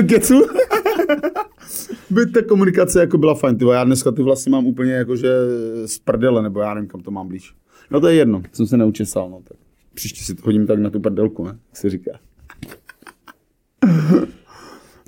keců, 0.07 0.41
by 2.11 2.25
ta 2.25 2.41
komunikace 2.41 2.99
jako 2.99 3.17
byla 3.17 3.35
fajn. 3.35 3.57
Ty 3.57 3.65
já 3.65 3.83
dneska 3.83 4.11
ty 4.11 4.21
vlasy 4.23 4.49
mám 4.49 4.65
úplně 4.65 4.93
jako, 4.93 5.15
že 5.15 5.29
z 5.85 5.99
prdele, 5.99 6.43
nebo 6.43 6.59
já 6.59 6.73
nevím, 6.73 6.89
kam 6.89 7.01
to 7.01 7.11
mám 7.11 7.27
blíž. 7.27 7.53
No 7.91 7.99
to 8.01 8.07
je 8.07 8.15
jedno, 8.15 8.41
jsem 8.53 8.67
se 8.67 8.77
neučesal, 8.77 9.29
no 9.29 9.41
tak. 9.43 9.57
Příště 9.93 10.23
si 10.23 10.35
to 10.35 10.41
hodím 10.45 10.67
tak 10.67 10.79
na 10.79 10.89
tu 10.89 10.99
prdelku, 10.99 11.43
ne? 11.45 11.49
Jak 11.69 11.77
se 11.77 11.89
říká. 11.89 12.11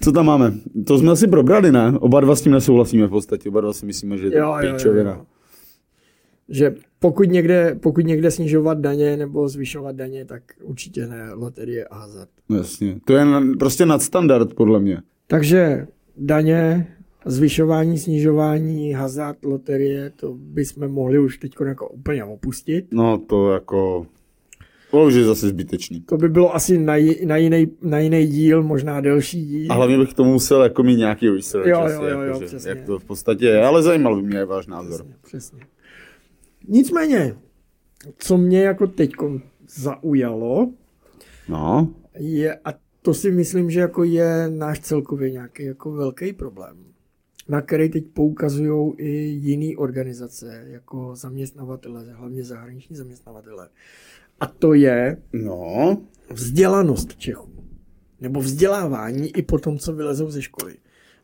Co 0.02 0.12
tam 0.12 0.26
máme? 0.26 0.54
To 0.88 0.98
jsme 0.98 1.12
asi 1.12 1.28
probrali, 1.28 1.72
ne? 1.72 1.94
Oba 2.00 2.20
dva 2.20 2.36
s 2.36 2.42
tím 2.42 2.52
nesouhlasíme 2.52 3.08
v 3.08 3.10
podstatě. 3.10 3.50
Oba 3.50 3.62
dva 3.62 3.74
si 3.74 3.86
myslíme, 3.86 4.18
že 4.18 4.26
je 4.26 4.32
to 4.32 4.38
Jo, 4.38 4.56
jo, 4.62 4.68
jo, 4.68 4.74
píčovina. 4.74 5.12
jo. 5.12 5.26
Že 6.50 6.76
pokud 7.00 7.24
někde, 7.30 7.78
pokud 7.82 8.06
někde 8.06 8.32
snižovat 8.32 8.78
daně 8.80 9.18
nebo 9.18 9.50
zvyšovat 9.50 9.96
daně, 9.96 10.26
tak 10.26 10.44
určitě 10.64 11.08
ne 11.08 11.34
loterie 11.34 11.86
a 11.86 11.96
hazard. 11.98 12.30
Jasně. 12.58 13.00
To 13.06 13.14
je 13.14 13.26
na, 13.26 13.42
prostě 13.60 13.86
nadstandard, 13.86 14.54
podle 14.54 14.80
mě. 14.80 15.02
Takže 15.28 15.88
daně, 16.18 16.88
zvyšování, 17.26 18.00
snižování, 18.00 18.94
hazard, 18.94 19.46
loterie, 19.46 20.10
to 20.10 20.34
bychom 20.38 20.88
mohli 20.88 21.20
už 21.20 21.38
teď 21.38 21.56
jako 21.66 21.90
úplně 21.90 22.24
opustit. 22.24 22.86
No 22.92 23.18
to 23.18 23.54
jako... 23.54 24.08
To 24.92 25.06
už 25.06 25.14
je 25.14 25.24
zase 25.24 25.48
zbytečný. 25.50 26.02
To 26.02 26.18
by 26.18 26.30
bylo 26.30 26.56
asi 26.56 26.78
na, 26.78 26.94
na, 27.26 27.38
jiný, 27.38 27.68
na 27.82 28.00
jiný 28.00 28.28
díl, 28.28 28.64
možná 28.64 29.02
delší 29.02 29.46
díl. 29.46 29.72
A 29.72 29.76
hlavně 29.76 29.98
bych 29.98 30.10
k 30.10 30.14
tomu 30.14 30.32
musel 30.32 30.64
jako 30.64 30.84
mít 30.84 30.98
nějaký 30.98 31.30
research. 31.30 31.68
Jo, 31.68 31.80
asi, 31.80 31.96
jo, 31.96 32.02
jo, 32.02 32.08
jako, 32.08 32.24
jo, 32.24 32.40
že 32.40 32.46
přesně. 32.46 32.70
Jak 32.70 32.82
to 32.82 33.00
v 33.00 33.06
podstatě 33.06 33.46
je, 33.46 33.66
ale 33.66 33.84
zajímal 33.84 34.16
by 34.16 34.22
mě 34.22 34.46
váš 34.46 34.68
názor. 34.68 34.92
Přesně, 35.02 35.16
přesně. 35.22 35.60
Nicméně, 36.68 37.36
co 38.18 38.38
mě 38.38 38.64
jako 38.64 38.88
teď 38.88 39.12
zaujalo, 39.68 40.70
No, 41.50 41.94
je, 42.20 42.60
a 42.66 42.74
to 43.02 43.14
si 43.14 43.32
myslím, 43.32 43.70
že 43.70 43.80
jako 43.80 44.04
je 44.04 44.50
náš 44.50 44.80
celkově 44.80 45.32
nějaký 45.32 45.66
jako 45.66 45.92
velký 45.92 46.34
problém, 46.34 46.78
na 47.50 47.62
který 47.62 47.90
teď 47.90 48.06
poukazují 48.14 48.94
i 48.98 49.10
jiné 49.20 49.78
organizace, 49.78 50.64
jako 50.68 51.16
zaměstnavatele, 51.16 52.06
hlavně 52.14 52.44
zahraniční 52.44 52.96
zaměstnavatele. 52.96 53.70
A 54.40 54.46
to 54.46 54.74
je 54.74 55.18
no, 55.34 55.98
vzdělanost 56.30 57.16
Čechů. 57.18 57.52
Nebo 58.22 58.42
vzdělávání 58.42 59.38
i 59.38 59.42
po 59.42 59.60
tom, 59.60 59.78
co 59.78 59.94
vylezou 59.94 60.32
ze 60.32 60.42
školy. 60.42 60.76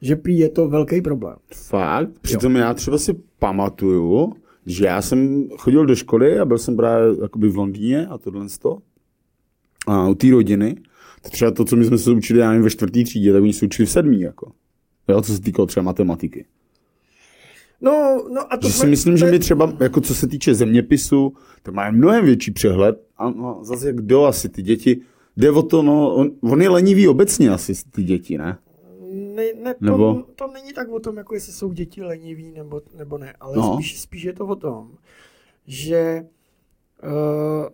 Že 0.01 0.15
prý 0.15 0.37
je 0.37 0.49
to 0.49 0.69
velký 0.69 1.01
problém. 1.01 1.35
fakt. 1.53 2.09
Přitom 2.21 2.55
já 2.55 2.73
třeba 2.73 2.97
si 2.97 3.13
pamatuju, 3.39 4.33
že 4.65 4.85
já 4.85 5.01
jsem 5.01 5.49
chodil 5.57 5.85
do 5.85 5.95
školy 5.95 6.39
a 6.39 6.45
byl 6.45 6.57
jsem 6.57 6.77
právě 6.77 7.21
jakoby 7.21 7.49
v 7.49 7.57
Londýně 7.57 8.07
a 8.07 8.17
tohle 8.17 8.45
to. 8.61 8.77
A 9.87 10.07
u 10.07 10.15
té 10.15 10.31
rodiny. 10.31 10.75
Třeba 11.31 11.51
to, 11.51 11.65
co 11.65 11.75
my 11.75 11.85
jsme 11.85 11.97
se 11.97 12.11
učili, 12.11 12.39
já 12.39 12.49
nevím, 12.49 12.63
ve 12.63 12.69
čtvrtý 12.69 13.03
třídě, 13.03 13.33
tak 13.33 13.43
oni 13.43 13.53
se 13.53 13.65
učili 13.65 13.85
v 13.85 13.91
sedmý, 13.91 14.21
jako. 14.21 14.51
Jo, 15.07 15.21
co 15.21 15.33
se 15.33 15.41
týkalo 15.41 15.65
třeba 15.65 15.83
matematiky. 15.83 16.45
No, 17.81 18.23
no 18.33 18.53
a 18.53 18.57
to 18.57 18.67
Že 18.67 18.73
si 18.73 18.87
myslím, 18.87 19.17
že 19.17 19.21
to 19.21 19.25
je- 19.25 19.31
my 19.31 19.39
třeba, 19.39 19.73
jako 19.79 20.01
co 20.01 20.15
se 20.15 20.27
týče 20.27 20.55
zeměpisu, 20.55 21.33
to 21.63 21.71
mají 21.71 21.95
mnohem 21.95 22.25
větší 22.25 22.51
přehled. 22.51 23.03
A 23.17 23.29
no, 23.29 23.59
zase 23.63 23.87
jak 23.87 23.95
kdo 23.95 24.25
asi 24.25 24.49
ty 24.49 24.61
děti, 24.61 25.01
jde 25.37 25.51
o 25.51 25.61
to, 25.63 25.81
no, 25.81 26.15
on, 26.15 26.31
on 26.41 26.61
je 26.61 26.69
lenivý 26.69 27.07
obecně 27.07 27.49
asi 27.49 27.73
ty 27.91 28.03
děti, 28.03 28.37
ne? 28.37 28.57
Ne, 29.11 29.43
ne, 29.63 29.73
to, 29.73 29.85
Nebo- 29.85 30.23
to 30.35 30.47
není 30.53 30.73
tak 30.73 30.89
o 30.89 30.99
tom, 30.99 31.17
jako 31.17 31.33
jestli 31.33 31.53
jsou 31.53 31.71
děti 31.73 32.03
leniví 32.03 32.51
nebo, 32.51 32.81
nebo 32.97 33.17
ne, 33.17 33.33
ale 33.39 33.57
No. 33.57 33.73
spíš, 33.73 33.99
spíš 33.99 34.23
je 34.23 34.33
to 34.33 34.45
o 34.47 34.55
tom, 34.55 34.91
že 35.67 36.25
uh, 37.03 37.67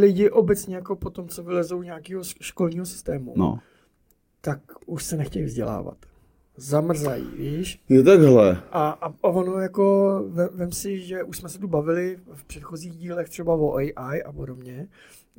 lidi 0.00 0.30
obecně 0.30 0.74
jako 0.76 0.96
po 0.96 1.10
tom, 1.10 1.28
co 1.28 1.42
vylezou 1.42 1.82
nějakého 1.82 2.22
školního 2.40 2.86
systému, 2.86 3.34
No. 3.36 3.58
tak 4.40 4.60
už 4.86 5.04
se 5.04 5.16
nechtějí 5.16 5.44
vzdělávat. 5.44 5.96
Zamrzají, 6.56 7.24
víš? 7.38 7.80
Je 7.88 8.02
takhle. 8.02 8.62
A, 8.72 8.88
a, 8.90 9.06
a 9.22 9.28
ono 9.28 9.58
jako, 9.58 10.14
ve- 10.28 10.48
vem 10.48 10.72
si, 10.72 11.00
že 11.00 11.22
už 11.22 11.36
jsme 11.38 11.48
se 11.48 11.58
tu 11.58 11.68
bavili 11.68 12.16
v 12.32 12.44
předchozích 12.44 12.92
dílech 12.96 13.28
třeba 13.28 13.54
o 13.54 13.74
AI 13.76 14.22
a 14.24 14.32
podobně, 14.32 14.88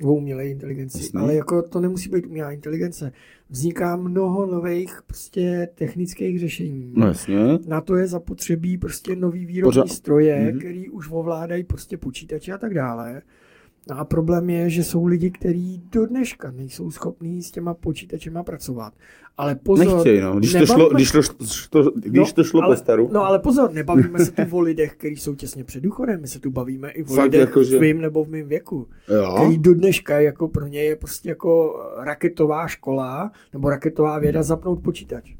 o 0.04 0.14
umělé 0.14 0.48
inteligenci, 0.48 0.98
Jasný. 0.98 1.22
ale 1.22 1.36
jako 1.36 1.62
to 1.62 1.80
nemusí 1.80 2.10
být 2.10 2.26
umělá 2.26 2.52
inteligence. 2.52 3.12
Vzniká 3.50 3.96
mnoho 3.96 4.46
nových 4.46 5.02
prostě 5.08 5.70
technických 5.76 6.40
řešení. 6.40 6.94
No 6.96 7.08
jasně. 7.08 7.38
Na 7.68 7.82
to 7.82 7.96
je 7.96 8.08
zapotřebí 8.08 8.78
prostě 8.78 9.16
nový 9.16 9.46
výrobní 9.46 9.82
Pořád- 9.82 9.90
stroje, 9.92 10.40
Mhm. 10.52 10.60
který 10.60 10.90
už 10.90 11.08
ovládají 11.12 11.64
prostě 11.64 11.98
počítače 11.98 12.54
a 12.54 12.58
tak 12.58 12.74
dále. 12.74 13.22
No 13.90 14.00
a 14.00 14.06
problém 14.06 14.50
je, 14.50 14.70
že 14.70 14.84
jsou 14.84 15.06
lidi, 15.06 15.32
kteří 15.32 15.82
do 15.92 16.06
dneška 16.06 16.52
nejsou 16.52 16.92
schopní 16.92 17.44
s 17.44 17.52
těma 17.52 17.74
počítačema 17.74 18.44
pracovat. 18.44 18.94
Ale 19.38 19.56
pozor, 19.56 19.88
Nechtěj, 19.96 20.22
no. 20.22 20.36
Když 20.40 20.54
to 20.54 20.66
šlo, 20.66 20.90
když 20.90 21.12
to, 21.12 21.22
to, 21.70 21.92
když 21.96 22.34
to 22.34 22.44
šlo 22.44 22.62
ale, 22.64 22.76
po 22.76 22.80
staru. 22.80 23.10
No 23.14 23.26
ale 23.26 23.40
pozor, 23.40 23.72
nebavíme 23.74 24.20
se 24.26 24.32
tu 24.32 24.42
o 24.52 24.60
lidech, 24.60 24.94
kteří 24.96 25.16
jsou 25.16 25.36
těsně 25.36 25.64
před 25.64 25.84
důchodem, 25.84 26.22
my 26.22 26.28
se 26.28 26.40
tu 26.40 26.52
bavíme 26.52 26.90
i 26.92 27.04
o 27.04 27.06
Fakt 27.06 27.24
lidech 27.24 27.40
jako, 27.40 27.60
v 27.60 27.64
že- 27.64 27.78
tvým 27.78 28.02
nebo 28.02 28.24
v 28.24 28.30
mém 28.30 28.48
věku. 28.48 28.88
Jo. 29.14 29.34
Který 29.36 29.58
do 29.58 29.74
dneška 29.74 30.20
jako 30.20 30.48
pro 30.48 30.68
ně 30.68 30.84
je 30.84 30.96
prostě 30.96 31.30
jako 31.30 31.80
raketová 31.98 32.68
škola 32.68 33.32
nebo 33.54 33.70
raketová 33.70 34.20
věda 34.20 34.44
zapnout 34.44 34.84
počítač. 34.84 35.34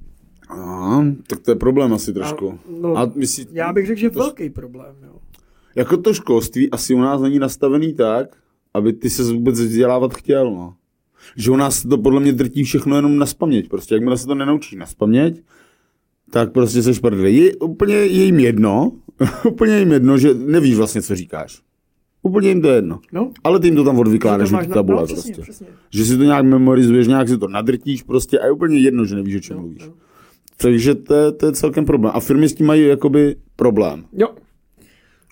Aha, 0.50 1.06
tak 1.28 1.40
to 1.40 1.52
je 1.52 1.56
problém 1.56 1.94
asi 1.94 2.14
trošku. 2.14 2.52
A, 2.52 2.58
no, 2.82 2.98
A 2.98 3.12
myslí, 3.16 3.48
já 3.52 3.74
bych 3.74 3.88
řekl, 3.88 4.00
že 4.00 4.10
to- 4.10 4.20
velký 4.20 4.50
problém. 4.50 4.96
Jo. 5.04 5.16
Jako 5.76 5.98
to 5.98 6.14
školství 6.14 6.72
asi 6.72 6.94
u 6.94 7.00
nás 7.02 7.22
není 7.22 7.40
nastavený 7.40 7.94
tak, 7.94 8.36
aby 8.74 8.94
ty 8.94 9.10
se 9.10 9.24
vůbec 9.24 9.60
vzdělávat 9.60 10.14
chtěl, 10.14 10.46
no. 10.52 10.74
Že 11.38 11.52
u 11.52 11.56
nás 11.56 11.84
to 11.84 11.98
podle 11.98 12.20
mě 12.22 12.34
drtí 12.34 12.64
všechno 12.64 12.96
jenom 12.96 13.18
na 13.18 13.26
spaměť. 13.26 13.70
Prostě 13.70 13.96
jakmile 13.96 14.18
se 14.18 14.28
to 14.28 14.36
nenaučí 14.36 14.76
na 14.76 14.86
spaměť, 14.86 15.42
tak 16.32 16.52
prostě 16.52 16.84
seš 16.84 17.00
prdeli. 17.00 17.36
Je 17.36 17.56
úplně 17.56 17.96
je 17.96 18.06
jim 18.26 18.40
jedno, 18.40 18.92
úplně 19.48 19.80
jim 19.80 19.92
jedno, 19.92 20.18
že 20.18 20.34
nevíš 20.34 20.76
vlastně, 20.76 21.02
co 21.02 21.16
říkáš. 21.16 21.62
Úplně 22.24 22.50
jim 22.50 22.62
to 22.62 22.68
je 22.68 22.76
jedno. 22.76 23.00
No, 23.14 23.32
Ale 23.44 23.60
ty 23.60 23.68
jim 23.68 23.76
to 23.76 23.84
tam 23.84 24.00
odvykládáš 24.00 24.52
na 24.52 24.66
tabule 24.66 25.02
no, 25.02 25.06
přesně, 25.06 25.34
prostě. 25.34 25.42
přesně. 25.52 25.68
Že 25.90 26.06
si 26.06 26.18
to 26.18 26.24
nějak 26.24 26.46
memorizuješ, 26.46 27.08
nějak 27.08 27.30
si 27.30 27.38
to 27.38 27.48
nadrtíš 27.48 28.04
prostě 28.04 28.40
a 28.40 28.46
je 28.46 28.52
úplně 28.52 28.78
jedno, 28.80 29.06
že 29.06 29.16
nevíš, 29.16 29.36
o 29.36 29.40
čem 29.40 29.56
No, 29.58 29.62
mluvíš. 29.62 29.84
no. 29.88 29.94
Takže 30.58 30.96
to, 30.96 31.14
je- 31.16 31.32
to 31.32 31.46
je 31.46 31.52
celkem 31.52 31.86
problém. 31.86 32.12
A 32.16 32.20
firmy 32.20 32.50
s 32.50 32.54
tím 32.54 32.66
mají 32.68 32.88
jakoby 32.88 33.36
problém. 33.56 34.06
Jo. 34.14 34.28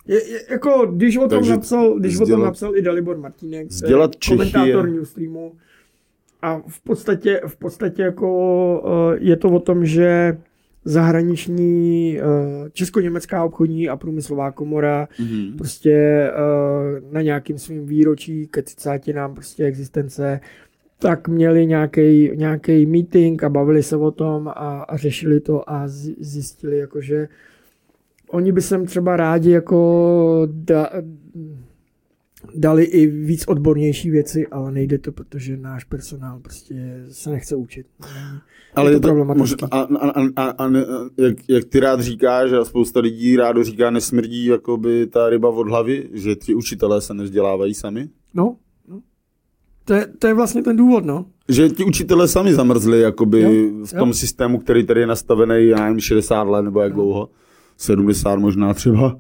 Je, 0.08 0.32
je, 0.32 0.40
jako, 0.52 0.86
když 0.96 1.18
o 1.18 1.20
tom 1.22 1.30
Takže 1.30 1.52
napsal, 1.52 2.00
když 2.00 2.20
o 2.20 2.26
tom 2.26 2.42
napsal 2.42 2.78
i 2.78 2.82
Dalibor 2.82 3.18
Martínek, 3.18 3.68
vzdělat 3.68 4.16
Čechy 4.20 4.38
komentátor 4.38 4.88
je- 4.88 4.94
Newsstreamu, 4.94 5.54
a 6.42 6.62
v 6.68 6.82
podstatě, 6.82 7.42
v 7.48 7.56
podstatě 7.58 8.02
jako 8.02 8.84
eh, 9.14 9.18
je 9.20 9.36
to 9.36 9.50
o 9.50 9.60
tom, 9.60 9.86
že 9.86 10.38
zahraniční 10.86 12.20
eh, 12.20 12.24
Česko-německá 12.72 13.44
obchodní 13.44 13.90
a 13.90 13.96
průmyslová 13.96 14.52
komora 14.52 15.08
Mm-hmm. 15.20 15.58
prostě 15.58 15.92
eh, 15.94 16.32
na 17.12 17.22
nějakým 17.22 17.58
svým 17.58 17.86
výročí 17.86 18.48
ke 18.48 18.62
30 18.62 19.08
nám 19.08 19.34
prostě 19.34 19.66
existence 19.66 20.40
tak 21.00 21.28
měli 21.28 21.66
nějaký 22.36 22.86
meeting 22.86 23.44
a 23.44 23.50
bavili 23.50 23.84
se 23.84 23.98
o 23.98 24.12
tom 24.12 24.48
a, 24.48 24.52
a 24.84 24.98
řešili 24.98 25.40
to 25.40 25.70
a 25.70 25.84
zjistili 26.20 26.78
jako, 26.78 27.02
že 27.02 27.28
oni 28.34 28.52
by 28.52 28.62
sem 28.62 28.86
třeba 28.86 29.18
rádi 29.18 29.52
jako 29.52 30.48
da, 30.52 30.90
dali 32.56 32.84
i 32.84 33.08
víc 33.08 33.44
odbornější 33.48 34.10
věci, 34.10 34.48
ale 34.48 34.72
nejde 34.72 34.98
to, 34.98 35.12
protože 35.12 35.58
náš 35.58 35.84
personál 35.84 36.40
prostě 36.40 37.04
se 37.12 37.30
nechce 37.30 37.56
učit. 37.56 37.86
Ale 38.76 38.90
to 38.90 38.94
je 38.96 39.00
to, 39.00 39.08
problematický. 39.08 39.66
možná, 39.66 39.68
a, 39.78 39.82
a, 39.82 40.10
a, 40.10 40.24
a, 40.36 40.50
a, 40.50 40.68
ne- 40.70 40.86
jak, 41.18 41.36
jak, 41.50 41.66
ty 41.66 41.80
rád 41.80 42.02
říkáš, 42.02 42.52
a 42.52 42.66
spousta 42.66 43.00
lidí 43.00 43.36
rádo 43.36 43.64
říká, 43.64 43.90
nesmrdí 43.90 44.46
jakoby 44.46 45.08
ta 45.08 45.30
ryba 45.30 45.50
od 45.50 45.68
hlavy, 45.68 46.10
že 46.14 46.36
ti 46.36 46.56
učitelé 46.56 47.02
se 47.02 47.14
nevzdělávají 47.14 47.74
sami? 47.74 48.10
No, 48.34 48.56
no. 48.88 49.02
To, 49.86 49.94
je, 49.94 50.08
to 50.20 50.28
je 50.28 50.34
vlastně 50.34 50.62
ten 50.64 50.78
důvod, 50.78 51.06
no. 51.06 51.26
Že 51.50 51.70
ti 51.70 51.84
učitelé 51.84 52.28
sami 52.28 52.54
zamrzli 52.54 53.02
jakoby 53.02 53.42
Jo, 53.42 53.86
v 53.86 53.94
tom 54.00 54.08
jo. 54.10 54.14
systému, 54.14 54.60
který 54.60 54.86
tady 54.86 55.00
je 55.00 55.08
nastavený, 55.08 55.68
já 55.68 55.84
nevím, 55.84 56.00
60 56.00 56.44
let 56.44 56.62
nebo 56.62 56.82
jak 56.82 56.92
Jo. 56.92 56.96
dlouho, 56.96 57.30
70 57.78 58.40
možná 58.40 58.74
třeba. 58.74 59.18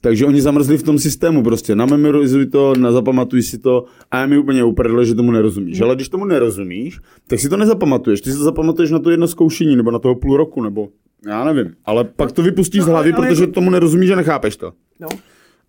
Takže 0.00 0.26
oni 0.26 0.40
zamrzli 0.42 0.78
v 0.78 0.82
tom 0.82 0.98
systému 0.98 1.42
prostě, 1.42 1.74
namemorizuj 1.74 2.46
to, 2.46 2.74
nazapamatuj 2.78 3.42
si 3.42 3.58
to 3.58 3.84
a 4.10 4.20
je 4.20 4.26
mi 4.26 4.38
úplně 4.38 4.64
uprdele, 4.64 5.06
že 5.06 5.14
tomu 5.14 5.30
nerozumíš. 5.30 5.80
Ale 5.80 5.94
když 5.94 6.08
tomu 6.08 6.24
nerozumíš, 6.24 7.00
tak 7.26 7.38
si 7.40 7.48
to 7.48 7.56
nezapamatuješ. 7.56 8.20
Ty 8.20 8.32
si 8.32 8.38
to 8.38 8.44
zapamatuješ 8.44 8.90
na 8.90 8.98
to 8.98 9.10
jedno 9.10 9.28
zkoušení 9.28 9.76
nebo 9.76 9.90
na 9.90 9.98
toho 9.98 10.14
půl 10.14 10.36
roku, 10.36 10.62
nebo 10.62 10.88
já 11.26 11.44
nevím. 11.44 11.74
Ale 11.84 12.04
pak 12.04 12.32
to 12.32 12.42
vypustíš 12.42 12.78
no, 12.80 12.84
z 12.86 12.88
hlavy, 12.88 13.12
ale- 13.12 13.18
ale 13.18 13.28
protože 13.28 13.42
jako- 13.42 13.52
tomu 13.52 13.70
nerozumíš 13.70 14.10
a 14.10 14.16
nechápeš 14.16 14.56
to. 14.56 14.72
No. 15.00 15.08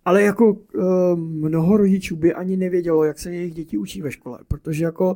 Ale 0.04 0.22
jako 0.22 0.52
uh, 0.52 1.18
mnoho 1.18 1.76
rodičů 1.76 2.16
by 2.16 2.34
ani 2.34 2.56
nevědělo, 2.56 3.04
jak 3.04 3.18
se 3.18 3.34
jejich 3.34 3.54
děti 3.54 3.78
učí 3.78 4.02
ve 4.02 4.12
škole, 4.12 4.38
protože 4.48 4.84
jako 4.84 5.14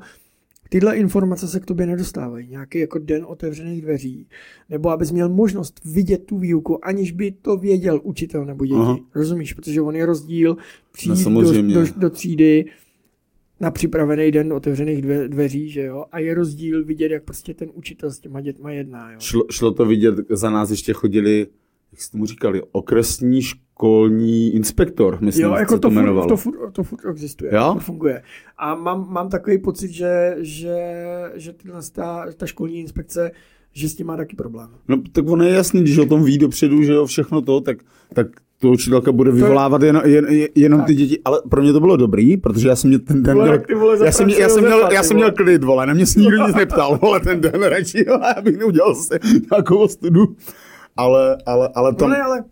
tyhle 0.68 0.96
informace 0.96 1.48
se 1.48 1.60
k 1.60 1.66
tobě 1.66 1.86
nedostávají. 1.86 2.48
Nějaký 2.48 2.78
jako 2.78 2.98
den 2.98 3.24
otevřených 3.28 3.82
dveří, 3.82 4.28
nebo 4.68 4.90
abys 4.90 5.10
měl 5.10 5.28
možnost 5.28 5.80
vidět 5.84 6.24
tu 6.26 6.38
výuku, 6.38 6.84
aniž 6.84 7.12
by 7.12 7.30
to 7.30 7.56
věděl 7.56 8.00
učitel 8.02 8.44
nebo 8.44 8.66
děti. 8.66 8.78
Aha. 8.80 8.98
Rozumíš? 9.14 9.52
Protože 9.52 9.80
on 9.80 9.96
je 9.96 10.06
rozdíl 10.06 10.56
přijít 10.92 11.26
No, 11.26 11.42
do, 11.42 11.62
do, 11.62 11.86
do 11.96 12.10
třídy 12.10 12.64
na 13.60 13.70
připravený 13.70 14.30
den 14.30 14.52
otevřených 14.52 15.02
dve, 15.02 15.28
dveří, 15.28 15.70
že 15.70 15.82
jo? 15.82 16.04
A 16.12 16.18
je 16.18 16.34
rozdíl 16.34 16.84
vidět, 16.84 17.12
jak 17.12 17.24
prostě 17.24 17.54
ten 17.54 17.70
učitel 17.74 18.10
s 18.10 18.18
těma 18.18 18.40
dětma 18.40 18.70
jedná, 18.70 19.12
jo? 19.12 19.20
Šlo, 19.20 19.44
šlo 19.50 19.70
to 19.70 19.86
vidět, 19.86 20.14
za 20.30 20.50
nás 20.50 20.70
ještě 20.70 20.92
chodili, 20.92 21.46
jak 21.98 22.02
jste 22.02 22.12
tomu 22.12 22.26
říkali, 22.26 22.62
okresní 22.72 23.42
školní 23.42 24.54
inspektor, 24.54 25.18
myslím, 25.20 25.44
Jo, 25.44 25.54
že 25.54 25.60
jako 25.60 25.74
se 25.74 25.80
to, 25.80 25.90
to 25.90 25.94
furt, 25.94 26.28
to, 26.28 26.36
furt, 26.36 26.72
to 26.72 26.82
furt 26.82 27.00
existuje, 27.10 27.54
Jo? 27.54 27.70
to 27.74 27.80
funguje. 27.80 28.22
A 28.58 28.74
mám, 28.74 29.06
mám 29.10 29.28
takový 29.28 29.58
pocit, 29.58 29.90
že, 29.90 30.36
že, 30.38 30.76
že 31.34 31.52
tyhle, 31.52 31.80
ta, 31.92 32.26
ta 32.36 32.46
školní 32.46 32.80
inspekce, 32.80 33.30
že 33.72 33.88
s 33.88 33.94
tím 33.94 34.06
má 34.06 34.16
taky 34.16 34.36
problém. 34.36 34.68
No 34.88 35.02
tak 35.12 35.28
ono 35.28 35.44
je 35.44 35.54
jasný, 35.54 35.80
když 35.80 35.98
o 35.98 36.06
tom 36.06 36.24
ví 36.24 36.38
dopředu, 36.38 36.82
že 36.82 36.92
jo, 36.92 37.06
všechno 37.06 37.42
to, 37.42 37.60
tak, 37.60 37.78
tak 38.14 38.26
to 38.60 38.70
učitelka 38.70 39.12
bude 39.12 39.30
vyvolávat 39.30 39.82
jen, 39.82 40.02
jen, 40.04 40.26
jen, 40.28 40.48
jenom 40.54 40.82
ty 40.82 40.94
děti, 40.94 41.18
ale 41.24 41.42
pro 41.50 41.62
mě 41.62 41.72
to 41.72 41.80
bylo 41.80 41.96
dobrý, 41.96 42.36
protože 42.36 42.68
já 42.68 42.76
jsem 42.76 42.88
měl 42.88 43.00
ten 43.00 43.22
den, 43.22 43.34
Vole, 43.36 43.62
měl, 43.66 43.78
vole 43.78 43.98
já, 44.04 44.12
jsem, 44.12 44.26
měl- 44.26 44.38
já, 44.38 44.48
jsem 44.48 44.64
měl, 44.64 44.88
já 44.92 45.02
jsem 45.02 45.16
měl 45.16 45.32
klid, 45.32 45.64
vole, 45.64 45.86
na 45.86 45.94
mě 45.94 46.06
se 46.06 46.20
nikdo 46.20 46.46
nic 46.46 46.56
neptal, 46.62 46.98
vole, 47.02 47.20
ten 47.20 47.40
den 47.40 47.62
radši, 47.62 48.04
vole, 48.04 48.34
abych 48.38 48.56
neudělal 48.58 48.94
se 48.94 49.18
nějakou 49.50 49.78
ostudu. 49.78 50.36
Ale, 50.98 51.38
ale, 51.46 51.68
ale, 51.74 51.94
tam, 51.94 52.10
No 52.10 52.16
ne, 52.16 52.22
ale 52.22 52.44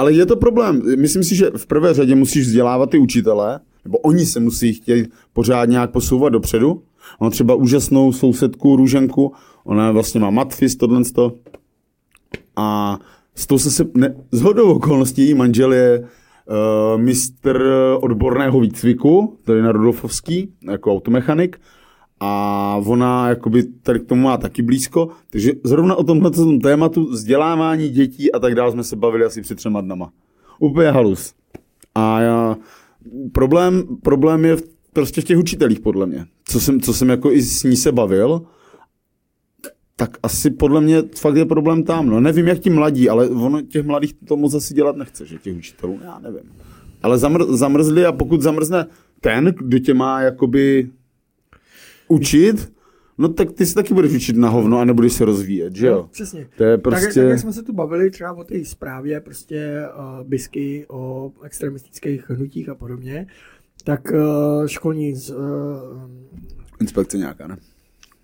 ale 0.00 0.12
je 0.12 0.26
to 0.26 0.36
problém. 0.36 0.82
Myslím 0.96 1.24
si, 1.24 1.34
že 1.34 1.50
v 1.56 1.66
prvé 1.66 1.94
řadě 1.94 2.14
musíš 2.14 2.46
vzdělávat 2.46 2.90
ty 2.90 2.98
učitele, 2.98 3.60
nebo 3.84 3.98
oni 3.98 4.26
se 4.26 4.40
musí 4.40 4.72
chtět 4.72 5.08
pořád 5.32 5.64
nějak 5.64 5.90
posouvat 5.90 6.32
dopředu. 6.32 6.82
Mám 7.20 7.30
třeba 7.30 7.54
úžasnou 7.54 8.12
sousedku 8.12 8.76
Růženku, 8.76 9.32
ona 9.64 9.92
vlastně 9.92 10.20
má 10.20 10.30
matfis, 10.30 10.76
tohle 10.76 11.04
to. 11.04 11.32
A 12.56 12.98
s 13.34 13.46
tou 13.46 13.58
se, 13.58 13.70
se 13.70 13.84
ne, 13.94 14.14
z 14.32 14.40
hodou 14.40 14.74
okolností 14.74 15.22
její 15.22 15.34
manžel 15.34 15.72
je 15.72 16.00
uh, 16.00 17.00
mistr 17.00 17.64
odborného 18.00 18.60
výcviku, 18.60 19.38
tady 19.44 19.62
na 19.62 19.72
Rudolfovský, 19.72 20.52
jako 20.70 20.92
automechanik. 20.92 21.60
A 22.20 22.80
ona 22.86 23.28
jakoby 23.28 23.62
tady 23.62 24.00
k 24.00 24.06
tomu 24.06 24.22
má 24.22 24.36
taky 24.36 24.62
blízko, 24.62 25.08
takže 25.30 25.52
zrovna 25.64 25.94
o 25.94 26.04
tomhle 26.04 26.30
tématu 26.62 27.10
vzdělávání 27.10 27.88
dětí 27.88 28.32
a 28.32 28.38
tak 28.38 28.54
dále 28.54 28.72
jsme 28.72 28.84
se 28.84 28.96
bavili 28.96 29.24
asi 29.24 29.42
před 29.42 29.54
třema 29.54 29.80
dnama. 29.80 30.12
Úplně 30.58 30.90
halus. 30.90 31.34
A 31.94 32.20
já, 32.20 32.56
problém, 33.32 33.82
problém 34.02 34.44
je 34.44 34.56
v, 34.56 34.62
prostě 34.92 35.20
v 35.20 35.24
těch 35.24 35.38
učitelích, 35.38 35.80
podle 35.80 36.06
mě. 36.06 36.26
Co 36.44 36.60
jsem, 36.60 36.80
co 36.80 36.94
jsem 36.94 37.08
jako 37.08 37.32
i 37.32 37.42
s 37.42 37.62
ní 37.62 37.76
se 37.76 37.92
bavil, 37.92 38.42
tak 39.96 40.16
asi 40.22 40.50
podle 40.50 40.80
mě 40.80 41.02
fakt 41.16 41.36
je 41.36 41.46
problém 41.46 41.82
tam. 41.82 42.06
No 42.06 42.20
nevím, 42.20 42.48
jak 42.48 42.58
ti 42.58 42.70
mladí, 42.70 43.08
ale 43.08 43.28
ono 43.28 43.62
těch 43.62 43.86
mladých 43.86 44.14
to 44.28 44.36
moc 44.36 44.54
asi 44.54 44.74
dělat 44.74 44.96
nechce, 44.96 45.26
že 45.26 45.38
těch 45.38 45.56
učitelů, 45.56 46.00
já 46.04 46.18
nevím. 46.18 46.52
Ale 47.02 47.18
zamr, 47.18 47.44
zamrzli 47.44 48.06
a 48.06 48.12
pokud 48.12 48.40
zamrzne 48.40 48.86
ten, 49.20 49.54
kdo 49.58 49.78
tě 49.78 49.94
má 49.94 50.20
jakoby 50.20 50.90
učit, 52.10 52.72
no 53.18 53.28
tak 53.28 53.52
ty 53.52 53.66
si 53.66 53.74
taky 53.74 53.94
budeš 53.94 54.12
učit 54.12 54.36
na 54.36 54.48
hovno 54.48 54.78
a 54.78 54.84
nebudeš 54.84 55.12
se 55.12 55.24
rozvíjet, 55.24 55.76
že 55.76 55.86
no, 55.86 55.92
jo? 55.92 56.08
přesně. 56.12 56.48
To 56.56 56.64
je 56.64 56.76
Tak, 56.76 56.82
prostě... 56.82 57.20
tak, 57.20 57.30
jak 57.30 57.38
jsme 57.38 57.52
se 57.52 57.62
tu 57.62 57.72
bavili 57.72 58.10
třeba 58.10 58.32
o 58.32 58.44
té 58.44 58.64
zprávě 58.64 59.20
prostě 59.20 59.84
uh, 59.98 60.28
bisky 60.28 60.86
o 60.88 61.32
extremistických 61.42 62.30
hnutích 62.30 62.68
a 62.68 62.74
podobně, 62.74 63.26
tak 63.84 64.12
uh, 64.12 64.66
školní 64.66 65.14
z, 65.14 65.30
uh, 65.30 65.36
Inspekce 66.80 67.18
nějaká, 67.18 67.46
ne? 67.46 67.56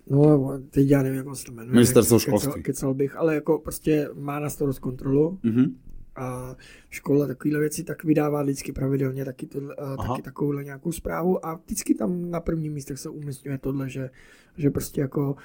no 0.09 0.59
teď 0.69 0.89
já 0.89 1.03
nevím, 1.03 1.17
jak 1.17 1.35
se 1.35 1.45
to 1.45 1.51
jmenuje. 1.51 1.73
Ministerstvo 1.73 2.19
školství. 2.19 2.63
Kecal 2.63 2.93
bych, 2.93 3.15
ale 3.15 3.35
jako 3.35 3.59
prostě 3.59 4.09
má 4.19 4.39
na 4.39 4.49
starost 4.49 4.79
kontrolu 4.79 5.39
Mhm. 5.43 5.75
A 6.17 6.55
škola 6.89 7.27
takovéhle 7.27 7.59
věci 7.59 7.83
tak 7.83 8.03
vydává 8.03 8.43
vždycky 8.43 8.71
pravidelně 8.71 9.25
taky, 9.25 9.47
Aha. 9.77 10.07
taky 10.07 10.21
takovouhle 10.21 10.63
nějakou 10.63 10.91
zprávu 10.91 11.45
a 11.45 11.55
vždycky 11.65 11.93
tam 11.93 12.31
na 12.31 12.39
prvním 12.39 12.73
místech 12.73 12.99
se 12.99 13.09
umístňuje 13.09 13.57
tohle, 13.57 13.89
že, 13.89 14.09
že 14.57 14.69
prostě 14.69 15.01
jako 15.01 15.35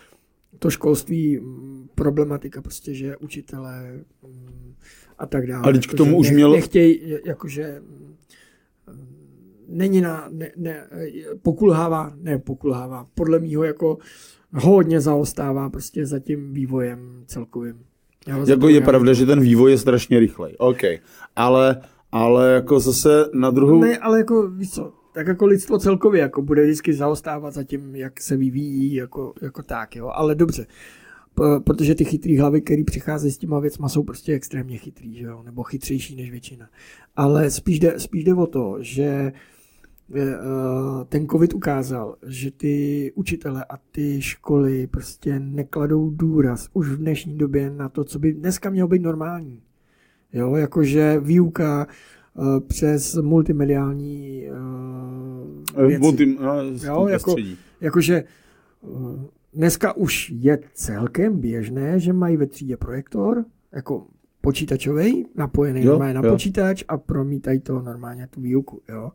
to 0.58 0.70
školství, 0.70 1.38
mm, 1.40 1.88
problematika 1.94 2.62
prostě, 2.62 2.94
že 2.94 3.16
učitelé 3.16 4.00
mm, 4.22 4.74
a 5.18 5.26
tak 5.26 5.46
dále. 5.46 5.62
A 5.68 5.72
teď 5.72 5.82
k 5.82 5.84
Jakože 5.84 5.96
tomu 5.96 6.18
už 6.18 6.26
nech- 6.26 6.34
měl- 6.34 6.52
Nechtějí, 6.52 7.18
jakože 7.24 7.82
mm, 7.86 8.16
není 9.68 10.00
na, 10.00 10.28
ne, 10.32 10.52
ne, 10.56 10.88
pokulhává, 11.42 12.12
ne 12.16 12.38
pokulhává, 12.38 13.06
podle 13.14 13.38
mýho 13.38 13.64
jako 13.64 13.98
hodně 14.54 15.00
zaostává 15.00 15.70
prostě 15.70 16.06
za 16.06 16.18
tím 16.18 16.52
vývojem 16.52 17.24
celkovým. 17.26 17.84
Za 18.26 18.52
Jako 18.52 18.68
je 18.68 18.80
pravda, 18.80 19.12
že 19.12 19.26
ten 19.26 19.40
vývoj 19.40 19.70
je 19.70 19.78
strašně 19.78 20.18
rychlej. 20.18 20.54
OK. 20.58 20.82
Ale, 21.36 21.80
ale 22.12 22.52
jako 22.52 22.80
zase 22.80 23.24
na 23.34 23.50
druhou... 23.50 23.80
Ne, 23.80 23.98
ale 23.98 24.18
jako 24.18 24.48
víš 24.48 24.70
co, 24.70 24.92
tak 25.12 25.26
jako 25.26 25.46
lidstvo 25.46 25.78
celkově 25.78 26.20
jako 26.20 26.42
bude 26.42 26.62
vždycky 26.62 26.94
zaostávat 26.94 27.54
za 27.54 27.64
tím, 27.64 27.96
jak 27.96 28.20
se 28.20 28.36
vyvíjí, 28.36 28.94
jako, 28.94 29.34
jako 29.42 29.62
tak, 29.62 29.96
jo. 29.96 30.10
Ale 30.14 30.34
dobře, 30.34 30.66
P- 31.34 31.60
protože 31.64 31.94
ty 31.94 32.04
chytrý 32.04 32.38
hlavy, 32.38 32.60
které 32.60 32.84
přicházejí 32.84 33.32
s 33.32 33.38
těma 33.38 33.60
věcma, 33.60 33.88
jsou 33.88 34.02
prostě 34.02 34.34
extrémně 34.34 34.78
chytrý, 34.78 35.14
že 35.14 35.24
jo? 35.24 35.42
nebo 35.42 35.62
chytřejší 35.62 36.16
než 36.16 36.30
většina. 36.30 36.68
Ale 37.16 37.50
spíš 37.50 37.80
jde, 37.80 38.00
spíš 38.00 38.24
jde 38.24 38.34
o 38.34 38.46
to, 38.46 38.76
že 38.80 39.02
eh, 39.04 39.32
ten 41.08 41.28
covid 41.28 41.54
ukázal, 41.54 42.16
že 42.26 42.50
ty 42.50 43.12
učitele 43.14 43.64
a 43.64 43.76
ty 43.92 44.22
školy 44.22 44.86
prostě 44.86 45.40
nekladou 45.40 46.10
důraz 46.10 46.68
už 46.72 46.88
v 46.88 46.96
dnešní 46.96 47.38
době 47.38 47.70
na 47.70 47.88
to, 47.88 48.04
co 48.04 48.18
by 48.18 48.32
dneska 48.32 48.70
mělo 48.70 48.88
být 48.88 49.02
normální. 49.02 49.62
Jo, 50.32 50.56
jakože 50.56 51.20
výuka 51.20 51.86
uh, 52.34 52.60
přes 52.60 53.14
multimediální 53.14 54.44
uh, 55.76 55.86
věci. 55.86 56.00
Multi, 56.02 56.26
no, 56.40 56.62
Jo, 56.84 57.08
jako, 57.08 57.36
jakože 57.80 58.24
dneska 59.54 59.96
už 59.96 60.30
je 60.30 60.58
celkem 60.74 61.40
běžné, 61.40 62.00
že 62.00 62.12
mají 62.12 62.36
ve 62.36 62.46
třídě 62.46 62.76
projektor, 62.76 63.44
jako 63.72 64.06
počítačový, 64.40 65.26
napojený 65.34 65.84
Jo, 65.84 65.90
normálně 65.90 66.14
na 66.14 66.20
jo. 66.24 66.32
počítač 66.32 66.84
a 66.88 66.98
promítají 66.98 67.60
to 67.60 67.82
normálně 67.82 68.26
tu 68.26 68.40
výuku, 68.40 68.82
jo. 68.88 69.10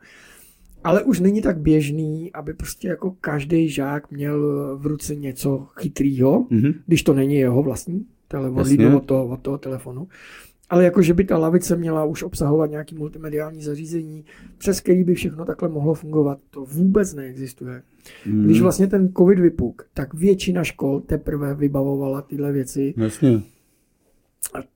Ale 0.88 1.04
už 1.04 1.20
není 1.20 1.42
tak 1.42 1.58
běžný, 1.58 2.34
aby 2.34 2.54
prostě 2.54 2.88
jako 2.88 3.16
každý 3.22 3.70
žák 3.70 4.12
měl 4.12 4.40
v 4.78 4.86
ruce 4.86 5.16
něco 5.16 5.68
chytrýho, 5.76 6.46
Mhm. 6.50 6.74
když 6.86 7.04
to 7.04 7.14
není 7.14 7.36
jeho 7.36 7.64
vlastní, 7.64 8.06
tele, 8.28 8.50
od 8.96 9.06
toho, 9.06 9.28
od 9.28 9.40
toho 9.42 9.58
telefonu. 9.58 10.08
Ale 10.70 10.84
jako, 10.84 11.02
že 11.02 11.14
by 11.14 11.24
ta 11.24 11.38
lavice 11.38 11.76
měla 11.76 12.06
už 12.06 12.24
obsahovat 12.24 12.70
nějaký 12.72 12.96
multimediální 12.96 13.62
zařízení, 13.62 14.26
přes 14.58 14.80
který 14.82 15.04
by 15.04 15.16
všechno 15.16 15.46
takhle 15.46 15.70
mohlo 15.70 15.94
fungovat, 15.94 16.40
to 16.50 16.66
vůbec 16.66 17.14
neexistuje. 17.14 17.82
Mhm. 18.26 18.46
Když 18.46 18.62
vlastně 18.62 18.88
ten 18.88 19.14
covid 19.18 19.40
vypuk, 19.40 19.86
tak 19.94 20.14
většina 20.14 20.64
škol 20.64 21.00
teprve 21.00 21.54
vybavovala 21.56 22.22
tyhle 22.22 22.52
věci 22.52 22.94
Jasně. 22.98 23.42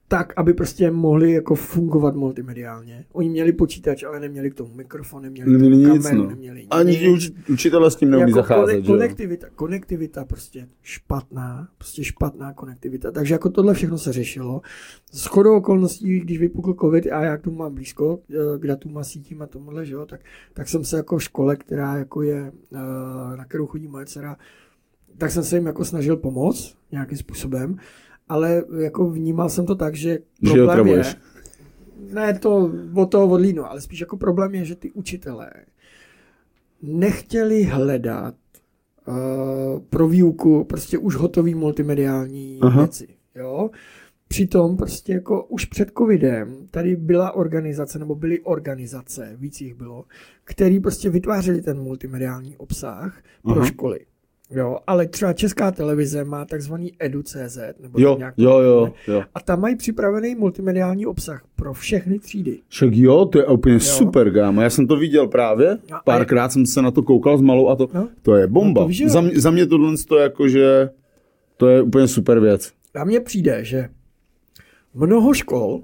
Tak, 0.07 0.33
aby 0.35 0.53
prostě 0.53 0.91
mohli 0.91 1.31
jako 1.31 1.55
fungovat 1.55 2.15
multimediálně. 2.15 3.05
Oni 3.13 3.29
měli 3.29 3.53
počítač, 3.53 4.03
ale 4.03 4.19
neměli 4.19 4.51
k 4.51 4.53
tomu 4.53 4.73
mikrofon, 4.75 5.23
neměli, 5.23 5.51
Neměli 5.51 5.77
k 5.77 5.81
tomu 5.83 5.93
nic, 5.95 6.03
kameru, 6.03 6.23
no. 6.23 6.29
neměli 6.29 6.67
Ani 6.71 6.97
ti 6.97 7.07
uči- 7.09 7.33
učitelé 7.53 7.91
s 7.91 7.95
tím 7.95 8.09
neumí 8.09 8.21
jako 8.21 8.35
zacházet, 8.35 8.75
kone- 8.75 8.81
že 8.85 8.91
jo? 8.91 8.97
konektivita, 8.97 9.47
konektivita 9.55 10.25
prostě 10.25 10.67
špatná, 10.81 11.67
prostě 11.77 12.03
špatná 12.03 12.53
konektivita. 12.53 13.11
Takže 13.11 13.33
jako 13.33 13.49
tohle 13.49 13.73
všechno 13.73 13.97
se 13.97 14.13
řešilo. 14.13 14.61
S 15.11 15.25
chodou 15.25 15.55
okolností, 15.57 16.19
když 16.19 16.39
vypukl 16.39 16.73
covid 16.73 17.07
a 17.11 17.23
já 17.23 17.37
k 17.37 17.41
tomu 17.41 17.57
mám 17.57 17.73
blízko, 17.73 18.19
eh, 18.31 18.59
k 18.59 18.67
datům 18.67 18.97
a 18.97 19.03
sítím 19.03 19.41
a 19.41 19.47
tomuhle, 19.47 19.85
že 19.85 19.93
jo, 19.93 20.05
tak, 20.05 20.21
tak 20.53 20.69
jsem 20.69 20.83
se 20.83 20.97
jako 20.97 21.17
v 21.17 21.23
škole, 21.23 21.55
která 21.55 21.97
jako 21.97 22.21
je, 22.21 22.51
eh, 22.73 23.37
na 23.37 23.45
kterou 23.45 23.65
chodí 23.67 23.87
moje 23.87 24.05
dcera, 24.05 24.37
tak 25.17 25.31
jsem 25.31 25.43
se 25.43 25.57
jim 25.57 25.65
jako 25.65 25.85
snažil 25.85 26.17
pomoct 26.17 26.75
nějakým 26.91 27.17
způsobem, 27.17 27.77
ale 28.31 28.63
jako 28.79 29.09
vnímal 29.09 29.49
jsem 29.49 29.65
to 29.65 29.75
tak, 29.75 29.95
že 29.95 30.09
Že 30.11 30.19
problém 30.41 30.57
je, 30.59 30.63
otravuješ. 30.71 31.17
ne 32.13 32.39
to 32.39 32.71
od 32.95 33.11
toho 33.11 33.27
odlínu, 33.27 33.65
ale 33.65 33.81
spíš 33.81 33.99
jako 33.99 34.17
problém 34.17 34.55
je, 34.55 34.65
že 34.65 34.75
ty 34.75 34.91
učitelé 34.91 35.51
nechtěli 36.81 37.63
hledat 37.63 38.35
uh, 39.07 39.15
pro 39.89 40.07
výuku 40.07 40.63
prostě 40.63 40.97
už 40.97 41.15
hotový 41.15 41.55
multimediální 41.55 42.59
Aha. 42.61 42.81
Věci. 42.81 43.07
Jo? 43.35 43.69
Přitom 44.27 44.77
prostě 44.77 45.13
jako 45.13 45.43
už 45.43 45.65
před 45.65 45.91
covidem 45.97 46.67
tady 46.71 46.95
byla 46.95 47.31
organizace, 47.31 47.99
nebo 47.99 48.15
byly 48.15 48.39
organizace, 48.39 49.35
víc 49.39 49.61
jich 49.61 49.75
bylo, 49.75 50.05
který 50.43 50.79
prostě 50.79 51.09
vytvářeli 51.09 51.61
ten 51.61 51.77
multimediální 51.79 52.57
obsah 52.57 53.21
pro 53.43 53.55
Aha. 53.55 53.65
školy. 53.65 53.99
Jo, 54.51 54.77
ale 54.87 55.07
třeba 55.07 55.33
česká 55.33 55.71
televize 55.71 56.23
má 56.23 56.45
takzvaný 56.45 56.93
edu.cz, 56.99 57.57
nebo 57.81 57.99
Jo, 57.99 58.15
nějak 58.17 58.35
to 58.35 58.41
jo, 58.41 58.59
jo, 58.59 58.93
jo. 59.07 59.23
A 59.35 59.39
tam 59.41 59.61
mají 59.61 59.75
připravený 59.75 60.35
multimediální 60.35 61.05
obsah 61.05 61.43
pro 61.55 61.73
všechny 61.73 62.19
třídy. 62.19 62.59
Však 62.67 62.89
jo, 62.93 63.25
to 63.25 63.39
je 63.39 63.45
úplně 63.45 63.79
super, 63.79 64.29
gámo. 64.31 64.61
Já 64.61 64.69
jsem 64.69 64.87
to 64.87 64.95
viděl 64.95 65.27
právě. 65.27 65.77
No, 65.91 65.97
Párkrát 66.05 66.51
jsem 66.51 66.65
se 66.65 66.81
na 66.81 66.91
to 66.91 67.03
koukal 67.03 67.37
s 67.37 67.41
malou 67.41 67.67
a 67.69 67.75
to, 67.75 67.87
No. 67.93 68.09
to 68.21 68.35
je 68.35 68.47
bomba. 68.47 68.81
No 68.81 68.87
to 68.87 68.93
jo. 69.03 69.09
za, 69.09 69.21
mě, 69.21 69.39
za 69.39 69.51
mě 69.51 69.65
tohle 69.65 69.93
to 70.07 70.17
je 70.17 70.23
jako, 70.23 70.47
že 70.47 70.89
to 71.57 71.67
je 71.67 71.81
úplně 71.81 72.07
super 72.07 72.39
věc. 72.39 72.71
A 72.95 73.03
mně 73.03 73.19
přijde, 73.19 73.65
že 73.65 73.89
mnoho 74.93 75.33
škol 75.33 75.81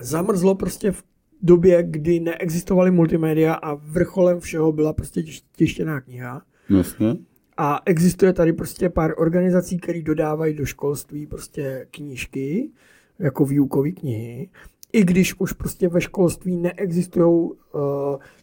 zamrzlo 0.00 0.54
prostě 0.54 0.92
v 0.92 1.02
době, 1.42 1.82
kdy 1.82 2.20
neexistovaly 2.20 2.90
multimédia 2.90 3.54
a 3.54 3.74
vrcholem 3.74 4.40
všeho 4.40 4.72
byla 4.72 4.92
prostě 4.92 5.20
tiš- 5.20 5.42
tištěná 5.56 6.00
kniha. 6.00 6.42
Jasně. 6.70 7.16
A 7.64 7.80
existuje 7.86 8.32
tady 8.32 8.52
prostě 8.52 8.88
pár 8.88 9.14
organizací, 9.16 9.78
které 9.78 10.02
dodávají 10.02 10.54
do 10.54 10.64
školství 10.64 11.26
prostě 11.26 11.86
knížky, 11.90 12.70
jako 13.18 13.44
výukové 13.44 13.90
knihy, 13.90 14.48
i 14.92 15.04
když 15.04 15.40
už 15.40 15.52
prostě 15.52 15.88
ve 15.88 16.00
školství 16.00 16.56
neexistují 16.56 17.50
uh, 17.50 17.50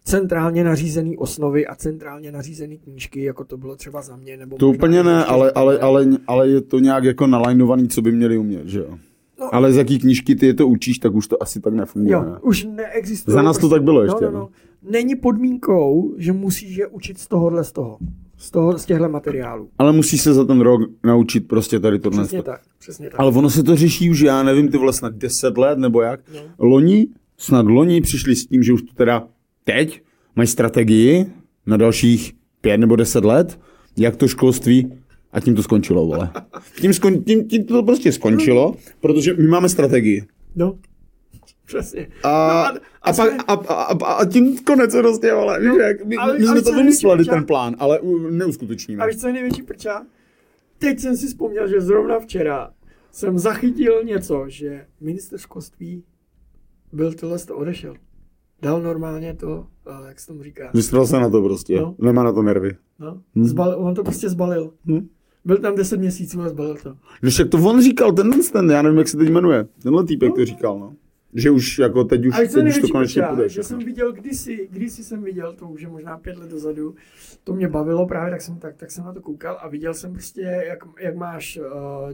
centrálně 0.04 0.64
nařízené 0.64 1.18
osnovy 1.18 1.68
a 1.68 1.76
centrálně 1.76 2.32
nařízené 2.32 2.76
knížky, 2.76 3.24
jako 3.24 3.44
to 3.44 3.58
bylo 3.58 3.76
třeba 3.76 4.02
za 4.02 4.16
mě. 4.16 4.38
Nebo 4.38 4.58
To 4.58 4.70
úplně 4.70 5.04
ne, 5.04 5.26
ale, 5.26 5.52
ale, 5.52 5.80
ale, 5.80 6.08
ale 6.28 6.50
je 6.50 6.62
to 6.62 6.80
nějak 6.80 7.04
jako 7.04 7.28
nalajnovaný, 7.28 7.88
co 7.88 8.02
by 8.02 8.12
měli 8.12 8.38
umět, 8.38 8.68
že 8.68 8.80
jo? 8.80 8.98
No. 9.40 9.56
Ale 9.56 9.74
z 9.74 9.78
jaký 9.78 10.00
knížky 10.00 10.36
ty 10.36 10.46
je 10.46 10.54
to 10.54 10.68
učíš, 10.68 11.00
tak 11.00 11.14
už 11.14 11.28
to 11.28 11.44
asi 11.44 11.60
tak 11.60 11.74
nefunguje. 11.74 12.14
Jo, 12.14 12.24
ne? 12.24 12.40
už 12.42 12.68
neexistuje. 12.76 13.34
Za 13.34 13.42
nás 13.42 13.58
to 13.58 13.70
tak 13.70 13.84
bylo 13.84 14.04
ještě, 14.04 14.26
No, 14.26 14.32
no, 14.32 14.40
no. 14.40 14.50
Není 14.92 15.16
podmínkou, 15.16 16.14
že 16.18 16.34
musíš 16.34 16.78
je 16.78 16.88
učit 16.88 17.20
z 17.20 17.28
tohohle, 17.28 17.64
z 17.64 17.72
toho. 17.72 17.98
Z, 18.40 18.52
toho, 18.52 18.78
z 18.78 18.86
těchto 18.86 19.10
materiálů. 19.10 19.70
Ale 19.78 19.92
musíš 19.94 20.22
se 20.22 20.34
za 20.34 20.46
ten 20.46 20.62
rok 20.62 20.82
naučit 21.04 21.48
prostě 21.48 21.80
tady 21.80 22.00
tohle. 22.00 22.24
Přesně 22.24 22.44
tak, 22.44 22.62
přesně 22.80 23.10
tak. 23.10 23.20
Ale 23.20 23.32
ono 23.32 23.50
se 23.50 23.64
to 23.64 23.76
řeší 23.76 24.10
už, 24.10 24.20
já 24.20 24.44
nevím, 24.44 24.68
ty 24.68 24.78
vole 24.78 24.94
snad 24.94 25.16
10 25.16 25.58
let 25.58 25.80
nebo 25.80 26.02
jak. 26.02 26.20
No. 26.34 26.42
Loni, 26.60 27.08
snad 27.38 27.66
loni 27.66 28.02
přišli 28.02 28.36
s 28.36 28.46
tím, 28.46 28.64
že 28.64 28.74
už 28.74 28.82
to 28.82 28.94
teda 28.94 29.28
teď 29.64 30.02
mají 30.36 30.48
strategii 30.48 31.26
na 31.66 31.78
dalších 31.78 32.34
5 32.62 32.78
nebo 32.78 32.96
10 32.96 33.26
let, 33.26 33.60
jak 33.98 34.16
to 34.16 34.28
školství 34.28 34.92
a 35.32 35.40
tím 35.40 35.56
to 35.56 35.64
skončilo, 35.64 36.06
vole. 36.06 36.30
Tím, 36.82 36.94
skon, 36.94 37.24
tím, 37.24 37.48
tím 37.48 37.64
to 37.64 37.84
prostě 37.84 38.12
skončilo, 38.12 38.76
protože 39.00 39.34
my 39.34 39.48
máme 39.48 39.70
strategii. 39.70 40.24
No, 40.56 40.78
přesně. 41.70 42.08
A, 42.24 42.72
No, 42.74 42.80
a, 43.02 43.14
pak, 43.14 43.32
a, 43.48 43.54
a, 43.54 43.74
a, 43.84 44.14
a 44.14 44.26
tím 44.26 44.58
konec 44.64 44.92
prostě, 44.96 45.34
vole. 45.34 45.60
Víš, 45.60 45.72
jak, 45.80 46.06
my, 46.06 46.16
ale- 46.16 46.40
my 46.40 46.46
ale 46.48 46.62
jsme 46.62 46.72
to 46.72 46.78
vymysleli, 46.78 47.26
ten 47.26 47.46
plán, 47.46 47.76
ale 47.80 48.00
neuskutečníme. 48.30 49.04
A 49.04 49.08
víš, 49.08 49.18
co 49.18 49.28
je 49.28 49.34
největší 49.34 49.62
prča? 49.64 50.06
Teď 50.78 51.00
jsem 51.00 51.18
si 51.18 51.28
vzpomněl, 51.28 51.68
že 51.68 51.82
zrovna 51.82 52.20
včera 52.20 52.72
jsem 53.12 53.40
zachytil 53.40 54.04
něco, 54.04 54.44
že 54.48 54.86
minister 55.02 55.40
školství 55.40 56.04
byl 56.94 57.14
tohle 57.14 57.40
to 57.40 57.58
odešel. 57.58 57.94
Dal 58.62 58.82
normálně 58.82 59.34
to, 59.34 59.68
eh, 59.88 60.08
jak 60.08 60.20
se 60.20 60.28
tomu 60.28 60.44
říká, 60.44 60.72
Vystřel 60.74 61.08
se 61.08 61.20
na 61.20 61.30
to 61.30 61.42
prostě, 61.42 61.80
No. 61.80 61.96
nemá 62.00 62.24
na 62.24 62.34
to 62.34 62.42
nervy. 62.42 62.72
no, 63.00 63.22
zbal, 63.44 63.76
on 63.78 63.96
to 63.96 64.04
prostě 64.04 64.30
zbalil. 64.30 64.74
Hm. 64.88 65.08
Byl 65.46 65.58
tam 65.58 65.76
10 65.76 66.00
měsíců 66.00 66.42
a 66.42 66.50
zbalil 66.50 66.76
to. 66.84 66.96
Když 67.22 67.40
jak 67.40 67.50
to 67.50 67.58
on 67.58 67.82
říkal, 67.82 68.12
ten 68.14 68.32
ten, 68.54 68.72
já 68.72 68.82
nevím, 68.82 68.98
jak 68.98 69.08
se 69.08 69.18
teď 69.18 69.30
jmenuje, 69.30 69.68
tenhle 69.84 70.04
týpek 70.06 70.36
to 70.36 70.46
říkal, 70.46 70.80
no. 70.80 70.94
Že 71.34 71.52
už 71.52 71.80
jako 71.80 72.04
teď 72.04 72.26
už, 72.26 72.38
teď 72.38 72.68
už 72.68 72.78
to 72.80 72.88
konečně 72.88 73.22
půjde. 73.22 73.50
že 73.50 73.64
jsem 73.64 73.80
viděl 73.80 74.12
kdysi, 74.12 74.68
kdysi 74.72 75.04
jsem 75.04 75.24
viděl, 75.24 75.54
to 75.54 75.66
už 75.68 75.82
je 75.82 75.88
možná 75.88 76.18
pět 76.18 76.38
let 76.38 76.50
dozadu, 76.50 76.96
to 77.44 77.54
mě 77.54 77.68
bavilo 77.68 78.08
právě, 78.08 78.32
tak 78.32 78.42
jsem, 78.42 78.58
tak, 78.58 78.76
tak 78.78 78.92
jsem 78.92 79.06
na 79.06 79.14
to 79.14 79.22
koukal 79.22 79.58
a 79.62 79.68
viděl 79.68 79.94
jsem 79.94 80.14
prostě, 80.14 80.42
jak, 80.68 80.80
jak 81.00 81.16
máš 81.16 81.58
uh, 81.58 81.66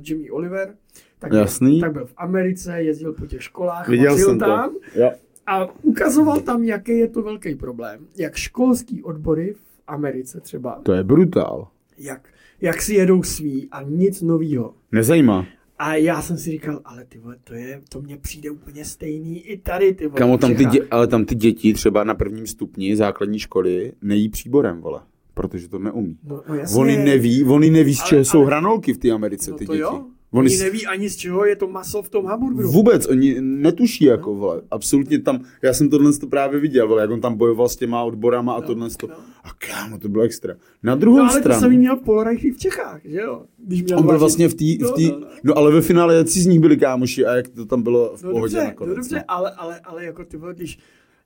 Jimmy 0.02 0.32
Oliver, 0.32 0.76
tak, 1.20 1.34
Jasný. 1.34 1.72
Byl, 1.72 1.82
tak 1.82 1.94
byl 1.94 2.06
v 2.06 2.14
Americe, 2.18 2.84
jezdil 2.84 3.14
po 3.14 3.26
těch 3.26 3.44
školách, 3.44 3.88
Viděl 3.90 4.18
jsem 4.18 4.40
to. 4.40 4.46
tam 4.46 4.72
Jo. 4.96 5.12
a 5.48 5.68
ukazoval 5.84 6.42
tam, 6.42 6.64
jaký 6.64 6.98
je 6.98 7.08
to 7.08 7.22
velký 7.22 7.56
problém, 7.56 8.08
jak 8.18 8.36
školský 8.36 9.04
odbory 9.04 9.54
v 9.54 9.82
Americe 9.88 10.40
třeba, 10.40 10.80
To 10.84 10.94
je 10.94 11.04
brutál. 11.04 11.68
jak, 11.98 12.30
jak 12.62 12.82
si 12.82 12.94
jedou 12.94 13.24
svý 13.24 13.68
a 13.72 13.82
nic 13.82 14.22
novýho. 14.22 14.74
Nezajímá. 14.92 15.46
A 15.80 15.96
já 15.96 16.22
jsem 16.22 16.38
si 16.38 16.52
říkal, 16.52 16.82
ale 16.86 17.06
ty 17.06 17.18
vole, 17.20 17.36
to, 17.44 17.54
je, 17.54 17.82
to 17.90 18.02
mně 18.02 18.18
přijde 18.18 18.50
úplně 18.52 18.86
stejný 18.86 19.40
i 19.42 19.58
tady, 19.58 19.94
ty 19.94 20.08
vole. 20.08 20.18
Kamo, 20.20 20.38
v 20.38 20.40
tam 20.40 20.56
ty 20.56 20.66
dě, 20.66 20.88
ale 20.92 21.08
tam 21.08 21.26
ty 21.26 21.36
děti 21.36 21.74
třeba 21.74 22.04
na 22.04 22.14
prvním 22.16 22.48
stupni 22.48 22.96
základní 22.96 23.40
školy 23.40 23.92
nejí 24.02 24.30
příborem, 24.30 24.82
vole. 24.82 25.02
Protože 25.34 25.68
to 25.70 25.80
neumí. 25.80 26.18
No, 26.24 26.42
no 26.50 26.56
jasně. 26.56 26.80
Oni 26.82 26.98
neví, 26.98 27.44
oni 27.44 27.70
neví, 27.70 27.96
z 27.96 28.00
Ale- 28.00 28.10
čeho 28.10 28.26
jsou 28.26 28.38
ale- 28.38 28.48
hranolky 28.48 28.94
v 28.94 28.98
té 28.98 29.12
Americe, 29.12 29.52
No 29.52 29.58
ty 29.58 29.66
to 29.66 29.74
děti. 29.74 29.82
jo. 29.82 30.06
Oni 30.32 30.50
s- 30.50 30.60
neví 30.62 30.86
ani 30.86 31.10
z 31.10 31.16
čeho 31.16 31.46
je 31.46 31.56
to 31.56 31.68
maso 31.68 32.02
v 32.04 32.10
tom 32.10 32.26
hamburgeru. 32.26 32.72
Vůbec, 32.72 33.06
oni 33.08 33.36
netuší, 33.42 34.06
jako, 34.06 34.36
vole. 34.36 34.62
Absolutně 34.72 35.20
tam, 35.20 35.40
já 35.62 35.74
jsem 35.74 35.90
tohle 35.90 36.14
to 36.14 36.28
právě 36.28 36.60
viděl, 36.60 36.88
vole, 36.88 37.02
jak 37.02 37.12
on 37.12 37.22
tam 37.22 37.36
bojoval 37.36 37.70
s 37.70 37.76
těma 37.76 38.04
odborama 38.04 38.54
a 38.54 38.62
tohle 38.62 38.90
to. 38.90 39.08
no. 39.08 39.14
A 39.44 39.50
kámo, 39.68 39.98
to 39.98 40.10
bylo 40.10 40.24
extra. 40.24 40.56
Na 40.84 40.96
druhou 40.96 41.18
No 41.18 41.24
ale 41.24 41.34
to 41.34 41.40
stranu, 41.40 41.60
samý 41.62 41.78
měl 41.78 41.96
Polreich 41.98 42.54
v 42.54 42.58
Čechách, 42.58 43.02
že 43.06 43.18
jo? 43.20 43.42
Když 43.58 43.84
měl 43.84 43.98
on 43.98 44.04
byl 44.04 44.08
vařit. 44.12 44.20
vlastně 44.20 44.48
v 44.48 44.54
té, 44.54 44.64
v 44.64 44.82
No, 44.82 44.92
tý, 44.92 45.12
no, 45.12 45.20
no. 45.20 45.28
no 45.44 45.58
ale 45.58 45.72
ve 45.72 45.82
finále 45.82 46.16
jací 46.16 46.42
z 46.42 46.46
nich 46.46 46.60
byli 46.60 46.78
kámoši 46.78 47.26
a 47.26 47.36
jak 47.36 47.48
to 47.48 47.66
tam 47.66 47.82
bylo 47.84 48.14
v 48.16 48.24
No 48.24 48.32
pohodě 48.32 48.54
dobře, 48.56 48.68
nakonec. 48.68 48.90
no 48.90 48.96
dobře, 48.96 49.16
no. 49.16 49.22
ale, 49.28 49.52
ale, 49.52 49.80
ale 49.80 50.06
jako 50.06 50.26
ty 50.26 50.38
vole, 50.38 50.54
když 50.54 50.80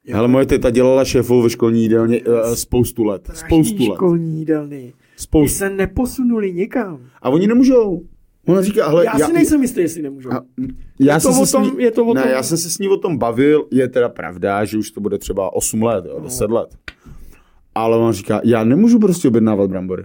Hele, 0.07 0.27
moje 0.27 0.45
teta 0.45 0.69
dělala 0.69 1.05
šéfou 1.05 1.41
ve 1.41 1.49
školní 1.49 1.81
jídelně 1.83 2.21
uh, 2.21 2.53
spoustu 2.53 3.03
let. 3.03 3.21
Strašný 3.23 3.47
Spoustu 3.47 3.89
let. 3.89 3.95
školní 3.95 4.39
jídelny. 4.39 4.93
Ty 5.15 5.23
Spoustu. 5.23 5.57
se 5.57 5.69
neposunuli 5.69 6.53
nikam. 6.53 6.99
A 7.21 7.29
oni 7.29 7.47
nemůžou. 7.47 8.01
Ona 8.49 8.61
říká, 8.61 8.85
ale 8.85 9.05
Já, 9.05 9.27
si 9.27 9.33
nejsem 9.33 9.61
jistý, 9.61 9.81
jestli 9.81 10.01
nemůžou. 10.01 10.31
A, 10.31 10.41
já 10.99 11.15
Je 11.15 11.21
to 11.21 11.31
jsem 11.33 11.41
o 11.41 11.45
s 11.45 11.53
ní, 11.59 11.69
tom- 11.71 11.79
je 11.79 11.91
to 11.91 12.05
o 12.05 12.13
ne, 12.13 12.21
tom- 12.21 12.31
já 12.31 12.43
jsem 12.43 12.57
se 12.57 12.69
s 12.69 12.77
ní 12.77 12.87
o 12.87 12.97
tom 12.97 13.17
bavil, 13.17 13.67
je 13.71 13.87
teda 13.87 14.09
pravda, 14.09 14.65
že 14.65 14.77
už 14.77 14.91
to 14.91 15.01
bude 15.01 15.17
třeba 15.17 15.53
8 15.53 15.83
let, 15.83 16.05
jo, 16.05 16.19
10 16.23 16.51
let. 16.51 16.69
Ale 17.75 17.97
on 17.97 18.13
říká, 18.13 18.41
já 18.43 18.63
nemůžu 18.63 18.99
prostě 18.99 19.27
objednávat 19.27 19.69
brambory. 19.69 20.03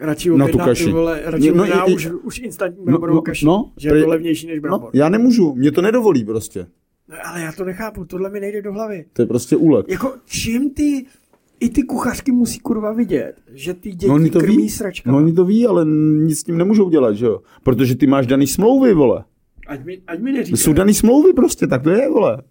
Radši 0.00 0.30
Na 0.30 0.48
tu 0.48 0.58
kaši. 0.58 0.84
ty 0.84 0.92
vole, 0.92 1.20
radši 1.24 1.50
No, 1.50 1.56
no, 1.56 1.62
objedná 1.62 1.84
i- 1.84 1.94
už, 1.94 2.08
už 2.22 2.38
instantní 2.38 2.78
No, 2.78 2.84
bramborovou 2.84 3.16
no, 3.18 3.22
kaši, 3.22 3.46
no, 3.46 3.72
že 3.76 3.88
je 3.88 4.02
to 4.02 4.08
levnější 4.08 4.46
než 4.46 4.56
No, 4.56 4.60
brambor. 4.62 4.90
já 4.94 5.08
nemůžu, 5.08 5.54
mě 5.54 5.72
to 5.72 5.82
nedovolí 5.82 6.24
prostě. 6.24 6.66
No, 7.08 7.16
ale 7.24 7.40
já 7.40 7.52
to 7.52 7.64
nechápu, 7.64 8.04
tohle 8.04 8.30
mi 8.30 8.40
nejde 8.40 8.62
do 8.62 8.72
hlavy. 8.72 9.04
To 9.12 9.22
je 9.22 9.26
prostě 9.26 9.56
úlet. 9.56 9.88
Jako 9.88 10.12
čím 10.26 10.70
ty, 10.70 11.04
i 11.60 11.68
ty 11.68 11.82
kuchařky 11.82 12.32
musí 12.32 12.58
kurva 12.58 12.92
vidět, 12.92 13.34
že 13.52 13.74
ty 13.74 13.90
děti 13.90 14.08
No, 14.08 14.14
oni 14.14 14.30
to 14.30 14.38
krmí 14.40 14.56
ví, 14.56 14.68
sračkama. 14.68 15.18
no, 15.18 15.24
oni 15.24 15.32
to 15.32 15.44
ví, 15.44 15.66
ale 15.66 15.84
nic 16.24 16.38
s 16.38 16.42
tím 16.44 16.58
nemůžou 16.58 16.90
dělat, 16.90 17.12
že 17.12 17.26
jo? 17.26 17.40
Protože 17.62 17.94
ty 17.94 18.06
máš 18.06 18.26
daný 18.26 18.46
smlouvy, 18.46 18.94
vole. 18.94 19.24
Ať 19.66 19.84
mi, 19.84 20.02
ať 20.06 20.20
mi 20.20 20.32
neříká. 20.32 20.56
Jsou 20.56 20.72
daný 20.72 20.94
smlouvy 20.94 21.32
prostě, 21.32 21.66
tak 21.66 21.82
to 21.82 21.90
je, 21.90 22.10
vole. 22.10 22.42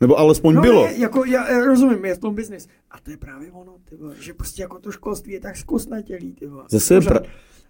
Nebo 0.00 0.18
alespoň 0.18 0.54
No 0.54 0.60
bylo. 0.62 0.86
ne, 0.86 0.94
jako 0.98 1.24
já 1.24 1.64
rozumím, 1.64 2.04
je 2.04 2.14
v 2.14 2.18
tom 2.18 2.34
biznis. 2.34 2.68
A 2.90 3.00
to 3.00 3.10
je 3.10 3.16
právě 3.16 3.50
ono, 3.52 3.76
ty 3.84 3.96
vole, 3.96 4.14
že 4.20 4.34
prostě 4.34 4.62
jako 4.62 4.78
to 4.78 4.90
školství 4.92 5.32
je 5.32 5.40
tak 5.40 5.56
zkostnatělý, 5.56 6.32
ty 6.32 6.46
vole. 6.46 6.64
Zase 6.70 6.94
je 6.94 7.00
pra- 7.00 7.22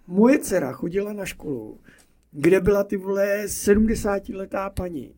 Moje 0.06 0.38
dcera 0.38 0.72
chodila 0.72 1.12
na 1.12 1.24
školu, 1.24 1.78
kde 2.32 2.60
byla 2.60 2.84
ty 2.84 2.96
vole 2.96 3.42
70 3.46 4.28
letá 4.28 4.70
paní. 4.70 5.10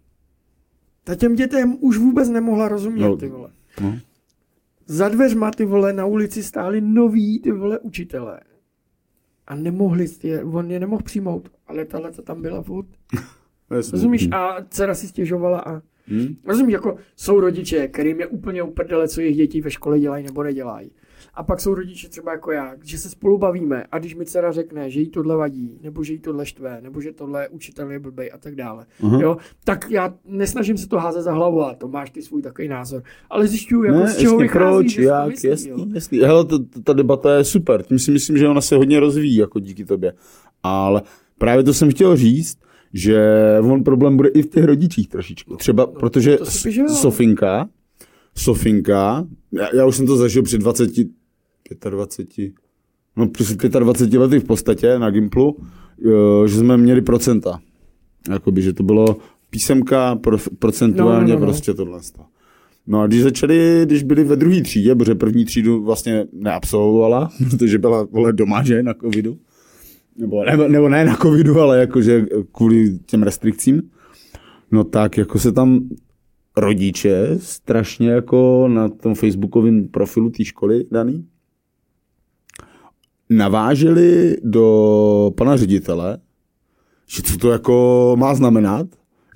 Ta 1.04 1.14
těm 1.14 1.34
dětem 1.34 1.76
už 1.80 1.96
vůbec 1.98 2.28
nemohla 2.28 2.68
rozumět, 2.68 3.04
No, 3.08 3.16
ty 3.16 3.28
vole. 3.28 3.50
No. 3.80 3.98
Za 4.90 5.08
dveřma 5.08 5.50
ty 5.50 5.64
vole 5.64 5.92
na 5.92 6.06
ulici 6.06 6.42
stáli 6.42 6.80
noví 6.80 7.40
ty 7.40 7.52
vole 7.52 7.78
učitelé. 7.78 8.40
A 9.46 9.54
nemohli 9.54 10.06
je, 10.22 10.44
on 10.44 10.70
je 10.70 10.80
nemohl 10.80 11.02
přijmout, 11.02 11.50
ale 11.66 11.84
tahle 11.84 12.12
ta 12.12 12.22
tam 12.22 12.42
byla 12.42 12.62
furt. 12.62 12.86
Rozumíš? 13.70 14.28
A 14.32 14.56
dcera 14.68 14.94
si 14.94 15.08
stěžovala 15.08 15.60
a 15.60 15.82
Hm? 16.06 16.36
Rozumíš, 16.44 16.72
jako 16.72 16.96
jsou 17.16 17.40
rodiče, 17.40 17.88
kterým 17.88 18.20
je 18.20 18.26
úplně 18.26 18.62
uprdele, 18.62 19.08
co 19.08 19.20
jejich 19.20 19.36
děti 19.36 19.60
ve 19.60 19.70
škole 19.70 20.00
dělají 20.00 20.24
nebo 20.24 20.42
nedělají. 20.42 20.90
A 21.34 21.42
pak 21.42 21.60
jsou 21.60 21.74
rodiče 21.74 22.08
třeba 22.08 22.32
jako 22.32 22.52
já, 22.52 22.74
že 22.84 22.98
se 22.98 23.08
spolu 23.10 23.38
bavíme 23.38 23.84
a 23.92 23.98
když 23.98 24.14
mi 24.14 24.26
dcera 24.26 24.52
řekne, 24.52 24.90
že 24.90 25.00
jí 25.00 25.08
tohle 25.08 25.36
vadí, 25.36 25.78
nebo 25.82 26.04
že 26.04 26.12
jí 26.12 26.18
tohle 26.18 26.46
štve, 26.46 26.80
nebo 26.80 27.00
že 27.00 27.12
tohle 27.12 27.48
učitel 27.48 27.90
je 27.90 27.98
blbej 27.98 28.30
a 28.34 28.38
tak 28.38 28.54
dále, 28.54 28.86
Aha. 29.02 29.18
jo, 29.22 29.36
tak 29.64 29.90
já 29.90 30.14
nesnažím 30.24 30.78
se 30.78 30.88
to 30.88 30.98
házet 30.98 31.22
za 31.22 31.32
hlavu 31.32 31.62
a 31.62 31.74
to 31.74 31.88
máš 31.88 32.10
ty 32.10 32.22
svůj 32.22 32.42
takový 32.42 32.68
názor. 32.68 33.02
Ale 33.30 33.46
zjišťuju, 33.46 33.84
jako 33.84 33.98
Ne, 33.98 34.12
z 34.12 34.18
čeho 34.18 34.36
vychází, 34.38 34.74
proč, 34.76 34.88
že 34.90 35.02
jak, 35.02 35.28
myslí, 35.28 35.48
jasný, 35.48 35.70
jo. 35.70 35.86
jasný. 35.94 36.18
Hele, 36.18 36.44
ta, 36.44 36.56
ta 36.84 36.92
debata 36.92 37.36
je 37.36 37.44
super, 37.44 37.82
tím 37.82 37.98
si 37.98 38.10
myslím, 38.10 38.36
že 38.38 38.48
ona 38.48 38.60
se 38.60 38.76
hodně 38.76 39.00
rozvíjí, 39.00 39.36
jako 39.36 39.60
díky 39.60 39.84
tobě. 39.84 40.12
Ale 40.62 41.02
právě 41.38 41.64
to 41.64 41.74
jsem 41.74 41.90
chtěl 41.90 42.16
říct, 42.16 42.58
že 42.92 43.20
on 43.62 43.84
problém 43.84 44.16
bude 44.16 44.28
i 44.28 44.42
v 44.42 44.48
těch 44.50 44.64
rodičích 44.64 45.08
trošičku. 45.08 45.56
Třeba, 45.56 45.86
protože 45.86 46.36
No, 46.40 46.46
si 46.46 46.68
píše, 46.68 46.80
jo. 46.80 46.88
Sofinka, 46.88 47.68
Sofinka, 48.36 49.26
já, 49.52 49.76
já 49.76 49.86
už 49.86 49.96
jsem 49.96 50.06
to 50.06 50.16
zažil 50.16 50.42
před 50.42 50.58
20, 50.58 50.90
25, 51.90 52.52
no 53.16 53.28
před 53.28 53.58
25 53.62 54.18
lety 54.18 54.38
v 54.40 54.44
podstatě 54.44 54.98
na 54.98 55.10
Gimplu, 55.10 55.56
eh, 56.04 56.48
že 56.48 56.58
jsme 56.58 56.76
měli 56.76 57.02
procenta. 57.02 57.60
Jakoby, 58.30 58.62
že 58.62 58.72
to 58.72 58.82
bylo 58.82 59.16
písemka 59.50 60.16
pro, 60.16 60.38
procentuálně 60.58 61.32
No, 61.32 61.34
no, 61.34 61.40
no, 61.40 61.40
no. 61.40 61.46
prostě 61.46 61.74
tohle. 61.74 62.00
No 62.86 63.00
a 63.00 63.06
když 63.06 63.22
začali, 63.22 63.82
když 63.84 64.02
byli 64.02 64.24
ve 64.24 64.36
druhé 64.36 64.62
třídě, 64.62 64.94
protože 64.94 65.14
první 65.14 65.44
třídu 65.44 65.84
vlastně 65.84 66.26
neabsolvovala, 66.32 67.30
protože 67.50 67.78
byla 67.78 68.06
vole 68.10 68.32
doma, 68.32 68.62
že, 68.62 68.82
na 68.82 68.94
covidu. 68.94 69.38
Nebo, 70.16 70.44
nebo, 70.44 70.68
nebo 70.68 70.88
ne 70.88 71.04
na 71.04 71.16
covidu, 71.16 71.60
ale 71.60 71.78
jakože 71.78 72.26
kvůli 72.52 72.98
těm 73.06 73.22
restrikcím. 73.22 73.82
No 74.70 74.84
tak 74.84 75.18
jako 75.18 75.38
se 75.38 75.52
tam 75.52 75.88
rodiče 76.56 77.28
strašně 77.38 78.10
jako 78.10 78.68
na 78.68 78.88
tom 78.88 79.14
facebookovém 79.14 79.88
profilu 79.88 80.30
té 80.30 80.44
školy 80.44 80.84
daný 80.90 81.26
naváželi 83.30 84.36
do 84.44 85.32
pana 85.36 85.56
ředitele, 85.56 86.18
že 87.06 87.22
co 87.22 87.36
to 87.36 87.50
jako 87.50 88.16
má 88.18 88.34
znamenat, 88.34 88.86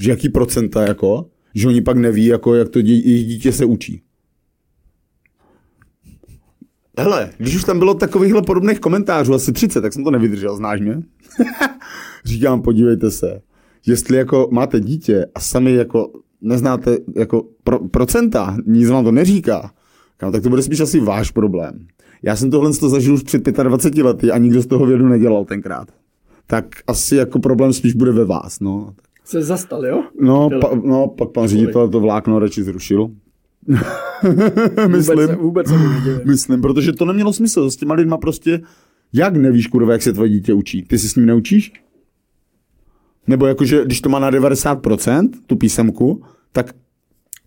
že 0.01 0.11
jaký 0.11 0.29
procenta 0.29 0.83
jako, 0.83 1.27
že 1.55 1.69
oni 1.69 1.81
pak 1.81 1.97
neví, 1.97 2.27
jako 2.27 2.55
jak 2.55 2.69
to 2.69 2.83
dě, 2.83 2.93
jejich 2.93 3.27
dítě 3.27 3.53
se 3.53 3.65
učí. 3.65 4.03
Hele, 6.99 7.31
když 7.39 7.57
už 7.57 7.65
tam 7.65 7.79
bylo 7.79 7.95
takovýchhle 7.95 8.43
podobných 8.43 8.81
komentářů, 8.81 9.35
asi 9.35 9.53
30, 9.53 9.81
tak 9.81 9.93
jsem 9.93 10.05
to 10.05 10.11
nevydržel, 10.11 10.57
znáš 10.57 10.81
mě? 10.81 11.03
Říkám, 12.25 12.63
podívejte 12.63 13.11
se, 13.11 13.43
jestli 13.87 14.17
jako 14.17 14.49
máte 14.53 14.81
dítě 14.81 15.27
a 15.35 15.41
sami 15.41 15.73
jako 15.73 16.13
neznáte 16.41 16.97
jako 17.17 17.49
pro, 17.65 17.89
procenta, 17.89 18.57
nic 18.67 18.91
vám 18.91 19.05
to 19.05 19.13
neříká, 19.13 19.73
tak 20.17 20.43
to 20.43 20.49
bude 20.49 20.63
spíš 20.63 20.81
asi 20.81 21.01
váš 21.01 21.31
problém. 21.31 21.87
Já 22.23 22.37
jsem 22.37 22.51
tohle 22.51 22.73
to 22.73 22.89
zažil 22.89 23.15
už 23.15 23.23
před 23.23 23.45
25 23.45 24.03
lety 24.03 24.31
a 24.31 24.39
nikdo 24.39 24.63
z 24.63 24.67
toho 24.67 24.87
vědu 24.87 25.09
nedělal 25.09 25.45
tenkrát. 25.45 25.89
Tak 26.47 26.65
asi 26.87 27.17
jako 27.17 27.39
problém 27.39 27.73
spíš 27.73 27.95
bude 27.95 28.13
ve 28.13 28.25
vás, 28.25 28.61
no. 28.61 28.95
Se 29.25 29.43
zastal, 29.43 29.87
jo? 29.87 30.03
No, 30.21 30.51
pa, 30.61 30.71
no 30.85 31.09
pak 31.09 31.29
pan 31.29 31.49
ředitel 31.49 31.89
to 31.89 32.01
vlákno 32.01 32.39
radši 32.39 32.63
zrušil. 32.63 33.11
Myslím. 34.87 35.19
Vůbec, 35.19 35.39
vůbec 35.39 35.69
se 35.69 35.79
mu 35.79 35.89
nedivím. 35.89 36.21
Myslím, 36.25 36.61
protože 36.61 36.93
to 36.93 37.05
nemělo 37.05 37.33
smysl. 37.33 37.71
S 37.71 37.77
těma 37.77 37.95
lidma 37.95 38.17
prostě, 38.17 38.61
jak 39.13 39.37
nevíš, 39.37 39.67
kurva, 39.67 39.93
jak 39.93 40.03
se 40.03 40.13
tvoje 40.13 40.31
dítě 40.31 40.55
učí? 40.55 40.83
Ty 40.83 40.99
se 40.99 41.09
s 41.09 41.17
ním 41.17 41.27
neučíš? 41.27 41.73
Nebo 43.27 43.47
jakože, 43.47 43.85
když 43.85 44.01
to 44.01 44.09
má 44.09 44.19
na 44.19 44.31
90%, 44.31 45.29
tu 45.47 45.57
písemku, 45.57 46.23
tak 46.53 46.75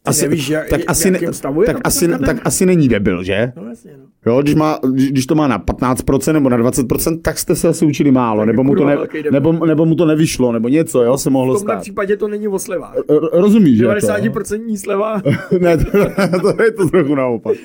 asi, 0.10 0.22
nevíš, 0.30 0.50
jak- 0.50 0.70
tak, 0.70 0.82
v 0.82 0.84
asi, 0.88 1.12
ne, 1.12 1.20
stavu 1.32 1.64
tak, 1.64 1.76
ta 1.76 1.82
asi, 1.84 2.08
tak 2.26 2.38
asi 2.46 2.66
není 2.66 2.88
debil, 2.88 3.24
že? 3.24 3.52
No 3.56 3.66
jasně, 3.70 3.92
no. 3.98 4.04
Jo, 4.26 4.42
když, 4.42 4.56
má, 4.56 4.80
když, 4.94 5.26
to 5.26 5.36
má 5.36 5.48
na 5.48 5.60
15% 5.60 6.34
nebo 6.34 6.50
na 6.50 6.58
20%, 6.58 7.22
tak 7.22 7.38
jste 7.40 7.56
se 7.56 7.68
asi 7.68 7.86
učili 7.86 8.12
málo, 8.12 8.40
Tak 8.42 8.48
nebo 8.48 8.64
mu, 8.64 8.76
to 8.76 8.86
ne, 8.86 8.98
nebo, 9.32 9.66
nebo 9.66 9.86
mu 9.86 9.96
to 9.96 10.06
nevyšlo, 10.06 10.52
nebo 10.52 10.68
něco, 10.68 11.04
jo, 11.04 11.18
se 11.18 11.30
V 11.30 11.34
mohlo 11.34 11.56
tomhle 11.56 11.74
stát. 11.74 11.82
případě 11.82 12.18
to 12.18 12.28
není 12.28 12.48
o 12.48 12.60
slevách. 12.60 12.96
Rozumíš, 13.34 13.78
že? 13.78 13.86
jako? 13.86 14.08
90% 14.08 14.78
sleva. 14.78 15.22
ne, 15.60 15.78
to, 15.78 15.86
to, 16.54 16.64
je 16.64 16.72
to 16.72 16.90
trochu 16.90 17.16
naopak. 17.16 17.56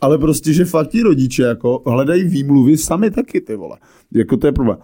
Ale 0.00 0.18
prostě, 0.18 0.52
že 0.52 0.64
fakt 0.64 0.88
ti 0.88 1.02
rodiče 1.02 1.42
jako 1.42 1.82
hledají 1.86 2.24
výmluvy 2.24 2.76
sami 2.76 3.10
taky, 3.10 3.40
ty 3.40 3.56
vole. 3.56 3.76
Jako 4.14 4.36
to 4.36 4.46
je 4.46 4.52
problém. 4.52 4.78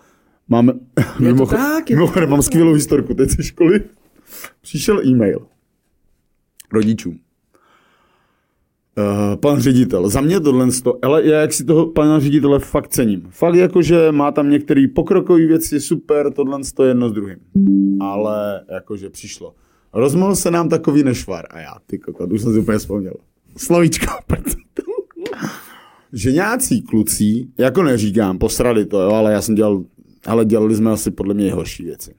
Máme, 0.49 0.73
Je 1.21 1.35
to 1.35 1.47
tak, 1.47 1.91
je 1.91 1.97
mimochodem, 1.97 2.31
mám 2.31 2.43
skvělou 2.43 2.73
historku, 2.73 3.15
teď 3.15 3.31
ze 3.31 3.43
školy 3.43 3.81
přišel 4.63 5.01
e-mail 5.07 5.39
rodičům. 6.75 7.19
Uh, 8.99 9.37
pan 9.37 9.61
ředitel, 9.61 10.09
za 10.09 10.21
mě 10.21 10.41
tohle, 10.41 10.73
sto, 10.73 10.99
ale 11.03 11.27
já 11.27 11.41
jak 11.41 11.53
si 11.53 11.65
toho 11.65 11.87
pana 11.87 12.21
ředitele 12.21 12.59
fakt 12.59 12.89
cením. 12.89 13.27
Fakt 13.31 13.55
jako, 13.55 13.83
že 13.83 14.13
má 14.13 14.33
tam 14.33 14.51
některé 14.51 14.87
pokrokové 14.95 15.47
věci, 15.47 15.81
super, 15.81 16.33
tohle 16.33 16.59
to 16.75 16.85
jedno 16.85 17.09
s 17.09 17.13
druhým. 17.13 17.37
Ale 18.01 18.65
jakože 18.71 19.11
přišlo. 19.11 19.55
Rozmohl 19.93 20.37
se 20.37 20.51
nám 20.51 20.69
takový 20.69 21.03
nešvar 21.03 21.45
a 21.51 21.61
já, 21.61 21.75
ty 21.87 21.99
kokot, 21.99 22.33
už 22.33 22.43
jsem 22.43 22.53
si 22.53 22.59
úplně 22.59 22.79
vzpomněl. 22.79 23.15
Slovíčko, 23.57 24.13
že 26.13 26.33
nějací 26.33 26.83
kluci, 26.83 27.47
jako 27.59 27.83
neříkám, 27.83 28.39
posrali 28.39 28.87
to, 28.87 29.01
jo, 29.01 29.11
ale 29.11 29.33
já 29.33 29.43
jsem 29.43 29.55
dělal, 29.55 29.85
ale 30.27 30.45
dělali 30.45 30.75
jsme 30.75 30.91
asi 30.91 31.11
podle 31.11 31.35
mě 31.35 31.53
horší 31.53 31.85
věci. 31.85 32.15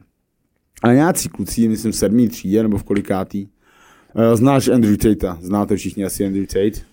A 0.84 0.94
nějací 0.94 1.30
kluci, 1.30 1.68
myslím 1.68 1.94
sedmý 1.94 2.30
třídě 2.30 2.64
nebo 2.64 2.78
v 2.78 2.84
kolikátý, 2.84 3.48
znáš 4.34 4.68
Andrew 4.68 4.98
Tate, 4.98 5.38
znáte 5.42 5.76
všichni 5.76 6.06
asi 6.06 6.26
Andrew 6.26 6.46
Tate? 6.46 6.86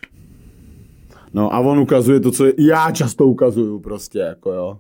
No 1.35 1.55
a 1.55 1.59
on 1.59 1.79
ukazuje 1.79 2.21
to, 2.21 2.31
co 2.31 2.45
já 2.59 2.91
často 2.91 3.27
ukazuju 3.27 3.79
prostě, 3.79 4.19
jako 4.19 4.53
jo. 4.53 4.79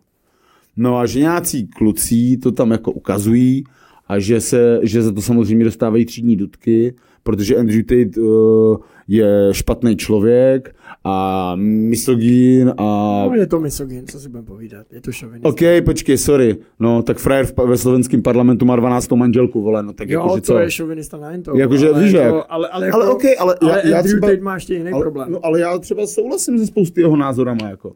No 0.77 0.98
a 0.98 1.06
že 1.06 1.19
nějací 1.19 1.66
kluci 1.66 2.36
to 2.36 2.52
tam 2.52 2.70
jako 2.70 2.93
ukazují 2.93 3.64
a 4.09 4.19
že, 4.19 4.40
se, 4.40 4.81
že 4.82 5.02
za 5.02 5.12
to 5.12 5.23
samozřejmě 5.23 5.64
dostávají 5.64 6.05
třídní 6.05 6.36
dudky, 6.36 6.94
protože 7.23 7.57
Andrew 7.57 7.82
Tate 7.82 8.20
uh, 8.20 8.77
je 9.09 9.49
špatný 9.53 9.97
člověk 9.97 10.74
a 11.05 11.53
misogyn 11.57 12.73
a... 12.78 12.85
No, 13.28 13.35
je 13.35 13.47
to 13.47 13.61
misogyn, 13.61 14.07
co 14.07 14.20
si 14.20 14.28
budeme 14.28 14.47
povídat. 14.47 14.86
Je 14.93 15.01
to 15.01 15.12
šovinista. 15.12 15.49
OK, 15.49 15.61
počkej, 15.85 16.19
sorry. 16.19 16.57
No, 16.81 17.03
tak 17.03 17.19
frajer 17.19 17.47
v, 17.47 17.53
ve 17.66 17.78
slovenském 17.78 18.23
parlamentu 18.23 18.65
má 18.65 18.77
12 18.77 19.11
manželku, 19.11 19.62
vole, 19.62 19.82
no 19.82 19.93
tak 19.93 20.09
Jo, 20.11 20.20
jakože 20.20 20.40
to 20.40 20.47
co? 20.53 20.59
je 20.59 20.70
šovinista 20.70 21.16
na 21.16 21.31
jen 21.31 21.43
to. 21.43 21.57
Jakože 21.57 21.89
ale 21.89 22.03
víš 22.03 22.12
jako, 22.12 22.36
jak? 22.36 22.47
Ale, 22.49 22.69
ale, 22.69 22.86
jako, 22.86 22.97
Ale 22.97 23.09
OK, 23.11 23.23
ale 23.39 23.57
já- 23.62 23.69
ale 23.73 23.82
já 23.85 23.99
Andrew 23.99 24.15
třeba- 24.16 24.27
Tate 24.28 24.40
má 24.43 24.55
ještě 24.55 24.74
jiný 24.74 24.90
ale, 24.93 25.01
problém. 25.03 25.32
No, 25.32 25.39
ale 25.47 25.61
já 25.61 25.78
třeba 25.78 26.07
souhlasím 26.07 26.59
se 26.59 26.66
spousty 26.66 27.01
jeho 27.01 27.16
názorama, 27.16 27.69
jako. 27.69 27.93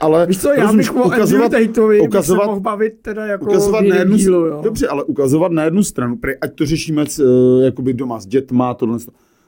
Ale 0.00 0.26
Víš 0.26 0.40
co, 0.40 0.52
já 0.52 0.62
rozumíš, 0.62 0.88
bych 0.88 0.96
o 0.96 1.04
ukazovat, 1.04 1.52
Tateovi 1.52 2.00
ukazovat, 2.00 2.38
bych 2.38 2.44
se 2.44 2.46
mohl 2.46 2.60
bavit 2.60 2.94
teda 3.02 3.26
jako 3.26 3.44
ukazovat 3.44 3.84
na 3.84 3.96
jednu, 3.96 4.16
dílu, 4.16 4.46
jo. 4.46 4.60
Dobře, 4.64 4.88
ale 4.88 5.04
ukazovat 5.04 5.52
na 5.52 5.64
jednu 5.64 5.84
stranu, 5.84 6.18
ať 6.40 6.54
to 6.54 6.66
řešíme 6.66 7.04
uh, 7.18 7.64
jakoby 7.64 7.94
doma 7.94 8.20
s 8.20 8.26
dětma, 8.26 8.74
tohle 8.74 8.98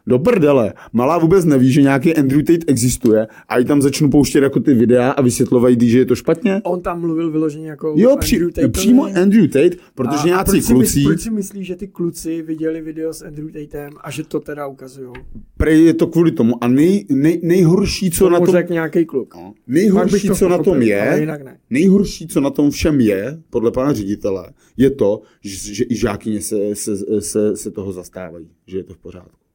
do 0.08 0.18
prdele. 0.18 0.72
Malá 0.92 1.18
vůbec 1.18 1.44
neví, 1.44 1.72
že 1.72 1.82
nějaký 1.82 2.14
Andrew 2.14 2.42
Tate 2.42 2.64
existuje 2.66 3.26
a 3.48 3.58
i 3.58 3.64
tam 3.64 3.82
začnu 3.82 4.10
pouštět 4.10 4.42
jako 4.42 4.60
ty 4.60 4.74
videa 4.74 5.10
a 5.10 5.22
vysvětlovat, 5.22 5.80
že 5.80 5.98
je 5.98 6.04
to 6.04 6.14
špatně. 6.14 6.60
On 6.64 6.80
tam 6.80 7.00
mluvil 7.00 7.30
vyloženě 7.30 7.68
jako 7.68 7.94
jo, 7.96 8.16
při, 8.16 8.36
Andrew 8.36 8.52
Tate. 8.52 8.68
přímo 8.68 9.04
Andrew 9.04 9.48
Tate, 9.48 9.76
protože 9.94 10.22
a, 10.22 10.26
nějací 10.26 10.50
proč 10.50 10.66
kluci... 10.66 10.92
Si 10.92 11.02
proč 11.04 11.20
si 11.20 11.30
myslíš, 11.30 11.66
že 11.66 11.76
ty 11.76 11.88
kluci 11.88 12.42
viděli 12.42 12.80
video 12.80 13.12
s 13.12 13.22
Andrew 13.22 13.50
Tatem 13.50 13.92
a 14.00 14.10
že 14.10 14.24
to 14.24 14.40
teda 14.40 14.66
ukazují? 14.66 15.12
Prej 15.56 15.84
je 15.84 15.94
to 15.94 16.06
kvůli 16.06 16.30
tomu. 16.30 16.64
A 16.64 16.68
nej, 16.68 17.04
nej, 17.10 17.40
nejhorší, 17.42 18.10
co 18.10 18.24
to 18.24 18.30
na 18.30 18.38
tom... 18.38 18.46
řekl 18.46 18.72
nějaký 18.72 19.04
kluk. 19.04 19.34
No, 19.34 19.54
nejhorší, 19.66 20.28
to 20.28 20.34
co 20.34 20.48
na 20.48 20.58
tom 20.58 20.82
je, 20.82 21.28
nejhorší, 21.70 22.28
co 22.28 22.40
na 22.40 22.50
tom 22.50 22.70
všem 22.70 23.00
je, 23.00 23.42
podle 23.50 23.70
pana 23.70 23.92
ředitele, 23.92 24.52
je 24.76 24.90
to, 24.90 25.20
že, 25.40 25.74
že 25.74 25.84
i 25.88 25.96
žákyně 25.96 26.40
se, 26.40 26.74
se, 26.74 27.20
se, 27.20 27.56
se 27.56 27.70
toho 27.70 27.92
zastávají, 27.92 28.48
že 28.66 28.76
je 28.76 28.84
to 28.84 28.94
v 28.94 28.98
pořádku. 28.98 29.47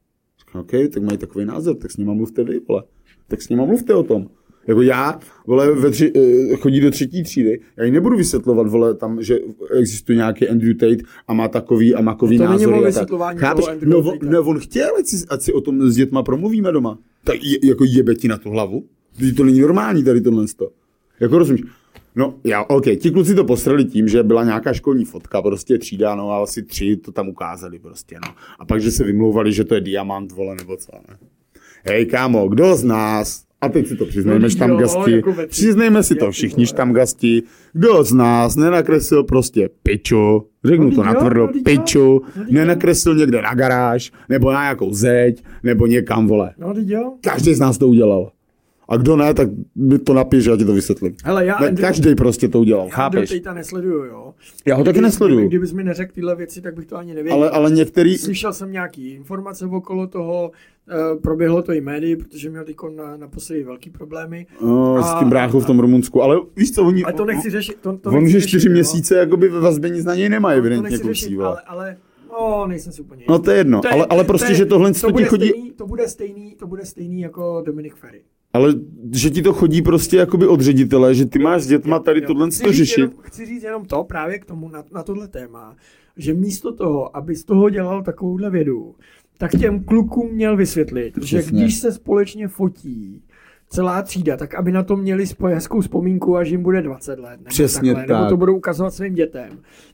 OK, 0.54 0.70
tak 0.92 1.02
mají 1.02 1.18
takový 1.18 1.44
názor, 1.44 1.76
tak 1.76 1.90
s 1.90 1.96
nima 1.96 2.14
mluvte 2.14 2.44
vy, 2.44 2.60
vole. 2.68 2.82
Tak 3.28 3.42
s 3.42 3.48
nima 3.48 3.64
mluvte 3.64 3.94
o 3.94 4.02
tom. 4.02 4.28
Jako 4.66 4.82
já, 4.82 5.20
vole, 5.46 5.72
ve 5.74 5.90
tři, 5.90 6.12
eh, 6.16 6.56
chodí 6.56 6.80
do 6.80 6.90
třetí 6.90 7.22
třídy, 7.22 7.60
já 7.76 7.84
jí 7.84 7.90
nebudu 7.90 8.16
vysvětlovat, 8.16 8.68
vole, 8.68 8.94
tam, 8.94 9.22
že 9.22 9.38
existuje 9.78 10.16
nějaký 10.16 10.48
Andrew 10.48 10.76
Tate 10.76 11.04
a 11.28 11.34
má 11.34 11.48
takový 11.48 11.94
a 11.94 12.00
makový 12.00 12.38
to 12.38 12.44
názor. 12.44 12.66
To 12.66 12.70
není 12.70 12.84
vysvětlování 12.84 13.38
Chápeš? 13.38 13.64
No, 13.84 13.98
on, 13.98 14.18
no, 14.22 14.42
on 14.42 14.58
chtěl, 14.58 14.96
ať 14.98 15.06
si, 15.06 15.26
ať 15.28 15.42
si 15.42 15.52
o 15.52 15.60
tom 15.60 15.90
s 15.90 15.96
dětma 15.96 16.22
promluvíme 16.22 16.72
doma. 16.72 16.98
Tak 17.24 17.44
je, 17.44 17.68
jako 17.68 17.84
jebe 17.84 18.14
ti 18.14 18.28
na 18.28 18.38
tu 18.38 18.50
hlavu. 18.50 18.84
To 19.36 19.44
není 19.44 19.60
normální 19.60 20.04
tady 20.04 20.20
tohle. 20.20 20.44
Jako 21.20 21.38
rozumíš? 21.38 21.62
No, 22.16 22.34
já, 22.44 22.64
OK, 22.64 22.84
ti 22.98 23.10
kluci 23.10 23.34
to 23.34 23.44
postrali 23.44 23.84
tím, 23.84 24.08
že 24.08 24.22
byla 24.22 24.44
nějaká 24.44 24.72
školní 24.72 25.04
fotka, 25.04 25.42
prostě 25.42 25.78
třída, 25.78 26.14
no 26.14 26.30
a 26.30 26.42
asi 26.42 26.62
tři 26.62 26.96
to 26.96 27.12
tam 27.12 27.28
ukázali 27.28 27.78
prostě, 27.78 28.16
no. 28.26 28.34
A 28.58 28.64
pak, 28.64 28.80
že 28.80 28.90
se 28.90 29.04
vymlouvali, 29.04 29.52
že 29.52 29.64
to 29.64 29.74
je 29.74 29.80
diamant, 29.80 30.32
vole, 30.32 30.54
nebo 30.54 30.76
co, 30.76 30.92
ne. 31.08 31.16
Hej, 31.84 32.06
kámo, 32.06 32.48
kdo 32.48 32.76
z 32.76 32.84
nás, 32.84 33.44
a 33.60 33.68
teď 33.68 33.86
si 33.86 33.96
to 33.96 34.06
přiznejme, 34.06 34.48
no, 34.66 34.76
gasti, 34.76 35.12
jako 35.12 35.34
přiznejme 35.48 36.02
si 36.02 36.14
to 36.14 36.30
všichni 36.30 36.64
gasti, 36.92 37.42
kdo 37.72 38.04
z 38.04 38.12
nás 38.12 38.56
nenakreslil 38.56 39.24
prostě 39.24 39.68
piču, 39.82 40.46
řeknu 40.64 40.90
no, 40.90 40.96
to 40.96 41.02
natvrdo, 41.02 41.46
no, 41.46 41.62
piču, 41.64 42.22
no, 42.36 42.44
nenakreslil 42.50 43.14
někde 43.14 43.42
na 43.42 43.54
garáž, 43.54 44.12
nebo 44.28 44.52
na 44.52 44.62
nějakou 44.62 44.92
zeď, 44.92 45.44
nebo 45.62 45.86
někam, 45.86 46.26
vole. 46.26 46.54
No, 46.58 46.74
Každý 47.20 47.54
z 47.54 47.60
nás 47.60 47.78
to 47.78 47.88
udělal. 47.88 48.30
A 48.88 48.96
kdo 48.96 49.16
ne, 49.16 49.34
tak 49.34 49.48
mi 49.74 49.98
to 49.98 50.14
napiš, 50.14 50.44
já 50.44 50.56
ti 50.56 50.64
to 50.64 50.74
vysvětlím. 50.74 51.16
Hele, 51.24 51.46
já 51.46 51.60
ne, 51.60 51.68
Andrew, 51.68 51.86
každý 51.86 52.14
prostě 52.14 52.48
to 52.48 52.60
udělal, 52.60 52.86
já 52.86 52.94
chápeš? 52.94 53.40
Já 53.44 53.54
nesleduju, 53.54 54.04
jo. 54.04 54.34
Já 54.66 54.76
ho 54.76 54.84
taky 54.84 55.00
nesleduju. 55.00 55.48
Kdybys 55.48 55.72
mi 55.72 55.84
neřekl 55.84 56.12
tyhle 56.14 56.36
věci, 56.36 56.60
tak 56.60 56.74
bych 56.74 56.86
to 56.86 56.96
ani 56.96 57.14
nevěděl. 57.14 57.38
Ale, 57.38 57.50
ale 57.50 57.70
některý... 57.70 58.18
Slyšel 58.18 58.52
jsem 58.52 58.72
nějaký 58.72 59.10
informace 59.10 59.66
okolo 59.66 60.06
toho, 60.06 60.50
uh, 61.14 61.20
proběhlo 61.20 61.62
to 61.62 61.72
i 61.72 61.80
médii, 61.80 62.16
protože 62.16 62.50
měl 62.50 62.64
teď 62.64 62.76
na, 62.96 63.16
naposledy 63.16 63.64
velký 63.64 63.90
problémy. 63.90 64.46
No, 64.62 64.96
a, 64.96 65.02
s 65.02 65.18
tím 65.18 65.28
bráchou 65.28 65.60
v 65.60 65.66
tom 65.66 65.80
Rumunsku, 65.80 66.22
ale 66.22 66.36
víš 66.56 66.72
co, 66.72 66.84
oni... 66.84 67.04
Ale 67.04 67.12
to 67.12 67.24
nechci 67.24 67.50
řešit. 67.50 67.76
To, 67.80 67.96
to 67.96 68.10
on, 68.10 68.28
že 68.28 68.40
čtyři 68.40 68.68
měsíce 68.68 69.16
jakoby 69.16 69.48
ve 69.48 69.60
vazbě 69.60 69.90
nic 69.90 70.04
na 70.04 70.14
něj 70.14 70.28
nemá, 70.28 70.50
evidentně 70.50 70.98
kluci, 70.98 71.36
ale, 71.36 71.60
ale 71.66 71.96
No, 72.40 72.66
nejsem 72.66 72.92
si 72.92 73.02
úplně 73.02 73.24
No 73.28 73.38
to 73.38 73.50
je 73.50 73.56
jedno, 73.56 73.80
to 73.80 73.88
je, 73.88 73.92
ale, 73.92 74.06
ale 74.10 74.24
prostě, 74.24 74.46
to 74.46 74.52
je, 74.52 74.56
že 74.56 74.66
tohle 74.66 74.92
to, 74.92 75.00
to 75.00 75.12
ti 75.12 75.24
chodí... 75.24 75.48
Stejný, 75.48 75.72
to, 75.72 75.86
bude 75.86 76.08
stejný, 76.08 76.56
to 76.58 76.66
bude 76.66 76.84
stejný 76.84 77.20
jako 77.20 77.62
Dominik 77.66 77.94
Ferry. 77.94 78.22
Ale 78.54 78.74
že 79.12 79.30
ti 79.30 79.42
to 79.42 79.52
chodí 79.52 79.82
prostě 79.82 80.16
jakoby 80.16 80.46
od 80.46 80.60
ředitele, 80.60 81.14
že 81.14 81.26
ty 81.26 81.38
máš 81.38 81.62
s 81.62 81.66
dětma 81.66 81.98
tady 81.98 82.20
jo, 82.20 82.26
tohle 82.26 82.48
to 82.50 82.72
řešit. 82.72 83.00
Jenom, 83.00 83.14
chci 83.20 83.46
říct 83.46 83.62
jenom 83.62 83.84
to 83.84 84.04
právě 84.04 84.38
k 84.38 84.44
tomu, 84.44 84.68
na, 84.68 84.84
na 84.92 85.02
tohle 85.02 85.28
téma, 85.28 85.76
že 86.16 86.34
místo 86.34 86.74
toho, 86.74 87.16
aby 87.16 87.36
z 87.36 87.44
toho 87.44 87.70
dělal 87.70 88.02
takovouhle 88.02 88.50
vědu, 88.50 88.94
tak 89.38 89.50
těm 89.50 89.84
klukům 89.84 90.32
měl 90.32 90.56
vysvětlit, 90.56 91.14
Přesně. 91.20 91.42
že 91.42 91.50
když 91.50 91.78
se 91.78 91.92
společně 91.92 92.48
fotí, 92.48 93.22
celá 93.74 94.02
třída, 94.02 94.36
tak 94.36 94.54
aby 94.54 94.72
na 94.72 94.82
to 94.82 94.96
měli 94.96 95.24
hezkou 95.46 95.80
vzpomínku, 95.80 96.36
až 96.36 96.48
jim 96.48 96.62
bude 96.62 96.82
20 96.82 97.18
let. 97.18 97.30
Nebo 97.30 97.48
Přesně 97.48 97.94
takhle, 97.94 98.14
tak. 98.14 98.20
Nebo 98.20 98.30
to 98.30 98.36
budou 98.36 98.56
ukazovat 98.56 98.94
svým 98.94 99.14
dětem. 99.14 99.48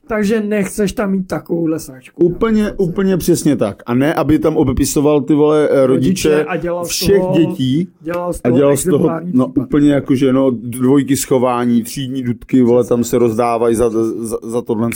Takže 0.06 0.40
nechceš 0.40 0.92
tam 0.92 1.10
mít 1.10 1.26
takovouhle 1.26 1.78
sačku. 1.78 2.24
Úplně, 2.24 2.62
nebo, 2.62 2.76
úplně 2.76 3.16
přesně 3.16 3.56
tak. 3.56 3.82
A 3.86 3.94
ne, 3.94 4.14
aby 4.14 4.38
tam 4.38 4.56
obepisoval 4.56 5.20
ty 5.20 5.34
vole 5.34 5.68
eh, 5.70 5.86
rodiče, 5.86 6.28
rodiče 6.28 6.44
a 6.44 6.56
dělal 6.56 6.84
všech 6.84 7.20
toho, 7.20 7.38
dětí. 7.38 7.88
Dělal 8.00 8.32
z 8.32 8.40
toho 8.40 8.54
a 8.54 8.58
dělal 8.58 8.76
z 8.76 8.84
toho 8.84 9.10
no, 9.32 9.46
úplně 9.46 9.92
jako, 9.92 10.14
že 10.14 10.32
no, 10.32 10.50
dvojky 10.50 11.16
schování, 11.16 11.82
třídní 11.82 12.22
dudky, 12.22 12.62
vole, 12.62 12.84
tam 12.84 13.04
se 13.04 13.18
rozdávají 13.18 13.76
za, 13.76 13.90
za, 13.90 14.36
za 14.42 14.62
tohle. 14.62 14.88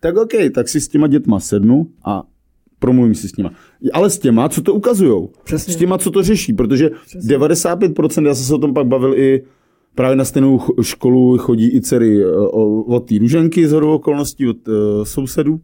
Tak 0.00 0.16
OK, 0.16 0.32
tak 0.54 0.68
si 0.68 0.80
s 0.80 0.88
těma 0.88 1.06
dětma 1.06 1.40
sednu 1.40 1.86
a 2.04 2.22
promluvím 2.78 3.14
si 3.14 3.28
s 3.28 3.36
nima. 3.36 3.50
Ale 3.92 4.10
s 4.10 4.18
těma, 4.18 4.48
co 4.48 4.62
to 4.62 4.74
ukazujou. 4.74 5.30
S 5.52 5.76
těma, 5.76 5.98
co 5.98 6.10
to 6.10 6.22
řeší, 6.22 6.52
protože 6.52 6.90
Přesně. 7.06 7.38
95%, 7.38 8.26
já 8.26 8.34
jsem 8.34 8.44
se 8.44 8.54
o 8.54 8.58
tom 8.58 8.74
pak 8.74 8.86
bavil 8.86 9.14
i 9.14 9.42
právě 9.94 10.16
na 10.16 10.24
stejnou 10.24 10.60
školu 10.82 11.38
chodí 11.38 11.74
i 11.74 11.80
dcery 11.80 12.24
eh, 12.24 12.28
od 12.86 13.08
té 13.08 13.18
ruženky 13.18 13.68
z 13.68 13.72
hodou 13.72 13.94
okolností, 13.94 14.48
od 14.48 14.68
uh, 14.68 14.74
sousedů. 15.04 15.60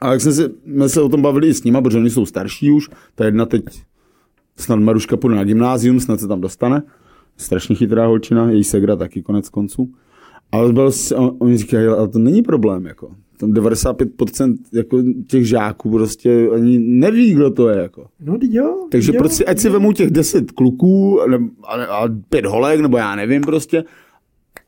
A 0.00 0.12
jak 0.12 0.20
jsme 0.20 0.32
se, 0.32 0.50
jsme 0.66 0.88
se 0.88 1.00
o 1.00 1.08
tom 1.08 1.22
bavili 1.22 1.48
i 1.48 1.54
s 1.54 1.64
nima, 1.64 1.82
protože 1.82 1.98
oni 1.98 2.10
jsou 2.10 2.26
starší 2.26 2.70
už, 2.70 2.88
ta 3.14 3.24
jedna 3.24 3.46
teď 3.46 3.64
snad 4.56 4.76
Maruška 4.76 5.16
půjde 5.16 5.36
na 5.36 5.44
gymnázium, 5.44 6.00
snad 6.00 6.20
se 6.20 6.28
tam 6.28 6.40
dostane. 6.40 6.82
Strašně 7.36 7.76
chytrá 7.76 8.06
holčina, 8.06 8.50
její 8.50 8.64
segra 8.64 8.96
taky 8.96 9.22
konec 9.22 9.48
konců. 9.48 9.92
Ale 10.52 10.72
byl, 10.72 10.90
oni 11.38 11.56
říkají, 11.56 11.86
ale 11.86 12.08
to 12.08 12.18
není 12.18 12.42
problém, 12.42 12.86
jako 12.86 13.10
tam 13.38 13.52
95% 13.52 14.56
jako 14.72 15.02
těch 15.26 15.48
žáků 15.48 15.90
prostě 15.90 16.48
ani 16.54 16.78
neví, 16.78 17.32
kdo 17.32 17.50
to 17.50 17.68
je. 17.68 17.78
Jako. 17.82 18.06
No 18.20 18.38
jo. 18.50 18.86
Takže 18.90 19.12
jo, 19.14 19.18
prostě 19.18 19.44
ať 19.44 19.58
si 19.58 19.68
vemou 19.68 19.92
těch 19.92 20.10
10 20.10 20.50
kluků 20.50 21.20
a, 21.22 21.24
a, 21.64 21.84
a 21.84 22.08
pět 22.28 22.46
holek, 22.46 22.80
nebo 22.80 22.96
já 22.96 23.16
nevím 23.16 23.42
prostě, 23.42 23.84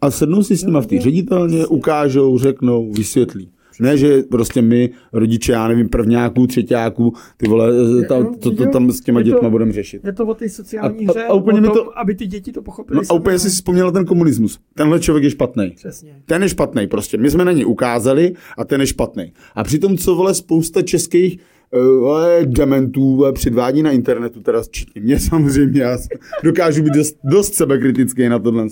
a 0.00 0.10
sednou 0.10 0.42
si 0.42 0.56
s 0.56 0.64
nima 0.64 0.80
v 0.80 0.86
té 0.86 1.00
ředitelně, 1.00 1.66
ukážou, 1.66 2.38
řeknou, 2.38 2.92
vysvětlí. 2.92 3.50
Ne, 3.80 3.96
že 3.96 4.22
prostě 4.22 4.62
my, 4.62 4.90
rodiče, 5.12 5.52
já 5.52 5.68
nevím, 5.68 5.88
prvňáků, 5.88 6.46
třetíáků, 6.46 7.12
ty 7.36 7.48
vole, 7.48 7.72
ta, 8.08 8.24
to, 8.40 8.50
to, 8.50 8.66
tam 8.66 8.92
s 8.92 9.00
těma 9.00 9.22
dětma 9.22 9.50
budeme 9.50 9.72
řešit. 9.72 10.04
Je 10.04 10.12
to 10.12 10.26
o 10.26 10.34
té 10.34 10.48
sociální 10.48 11.06
a, 11.06 11.10
hře, 11.10 11.24
a, 11.24 11.30
a 11.30 11.34
úplně 11.34 11.60
o 11.60 11.62
tom, 11.62 11.72
to, 11.74 11.98
aby 11.98 12.14
ty 12.14 12.26
děti 12.26 12.52
to 12.52 12.62
pochopili. 12.62 12.96
No, 12.96 13.02
a 13.10 13.14
úplně 13.14 13.38
si 13.38 13.48
vzpomněla 13.48 13.90
ten 13.90 14.04
komunismus. 14.04 14.58
Tenhle 14.74 15.00
člověk 15.00 15.24
je 15.24 15.30
špatný. 15.30 15.72
Přesně. 15.76 16.22
Ten 16.26 16.42
je 16.42 16.48
špatný, 16.48 16.86
prostě. 16.86 17.16
My 17.16 17.30
jsme 17.30 17.44
na 17.44 17.52
ně 17.52 17.64
ukázali 17.66 18.32
a 18.58 18.64
ten 18.64 18.80
je 18.80 18.86
špatný. 18.86 19.32
A 19.54 19.64
přitom, 19.64 19.96
co 19.96 20.14
vole, 20.14 20.34
spousta 20.34 20.82
českých 20.82 21.38
uh, 21.70 22.42
dementů 22.44 23.16
uh, 23.16 23.32
předvádí 23.32 23.82
na 23.82 23.90
internetu, 23.90 24.40
teda 24.40 24.62
včetně 24.62 25.00
mě 25.00 25.20
samozřejmě, 25.20 25.82
já 25.82 25.98
dokážu 26.44 26.82
být 26.82 26.94
dost, 26.94 27.16
dost 27.24 27.54
sebekritický 27.54 28.28
na 28.28 28.38
tohle. 28.38 28.66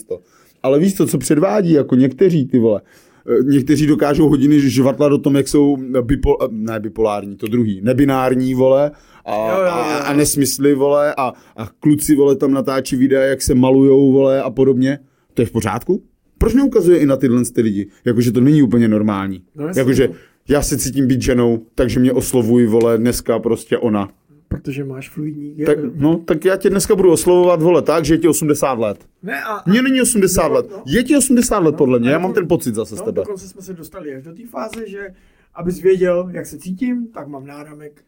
Ale 0.62 0.78
víš 0.78 0.94
to, 0.94 1.06
co 1.06 1.18
předvádí, 1.18 1.72
jako 1.72 1.94
někteří 1.94 2.46
ty 2.46 2.58
vole, 2.58 2.80
Eh, 2.80 3.03
někteří 3.42 3.86
dokážou 3.86 4.28
hodiny 4.28 4.60
žvatla 4.60 5.08
do 5.08 5.18
tom, 5.18 5.36
jak 5.36 5.48
jsou 5.48 5.76
bipol, 6.02 6.36
eh, 6.42 6.48
ne 6.50 6.80
bipolární, 6.80 7.36
to 7.36 7.46
druhý, 7.46 7.80
nebinární, 7.84 8.54
vole, 8.54 8.90
a, 9.24 9.48
jo, 9.48 9.56
jo, 9.56 9.62
jo. 9.62 9.68
a, 9.68 9.98
a 9.98 10.12
nesmysly, 10.12 10.74
vole, 10.74 11.14
a, 11.14 11.32
a 11.56 11.68
kluci, 11.80 12.14
vole, 12.14 12.36
tam 12.36 12.52
natáčí 12.52 12.96
videa, 12.96 13.22
jak 13.22 13.42
se 13.42 13.54
malujou, 13.54 14.12
vole, 14.12 14.42
a 14.42 14.50
podobně. 14.50 14.98
To 15.34 15.42
je 15.42 15.46
v 15.46 15.52
pořádku? 15.52 16.02
Proč 16.38 16.54
neukazuje 16.54 16.98
i 16.98 17.06
na 17.06 17.16
tyhle 17.16 17.44
ty 17.44 17.60
lidi? 17.60 17.86
Jakože 18.04 18.32
to 18.32 18.40
není 18.40 18.62
úplně 18.62 18.88
normální. 18.88 19.42
No, 19.56 19.70
Jakože 19.76 20.08
já 20.48 20.62
se 20.62 20.78
cítím 20.78 21.06
být 21.06 21.22
ženou, 21.22 21.66
takže 21.74 22.00
mě 22.00 22.12
oslovují, 22.12 22.66
vole, 22.66 22.98
dneska 22.98 23.38
prostě 23.38 23.78
ona. 23.78 24.08
Protože 24.54 24.84
máš 24.84 25.10
fluidní 25.10 25.56
tak, 25.66 25.78
No, 25.94 26.16
tak 26.16 26.44
já 26.44 26.56
tě 26.56 26.70
dneska 26.70 26.94
budu 26.96 27.12
oslovovat, 27.12 27.62
vole, 27.62 27.82
tak, 27.82 28.04
že 28.04 28.14
je 28.14 28.18
ti 28.18 28.28
80 28.28 28.78
let. 28.78 29.06
Ne, 29.22 29.42
a, 29.44 29.70
Mně 29.70 29.82
není 29.82 30.02
80 30.02 30.48
no, 30.48 30.54
let. 30.54 30.66
No, 30.70 30.82
je 30.86 31.02
ti 31.02 31.16
80 31.16 31.58
let, 31.58 31.72
no, 31.72 31.78
podle 31.78 31.98
mě, 31.98 32.10
já 32.10 32.18
mám 32.18 32.32
ten 32.32 32.48
pocit 32.48 32.74
zase 32.74 32.94
no, 32.94 33.02
z 33.02 33.04
tebe. 33.04 33.20
Dokonce 33.20 33.48
jsme 33.48 33.62
se 33.62 33.72
dostali 33.72 34.14
až 34.14 34.22
do 34.22 34.32
té 34.32 34.46
fáze, 34.46 34.88
že 34.88 35.14
abys 35.54 35.80
věděl, 35.80 36.28
jak 36.32 36.46
se 36.46 36.58
cítím, 36.58 37.08
tak 37.08 37.28
mám 37.28 37.46
náramek. 37.46 38.04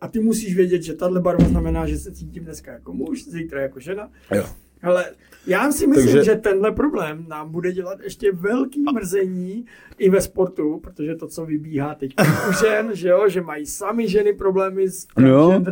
A 0.00 0.08
ty 0.08 0.20
musíš 0.20 0.56
vědět, 0.56 0.82
že 0.82 0.94
tahle 0.94 1.20
barva 1.20 1.48
znamená, 1.48 1.86
že 1.86 1.98
se 1.98 2.12
cítím 2.12 2.44
dneska 2.44 2.72
jako 2.72 2.92
muž, 2.92 3.24
zítra 3.24 3.62
jako 3.62 3.80
žena. 3.80 4.10
Jo. 4.34 4.44
Ale 4.84 5.04
já 5.46 5.72
si 5.72 5.86
myslím, 5.86 6.14
Takže... 6.14 6.24
že 6.24 6.34
tenhle 6.34 6.72
problém 6.72 7.24
nám 7.28 7.50
bude 7.50 7.72
dělat 7.72 7.98
ještě 8.04 8.32
velký 8.32 8.84
mrzení 8.92 9.64
i 9.98 10.10
ve 10.10 10.20
sportu, 10.20 10.80
protože 10.82 11.14
to, 11.14 11.28
co 11.28 11.46
vybíhá 11.46 11.94
teď 11.94 12.14
u 12.48 12.52
žen, 12.52 12.90
že 12.92 13.08
jo, 13.08 13.28
že 13.28 13.40
mají 13.40 13.66
sami 13.66 14.08
ženy 14.08 14.32
problémy 14.32 14.88
s. 14.88 15.06
No, 15.18 15.62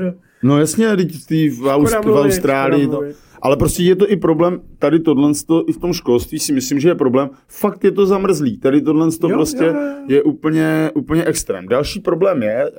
no 0.42 0.58
jasně, 0.58 0.96
teď 0.96 1.12
v, 1.50 1.60
Aust- 1.60 2.04
v 2.04 2.16
Austrálii. 2.16 2.86
To, 2.86 3.02
ale 3.42 3.56
prostě 3.56 3.82
je 3.82 3.96
to 3.96 4.10
i 4.10 4.16
problém, 4.16 4.60
tady 4.78 5.00
tohle 5.00 5.32
i 5.66 5.72
v 5.72 5.78
tom 5.78 5.92
školství 5.92 6.38
si 6.38 6.52
myslím, 6.52 6.80
že 6.80 6.88
je 6.88 6.94
problém. 6.94 7.30
Fakt 7.48 7.84
je 7.84 7.90
to 7.90 8.06
zamrzlý. 8.06 8.58
Tady 8.58 8.80
tohle 8.80 9.08
prostě 9.32 9.64
jo, 9.64 9.74
jo. 9.74 10.04
je 10.08 10.22
úplně, 10.22 10.90
úplně 10.94 11.24
extrém. 11.24 11.68
Další 11.68 12.00
problém 12.00 12.42
je, 12.42 12.70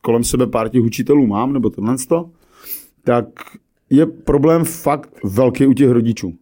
kolem 0.00 0.24
sebe 0.24 0.46
pár 0.46 0.68
těch 0.68 0.82
učitelů 0.82 1.26
mám, 1.26 1.52
nebo 1.52 1.70
tohle 1.70 1.96
tak 3.04 3.26
je 3.90 4.06
problém 4.06 4.64
fakt 4.64 5.10
velký 5.24 5.66
u 5.66 5.72
těch 5.72 5.90
rodičů. 5.90 6.34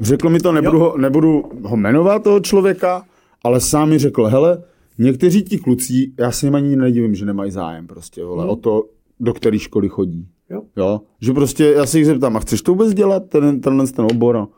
Řekl 0.00 0.28
mi 0.30 0.38
to, 0.40 0.52
nebudu 0.52 0.78
ho, 0.78 0.98
nebudu 0.98 1.42
ho 1.62 1.76
jmenovat, 1.76 2.22
toho 2.24 2.40
člověka, 2.40 3.04
ale 3.44 3.60
sám 3.60 3.88
mi 3.88 3.98
řekl, 3.98 4.24
hele, 4.24 4.62
někteří 4.98 5.42
ti 5.42 5.58
kluci, 5.58 6.12
já 6.18 6.30
si 6.30 6.46
jim 6.46 6.54
ani 6.54 6.76
nedivím, 6.76 7.14
že 7.14 7.24
nemají 7.26 7.50
zájem 7.50 7.86
prostě, 7.86 8.24
vole, 8.24 8.42
Hmm. 8.44 8.50
o 8.50 8.56
to, 8.56 8.84
do 9.20 9.34
které 9.34 9.58
školy 9.58 9.88
chodí. 9.88 10.26
Jo. 10.50 10.62
jo. 10.76 11.00
Že 11.20 11.32
prostě, 11.32 11.64
já 11.64 11.86
se 11.86 11.98
jich 11.98 12.06
zeptám, 12.06 12.36
a 12.36 12.40
chceš 12.40 12.62
to 12.62 12.72
vůbec 12.72 12.94
dělat, 12.94 13.22
ten, 13.28 13.60
tenhle 13.60 13.86
ten 13.86 14.04
obor? 14.04 14.48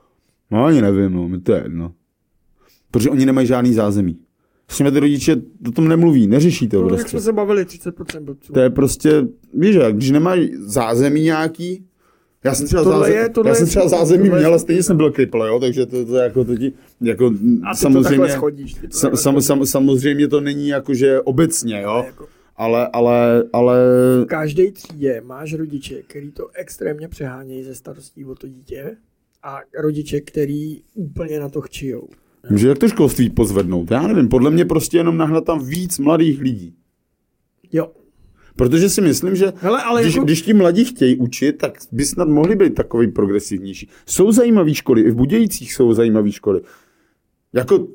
No 0.50 0.64
ani 0.64 0.82
nevím, 0.82 1.12
no, 1.12 1.28
mi 1.28 1.40
to 1.40 1.52
je 1.52 1.62
jedno. 1.62 1.92
Protože 2.90 3.10
oni 3.10 3.26
nemají 3.26 3.46
žádný 3.46 3.72
zázemí. 3.74 4.18
S 4.68 4.78
nimi 4.78 4.92
ty 4.92 5.00
rodiče 5.00 5.36
o 5.68 5.70
tom 5.70 5.88
nemluví, 5.88 6.26
neřeší 6.26 6.68
to 6.68 6.76
No, 6.76 6.82
jak 6.82 6.88
prostě. 6.88 7.10
jsme 7.10 7.20
se 7.20 7.32
bavili, 7.32 7.64
30% 7.64 8.20
blbců. 8.24 8.52
To 8.52 8.60
je 8.60 8.70
prostě, 8.70 9.26
víš 9.54 9.74
jak, 9.76 9.96
když 9.96 10.10
nemají 10.10 10.50
zázemí 10.58 11.20
nějaký, 11.22 11.84
já 12.44 12.54
jsem 12.54 12.66
třeba, 12.66 12.82
Tohle 12.82 12.98
zázemí, 12.98 13.16
je- 13.16 13.28
tohle 13.28 13.50
já 13.50 13.54
jsem 13.54 13.66
třeba 13.66 13.88
zázemí 13.88 14.22
tohle 14.22 14.38
měl 14.38 14.54
a 14.54 14.58
stejně 14.58 14.82
jsem 14.82 14.96
byl 14.96 15.12
kripl, 15.12 15.38
jo, 15.42 15.60
takže 15.60 15.86
to, 15.86 16.04
to 16.06 16.16
jako 16.16 16.44
to 16.44 16.56
ti, 16.56 16.72
jako 17.00 17.26
A 17.26 17.30
ty 17.30 17.40
to 17.70 17.74
samozřejmě, 17.74 18.08
takhle 18.08 18.30
schodíš. 18.30 18.74
Ty 18.74 18.88
to 18.88 18.96
sam, 18.96 19.16
sam, 19.16 19.42
sam, 19.42 19.66
samozřejmě 19.66 20.28
to 20.28 20.40
není 20.40 20.68
jakože 20.68 21.20
obecně, 21.20 21.82
jo, 21.82 22.02
Jako 22.06 22.26
ale, 22.56 22.88
ale, 22.92 23.44
ale, 23.52 23.78
v 24.22 24.26
každé 24.26 24.72
třídě 24.72 25.20
máš 25.24 25.54
rodiče, 25.54 26.02
který 26.02 26.30
to 26.30 26.48
extrémně 26.54 27.08
přehánějí 27.08 27.62
ze 27.64 27.74
starostí 27.74 28.24
o 28.24 28.34
to 28.34 28.48
dítě 28.48 28.96
a 29.42 29.58
rodiče, 29.82 30.20
který 30.20 30.82
úplně 30.94 31.40
na 31.40 31.48
to 31.48 31.60
chčijou. 31.60 32.08
může 32.50 32.68
jak 32.68 32.78
to 32.78 32.88
školství 32.88 33.30
pozvednout, 33.30 33.90
já 33.90 34.06
nevím, 34.06 34.28
podle 34.28 34.50
mě 34.50 34.64
prostě 34.64 34.96
jenom 34.96 35.16
nahnat 35.16 35.44
tam 35.44 35.64
víc 35.64 35.98
mladých 35.98 36.40
lidí. 36.40 36.74
Jo. 37.72 37.90
Protože 38.56 38.88
si 38.88 39.00
myslím, 39.00 39.36
že 39.36 39.52
Hele, 39.56 39.82
ale 39.82 40.02
když, 40.02 40.14
jako- 40.14 40.24
když 40.24 40.42
ti 40.42 40.54
mladí 40.54 40.84
chtějí 40.84 41.16
učit, 41.16 41.52
tak 41.52 41.78
by 41.92 42.04
snad 42.04 42.28
mohli 42.28 42.56
být 42.56 42.74
takový 42.74 43.06
progresivnější. 43.08 43.88
Jsou 44.06 44.32
zajímavé 44.32 44.74
školy, 44.74 45.00
i 45.02 45.10
v 45.10 45.14
Budějcích 45.14 45.74
jsou 45.74 45.92
zajímavé 45.92 46.32
školy. 46.32 46.60
Jako 47.52 47.86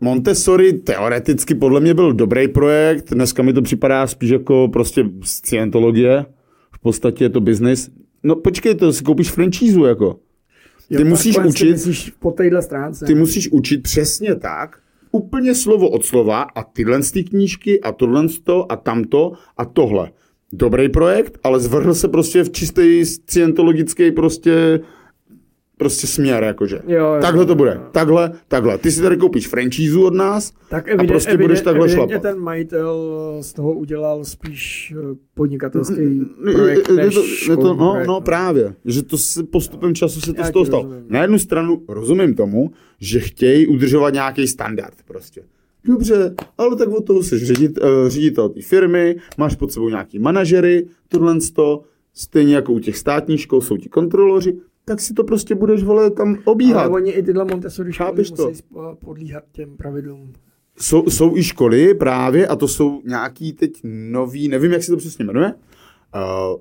Montessori 0.00 0.72
teoreticky 0.72 1.54
podle 1.54 1.80
mě 1.80 1.94
byl 1.94 2.12
dobrý 2.12 2.48
projekt, 2.48 3.10
dneska 3.14 3.42
mi 3.42 3.52
to 3.52 3.62
připadá 3.62 4.06
spíš 4.06 4.30
jako 4.30 4.68
prostě 4.72 5.04
scientologie, 5.24 6.26
v 6.72 6.78
podstatě 6.78 7.24
je 7.24 7.28
to 7.28 7.40
biznis. 7.40 7.90
No 8.22 8.36
počkej, 8.36 8.74
to 8.74 8.92
si 8.92 9.04
koupíš 9.04 9.30
franchízu 9.30 9.84
jako. 9.84 10.18
Jo, 10.90 11.04
musíš 11.04 11.38
učit- 11.38 11.70
Myslíš 11.70 12.12
po 12.18 12.30
téhle 12.30 12.62
stránce. 12.62 13.04
Ty 13.06 13.14
musíš 13.14 13.48
učit 13.52 13.82
přesně 13.82 14.34
tak, 14.34 14.78
úplně 15.12 15.54
slovo 15.54 15.88
od 15.90 16.04
slova 16.04 16.42
a 16.42 16.62
tyhle 16.62 17.02
z 17.02 17.12
ty 17.12 17.24
knížky 17.24 17.80
a 17.80 17.92
tohle 17.92 18.28
to 18.44 18.72
a 18.72 18.76
tamto 18.76 19.32
a 19.56 19.64
tohle. 19.64 20.10
Dobrý 20.52 20.88
projekt, 20.88 21.38
ale 21.44 21.60
zvrhl 21.60 21.94
se 21.94 22.08
prostě 22.08 22.42
v 22.42 22.50
čistý 22.50 23.04
scientologický 23.04 24.12
prostě 24.12 24.80
prostě 25.78 26.06
směr, 26.06 26.42
jakože. 26.42 26.80
Jo, 26.86 26.98
jo, 26.98 27.18
takhle 27.20 27.46
to 27.46 27.54
bude. 27.54 27.80
Takhle, 27.92 28.32
takhle. 28.48 28.78
Ty 28.78 28.90
si 28.90 29.02
tady 29.02 29.16
koupíš 29.16 29.48
franchízu 29.48 30.04
od 30.04 30.14
nás 30.14 30.52
tak 30.70 30.88
a 30.88 30.90
evident, 30.90 31.08
prostě 31.10 31.30
evident, 31.30 31.48
budeš 31.48 31.60
takhle 31.60 31.86
evidentně 31.86 32.12
šlapat. 32.14 32.22
ten 32.32 32.38
majitel 32.42 32.98
z 33.40 33.52
toho 33.52 33.72
udělal 33.72 34.24
spíš 34.24 34.94
eh, 34.98 35.16
podnikatelský 35.34 36.18
Je- 36.46 36.52
projekt 36.52 36.88
je- 36.88 36.94
je 37.00 37.04
než 37.06 37.14
to, 37.14 37.20
je 37.20 37.26
to, 37.26 37.34
školní 37.34 37.78
no, 37.78 37.90
projekt, 37.90 38.06
no 38.06 38.20
právě, 38.20 38.74
že 38.84 39.02
to 39.02 39.18
se 39.18 39.42
postupem 39.42 39.94
času 39.94 40.20
se 40.20 40.32
to 40.32 40.44
z 40.44 40.50
toho 40.50 40.64
stalo. 40.64 40.88
Na 41.08 41.22
jednu 41.22 41.38
stranu 41.38 41.82
rozumím 41.88 42.34
tomu, 42.34 42.70
že 43.00 43.20
chtějí 43.20 43.66
udržovat 43.66 44.14
nějaký 44.14 44.46
standard 44.46 44.94
prostě. 45.06 45.42
Dobře, 45.84 46.34
ale 46.58 46.76
tak 46.76 46.88
od 46.88 47.06
toho 47.06 47.22
jsi 47.22 47.38
ředit, 47.38 47.78
uh, 47.78 48.08
ředitel 48.08 48.48
té 48.48 48.62
firmy, 48.62 49.16
máš 49.38 49.56
pod 49.56 49.72
sebou 49.72 49.88
nějaký 49.88 50.18
manažery, 50.18 50.86
tohle 51.08 51.36
to, 51.52 51.82
stejně 52.14 52.54
jako 52.54 52.72
u 52.72 52.78
těch 52.78 52.96
státních 52.96 53.40
škol 53.40 53.60
jsou 53.60 53.76
ti 53.76 53.88
kontroloři, 53.88 54.56
tak 54.88 55.00
si 55.00 55.14
to 55.14 55.24
prostě 55.24 55.54
budeš, 55.54 55.82
vole, 55.82 56.10
tam 56.10 56.38
obíhat. 56.44 56.80
Ale 56.80 56.88
oni 56.88 57.10
i 57.10 57.22
tyhle 57.22 57.44
Montessori 57.44 57.92
školy 57.92 58.24
to? 58.24 58.48
musí 58.48 58.62
podlíhat 59.04 59.44
těm 59.52 59.76
pravidlům. 59.76 60.32
Jsou, 60.78 61.10
jsou 61.10 61.36
i 61.36 61.42
školy 61.42 61.94
právě, 61.94 62.46
a 62.46 62.56
to 62.56 62.68
jsou 62.68 63.02
nějaký 63.04 63.52
teď 63.52 63.80
nový, 63.84 64.48
nevím, 64.48 64.72
jak 64.72 64.82
se 64.82 64.90
to 64.90 64.96
přesně 64.96 65.24
jmenuje, 65.24 65.54
uh, 65.54 66.60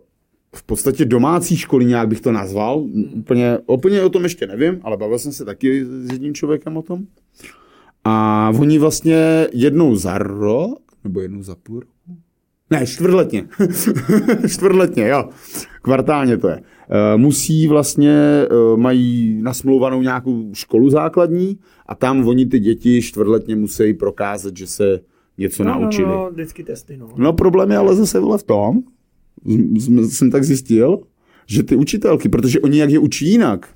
v 0.56 0.64
podstatě 0.64 1.06
domácí 1.06 1.58
školy 1.58 1.86
nějak 1.86 2.08
bych 2.08 2.22
to 2.22 2.32
nazval, 2.32 2.86
úplně, 3.16 3.58
úplně 3.68 4.04
o 4.04 4.10
tom 4.10 4.24
ještě 4.24 4.48
nevím, 4.48 4.80
ale 4.84 4.98
bavil 4.98 5.20
jsem 5.20 5.32
se 5.32 5.46
taky 5.46 5.86
s 5.86 6.12
jedním 6.12 6.34
člověkem 6.34 6.78
o 6.78 6.82
tom. 6.82 7.06
A 8.04 8.52
oni 8.60 8.80
vlastně 8.80 9.48
jednou 9.54 9.96
za 9.96 10.18
rok, 10.18 10.80
nebo 11.04 11.20
jednou 11.20 11.44
za 11.44 11.56
půl 11.56 11.80
roku? 11.80 12.22
Ne, 12.70 12.86
čtvrtletně. 12.88 13.48
čtvrtletně, 14.48 15.08
jo. 15.08 15.30
Kvartálně 15.82 16.38
to 16.38 16.48
je. 16.48 16.62
Eh, 16.90 17.18
Musí 17.18 17.68
vlastně, 17.68 18.12
eh, 18.12 18.78
mají 18.78 19.40
nasmlouvanou 19.42 20.02
nějakou 20.02 20.54
školu 20.54 20.90
základní 20.90 21.58
a 21.86 21.96
tam 21.96 22.28
oni 22.28 22.46
ty 22.46 22.60
děti 22.60 23.02
čtvrtletně 23.02 23.56
musí 23.56 23.94
prokázat, 23.94 24.58
že 24.58 24.68
se 24.68 25.00
něco 25.38 25.64
No, 25.64 25.80
naučili. 25.80 26.08
no, 26.08 26.14
no, 26.16 26.30
vždycky 26.32 26.64
testy, 26.64 26.98
no. 26.98 27.08
No 27.18 27.34
problém 27.34 27.72
je 27.72 27.78
ale 27.78 27.96
zase 27.96 28.20
vole 28.20 28.38
v 28.38 28.44
tom, 28.44 28.80
jsem, 29.80 30.10
jsem 30.10 30.32
tak 30.32 30.44
zjistil, 30.44 31.00
že 31.46 31.64
ty 31.64 31.76
učitelky, 31.76 32.30
protože 32.30 32.60
oni 32.60 32.80
jak 32.80 32.90
je 32.90 33.00
učí 33.00 33.32
jinak, 33.32 33.70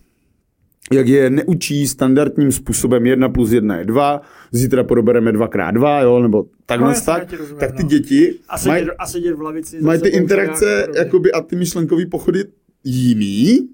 jak 0.91 1.07
je 1.07 1.29
neučí 1.29 1.87
standardním 1.87 2.51
způsobem 2.51 3.05
1 3.05 3.29
plus 3.29 3.51
1 3.51 3.77
je 3.77 3.85
2, 3.85 4.21
zítra 4.51 4.83
probereme 4.83 5.31
2x2, 5.31 6.01
jo, 6.03 6.19
nebo 6.19 6.45
takhle 6.65 6.93
No, 6.93 7.01
tak, 7.05 7.33
rozumím, 7.33 7.59
tak 7.59 7.71
ty 7.71 7.83
no. 7.83 7.89
děti 7.89 8.33
A 8.49 8.57
sedět, 8.57 8.71
mají, 8.71 8.87
a 8.99 9.07
sedět 9.07 9.33
v 9.33 9.41
lavici. 9.41 9.81
mají 9.81 10.01
ty 10.01 10.09
interakce 10.09 10.87
jakoby, 10.95 11.31
a 11.31 11.41
ty 11.41 11.55
myšlenkové 11.55 12.05
pochody 12.05 12.43
jiný, 12.83 13.69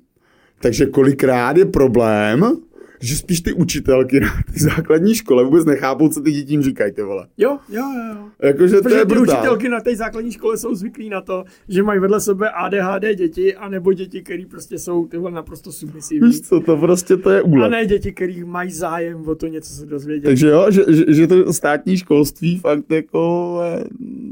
takže 0.62 0.86
kolikrát 0.86 1.58
je 1.58 1.66
problém, 1.66 2.46
že 3.02 3.16
spíš 3.16 3.42
ty 3.42 3.54
učitelky 3.54 4.20
na 4.20 4.28
té 4.54 4.60
základní 4.60 5.16
škole 5.16 5.44
vůbec 5.44 5.66
nechápou, 5.66 6.10
co 6.10 6.22
ty 6.22 6.32
děti 6.32 6.54
jim 6.54 6.62
říkají, 6.62 6.92
ty 6.94 7.02
vole. 7.02 7.28
Jo, 7.38 7.58
jo, 7.70 7.84
jo. 8.16 8.18
Jakože 8.42 8.76
to 8.76 8.82
Protože 8.82 8.96
je 8.96 9.06
ty 9.06 9.14
brutál. 9.16 9.36
učitelky 9.38 9.70
na 9.70 9.80
té 9.82 9.96
základní 9.96 10.32
škole 10.32 10.58
jsou 10.58 10.76
zvyklí 10.76 11.10
na 11.10 11.22
to, 11.22 11.44
že 11.70 11.84
mají 11.84 12.00
vedle 12.00 12.22
sebe 12.22 12.50
ADHD 12.50 13.16
děti, 13.16 13.56
anebo 13.56 13.94
děti, 13.94 14.22
které 14.22 14.44
prostě 14.50 14.80
jsou 14.80 15.08
tyhle 15.08 15.32
naprosto 15.32 15.72
submisivní. 15.72 16.28
Víš 16.30 16.42
co, 16.42 16.60
to 16.60 16.78
prostě 16.78 17.18
to 17.18 17.30
je 17.30 17.42
A 17.42 17.44
úlet. 17.44 17.70
ne 17.70 17.86
děti, 17.86 18.12
které 18.12 18.46
mají 18.46 18.72
zájem 18.72 19.28
o 19.28 19.36
to 19.36 19.48
něco 19.48 19.74
se 19.74 19.86
dozvědět. 19.86 20.26
Takže 20.28 20.48
jo, 20.48 20.66
že, 20.72 20.82
že, 20.88 21.14
že 21.14 21.28
to 21.28 21.54
státní 21.54 21.98
školství 21.98 22.58
fakt 22.58 22.92
jako, 22.92 23.54
eh, 23.64 23.84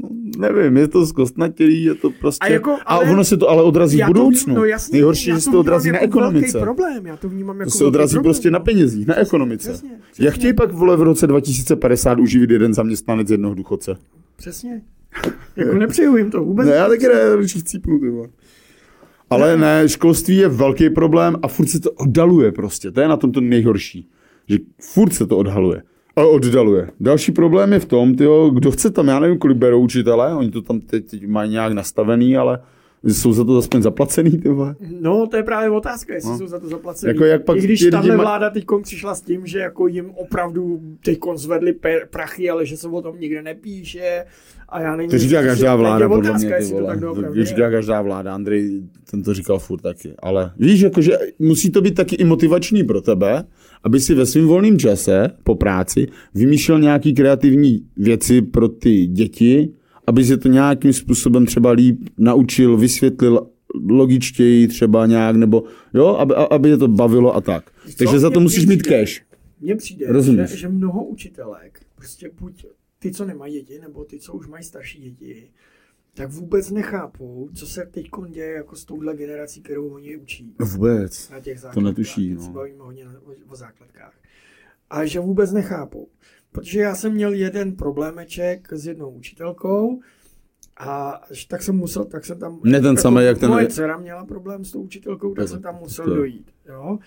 no, 0.02 0.08
nevím, 0.36 0.76
je 0.76 0.88
to 0.88 1.06
zkostnatělý, 1.06 1.84
je 1.84 1.94
to 1.94 2.10
prostě, 2.20 2.46
A 2.46 2.48
jako, 2.52 2.70
a 2.70 2.76
ale- 2.84 3.10
ono 3.10 3.24
se 3.24 3.36
to 3.36 3.48
ale 3.50 3.62
odrazí 3.62 4.02
v 4.02 4.06
budoucnu. 4.06 4.54
vním- 4.54 4.56
no 4.58 4.64
jasně, 4.64 4.92
Nejhorší, 4.96 5.24
že 5.24 5.40
se 5.40 5.50
to 5.50 5.60
odrazí 5.60 5.88
na 5.90 5.94
jako 5.94 6.04
ekonomice. 6.06 6.60
problém, 6.60 7.06
já 7.06 7.16
to 7.16 7.28
vnímám 7.28 7.60
jako 7.60 7.70
To 7.70 7.78
se 7.78 7.84
odrazí 7.84 8.12
problém, 8.14 8.32
prostě 8.34 8.50
no. 8.50 8.52
na 8.52 8.60
penězích, 8.64 9.06
na 9.06 9.14
ekonomice. 9.14 9.70
Přesně, 9.70 9.90
Jak 9.90 10.00
přesně. 10.12 10.30
chtějí 10.30 10.52
pak 10.52 10.72
vole 10.72 10.96
v 10.96 11.02
roce 11.02 11.26
2050 11.26 12.18
uživit 12.20 12.50
jeden 12.50 12.74
zaměstnanec 12.74 13.30
jednoho 13.30 13.54
důchodce? 13.54 13.96
Přesně. 14.36 14.82
Jako 15.56 15.74
nepřeju 15.74 16.16
jim 16.16 16.30
to 16.30 16.44
vůbec. 16.44 16.66
Ne, 16.66 16.74
já 16.74 16.88
taky 16.88 17.08
ne, 17.08 17.36
ručích 17.36 17.64
cípnu, 17.64 17.98
ty 18.00 18.08
vole. 18.08 18.28
Ale 19.30 19.56
ne, 19.56 19.88
školství 19.88 20.36
je 20.36 20.48
velký 20.48 20.90
problém 20.90 21.36
a 21.42 21.48
furt 21.48 21.66
se 21.66 21.80
to 21.80 21.90
oddaluje 21.90 22.52
prostě. 22.52 22.90
To 22.90 23.00
je 23.00 23.08
na 23.08 23.16
tom 23.16 23.32
to 23.32 23.40
nejhorší. 23.40 24.08
Že 24.48 24.58
furt 24.82 25.12
se 25.14 25.26
to 25.26 25.36
odhaluje. 25.38 25.82
A 26.16 26.24
oddaluje. 26.26 26.90
Další 27.00 27.32
problém 27.32 27.72
je 27.72 27.80
v 27.80 27.84
tom, 27.84 28.14
tyjo, 28.14 28.50
kdo 28.50 28.70
chce 28.70 28.90
tam, 28.90 29.08
já 29.08 29.20
nevím, 29.20 29.38
kolik 29.38 29.56
berou 29.56 29.80
učitele, 29.82 30.34
oni 30.34 30.50
to 30.50 30.62
tam 30.62 30.80
teď, 30.80 31.10
teď 31.10 31.26
mají 31.26 31.50
nějak 31.50 31.72
nastavený, 31.72 32.36
ale 32.36 32.58
jsou 33.04 33.32
za 33.32 33.44
to 33.44 33.58
aspoň 33.58 33.82
zaplacený, 33.82 34.30
ty 34.38 34.48
vole. 34.48 34.74
No, 35.00 35.26
to 35.26 35.36
je 35.36 35.42
právě 35.42 35.70
otázka, 35.70 36.14
jestli 36.14 36.30
No. 36.30 36.38
jsou 36.38 36.46
za 36.46 36.58
to 36.60 36.68
zaplacený. 36.68 37.08
Jako 37.12 37.24
jak 37.24 37.44
pak 37.44 37.56
I 37.56 37.60
když 37.60 37.86
tahle 37.90 38.16
ma- 38.16 38.20
vláda 38.20 38.50
teď 38.50 38.64
přišla 38.82 39.14
s 39.14 39.20
tím, 39.20 39.46
že 39.46 39.58
jako 39.58 39.86
jim 39.86 40.10
opravdu 40.10 40.80
teď 41.04 41.18
zvedli 41.34 41.72
pe- 41.72 42.06
prachy, 42.10 42.50
ale 42.50 42.66
že 42.66 42.76
se 42.76 42.88
o 42.88 43.02
tom 43.02 43.20
nikde 43.20 43.42
nepíše. 43.42 44.24
A 44.68 44.80
já 44.80 44.96
nevím, 44.96 45.10
To 45.10 45.18
říká 45.18 45.42
každá 45.42 45.76
vláda, 45.76 46.08
podle 46.08 46.30
otázka, 46.30 46.48
mě, 46.48 46.58
ty 46.66 46.70
to 46.70 46.74
vole. 46.80 46.96
To 47.30 47.34
je. 47.38 47.44
říká 47.44 47.70
každá 47.70 48.02
vláda, 48.02 48.34
Andrej 48.34 48.82
ten 49.10 49.22
to 49.22 49.34
říkal 49.34 49.58
furt 49.58 49.80
taky. 49.80 50.14
Ale 50.18 50.52
víš, 50.58 50.80
jakože 50.80 51.18
musí 51.38 51.70
to 51.70 51.80
být 51.80 51.94
taky 51.94 52.16
i 52.16 52.24
motivační 52.24 52.84
pro 52.84 53.00
tebe, 53.00 53.44
aby 53.82 54.00
si 54.00 54.14
ve 54.14 54.26
svém 54.26 54.46
volném 54.46 54.78
čase 54.78 55.30
po 55.42 55.54
práci 55.54 56.08
vymýšlel 56.34 56.80
nějaký 56.80 57.14
kreativní 57.14 57.86
věci 57.96 58.42
pro 58.42 58.68
ty 58.68 59.06
děti, 59.06 59.72
aby 60.06 60.24
se 60.24 60.36
to 60.36 60.48
nějakým 60.48 60.92
způsobem 60.92 61.46
třeba 61.46 61.70
líp 61.70 62.08
naučil, 62.18 62.76
vysvětlil 62.76 63.46
logičtěji 63.88 64.68
třeba 64.68 65.06
nějak, 65.06 65.36
nebo 65.36 65.64
jo, 65.94 66.06
aby, 66.06 66.34
aby 66.34 66.68
je 66.68 66.76
to 66.76 66.88
bavilo 66.88 67.36
a 67.36 67.40
tak. 67.40 67.70
Takže 67.98 68.18
za 68.18 68.30
to 68.30 68.40
musíš 68.40 68.66
mít 68.66 68.82
cash. 68.82 69.22
Mně 69.60 69.76
přijde, 69.76 70.06
Rozumíš. 70.08 70.50
že, 70.50 70.56
že 70.56 70.68
mnoho 70.68 71.04
učitelek, 71.04 71.80
prostě 71.94 72.30
buď 72.40 72.66
ty, 72.98 73.10
co 73.10 73.24
nemají 73.24 73.52
děti, 73.52 73.78
nebo 73.82 74.04
ty, 74.04 74.18
co 74.18 74.32
už 74.32 74.46
mají 74.46 74.64
starší 74.64 74.98
děti, 75.00 75.46
tak 76.16 76.30
vůbec 76.30 76.70
nechápou, 76.70 77.48
co 77.54 77.66
se 77.66 77.86
teď 77.90 78.06
děje 78.28 78.52
jako 78.52 78.76
s 78.76 78.84
touhle 78.84 79.16
generací, 79.16 79.62
kterou 79.62 79.88
oni 79.88 80.16
učí. 80.16 80.54
No 80.60 80.66
vůbec. 80.66 81.30
na 81.30 81.40
těch 81.40 81.60
základkách. 81.60 81.84
netuší, 81.84 82.34
no. 82.34 82.40
se 82.42 82.50
bavíme 82.50 82.84
hodně 82.84 83.04
o, 83.08 83.52
o 83.52 83.56
základkách. 83.56 84.14
A 84.90 85.04
že 85.06 85.20
vůbec 85.20 85.52
nechápou. 85.52 86.08
Protože 86.52 86.80
já 86.80 86.94
jsem 86.94 87.12
měl 87.12 87.32
jeden 87.32 87.76
problémeček 87.76 88.72
s 88.72 88.86
jednou 88.86 89.10
učitelkou 89.10 90.00
a 90.76 91.20
tak 91.48 91.62
jsem 91.62 91.76
musel, 91.76 92.04
tak 92.04 92.24
jsem 92.24 92.38
tam... 92.38 92.60
Ne 92.64 92.80
ten 92.80 92.96
samý, 92.96 93.24
jak 93.24 93.38
ten- 93.38 93.50
Moje 93.50 93.68
dcera 93.68 93.96
měla 93.96 94.24
problém 94.24 94.64
s 94.64 94.72
tou 94.72 94.80
učitelkou, 94.82 95.34
tak 95.34 95.42
Tak 95.44 95.48
jsem 95.48 95.62
tam 95.62 95.78
musel 95.78 96.04
to- 96.04 96.14
dojít. 96.14 96.50
Jo? 96.68 96.98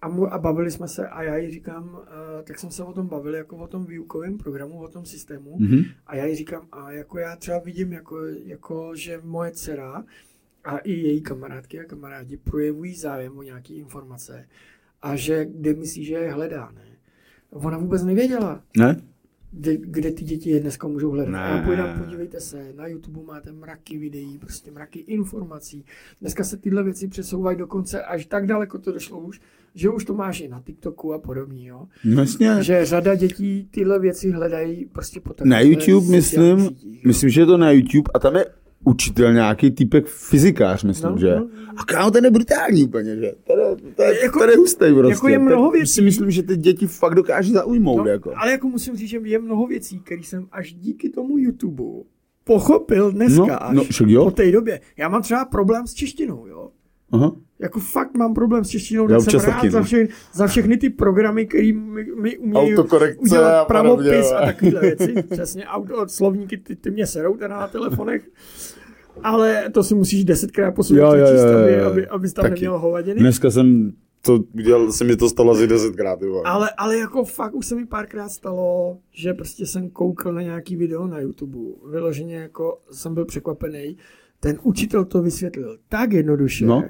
A, 0.00 0.08
mu, 0.08 0.32
a 0.32 0.38
bavili 0.38 0.70
jsme 0.70 0.88
se 0.88 1.08
a 1.08 1.22
já 1.22 1.36
jí 1.36 1.50
říkám, 1.50 1.94
uh, 1.94 2.00
tak 2.44 2.58
jsem 2.58 2.70
se 2.70 2.84
o 2.84 2.92
tom 2.92 3.06
bavil, 3.06 3.34
jako 3.34 3.56
o 3.56 3.66
tom 3.66 3.86
výukovém 3.86 4.38
programu, 4.38 4.82
o 4.82 4.88
tom 4.88 5.06
systému. 5.06 5.56
Mhm. 5.58 5.84
A 6.06 6.16
já 6.16 6.24
jí 6.24 6.36
říkám, 6.36 6.68
a 6.72 6.92
jako 6.92 7.18
já 7.18 7.36
třeba 7.36 7.58
vidím, 7.58 7.92
jako, 7.92 8.26
jako 8.26 8.96
že 8.96 9.20
moje 9.24 9.50
dcera 9.50 10.04
a 10.64 10.78
i 10.78 10.92
její 10.92 11.20
kamarádky 11.20 11.80
a 11.80 11.84
kamarádi 11.84 12.36
projevují 12.36 12.94
zájem 12.94 13.38
o 13.38 13.42
nějaké 13.42 13.74
informace 13.74 14.48
a 15.02 15.16
že 15.16 15.44
kde 15.44 15.74
myslí, 15.74 16.04
že 16.04 16.14
je 16.14 16.32
hledá, 16.32 16.70
ne? 16.70 16.82
Ona 17.50 17.78
vůbec 17.78 18.04
nevěděla, 18.04 18.62
Ne? 18.76 19.00
kde, 19.52 19.76
kde 19.76 20.12
ty 20.12 20.24
děti 20.24 20.50
je 20.50 20.60
dneska 20.60 20.88
můžou 20.88 21.10
hledat. 21.10 21.32
Ne. 21.32 21.38
A 21.38 21.72
já 21.72 21.98
podívejte 21.98 22.40
se, 22.40 22.72
na 22.76 22.86
YouTube 22.86 23.22
máte 23.22 23.52
mraky 23.52 23.98
videí, 23.98 24.38
prostě 24.38 24.70
mraky 24.70 24.98
informací. 24.98 25.84
Dneska 26.20 26.44
se 26.44 26.56
tyhle 26.56 26.82
věci 26.82 27.08
přesouvají 27.08 27.58
dokonce 27.58 28.02
až 28.02 28.26
tak 28.26 28.46
daleko 28.46 28.78
to 28.78 28.92
došlo 28.92 29.20
už, 29.20 29.40
že 29.78 29.90
už 29.90 30.04
to 30.04 30.14
máš 30.14 30.40
i 30.40 30.48
na 30.48 30.60
TikToku 30.66 31.12
a 31.14 31.18
podobně, 31.18 31.68
jo. 31.68 31.86
No 32.04 32.20
Jasně. 32.22 32.56
Že 32.60 32.84
řada 32.84 33.14
dětí 33.14 33.68
tyhle 33.70 33.98
věci 33.98 34.30
hledají 34.30 34.84
prostě 34.92 35.20
po 35.20 35.34
Na 35.44 35.60
YouTube, 35.60 36.06
myslím, 36.10 36.60
sítích, 36.60 37.04
myslím, 37.04 37.30
že 37.30 37.40
je 37.40 37.46
to 37.46 37.56
na 37.58 37.70
YouTube 37.70 38.10
a 38.14 38.18
tam 38.18 38.36
je 38.36 38.46
učitel 38.84 39.32
nějaký 39.32 39.70
typek 39.70 40.06
fyzikář, 40.06 40.84
myslím, 40.84 41.10
No, 41.10 41.18
že. 41.18 41.36
no. 41.36 41.48
A 41.76 41.84
kámo, 41.84 42.10
ten 42.10 42.24
je 42.24 42.30
brutální 42.30 42.84
úplně, 42.84 43.16
že. 43.16 43.32
Ten 43.46 43.58
je, 43.58 43.76
ten 43.94 44.06
Jako- 44.22 44.38
ten 44.40 44.50
je 44.50 44.56
hustý 44.56 44.84
prostě. 44.94 45.10
jako 45.12 45.28
je 45.28 45.38
mnoho 45.38 45.70
Ten 45.70 45.80
věcí. 45.80 45.92
si 45.92 46.02
myslím, 46.02 46.30
že 46.30 46.42
ty 46.42 46.56
děti 46.56 46.86
fakt 46.86 47.14
dokáží 47.14 47.52
zaujmout, 47.52 47.98
No, 47.98 48.06
jako. 48.06 48.32
Ale 48.36 48.50
jako 48.50 48.68
musím 48.68 48.96
říct, 48.96 49.08
že 49.08 49.20
je 49.24 49.38
mnoho 49.38 49.66
věcí, 49.66 50.00
které 50.00 50.20
jsem 50.22 50.46
až 50.52 50.72
díky 50.74 51.08
tomu 51.08 51.38
YouTube 51.38 51.84
pochopil 52.44 53.12
dneska 53.12 53.42
No, 53.72 53.82
až 53.82 54.00
no, 54.00 54.06
jo. 54.08 54.24
po 54.24 54.30
té 54.30 54.52
době. 54.52 54.80
Já 54.96 55.08
mám 55.08 55.22
třeba 55.22 55.44
problém 55.44 55.86
s 55.86 55.94
češtinou, 55.94 56.46
jo. 56.46 56.70
Aha. 57.12 57.32
Jako 57.58 57.80
fakt 57.80 58.16
mám 58.16 58.34
problém 58.34 58.64
s 58.64 58.68
češtinou, 58.68 59.08
tak 59.08 59.20
jsem 59.20 59.40
rád 59.40 59.54
taky, 59.54 59.70
za, 59.70 59.78
no. 59.78 59.84
vše, 59.84 60.06
za 60.32 60.46
všechny 60.46 60.76
ty 60.76 60.90
programy, 60.90 61.46
které 61.46 61.72
mi, 61.72 62.04
mi 62.04 62.38
umějí 62.38 62.76
udělat 63.18 63.60
a 63.60 63.64
pravopis 63.64 64.32
a 64.32 64.40
jo. 64.40 64.46
takovéhle 64.46 64.80
věci. 64.80 65.14
Přesně, 65.30 65.66
auto, 65.66 66.08
slovníky, 66.08 66.56
ty, 66.56 66.76
ty 66.76 66.90
mě 66.90 67.06
serou 67.06 67.36
teda 67.36 67.60
na 67.60 67.68
telefonech. 67.68 68.28
Ale 69.22 69.64
to 69.72 69.82
si 69.82 69.94
musíš 69.94 70.24
desetkrát 70.24 70.74
posunout, 70.74 71.00
Jo, 71.00 71.14
jo, 71.14 71.24
přečíst, 71.24 71.44
jo, 71.44 71.50
jo, 71.50 71.64
aby, 71.66 71.80
aby, 71.80 72.06
abys 72.06 72.32
tam 72.32 72.42
Taky. 72.42 72.54
neměl 72.54 72.78
hovadiny. 72.78 73.20
Dneska 73.20 73.50
jsem 73.50 73.92
to 74.22 74.38
udělal, 74.54 74.92
se 74.92 75.04
mi 75.04 75.16
to 75.16 75.28
stalo 75.28 75.52
asi 75.52 75.66
desetkrát, 75.66 76.22
jo. 76.22 76.42
Ale, 76.44 76.70
ale 76.76 76.96
jako 76.96 77.24
fakt 77.24 77.54
už 77.54 77.66
se 77.66 77.74
mi 77.74 77.86
párkrát 77.86 78.28
stalo, 78.28 78.98
že 79.12 79.34
prostě 79.34 79.66
jsem 79.66 79.90
koukal 79.90 80.32
na 80.32 80.42
nějaký 80.42 80.76
video 80.76 81.06
na 81.06 81.20
YouTube. 81.20 81.58
Vyloženě 81.90 82.36
jako 82.36 82.80
jsem 82.90 83.14
byl 83.14 83.24
překvapený. 83.24 83.96
Ten 84.40 84.58
učitel 84.62 85.04
to 85.04 85.22
vysvětlil 85.22 85.78
tak 85.88 86.12
jednoduše, 86.12 86.66
No. 86.66 86.84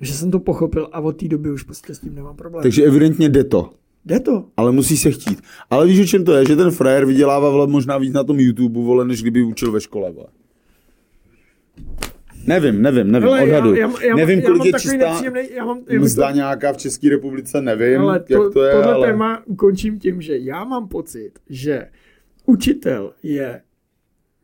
že 0.00 0.12
jsem 0.12 0.30
to 0.30 0.40
pochopil 0.40 0.88
a 0.92 1.00
od 1.00 1.12
té 1.12 1.28
doby 1.28 1.50
už 1.50 1.62
prostě 1.62 1.94
s 1.94 1.98
tím 1.98 2.14
nemám 2.14 2.36
problém. 2.36 2.62
Takže 2.62 2.84
evidentně 2.84 3.28
jde 3.28 3.44
to. 3.44 3.70
Jde 4.04 4.20
to. 4.20 4.44
Ale 4.56 4.72
musí 4.72 4.96
se 4.96 5.10
chtít. 5.10 5.40
Ale 5.70 5.86
víš, 5.86 6.00
o 6.00 6.04
čem 6.04 6.24
to 6.24 6.32
je? 6.32 6.46
Že 6.46 6.56
ten 6.56 6.70
frajer 6.70 7.04
vydělává 7.04 7.50
vole, 7.50 7.66
možná 7.66 7.98
víc 7.98 8.12
na 8.12 8.24
tom 8.24 8.40
YouTube, 8.40 8.80
vole, 8.80 9.04
než 9.04 9.22
kdyby 9.22 9.42
učil 9.42 9.72
ve 9.72 9.80
škole. 9.80 10.12
Vole. 10.12 10.26
Nevím, 12.46 12.82
nevím, 12.82 13.10
nevím, 13.12 13.28
Hele, 13.28 13.42
odhadu. 13.42 13.74
já, 13.74 13.90
já, 13.90 14.06
já, 14.06 14.16
nevím, 14.16 14.42
kolik 14.42 14.64
je 14.64 14.72
takový 14.72 14.90
čistá 14.90 15.22
já 15.54 15.64
mám, 15.64 15.80
já 15.88 16.00
mzda 16.00 16.28
to, 16.28 16.34
nějaká 16.36 16.72
v 16.72 16.76
České 16.76 17.08
republice, 17.08 17.60
nevím, 17.62 18.00
ale 18.00 18.20
to, 18.20 18.32
jak 18.44 18.52
to 18.52 18.62
je, 18.62 18.72
tohle 18.72 18.94
ale... 18.94 19.06
téma 19.06 19.42
ukončím 19.46 19.98
tím, 19.98 20.22
že 20.22 20.38
já 20.38 20.64
mám 20.64 20.88
pocit, 20.88 21.30
že 21.48 21.88
učitel 22.46 23.12
je 23.22 23.62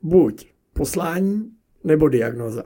buď 0.02 0.46
poslání 0.72 1.50
nebo 1.86 2.08
diagnoza. 2.08 2.62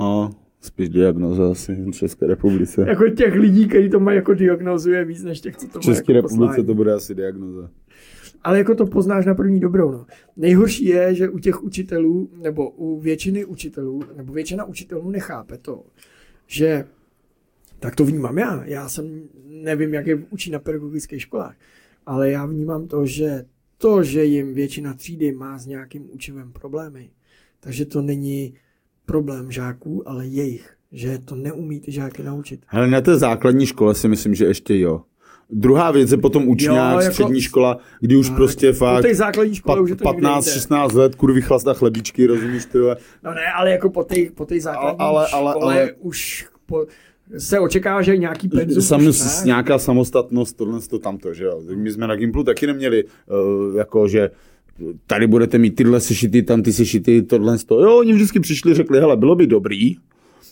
No, 0.00 0.30
spíš 0.60 0.88
diagnoza 0.88 1.50
asi 1.50 1.74
v 1.74 1.90
České 1.90 2.26
republice. 2.26 2.84
Jako 2.88 3.08
těch 3.08 3.34
lidí, 3.34 3.68
kteří 3.68 3.90
to 3.90 4.00
mají 4.00 4.16
jako 4.16 4.34
diagnozu, 4.34 4.90
je 4.90 5.04
víc 5.04 5.22
než 5.22 5.40
těch, 5.40 5.56
co 5.56 5.68
to 5.68 5.78
V 5.78 5.82
České 5.82 6.12
jako 6.12 6.12
republice 6.12 6.48
poslání. 6.48 6.66
to 6.66 6.74
bude 6.74 6.92
asi 6.92 7.14
diagnoza. 7.14 7.70
Ale 8.42 8.58
jako 8.58 8.74
to 8.74 8.86
poznáš 8.86 9.26
na 9.26 9.34
první 9.34 9.60
dobrou. 9.60 9.92
No. 9.92 10.06
Nejhorší 10.36 10.84
je, 10.84 11.14
že 11.14 11.28
u 11.28 11.38
těch 11.38 11.62
učitelů, 11.62 12.30
nebo 12.42 12.70
u 12.70 13.00
většiny 13.00 13.44
učitelů, 13.44 14.02
nebo 14.16 14.32
většina 14.32 14.64
učitelů 14.64 15.10
nechápe 15.10 15.58
to, 15.58 15.84
že 16.46 16.84
tak 17.78 17.96
to 17.96 18.04
vnímám 18.04 18.38
já. 18.38 18.64
Já 18.64 18.88
jsem, 18.88 19.22
nevím, 19.46 19.94
jak 19.94 20.06
je 20.06 20.16
učí 20.30 20.50
na 20.50 20.58
pedagogických 20.58 21.22
školách, 21.22 21.56
ale 22.06 22.30
já 22.30 22.46
vnímám 22.46 22.86
to, 22.88 23.06
že 23.06 23.44
to, 23.78 24.02
že 24.02 24.24
jim 24.24 24.54
většina 24.54 24.94
třídy 24.94 25.32
má 25.32 25.58
s 25.58 25.66
nějakým 25.66 26.08
učivem 26.12 26.52
problémy, 26.52 27.10
takže 27.60 27.84
to 27.84 28.02
není 28.02 28.54
problém 29.06 29.50
žáků, 29.52 30.08
ale 30.08 30.26
jejich, 30.26 30.70
že 30.92 31.18
to 31.18 31.34
neumí 31.34 31.80
ty 31.80 31.92
žáky 31.92 32.22
naučit. 32.22 32.60
Ale 32.68 32.88
na 32.90 33.00
té 33.00 33.16
základní 33.18 33.66
škole 33.66 33.94
si 33.94 34.08
myslím, 34.08 34.34
že 34.34 34.44
ještě 34.44 34.78
jo. 34.78 35.02
Druhá 35.50 35.90
věc 35.90 36.10
je 36.10 36.16
potom 36.16 36.48
učňák, 36.48 36.94
Jo, 36.94 37.00
jako- 37.00 37.12
střední 37.12 37.40
škola, 37.40 37.78
kdy 38.00 38.16
už 38.16 38.28
Tak, 38.28 38.36
prostě 38.36 38.72
Po 38.72 38.78
fakt 38.78 39.02
té 39.02 39.14
základní 39.14 39.54
škole 39.54 39.80
už 39.80 39.90
je 39.90 39.96
to 39.96 40.04
někde 40.04 40.20
15, 40.22 40.46
jinde. 40.46 40.60
16 40.60 40.92
let, 40.92 41.14
kurvy 41.14 41.42
chlast 41.42 41.68
a 41.68 41.74
chlebičky, 41.74 42.26
rozumíš 42.26 42.64
ty. 42.64 42.78
No 43.22 43.34
ne, 43.34 43.46
ale 43.56 43.70
jako 43.70 43.90
po 43.90 44.04
té 44.04 44.14
po 44.34 44.46
základní 44.58 44.98
Ale- 44.98 45.26
ale- 45.32 45.50
škole 45.50 45.74
ale- 45.74 45.92
už 45.92 46.46
po, 46.66 46.86
se 47.38 47.60
očekává, 47.60 48.02
že 48.02 48.16
nějaký 48.16 48.48
penzum 48.48 48.82
Sam, 48.82 49.04
ne. 49.04 49.10
nějaká 49.44 49.78
samostatnost, 49.78 50.56
tohle 50.56 50.80
to 50.80 50.98
tamto, 50.98 51.34
že 51.34 51.44
jo. 51.44 51.60
My 51.76 51.92
jsme 51.92 52.06
na 52.06 52.16
Gimplu 52.16 52.44
taky 52.44 52.66
neměli, 52.66 53.04
uh, 53.04 53.76
jako 53.76 54.08
že 54.08 54.30
tady 55.06 55.26
budete 55.26 55.58
mít 55.58 55.70
tyhle 55.70 56.00
sešity, 56.00 56.42
tam 56.42 56.62
ty 56.62 56.72
sešity, 56.72 57.22
tohle 57.22 57.58
to. 57.58 57.80
Jo, 57.80 57.98
oni 57.98 58.12
vždycky 58.12 58.40
přišli, 58.40 58.74
řekli, 58.74 59.00
hele, 59.00 59.16
bylo 59.16 59.36
by 59.36 59.46
dobrý, 59.46 59.96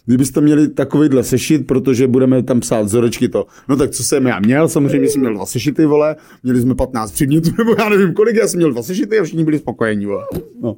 kdybyste 0.07 0.41
měli 0.41 0.69
takovýhle 0.69 1.25
sešit, 1.25 1.67
protože 1.67 2.09
budeme 2.09 2.43
tam 2.43 2.61
psát 2.61 2.83
vzorečky 2.83 3.29
to. 3.29 3.47
No 3.69 3.77
tak 3.77 3.91
co 3.91 4.05
jsem 4.05 4.27
já 4.27 4.41
měl, 4.41 4.69
samozřejmě 4.69 5.09
jsem 5.09 5.21
měl 5.21 5.35
dva 5.35 5.47
sešity, 5.47 5.87
vole, 5.87 6.17
měli 6.43 6.61
jsme 6.61 6.75
15 6.75 7.13
předmětů, 7.13 7.51
nebo 7.59 7.75
já 7.79 7.89
nevím 7.89 8.15
kolik, 8.15 8.37
já 8.37 8.49
jsem 8.49 8.59
měl 8.59 8.73
dva 8.73 8.83
sešity 8.83 9.19
a 9.19 9.25
všichni 9.25 9.45
byli 9.45 9.59
spokojení, 9.59 10.07
vole. 10.07 10.25
No. 10.63 10.77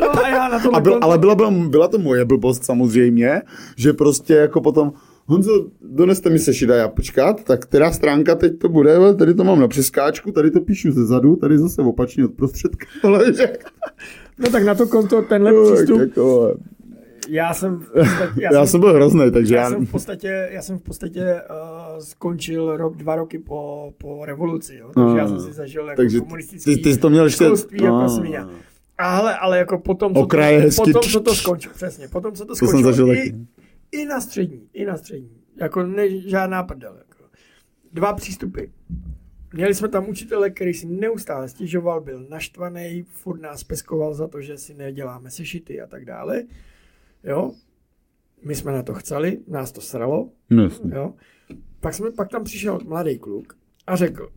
No 0.00 0.24
a 0.24 0.28
já 0.28 0.48
na 0.48 0.60
A 0.72 0.80
byl, 0.80 0.98
ale 1.02 1.18
byla, 1.18 1.34
byla, 1.34 1.50
byla 1.50 1.88
to 1.88 1.98
moje 1.98 2.24
blbost 2.24 2.64
samozřejmě, 2.64 3.42
že 3.76 3.92
prostě 3.92 4.34
jako 4.34 4.60
potom 4.60 4.92
Honzo, 5.26 5.66
doneste 5.82 6.30
mi 6.30 6.38
sešit 6.38 6.70
a 6.70 6.74
já 6.74 6.88
počkat, 6.88 7.44
tak 7.44 7.62
která 7.62 7.92
stránka 7.92 8.34
teď 8.34 8.58
to 8.58 8.68
bude, 8.68 9.14
tady 9.18 9.34
to 9.34 9.44
mám 9.44 9.60
na 9.60 9.68
přeskáčku, 9.68 10.32
tady 10.32 10.50
to 10.50 10.60
píšu 10.60 10.92
ze 10.92 11.06
zadu, 11.06 11.36
tady 11.36 11.58
zase 11.58 11.82
opačně 11.82 12.24
od 12.24 12.34
prostředka, 12.34 12.86
ale 13.04 13.32
že... 13.34 13.52
No 14.38 14.50
tak 14.50 14.64
na 14.64 14.74
to 14.74 14.86
konto 14.86 15.22
tenhle 15.22 15.52
Tak 15.52 15.74
přístup, 15.74 16.00
jako, 16.00 16.54
já 17.28 17.54
jsem 17.54 17.78
podstatě, 17.92 18.40
já, 18.40 18.52
já 18.52 18.60
jsem, 18.60 18.66
jsem 18.66 18.80
byl 18.80 18.94
hrozný, 18.94 19.30
takže 19.32 19.54
já 19.54 19.62
já... 19.62 19.68
jsem 19.68 19.86
v 19.86 19.90
podstatě, 19.90 20.48
já 20.50 20.62
jsem 20.62 20.78
v 20.78 20.82
podstatě 20.82 21.42
uh, 21.50 21.98
skončil 21.98 22.76
rok, 22.76 22.96
dva 22.96 23.16
roky 23.16 23.38
po, 23.38 23.92
po 23.98 24.24
revoluci, 24.24 24.76
jo? 24.76 24.90
takže 24.94 25.06
No, 25.06 25.16
já 25.16 25.28
jsem 25.28 25.40
si 25.40 25.52
zažil 25.52 25.88
jako 25.88 26.02
takže 26.02 26.20
komunistický 26.20 26.76
ty, 26.76 26.82
ty 26.82 26.92
jsi 26.92 26.98
to 27.00 27.10
měl 27.10 27.24
ještě... 27.24 27.44
školství 27.44 27.82
jako 27.82 27.96
No, 27.96 28.08
svině. 28.08 28.44
Ale, 29.00 29.36
ale 29.36 29.58
jako 29.58 29.78
potom, 29.78 30.14
co 30.14 30.20
Okraje 30.20 30.70
to, 30.70 30.84
potom, 30.84 31.02
co 31.02 31.20
to 31.20 31.34
skončilo, 31.34 31.74
přesně, 31.74 32.08
potom, 32.08 32.34
co 32.34 32.44
to 32.44 32.56
skončilo, 32.56 32.82
zažil 32.82 33.12
i, 33.12 33.46
i 33.92 34.04
na 34.04 34.20
střední, 34.20 34.68
i 34.72 34.84
na 34.84 34.96
střední, 34.96 35.30
jako 35.56 35.82
ne, 35.82 36.20
žádná 36.20 36.62
prdel, 36.62 36.96
jako. 36.98 37.24
Dva 37.92 38.12
přístupy. 38.12 38.64
Měli 39.52 39.74
jsme 39.74 39.88
tam 39.88 40.08
učitele, 40.08 40.50
který 40.50 40.74
si 40.74 40.86
neustále 40.86 41.48
stěžoval, 41.48 42.00
byl 42.00 42.26
naštvaný, 42.28 43.02
furt 43.08 43.40
nás 43.40 43.64
peskoval 43.64 44.14
za 44.14 44.28
to, 44.28 44.40
že 44.40 44.58
si 44.58 44.74
neděláme 44.74 45.30
sešity 45.30 45.80
a 45.80 45.86
tak 45.86 46.04
dále. 46.04 46.42
Jo? 47.24 47.52
My 48.44 48.54
jsme 48.54 48.72
na 48.72 48.82
to 48.82 48.94
chceli, 48.94 49.38
nás 49.48 49.72
to 49.72 49.80
sralo, 49.80 50.30
No, 50.50 50.62
jasně. 50.62 50.90
Jo? 50.94 51.14
Pak, 51.80 51.94
jsme, 51.94 52.10
pak 52.10 52.28
tam 52.28 52.44
přišel 52.44 52.78
mladý 52.84 53.18
kluk 53.18 53.58
a 53.86 53.96
řekl, 53.96 54.32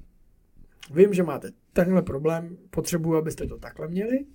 vím, 0.94 1.14
že 1.14 1.23
máte 1.23 1.49
tenhle 1.73 2.02
problém, 2.02 2.57
potřebuji, 2.69 3.15
abyste 3.15 3.48
to 3.48 3.57
takhle 3.57 3.88
měli. 3.88 4.26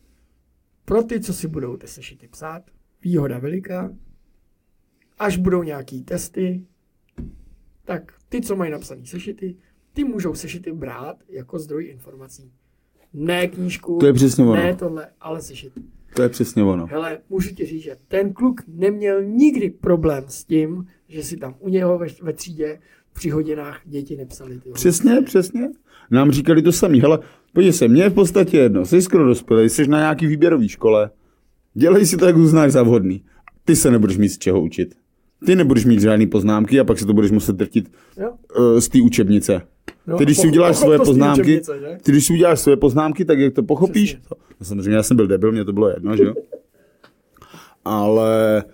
Pro 0.88 1.02
ty, 1.02 1.20
co 1.20 1.32
si 1.32 1.48
budou 1.48 1.76
ty 1.76 1.86
sešity 1.86 2.28
psát, 2.28 2.62
výhoda 3.02 3.38
veliká, 3.38 3.94
až 5.18 5.36
budou 5.36 5.62
nějaký 5.62 6.02
testy, 6.02 6.64
tak 7.84 8.12
ty, 8.28 8.40
co 8.40 8.56
mají 8.56 8.70
napsané 8.72 9.06
sešity, 9.06 9.56
ty 9.92 10.04
můžou 10.04 10.34
sešity 10.34 10.72
brát 10.72 11.16
jako 11.28 11.58
zdroj 11.58 11.86
informací. 11.86 12.52
Ne 13.12 13.48
knížku, 13.48 13.98
To 13.98 14.06
je 14.06 14.12
přesně 14.12 14.44
ono. 14.44 14.54
ne 14.54 14.76
tohle, 14.76 15.08
ale 15.20 15.42
sešity. 15.42 15.80
To 16.16 16.22
je 16.22 16.28
přesně 16.28 16.62
ono. 16.64 16.86
Hele, 16.86 17.18
můžu 17.28 17.54
ti 17.54 17.66
říct, 17.66 17.82
že 17.82 17.96
ten 18.08 18.32
kluk 18.32 18.60
neměl 18.68 19.24
nikdy 19.24 19.70
problém 19.70 20.24
s 20.28 20.44
tím, 20.44 20.86
že 21.08 21.22
si 21.22 21.36
tam 21.36 21.54
u 21.58 21.68
něho 21.68 21.98
ve, 21.98 22.06
ve 22.22 22.32
třídě 22.32 22.80
při 23.12 23.30
hodinách 23.30 23.80
děti 23.84 24.16
nepsali. 24.16 24.58
Ty 24.58 24.70
Přesně, 24.70 25.22
přesně. 25.22 25.68
Nám 26.10 26.30
říkali 26.30 26.62
to 26.62 26.72
samý. 26.72 27.00
Hele, 27.00 27.18
podívej 27.52 27.72
se, 27.72 27.88
mně 27.88 28.02
je 28.02 28.10
v 28.10 28.14
podstatě 28.14 28.58
jedno. 28.58 28.86
Jsi 28.86 29.02
skoro 29.02 29.24
dospělý, 29.26 29.68
jsi 29.68 29.86
na 29.88 29.98
nějaký 29.98 30.26
výběrový 30.26 30.68
škole. 30.68 31.10
Dělej 31.74 32.06
si 32.06 32.16
to, 32.16 32.26
jak 32.26 32.36
uznáš 32.36 32.72
za 32.72 32.82
vhodný. 32.82 33.22
Ty 33.64 33.76
se 33.76 33.90
nebudeš 33.90 34.16
mít 34.16 34.28
z 34.28 34.38
čeho 34.38 34.60
učit. 34.60 34.94
Ty 35.46 35.56
nebudeš 35.56 35.84
mít 35.84 36.00
žádný 36.00 36.26
poznámky 36.26 36.80
a 36.80 36.84
pak 36.84 36.98
se 36.98 37.06
to 37.06 37.12
budeš 37.14 37.30
muset 37.30 37.56
drtit 37.56 37.90
Jo? 38.20 38.30
uh, 38.58 38.78
z 38.78 38.88
té 38.88 38.98
učebnice. 39.02 39.62
No, 40.06 40.18
Ty, 40.18 40.24
když 40.24 40.38
si 40.38 40.46
uděláš 40.46 40.76
svoje 40.76 40.98
to 40.98 41.04
poznámky, 41.04 41.40
učebnice, 41.42 41.78
že? 41.80 41.98
ty, 42.02 42.12
když 42.12 42.26
si 42.26 42.32
uděláš 42.32 42.60
svoje 42.60 42.76
poznámky, 42.76 43.24
tak 43.24 43.38
jak 43.38 43.54
to 43.54 43.62
pochopíš, 43.62 44.14
Přesně. 44.14 44.28
to, 44.28 44.34
no 44.60 44.66
samozřejmě 44.66 44.96
já 44.96 45.02
jsem 45.02 45.16
byl 45.16 45.26
debil, 45.26 45.52
mě 45.52 45.64
to 45.64 45.72
bylo 45.72 45.88
jedno, 45.88 46.16
že 46.16 46.22
jo? 46.24 46.34
Ale, 47.84 48.64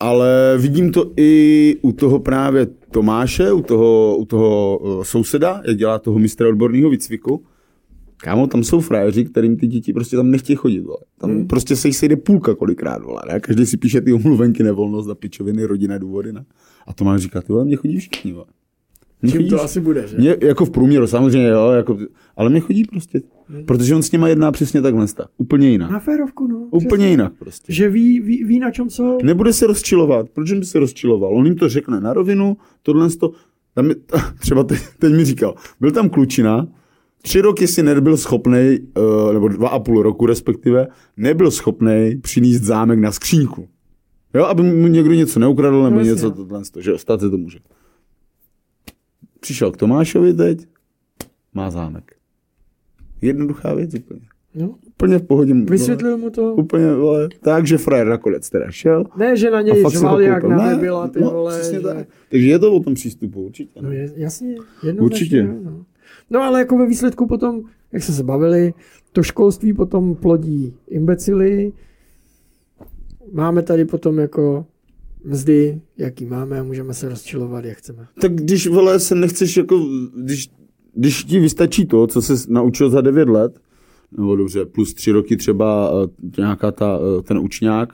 ale 0.00 0.54
vidím 0.58 0.92
to 0.92 1.10
i 1.16 1.76
u 1.82 1.92
toho 1.92 2.18
právě 2.18 2.66
Tomáše, 2.90 3.52
u 3.52 3.62
toho, 3.62 4.16
u 4.16 4.24
toho 4.24 4.78
uh, 4.78 5.02
souseda, 5.02 5.62
jak 5.66 5.76
dělá 5.76 5.98
toho 5.98 6.18
mistra 6.18 6.48
odborného 6.48 6.90
výcviku. 6.90 7.44
Kámo, 8.22 8.46
tam 8.46 8.64
jsou 8.64 8.80
frajeři, 8.80 9.24
kterým 9.24 9.56
ty 9.56 9.66
děti 9.66 9.92
prostě 9.92 10.16
tam 10.16 10.30
nechtějí 10.30 10.56
chodit, 10.56 10.80
vole. 10.80 10.98
Tam 11.18 11.30
hmm. 11.30 11.46
prostě 11.46 11.76
se 11.76 11.88
jich 11.88 11.96
sejde 11.96 12.16
půlka 12.16 12.54
kolikrát, 12.54 13.02
vole. 13.02 13.22
Ne? 13.32 13.40
Každý 13.40 13.66
si 13.66 13.76
píše 13.76 14.00
ty 14.00 14.12
omluvenky, 14.12 14.62
nevolnost 14.62 15.10
a 15.10 15.14
pičoviny, 15.14 15.64
rodinné 15.64 15.98
důvody, 15.98 16.32
ne? 16.32 16.44
A 16.86 16.92
Tomáš 16.92 17.20
říká, 17.20 17.40
ty 17.40 17.52
vole, 17.52 17.64
mě 17.64 17.76
chodí 17.76 17.98
všichni, 17.98 18.32
vole. 18.32 18.46
Mě 19.22 19.32
Čím 19.32 19.40
chodí 19.40 19.50
to 19.50 19.62
asi 19.62 19.80
bude, 19.80 20.08
že? 20.08 20.16
Mě, 20.16 20.36
jako 20.40 20.64
v 20.64 20.70
průměru, 20.70 21.06
samozřejmě, 21.06 21.48
jo, 21.48 21.70
jako, 21.70 21.98
ale 22.36 22.50
mě 22.50 22.60
chodí 22.60 22.84
prostě. 22.84 23.22
Protože 23.66 23.94
on 23.94 24.02
s 24.02 24.12
nima 24.12 24.28
jedná 24.28 24.52
přesně 24.52 24.82
takhle, 24.82 25.06
tak, 25.06 25.26
úplně 25.36 25.68
jinak. 25.68 25.90
Na 25.90 25.98
férovku, 25.98 26.46
no. 26.46 26.58
Úplně 26.70 26.86
přesně. 26.86 27.08
jinak 27.08 27.32
prostě. 27.38 27.72
Že 27.72 27.88
ví, 27.88 28.20
ví, 28.20 28.44
ví, 28.44 28.58
na 28.58 28.70
čem 28.70 28.90
jsou. 28.90 29.18
Nebude 29.22 29.52
se 29.52 29.66
rozčilovat. 29.66 30.28
Proč 30.28 30.52
by 30.52 30.64
se 30.64 30.78
rozčiloval? 30.78 31.36
On 31.36 31.46
jim 31.46 31.56
to 31.56 31.68
řekne 31.68 32.00
na 32.00 32.12
rovinu, 32.12 32.56
tohle 32.82 33.10
to, 33.10 33.32
tam 33.74 33.88
je, 33.88 33.94
třeba 34.40 34.64
teď, 34.64 34.78
teď 34.98 35.12
mi 35.12 35.24
říkal, 35.24 35.54
byl 35.80 35.90
tam 35.90 36.08
klučina, 36.08 36.68
tři 37.22 37.40
roky 37.40 37.68
si 37.68 37.82
nebyl 37.82 38.16
schopný, 38.16 38.78
nebo 39.32 39.48
dva 39.48 39.68
a 39.68 39.78
půl 39.78 40.02
roku 40.02 40.26
respektive, 40.26 40.86
nebyl 41.16 41.50
schopný 41.50 42.16
přinést 42.22 42.62
zámek 42.62 42.98
na 42.98 43.12
skřínku. 43.12 43.68
Jo, 44.34 44.44
aby 44.44 44.62
mu 44.62 44.86
někdo 44.86 45.14
něco 45.14 45.38
neukradl, 45.40 45.82
nebo 45.82 45.90
No, 45.94 45.98
jasně. 45.98 46.12
něco 46.12 46.30
tohle, 46.30 46.62
že 46.80 46.98
stát 46.98 47.20
se 47.20 47.30
to 47.30 47.38
může. 47.38 47.58
Přišel 49.40 49.70
k 49.72 49.76
Tomášovi 49.76 50.34
teď, 50.34 50.66
má 51.54 51.70
zámek. 51.70 52.12
Jednoduchá 53.22 53.74
věc 53.74 53.94
úplně. 53.94 54.20
No. 54.54 54.74
Úplně 54.86 55.18
v 55.18 55.22
pohodě. 55.22 55.54
Vysvětlil 55.54 56.18
mu 56.18 56.30
to. 56.30 56.54
Úplně, 56.54 56.94
vole, 56.94 57.28
tak, 57.40 57.66
že 57.66 57.78
frajer 57.78 58.06
nakonec 58.06 58.50
teda 58.50 58.70
šel. 58.70 59.04
Ne, 59.16 59.36
že 59.36 59.50
na 59.50 59.60
něj 59.62 59.82
ho 59.82 60.20
jak 60.20 60.44
na 60.44 60.56
Ne, 60.56 60.70
nebyla, 60.76 61.08
ty 61.08 61.20
no, 61.20 61.30
vole. 61.30 61.60
že... 61.72 61.80
tak. 61.80 62.06
Takže 62.30 62.46
je 62.46 62.58
to 62.58 62.72
o 62.74 62.80
tom 62.80 62.94
přístupu, 62.94 63.42
určitě. 63.42 63.80
No 63.82 63.92
je, 63.92 64.12
jasně, 64.16 64.48
jednoznačně. 64.82 65.00
Určitě. 65.00 65.42
No. 65.42 65.84
No 66.30 66.42
ale 66.42 66.58
jako 66.58 66.78
ve 66.78 66.86
výsledku 66.86 67.26
potom, 67.26 67.62
jak 67.92 68.02
se 68.02 68.22
bavili, 68.22 68.74
to 69.12 69.22
školství 69.22 69.72
potom 69.72 70.14
plodí 70.14 70.74
imbecily, 70.88 71.72
máme 73.32 73.62
tady 73.62 73.84
potom 73.84 74.18
jako 74.18 74.66
mzdy, 75.24 75.80
jaký 75.98 76.24
máme 76.24 76.60
a 76.60 76.62
můžeme 76.62 76.94
se 76.94 77.08
rozčilovat, 77.08 77.64
jak 77.64 77.78
chceme. 77.78 78.06
Tak 78.20 78.34
když, 78.34 78.66
vole, 78.66 79.00
se 79.00 79.14
nechceš 79.14 79.56
jako, 79.56 79.86
když, 80.16 80.50
když 80.94 81.24
ti 81.24 81.38
vystačí 81.38 81.86
to, 81.86 82.06
co 82.06 82.22
se 82.22 82.34
naučil 82.48 82.90
za 82.90 83.00
9 83.00 83.28
let, 83.28 83.58
nebo 84.16 84.36
dobře, 84.36 84.64
plus 84.64 84.94
3 84.94 85.10
roky 85.10 85.36
třeba 85.36 85.90
eh, 86.04 86.40
nějaká 86.40 86.72
ta, 86.72 86.98
eh, 86.98 87.22
ten 87.22 87.38
učňák, 87.38 87.92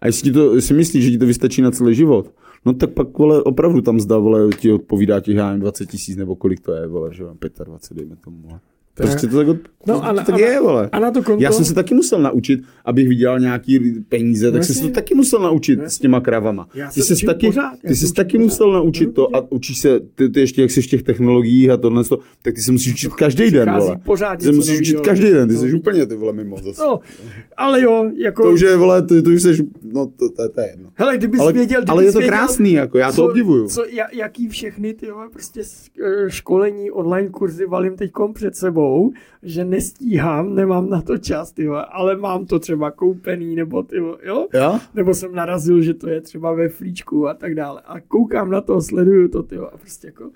a 0.00 0.06
jestli, 0.06 0.22
ti 0.22 0.32
to, 0.32 0.54
jestli 0.54 0.74
myslíš, 0.74 1.04
že 1.04 1.10
ti 1.10 1.18
to 1.18 1.26
vystačí 1.26 1.62
na 1.62 1.70
celý 1.70 1.94
život, 1.94 2.34
no 2.64 2.74
tak 2.74 2.90
pak, 2.90 3.18
vole, 3.18 3.42
opravdu 3.42 3.82
tam 3.82 4.00
zda, 4.00 4.18
vole, 4.18 4.48
ti 4.58 4.72
odpovídá 4.72 5.20
těch, 5.20 5.36
já 5.36 5.46
nevím, 5.46 5.60
20 5.60 5.86
tisíc, 5.86 6.16
nebo 6.16 6.36
kolik 6.36 6.60
to 6.60 6.72
je, 6.72 6.86
vole, 6.86 7.14
že 7.14 7.22
jo, 7.22 7.34
25, 7.64 7.96
dejme 7.96 8.16
tomu, 8.16 8.42
vole. 8.42 8.60
To 8.94 9.02
je- 9.02 9.06
Prostě 9.10 9.26
to 9.26 9.36
tak, 9.36 9.48
od, 9.48 9.56
No 9.86 9.94
no, 9.94 10.04
a 10.04 10.12
na- 10.12 10.24
to 10.24 10.32
tak 10.32 10.40
a 10.40 10.46
je, 10.46 10.60
vole. 10.60 10.88
A 10.92 10.98
na 10.98 11.10
to 11.10 11.22
konto, 11.22 11.42
Já 11.42 11.52
jsem 11.52 11.64
se 11.64 11.74
taky 11.74 11.94
musel 11.94 12.22
naučit, 12.22 12.60
abych 12.84 13.08
vydělal 13.08 13.38
nějaký 13.40 13.80
peníze, 14.08 14.50
tak 14.52 14.58
No 14.60 14.64
jsem 14.64 14.74
se 14.74 14.82
to 14.82 14.88
taky 14.88 15.14
musel 15.14 15.40
naučit 15.40 15.78
No 15.78 15.90
s 15.90 15.98
těma 15.98 16.20
kravama. 16.20 16.68
Já 16.74 16.90
Ty 16.90 17.02
jsi 17.02 17.26
taky, 17.26 17.46
pořád, 17.46 17.72
ty 17.86 17.96
se 17.96 18.06
jsi 18.06 18.14
taky 18.14 18.38
pořád. 18.38 18.44
musel 18.44 18.72
naučit 18.72 19.14
to 19.14 19.36
a 19.36 19.52
učíš 19.52 19.78
se, 19.78 20.00
ty, 20.14 20.28
ty 20.28 20.40
ještě 20.40 20.62
jak 20.62 20.70
jsi 20.70 20.82
v 20.82 20.86
těch 20.86 21.02
technologiích 21.02 21.70
a 21.70 21.76
tohle, 21.76 22.04
to, 22.04 22.18
tak 22.42 22.54
ty 22.54 22.60
se 22.60 22.72
musíš 22.72 22.92
učit 22.92 23.14
každý 23.14 23.50
den, 23.50 23.72
vole. 23.78 23.96
pořád 24.04 24.36
Ty 24.36 24.44
se 24.44 24.52
musíš 24.52 24.80
učit 24.80 25.00
každý 25.00 25.30
den, 25.30 25.48
ty 25.48 25.56
jsi 25.56 25.72
úplně 25.74 26.06
ty 26.06 26.14
vole 26.16 26.32
mimo 26.32 26.56
zase. 26.56 26.82
No, 26.82 27.00
ale 27.56 27.82
jo, 27.82 28.10
jako... 28.16 28.42
To 28.42 28.50
už 28.52 28.60
je, 28.60 28.76
vole, 28.76 29.02
ty, 29.02 29.22
ty 29.22 29.30
už 29.30 29.42
jsi, 29.42 29.66
no 29.92 30.06
to, 30.06 30.28
to, 30.30 30.48
to 30.48 30.60
je 30.60 30.68
jedno. 30.70 30.90
Hele, 30.94 31.16
kdybys 31.18 31.40
Ale, 31.40 31.52
věděl, 31.52 31.82
ale 31.88 32.04
je 32.04 32.12
to 32.12 32.20
krásný, 32.20 32.72
jako 32.72 32.98
já 32.98 33.12
to 33.12 33.24
obdivuju. 33.24 33.68
Co, 33.68 33.84
jaký 34.12 34.48
všechny 34.48 34.94
ty 34.94 35.06
prostě 35.32 35.62
školení, 36.28 36.90
online 36.90 37.28
kurzy 37.28 37.66
valím 37.66 37.96
teď 37.96 38.10
před 38.34 38.56
sebou, 38.56 38.79
že 39.42 39.64
nestíhám, 39.64 40.54
nemám 40.54 40.90
na 40.90 41.02
to 41.02 41.18
čas, 41.18 41.52
ty 41.52 41.66
vole, 41.66 41.84
ale 41.90 42.16
mám 42.16 42.46
to 42.46 42.58
třeba 42.58 42.90
koupený, 42.90 43.56
nebo 43.56 43.82
ty 43.82 44.00
vole, 44.00 44.18
jo? 44.22 44.46
Jo? 44.54 44.78
Nebo 44.94 45.14
jsem 45.14 45.34
narazil, 45.34 45.82
že 45.82 45.94
to 45.94 46.08
je 46.08 46.20
třeba 46.20 46.52
ve 46.52 46.68
flíčku 46.68 47.28
a 47.28 47.34
tak 47.34 47.54
dále. 47.54 47.82
A 47.86 48.00
koukám 48.00 48.50
na 48.50 48.60
to, 48.60 48.80
sleduju 48.80 49.28
to, 49.28 49.42
ty 49.42 49.56
vole, 49.56 49.70
a 49.74 49.76
prostě 49.76 50.06
jako... 50.06 50.30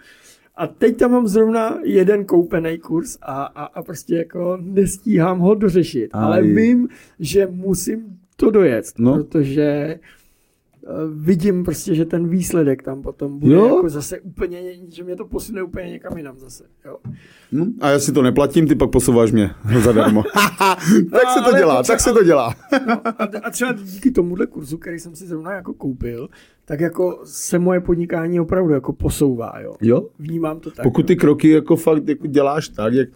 A 0.57 0.67
teď 0.67 0.97
tam 0.97 1.11
mám 1.13 1.27
zrovna 1.27 1.79
jeden 1.85 2.25
koupený 2.25 2.79
kurz 2.79 3.19
a, 3.23 3.45
a, 3.45 3.65
a 3.65 3.83
prostě 3.83 4.15
jako 4.17 4.59
nestíhám 4.61 5.39
ho 5.39 5.55
dořešit. 5.55 6.11
Aj. 6.15 6.25
Ale 6.25 6.43
vím, 6.43 6.89
že 7.21 7.49
musím 7.51 8.19
to 8.37 8.51
dojet, 8.51 8.85
No. 8.99 9.15
protože 9.15 9.99
vidím 11.15 11.65
prostě, 11.65 11.95
že 11.95 12.05
ten 12.05 12.29
výsledek 12.29 12.83
tam 12.83 13.03
potom 13.03 13.39
bude 13.39 13.55
Jo. 13.55 13.67
jako 13.67 13.89
zase 13.89 14.21
úplně, 14.21 14.61
že 14.89 15.05
mě 15.05 15.17
to 15.17 15.25
posune 15.25 15.63
úplně 15.63 15.91
někam 15.91 16.17
jinam 16.17 16.39
zase. 16.39 16.65
Jo. 16.85 16.97
Hm? 17.53 17.73
A 17.81 17.91
já 17.91 17.99
si 17.99 18.13
to 18.13 18.23
neplatím, 18.23 18.69
ty 18.69 18.75
pak 18.75 18.91
posouváš 18.91 19.33
mě 19.33 19.51
zadarmo. 19.85 20.23
tak 21.11 21.29
se 21.35 21.51
to 21.51 21.57
dělá, 21.57 21.83
tak 21.83 22.01
se 22.01 22.13
to 22.13 22.25
dělá. 22.25 22.55
A, 23.05 23.25
a 23.43 23.51
třeba 23.51 23.73
díky 23.73 24.11
tomuhle 24.11 24.47
kurzu, 24.47 24.79
který 24.79 24.99
jsem 24.99 25.17
si 25.17 25.27
zrovna 25.27 25.53
jako 25.53 25.75
koupil, 25.75 26.29
tak 26.65 26.81
jako 26.81 27.21
se 27.25 27.59
moje 27.59 27.81
podnikání 27.81 28.41
opravdu 28.41 28.73
jako 28.75 28.93
posouvá, 28.93 29.53
jo. 29.61 29.75
Jo? 29.83 30.09
Vnímám 30.19 30.61
to 30.61 30.71
tak. 30.71 30.83
Pokud 30.83 31.07
ty 31.07 31.17
kroky 31.17 31.49
jako 31.51 31.77
fakt 31.77 32.09
jako 32.09 32.27
děláš 32.27 32.69
tak, 32.69 32.93
jak... 32.95 33.09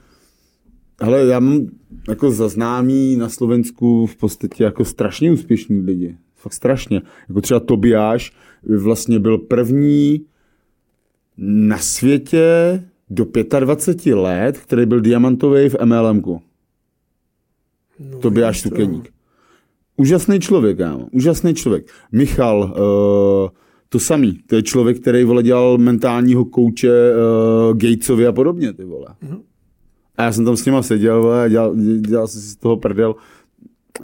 Hele, 1.00 1.26
já 1.26 1.40
mám 1.40 1.66
jako 2.08 2.30
zaznámý 2.30 3.16
na 3.16 3.28
Slovensku 3.28 4.06
v 4.06 4.16
podstatě 4.16 4.64
jako 4.64 4.84
strašně 4.84 5.32
úspěšní 5.32 5.80
lidi. 5.80 6.16
Fakt 6.38 6.52
strašně. 6.52 7.02
Jako 7.28 7.40
třeba 7.40 7.60
Tobiáš 7.60 8.32
vlastně 8.76 9.18
byl 9.18 9.38
první 9.38 10.20
na 11.38 11.78
světě 11.78 12.44
do 13.10 13.26
25 13.60 14.14
let, 14.14 14.58
který 14.58 14.86
byl 14.86 15.00
diamantový 15.00 15.68
v 15.68 15.76
MLMku. 15.84 16.42
no, 18.12 18.18
Tobiáš 18.18 18.62
to- 18.62 18.68
Tukeník. 18.68 19.12
Úžasný 19.96 20.40
člověk, 20.40 20.78
kámo. 20.78 21.08
Úžasný 21.12 21.54
člověk. 21.54 21.86
Michal, 22.12 22.58
uh, 22.60 23.48
to 23.88 23.98
samý. 23.98 24.38
To 24.46 24.56
je 24.56 24.62
člověk, 24.62 25.00
který 25.00 25.24
vole 25.24 25.42
dělal 25.42 25.78
mentálního 25.78 26.44
kouče 26.44 26.90
uh, 26.90 27.76
Gatesovi 27.76 28.26
a 28.26 28.32
podobně, 28.32 28.72
ty 28.72 28.84
vole. 28.84 29.06
Mhm. 29.22 29.38
A 30.16 30.22
já 30.22 30.32
jsem 30.32 30.44
tam 30.44 30.56
s 30.56 30.64
nima 30.64 30.82
seděl, 30.82 31.22
vole, 31.22 31.50
dělal, 31.50 31.74
dělal 31.98 32.26
jsem 32.28 32.40
si 32.40 32.48
z 32.48 32.56
toho 32.56 32.76
prdel. 32.76 33.14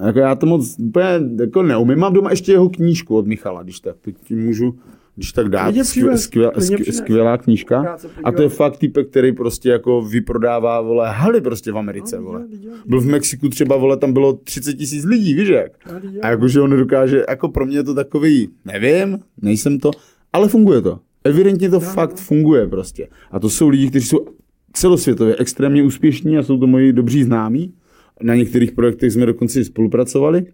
Jako 0.07 0.19
já 0.19 0.35
to 0.35 0.47
moc 0.47 0.77
úplně 0.79 1.21
jako 1.41 1.63
neumím. 1.63 1.99
Mám 1.99 2.13
doma 2.13 2.31
ještě 2.31 2.53
jeho 2.53 2.69
knížku 2.69 3.17
od 3.17 3.27
Michala, 3.27 3.63
když 3.63 3.81
tak. 3.81 3.97
Ti 4.25 4.37
můžu, 4.37 4.75
když 5.17 5.33
tak 5.33 5.49
dát. 5.49 5.65
Klidně 5.65 5.85
Skvěl, 5.85 6.19
skvěl, 6.19 6.53
skvělá 6.91 7.39
knížka. 7.39 7.97
A 8.25 8.33
to 8.33 8.43
je 8.43 8.49
fakt 8.49 8.77
typek, 8.77 9.09
který 9.11 9.33
prostě 9.33 9.69
jako 9.69 10.03
vyprodává, 10.03 10.81
vole, 10.81 11.11
haly 11.11 11.41
prostě 11.41 11.73
v 11.73 11.79
Americe, 11.79 12.17
No, 12.17 12.23
vole. 12.23 12.47
Byl 12.87 13.01
v 13.01 13.07
Mexiku 13.07 13.49
třeba, 13.49 13.77
vole, 13.77 13.97
tam 13.97 14.13
bylo 14.13 14.33
30 14.33 14.75
tisíc 14.75 15.05
lidí, 15.05 15.35
víš 15.35 15.49
jak? 15.49 15.73
A 16.23 16.29
jakože 16.29 16.61
on 16.61 16.71
dokáže, 16.71 17.25
jako 17.29 17.49
pro 17.49 17.67
mě 17.67 17.77
je 17.77 17.85
to 17.85 17.95
takový, 17.95 18.49
nevím, 18.65 19.19
nejsem 19.43 19.79
to, 19.79 19.91
ale 20.33 20.49
funguje 20.49 20.81
to. 20.81 20.99
Evidentně 21.25 21.71
to 21.71 21.81
fakt 21.81 22.11
no. 22.11 22.17
funguje 22.17 22.69
prostě. 22.69 23.09
A 23.31 23.41
to 23.41 23.51
jsou 23.51 23.69
lidi, 23.69 23.91
kteří 23.91 24.07
jsou 24.07 24.27
celosvětově 24.73 25.37
extrémně 25.39 25.83
úspěšní 25.83 26.39
a 26.39 26.43
jsou 26.43 26.59
to 26.59 26.67
moji 26.67 26.93
dobří 26.93 27.25
známí. 27.25 27.75
Na 28.23 28.35
některých 28.35 28.73
projektech 28.73 29.13
jsme 29.13 29.27
dokonce 29.27 29.61
i 29.61 29.65
spolupracovali. 29.65 30.47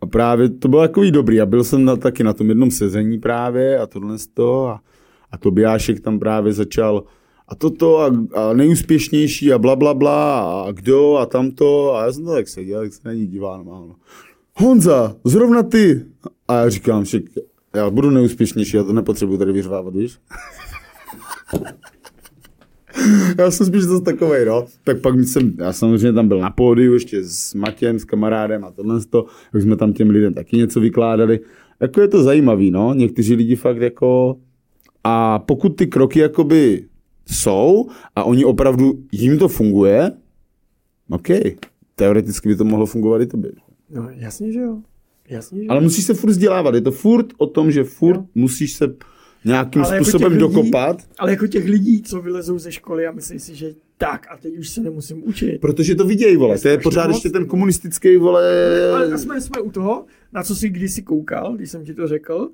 A 0.00 0.06
právě 0.06 0.48
to 0.48 0.68
bylo 0.68 0.82
takový 0.82 1.10
dobrý. 1.10 1.40
A 1.40 1.46
byl 1.46 1.64
jsem 1.64 1.84
na, 1.84 1.96
taky 1.96 2.24
na 2.24 2.32
tom 2.32 2.48
jednom 2.48 2.70
sezení 2.70 3.18
právě 3.18 3.78
a 3.78 3.86
tohle 3.86 4.18
z 4.18 4.26
toho. 4.26 4.68
A, 4.68 4.80
a 5.30 5.38
Tobiášek 5.38 6.00
tam 6.00 6.18
právě 6.18 6.52
začal 6.52 7.04
a 7.48 7.54
toto 7.54 7.98
a, 7.98 8.06
a 8.34 8.52
nejúspěšnější 8.52 9.52
a 9.52 9.58
bla, 9.58 9.76
bla, 9.76 9.94
bla 9.94 10.40
a 10.62 10.72
kdo 10.72 11.16
a 11.16 11.26
tamto. 11.26 11.94
A 11.94 12.04
já 12.04 12.12
jsem 12.12 12.24
to 12.24 12.32
tak 12.32 12.48
seděl, 12.48 12.82
jak 12.82 12.92
se 12.92 13.00
na 13.04 13.12
ní 13.12 13.26
díval 13.26 13.56
normálně. 13.56 13.94
Honza, 14.54 15.16
zrovna 15.24 15.62
ty. 15.62 16.04
A 16.48 16.54
já 16.54 16.68
říkám, 16.68 17.04
že 17.04 17.20
já 17.74 17.90
budu 17.90 18.10
nejúspěšnější, 18.10 18.76
já 18.76 18.84
to 18.84 18.92
nepotřebuji 18.92 19.38
tady 19.38 19.52
vyřvávat, 19.52 19.94
víš? 19.94 20.18
já 23.38 23.50
jsem 23.50 23.66
spíš 23.66 23.82
zase 23.82 24.04
takovej, 24.04 24.44
no. 24.46 24.66
Tak 24.84 25.00
pak 25.00 25.20
jsem, 25.20 25.52
já 25.58 25.72
samozřejmě 25.72 26.12
tam 26.12 26.28
byl 26.28 26.38
na 26.40 26.50
pódiu 26.50 26.94
ještě 26.94 27.24
s 27.24 27.54
Matěm, 27.54 27.98
s 27.98 28.04
kamarádem 28.04 28.64
a 28.64 28.70
tohle 28.70 29.00
to, 29.10 29.26
jak 29.54 29.62
jsme 29.62 29.76
tam 29.76 29.92
těm 29.92 30.10
lidem 30.10 30.34
taky 30.34 30.56
něco 30.56 30.80
vykládali. 30.80 31.40
Jako 31.80 32.00
je 32.00 32.08
to 32.08 32.22
zajímavý, 32.22 32.70
no. 32.70 32.94
Někteří 32.94 33.34
lidi 33.34 33.56
fakt 33.56 33.80
jako... 33.80 34.36
A 35.04 35.38
pokud 35.38 35.68
ty 35.68 35.86
kroky 35.86 36.18
jakoby 36.18 36.84
jsou 37.26 37.86
a 38.16 38.24
oni 38.24 38.44
opravdu, 38.44 38.92
jim 39.12 39.38
to 39.38 39.48
funguje, 39.48 40.12
OK. 41.10 41.28
Teoreticky 41.94 42.48
by 42.48 42.56
to 42.56 42.64
mohlo 42.64 42.86
fungovat 42.86 43.22
i 43.22 43.26
tobě. 43.26 43.52
No, 43.90 44.08
jasně, 44.14 44.52
že 44.52 44.60
jo. 44.60 44.78
Jasně, 45.28 45.62
že 45.62 45.68
Ale 45.68 45.80
musíš 45.80 46.04
se 46.04 46.14
furt 46.14 46.30
vzdělávat. 46.30 46.74
Je 46.74 46.80
to 46.80 46.90
furt 46.90 47.26
o 47.38 47.46
tom, 47.46 47.70
že 47.70 47.84
furt 47.84 48.16
Jo. 48.16 48.26
musíš 48.34 48.72
se 48.72 48.96
nějakým 49.46 49.82
Ale 49.82 49.94
jako 49.94 50.04
způsobem 50.04 50.32
těch 50.32 50.42
lidí- 50.42 50.54
dokopat. 50.54 50.96
Ale 51.18 51.30
jako 51.30 51.46
těch 51.46 51.64
lidí, 51.68 52.02
co 52.02 52.20
vylezou 52.22 52.58
ze 52.58 52.72
školy 52.72 53.06
a 53.06 53.12
myslí 53.12 53.38
si, 53.40 53.54
že 53.54 53.74
tak 53.98 54.26
a 54.30 54.36
teď 54.36 54.58
už 54.58 54.68
se 54.68 54.80
nemusím 54.80 55.28
učit. 55.28 55.58
Protože 55.60 55.94
to 55.94 56.04
vidějí, 56.04 56.36
vole. 56.36 56.58
To 56.58 56.68
je 56.68 56.78
pořád 56.78 57.08
ještě 57.08 57.30
ten 57.30 57.46
komunistický, 57.46 58.16
vole... 58.16 58.42
Ale 58.94 59.18
jsme, 59.18 59.40
jsme 59.40 59.60
u 59.60 59.70
toho, 59.70 60.04
na 60.32 60.42
co 60.42 60.54
jsi 60.54 60.68
kdysi 60.68 61.02
koukal, 61.02 61.56
když 61.56 61.70
jsem 61.70 61.84
ti 61.84 61.94
to 61.94 62.08
řekl, 62.08 62.50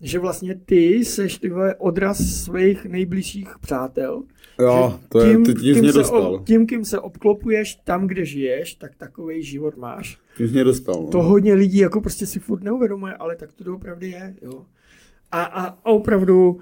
že 0.00 0.18
vlastně 0.18 0.60
ty 0.66 1.04
seš 1.04 1.38
ty 1.38 1.48
vole 1.50 1.74
odraz 1.74 2.18
svých 2.18 2.84
nejbližších 2.84 3.48
přátel. 3.60 4.22
Jo, 4.60 5.00
to 5.08 5.20
je, 5.20 5.38
teď 5.38 5.58
kým 5.60 5.78
mě 5.78 5.92
se 5.92 5.98
dostal. 5.98 6.34
ob- 6.34 6.44
tím, 6.46 6.66
kým 6.66 6.84
se 6.84 6.98
obklopuješ 7.00 7.74
tam, 7.84 8.06
kde 8.06 8.24
žiješ, 8.24 8.74
tak 8.74 8.90
takový 8.96 9.42
život 9.42 9.76
máš. 9.76 10.18
Tím 10.36 10.50
mě 10.50 10.64
dostal. 10.64 10.94
No. 11.02 11.08
To 11.08 11.22
hodně 11.22 11.54
lidí 11.54 11.78
jako 11.78 12.00
prostě 12.00 12.26
si 12.26 12.38
furt 12.40 12.62
neuvědomuje, 12.64 13.14
ale 13.14 13.36
tak 13.36 13.52
to 13.52 13.64
doopravdy 13.64 14.08
je. 14.10 14.34
Jo. 14.42 14.64
A, 15.32 15.42
a, 15.42 15.66
a 15.66 15.90
opravdu, 15.90 16.60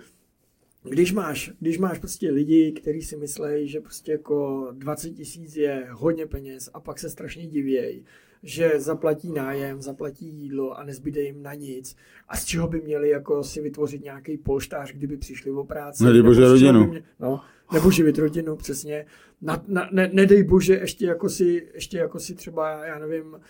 když 0.91 1.13
máš, 1.13 1.53
když 1.61 1.79
máš 1.79 1.99
prostě 1.99 2.31
lidi, 2.31 2.73
kteří 2.73 3.03
si 3.03 3.17
myslí, 3.17 3.69
že 3.69 3.81
prostě 3.81 4.13
jako 4.13 4.69
20 4.73 5.11
tisíc 5.11 5.57
je 5.57 5.87
hodně 5.91 6.27
peněz 6.27 6.71
a 6.75 6.81
pak 6.81 6.99
se 6.99 7.11
strašně 7.11 7.47
divějí, 7.47 8.05
že 8.43 8.73
zaplatí 8.77 9.33
nájem, 9.33 9.83
zaplatí 9.83 10.27
jídlo 10.27 10.79
a 10.79 10.85
nezbyde 10.85 11.23
jim 11.23 11.43
na 11.43 11.55
nic. 11.55 11.97
A 12.29 12.37
z 12.37 12.45
čeho 12.45 12.69
by 12.69 12.81
měli 12.81 13.09
jako 13.09 13.45
si 13.45 13.61
vytvořit 13.61 14.05
nějaký 14.05 14.37
polštář, 14.37 14.93
kdyby 14.93 15.17
přišli 15.17 15.51
o 15.51 15.65
práci. 15.65 16.05
Nedej 16.05 16.23
nebo 16.23 16.29
bože 16.29 16.49
rodinu. 16.49 16.87
Mě, 16.87 17.03
no, 17.21 17.41
nebo 17.73 17.91
živit 17.91 18.19
rodinu, 18.19 18.57
přesně. 18.57 19.07
Na, 19.43 19.63
na, 19.69 19.89
ne, 19.93 20.11
nedej 20.13 20.43
bože 20.43 20.75
ještě 20.75 21.07
jako 21.07 21.29
si, 21.29 21.69
ještě 21.75 21.99
jako 21.99 22.19
si 22.19 22.35
třeba, 22.35 22.85
já 22.85 22.99
nevím, 22.99 23.27
uh, 23.33 23.41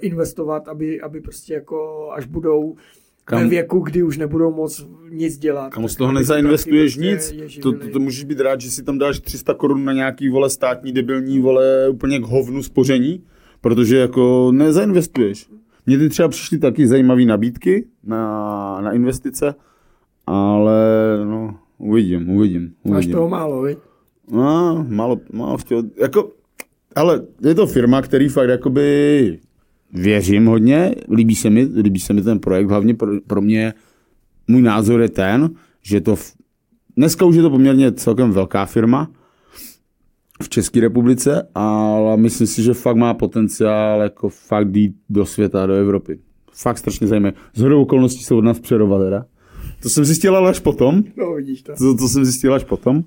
investovat, 0.00 0.68
aby, 0.68 1.00
aby 1.00 1.20
prostě 1.20 1.54
jako 1.54 2.10
až 2.12 2.26
budou 2.26 2.76
Kam- 3.28 3.42
ve 3.42 3.48
věku, 3.48 3.78
kdy 3.80 4.02
už 4.02 4.18
nebudou 4.18 4.52
moc 4.52 4.86
nic 5.10 5.38
dělat. 5.38 5.68
Kam 5.74 5.88
z 5.88 5.96
toho 5.96 6.12
nezainvestuješ 6.12 6.96
nic, 6.96 7.32
prostě 7.38 7.60
to, 7.60 7.72
to, 7.72 7.88
to, 7.92 7.98
můžeš 7.98 8.24
být 8.24 8.40
rád, 8.40 8.60
že 8.60 8.70
si 8.70 8.82
tam 8.82 8.98
dáš 8.98 9.20
300 9.20 9.54
korun 9.54 9.84
na 9.84 9.92
nějaký, 9.92 10.28
vole, 10.28 10.50
státní 10.50 10.92
debilní, 10.92 11.40
vole, 11.40 11.88
úplně 11.88 12.18
k 12.18 12.22
hovnu 12.22 12.62
spoření, 12.62 13.22
protože 13.60 13.96
jako 13.98 14.52
nezainvestuješ. 14.52 15.48
Mně 15.86 15.98
ty 15.98 16.08
třeba 16.08 16.28
přišly 16.28 16.58
taky 16.58 16.86
zajímavé 16.86 17.24
nabídky 17.24 17.86
na, 18.04 18.80
na 18.80 18.92
investice, 18.92 19.54
ale 20.26 20.74
no, 21.24 21.56
uvidím, 21.78 22.30
uvidím, 22.30 22.72
Máš 22.84 22.96
uvidím. 22.96 23.12
toho 23.12 23.28
málo, 23.28 23.62
viď? 23.62 23.78
No, 24.30 24.86
málo, 24.88 25.20
málo 25.32 25.58
chtěl, 25.58 25.82
jako, 26.00 26.30
ale 26.96 27.22
je 27.42 27.54
to 27.54 27.66
firma, 27.66 28.02
který 28.02 28.28
fakt 28.28 28.48
jakoby 28.48 29.38
věřím 29.92 30.46
hodně, 30.46 30.94
líbí 31.14 31.34
se 31.34 31.50
mi, 31.50 31.62
líbí 31.64 32.00
se 32.00 32.12
mi 32.12 32.22
ten 32.22 32.38
projekt, 32.38 32.68
hlavně 32.68 32.94
pro, 32.94 33.12
pro 33.26 33.40
mě, 33.42 33.74
můj 34.48 34.62
názor 34.62 35.00
je 35.00 35.08
ten, 35.08 35.50
že 35.82 36.00
to, 36.00 36.16
v, 36.16 36.32
dneska 36.96 37.24
už 37.24 37.36
je 37.36 37.42
to 37.42 37.50
poměrně 37.50 37.92
celkem 37.92 38.30
velká 38.30 38.66
firma 38.66 39.10
v 40.42 40.48
České 40.48 40.80
republice, 40.80 41.48
ale 41.54 42.16
myslím 42.16 42.46
si, 42.46 42.62
že 42.62 42.74
fakt 42.74 42.96
má 42.96 43.14
potenciál 43.14 44.00
jako 44.02 44.28
fakt 44.28 44.76
jít 44.76 44.96
do 45.10 45.26
světa, 45.26 45.66
do 45.66 45.72
Evropy. 45.74 46.18
Fakt 46.52 46.78
strašně 46.78 47.06
zajímavé. 47.06 47.34
Z 47.54 47.60
hodou 47.60 47.82
okolností 47.82 48.24
se 48.24 48.34
od 48.34 48.44
nás 48.44 48.60
přerova 48.60 48.98
teda. 48.98 49.24
To 49.82 49.88
jsem 49.88 50.04
zjistil 50.04 50.36
ale 50.36 50.50
až 50.50 50.60
potom, 50.60 51.02
No, 51.16 51.34
vidíš 51.34 51.62
to. 51.62 51.72
to, 51.78 51.94
to 51.96 52.08
jsem 52.08 52.24
zjistil 52.24 52.54
až 52.54 52.64
potom. 52.64 53.04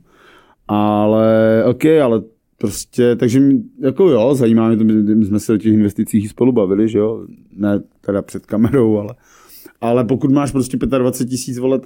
Ale, 0.68 1.64
ok, 1.66 1.86
ale 2.04 2.22
prostě, 2.62 3.16
takže 3.16 3.40
mě- 3.40 3.62
jako 3.80 4.10
jo, 4.10 4.36
zajímá 4.36 4.68
mě 4.68 4.78
to, 4.78 4.84
my, 4.84 4.94
my 5.16 5.26
jsme 5.26 5.40
se 5.40 5.54
o 5.54 5.58
těch 5.58 5.74
investicích 5.74 6.30
spolu 6.30 6.52
bavili, 6.52 6.90
že 6.90 6.98
jo, 6.98 7.26
ne 7.58 7.82
teda 8.02 8.22
před 8.22 8.46
kamerou, 8.46 8.98
ale, 8.98 9.16
ale 9.82 10.04
pokud 10.06 10.32
máš 10.32 10.52
prostě 10.52 10.78
25 10.78 11.30
tisíc 11.30 11.58
vole 11.58 11.80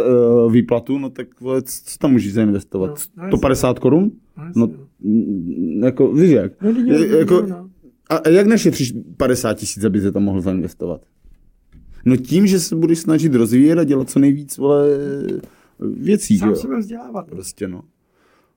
uh, 0.45 0.52
výplatu, 0.53 0.97
no 0.97 1.10
tak 1.10 1.41
vole, 1.41 1.61
co 1.61 1.97
tam 1.99 2.11
můžeš 2.11 2.34
zainvestovat? 2.34 2.89
No, 3.18 3.23
no, 3.23 3.30
150 3.30 3.80
korun? 3.80 4.11
No, 4.38 4.45
No, 4.56 4.69
mm, 5.03 5.81
jako, 5.84 6.11
víš 6.14 6.30
jak? 6.31 6.61
no, 6.61 6.72
no, 6.72 6.93
jako- 6.93 7.41
no, 7.41 7.47
no. 7.47 7.69
A, 8.10 8.30
jak 8.30 8.47
našetříš 8.47 8.93
50 9.18 9.53
tisíc, 9.53 9.84
aby 9.84 10.02
se 10.02 10.11
tam 10.11 10.23
mohl 10.23 10.41
zainvestovat? 10.41 11.02
No 12.06 12.18
tím, 12.18 12.47
že 12.47 12.60
se 12.60 12.76
budeš 12.76 12.99
snažit 12.99 13.35
rozvíjet 13.35 13.77
a 13.77 13.84
dělat 13.84 14.10
co 14.10 14.19
nejvíc, 14.19 14.57
vole, 14.57 14.88
věcí, 15.80 16.34
že 16.34 16.39
Sám 16.39 16.49
jo? 16.49 16.56
sebe 16.56 16.80
vzdělávat. 16.80 17.27
no. 17.27 17.31
Prostě 17.35 17.68
no. 17.68 17.81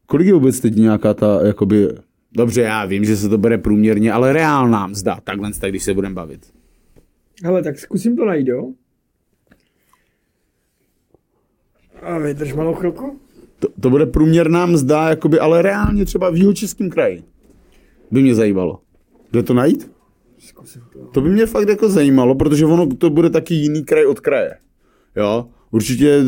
Kolik 0.06 0.26
je 0.26 0.34
vůbec 0.34 0.60
teď 0.60 0.76
nějaká 0.76 1.14
ta, 1.14 1.46
jakoby, 1.46 1.88
dobře, 2.32 2.62
já 2.62 2.84
vím, 2.84 3.04
že 3.04 3.16
se 3.16 3.28
to 3.28 3.38
bere 3.38 3.58
průměrně, 3.58 4.12
ale 4.12 4.32
reálná 4.32 4.86
mzda, 4.86 5.18
takhle, 5.24 5.50
tak 5.60 5.70
když 5.70 5.82
se 5.82 5.94
budeme 5.94 6.14
bavit. 6.14 6.52
Hele, 7.44 7.62
tak 7.62 7.78
zkusím 7.78 8.16
to 8.16 8.24
najít, 8.24 8.48
jo? 8.48 8.72
A 12.02 12.18
vydrž 12.18 12.52
malou 12.52 12.74
chvilku. 12.74 13.20
To, 13.58 13.68
to 13.80 13.90
bude 13.90 14.06
průměrná 14.06 14.66
mzda, 14.66 15.08
jakoby, 15.08 15.38
ale 15.38 15.62
reálně 15.62 16.04
třeba 16.04 16.30
v 16.30 16.36
jihočeském 16.36 16.90
kraji. 16.90 17.24
By 18.10 18.22
mě 18.22 18.34
zajímalo. 18.34 18.80
Kde 19.30 19.42
to 19.42 19.54
najít? 19.54 19.90
Zkusím 20.38 20.82
to. 20.92 20.98
To 20.98 21.20
by 21.20 21.28
mě 21.28 21.46
fakt 21.46 21.68
jako 21.68 21.88
zajímalo, 21.88 22.34
protože 22.34 22.66
ono 22.66 22.86
to 22.86 23.10
bude 23.10 23.30
taky 23.30 23.54
jiný 23.54 23.84
kraj 23.84 24.06
od 24.06 24.20
kraje. 24.20 24.58
Jo, 25.16 25.48
určitě, 25.70 26.24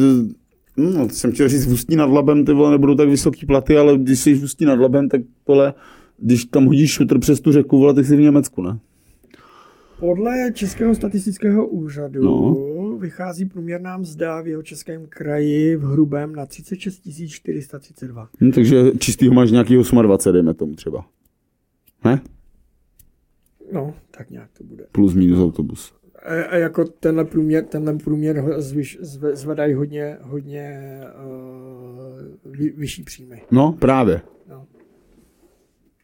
no, 0.81 1.09
to 1.09 1.15
jsem 1.15 1.33
chtěl 1.33 1.49
říct, 1.49 1.67
v 1.67 1.73
Ústí 1.73 1.97
nad 1.97 2.07
Labem 2.11 2.45
ty 2.45 2.53
vole 2.53 2.71
nebudou 2.71 2.95
tak 2.95 3.09
vysoký 3.09 3.47
platy, 3.47 3.77
ale 3.77 3.99
když 3.99 4.19
jsi 4.21 4.35
v 4.35 4.45
Ústí 4.45 4.65
nad 4.65 4.79
Labem, 4.81 5.09
tak 5.09 5.21
vole, 5.49 5.75
když 6.19 6.45
tam 6.45 6.67
hodíš 6.67 6.91
šutr 6.93 7.19
přes 7.19 7.41
tu 7.41 7.53
řeku, 7.53 7.79
vole, 7.79 7.95
tak 7.95 8.07
jsi 8.07 8.17
v 8.17 8.21
Německu, 8.21 8.63
ne? 8.63 8.79
Podle 10.01 10.53
Českého 10.55 10.95
statistického 10.95 11.67
úřadu 11.67 12.23
No. 12.23 12.55
vychází 12.99 13.45
průměrná 13.45 13.97
mzda 13.97 14.41
v 14.43 14.47
jeho 14.47 14.63
českém 14.63 15.07
kraji 15.09 15.77
v 15.77 15.83
hrubém 15.83 16.35
na 16.35 16.47
36 16.47 17.03
432. 17.29 18.29
Hm, 18.41 18.51
takže 18.53 18.91
čistýho 18.99 19.35
máš 19.35 19.51
nějaký 19.51 19.75
28, 20.03 20.33
dejme 20.33 20.55
tomu 20.55 20.75
třeba. 20.75 21.05
Ne? 22.05 22.21
No, 23.73 23.95
tak 24.11 24.31
nějak 24.31 24.51
to 24.59 24.65
bude. 24.65 24.85
Plus 24.93 25.15
minus 25.15 25.39
autobus. 25.39 25.93
A, 26.27 26.43
a 26.51 26.57
jako 26.57 26.85
tenhle 26.85 27.25
průměr, 27.25 27.65
tenhle 27.65 27.95
průměr 27.99 28.45
zvyš, 28.57 28.99
zve, 29.01 29.37
zvedají 29.37 29.75
hodně, 29.75 30.17
hodně 30.23 30.81
uh, 31.27 32.53
vy, 32.53 32.71
vyšší 32.77 33.03
příjmy. 33.03 33.43
No, 33.51 33.73
právě. 33.79 34.21
No. 34.49 34.67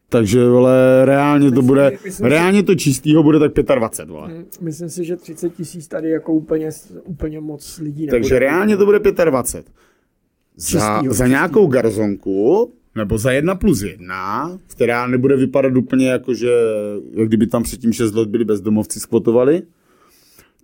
Takže, 0.09 0.45
vole, 0.49 1.05
reálně 1.05 1.45
to 1.51 1.55
Myslím 1.55 1.67
bude, 1.67 1.91
si- 1.91 2.05
myslím 2.05 2.27
reálně 2.27 2.63
to 2.63 2.75
čistýho 2.75 3.23
bude 3.23 3.39
tak 3.39 3.53
25, 3.75 4.13
vole. 4.13 4.29
Mm, 4.29 4.45
Myslím 4.61 4.89
si, 4.89 5.05
že 5.05 5.17
30 5.17 5.55
tisíc 5.55 5.89
tady 5.89 6.11
jako 6.11 6.33
úplně, 6.33 6.71
úplně 7.05 7.41
moc 7.41 7.79
lidí 7.79 8.07
Takže 8.07 8.35
nebude. 8.35 8.39
reálně 8.39 8.77
to 8.77 8.85
bude 8.85 8.99
25. 9.25 9.73
Za, 10.57 10.69
Čistýho, 10.97 11.15
za 11.15 11.27
nějakou 11.27 11.67
garzonku, 11.67 12.73
nebo 12.95 13.19
za 13.19 13.33
jedna 13.33 13.55
plus 13.55 13.83
jedna, 13.83 14.59
která 14.67 15.07
nebude 15.07 15.37
vypadat 15.37 15.77
úplně 15.77 16.09
jako, 16.09 16.35
že 16.35 16.51
jak 17.13 17.29
kdyby 17.29 17.47
tam 17.47 17.63
předtím 17.63 17.93
6 17.93 18.15
let 18.15 18.29
byli 18.29 18.45
bezdomovci 18.45 19.01
skvotovali, 19.01 19.63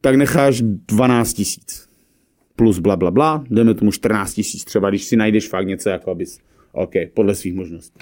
tak 0.02 0.16
necháš 0.16 0.62
12 0.88 1.32
tisíc. 1.32 1.88
Plus 2.56 2.78
bla, 2.78 2.96
bla, 2.96 3.10
bla, 3.10 3.44
jdeme 3.50 3.74
tomu 3.74 3.92
14 3.92 4.34
tisíc 4.34 4.64
třeba, 4.64 4.90
když 4.90 5.04
si 5.04 5.16
najdeš 5.16 5.48
fakt 5.48 5.66
něco, 5.66 5.88
jako 5.88 6.10
abys, 6.10 6.38
OK, 6.72 6.92
podle 7.14 7.34
svých 7.34 7.54
možností. 7.54 7.98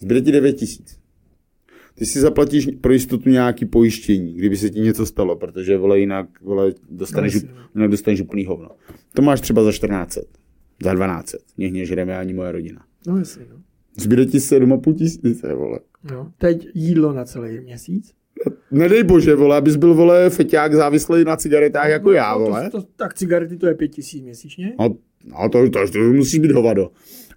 Zbyde 0.00 0.20
ti 0.20 0.32
9 0.32 0.52
tisíc. 0.52 0.98
Ty 1.94 2.06
si 2.06 2.20
zaplatíš 2.20 2.68
pro 2.80 2.92
jistotu 2.92 3.30
nějaký 3.30 3.66
pojištění, 3.66 4.34
kdyby 4.34 4.56
se 4.56 4.70
ti 4.70 4.80
něco 4.80 5.06
stalo, 5.06 5.36
protože 5.36 5.76
vole, 5.76 5.98
jinak 6.00 6.42
vole, 6.42 6.72
dostaneš, 6.90 7.42
No, 7.42 7.50
jinak 7.74 7.90
dostaneš 7.90 8.20
úplný 8.20 8.44
hovno. 8.44 8.68
To 9.14 9.22
máš 9.22 9.40
třeba 9.40 9.64
za 9.64 9.70
1400, 9.70 10.20
za 10.82 10.92
1200. 10.92 11.38
Nech 11.58 11.86
žereme 11.86 12.18
ani 12.18 12.34
moje 12.34 12.52
rodina. 12.52 12.84
No 13.06 13.18
jasně, 13.18 13.46
no. 13.50 13.56
Zbyde 13.96 14.26
ti 14.26 14.38
7,5 14.38 14.94
tisíce, 14.94 15.54
vole. 15.54 15.78
no. 16.10 16.32
Teď 16.38 16.68
jídlo 16.74 17.12
na 17.12 17.24
celý 17.24 17.60
měsíc. 17.60 18.17
Nedej 18.70 19.02
bože, 19.02 19.34
vole, 19.34 19.56
abys 19.56 19.76
byl, 19.76 19.94
vole, 19.94 20.30
feťák 20.30 20.74
závislý 20.74 21.24
na 21.24 21.36
cigaretách 21.36 21.88
jako 21.88 22.12
já, 22.12 22.32
no, 22.34 22.40
vole. 22.40 22.70
To, 22.70 22.82
to, 22.82 22.88
tak 22.96 23.14
cigarety 23.14 23.56
to 23.56 23.66
je 23.66 23.74
5 23.74 23.88
tisíc 23.88 24.22
měsíčně. 24.22 24.72
No, 24.78 24.88
no 25.24 25.48
to, 25.48 25.70
to, 25.70 25.92
to, 25.92 25.98
musí 25.98 26.38
být 26.40 26.50
hovado. 26.52 26.90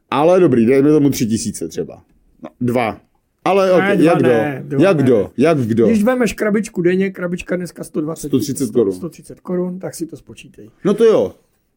Ale 0.09 0.39
dobrý, 0.39 0.65
dejme 0.65 0.89
tomu 0.89 1.09
3 1.09 1.25
tisíce 1.27 1.67
třeba. 1.67 2.03
No, 2.43 2.49
dva. 2.61 3.01
Ale 3.45 3.67
Ne, 3.67 3.73
okay, 3.73 3.97
dva 3.97 4.11
jak 4.11 4.21
ne, 4.21 4.63
kdo? 4.67 4.77
dva 4.77 4.87
Jak 4.87 4.97
ne. 4.97 5.03
kdo? 5.03 5.31
Jak 5.37 5.57
kdo? 5.57 5.87
Když 5.87 6.03
vemeš 6.03 6.33
krabičku 6.33 6.81
denně, 6.81 7.09
krabička 7.11 7.55
dneska 7.55 7.83
120 7.83 8.27
130 8.27 8.71
korun. 8.71 8.93
130 8.93 9.39
korun, 9.39 9.79
tak 9.79 9.95
si 9.95 10.05
to 10.05 10.17
spočítej. 10.17 10.69
No 10.85 10.93
to 10.93 11.03
jo. 11.03 11.33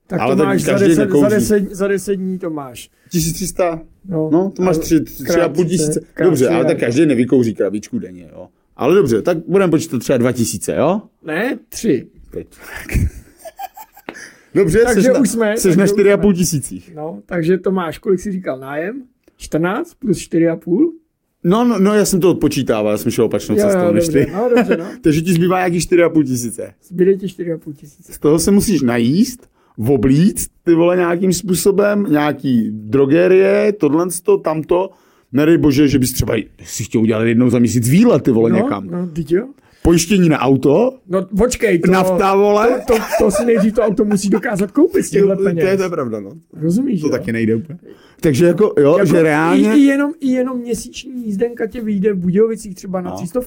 Tak 0.06 0.20
Ale 0.20 0.35
to 0.36 0.39
tak 0.39 0.47
máš 0.47 0.62
za 0.62 0.72
každý 0.72 0.89
10, 0.89 0.97
za, 0.97 1.05
nekouří. 1.05 1.31
10, 1.31 1.74
za 1.74 1.89
10 1.89 2.14
dní 2.16 2.39
to 2.39 2.51
máš. 2.51 2.90
1300? 3.10 3.82
No, 4.09 4.31
No, 4.32 4.52
to 4.56 4.62
máš 4.62 4.76
a 4.76 4.81
tři, 4.81 5.01
tři, 5.01 5.14
tři 5.14 5.32
a 5.32 5.35
krát 5.35 5.48
půl 5.52 5.64
30, 5.64 5.76
tisíce. 5.85 6.01
Dobře, 6.24 6.44
tři 6.44 6.55
ale 6.55 6.64
tak 6.64 6.78
každý 6.78 7.06
nevykouří 7.06 7.55
krabičku 7.55 7.98
denně, 7.98 8.28
jo. 8.32 8.48
Ale 8.76 8.94
dobře, 8.94 9.22
tak 9.22 9.38
budeme 9.48 9.70
počítat 9.70 9.98
třeba 9.98 10.18
2000, 10.18 10.74
jo? 10.76 11.02
Ne, 11.24 11.59
tři. 11.68 12.06
Teď. 12.30 12.46
Dobře, 14.55 14.78
Takže 14.84 15.02
seš, 15.02 15.12
na, 15.14 15.20
už 15.20 15.30
jsme- 15.30 15.56
seš 15.56 15.76
na 15.76 15.86
takže 15.86 15.94
už 15.94 16.01
4,5 16.01 16.20
jsme. 16.24 16.34
tisících. 16.34 16.94
No, 16.94 17.22
takže 17.26 17.59
to 17.59 17.70
máš, 17.70 17.98
kolik 17.98 18.20
jsi 18.20 18.32
říkal, 18.32 18.59
nájem? 18.59 19.02
14 19.36 19.94
plus 19.94 20.18
4,5? 20.18 20.90
No, 21.44 21.64
no, 21.64 21.78
no, 21.78 21.94
já 21.94 22.05
jsem 22.05 22.20
to 22.20 22.30
odpočítával, 22.30 22.92
já 22.92 22.98
jsem 22.98 23.10
šel 23.10 23.24
opačnou 23.24 23.56
cestou 23.56 23.78
jo, 23.80 23.92
než 23.92 24.05
dobře, 24.05 24.26
ty. 24.26 24.32
no, 24.32 24.48
dobře, 24.56 24.76
no. 24.76 24.84
Takže 25.02 25.22
ti 25.22 25.32
zbývá 25.32 25.56
nějaký 25.59 25.78
4,5 25.78 26.24
tisíce. 26.26 26.74
Zbyde 26.82 27.14
ti 27.16 27.26
4,5 27.26 27.72
tisíce. 27.74 28.12
Z 28.12 28.18
toho 28.18 28.38
se 28.38 28.51
musíš 28.51 28.82
najíst, 28.82 29.48
oblíct, 29.88 30.51
ty 30.64 30.74
vole, 30.74 30.96
nějakým 30.96 31.32
způsobem, 31.32 32.06
nějaký 32.10 32.70
drogerie, 32.72 33.72
tohle, 33.72 34.06
to, 34.22 34.38
tamto, 34.38 34.90
nedej 35.35 35.59
bože, 35.59 35.89
že 35.89 35.98
bys 35.98 36.12
třeba 36.12 36.35
si 36.65 36.85
chtěl 36.85 37.01
udělat 37.01 37.23
jednou 37.24 37.51
za 37.51 37.59
měsíc 37.59 37.89
výlet, 37.89 38.23
ty 38.23 38.31
vole, 38.31 38.51
no, 38.51 38.56
někam. 38.56 38.86
No, 38.90 39.06
teď 39.06 39.32
jo. 39.32 39.47
Pojištění 39.82 40.28
na 40.28 40.39
auto, 40.39 40.98
No 41.09 41.27
počkej, 41.39 41.78
to, 41.78 41.90
Nafta, 41.90 42.35
vole. 42.35 42.82
To, 42.86 42.94
to, 42.94 43.01
to 43.19 43.31
si 43.31 43.44
nejdřív 43.44 43.73
to 43.74 43.82
auto 43.82 44.05
musí 44.05 44.28
dokázat 44.31 44.70
koupit 44.70 45.02
z 45.02 45.11
těchto 45.11 45.27
to, 45.36 45.43
je, 45.43 45.44
peněz. 45.55 45.77
to 45.77 45.82
je 45.82 45.89
pravda, 45.89 46.20
no. 46.20 46.32
Rozumíš, 46.52 47.01
To 47.01 47.06
jo? 47.06 47.11
taky 47.11 47.32
nejde 47.32 47.55
úplně. 47.55 47.78
Takže 48.24 48.46
jako, 48.46 48.74
jo, 48.78 48.92
Jako 48.98 49.06
že 49.06 49.22
reálně... 49.22 49.74
I, 49.74 49.78
i, 49.78 49.80
jenom, 49.84 50.12
I 50.20 50.28
jenom 50.28 50.59
měsíční 50.59 51.26
jízdenka 51.26 51.66
tě 51.66 51.80
vyjde 51.80 52.12
v 52.12 52.16
Budějovicích 52.16 52.74
třeba 52.74 53.01
na 53.01 53.10
No. 53.10 53.40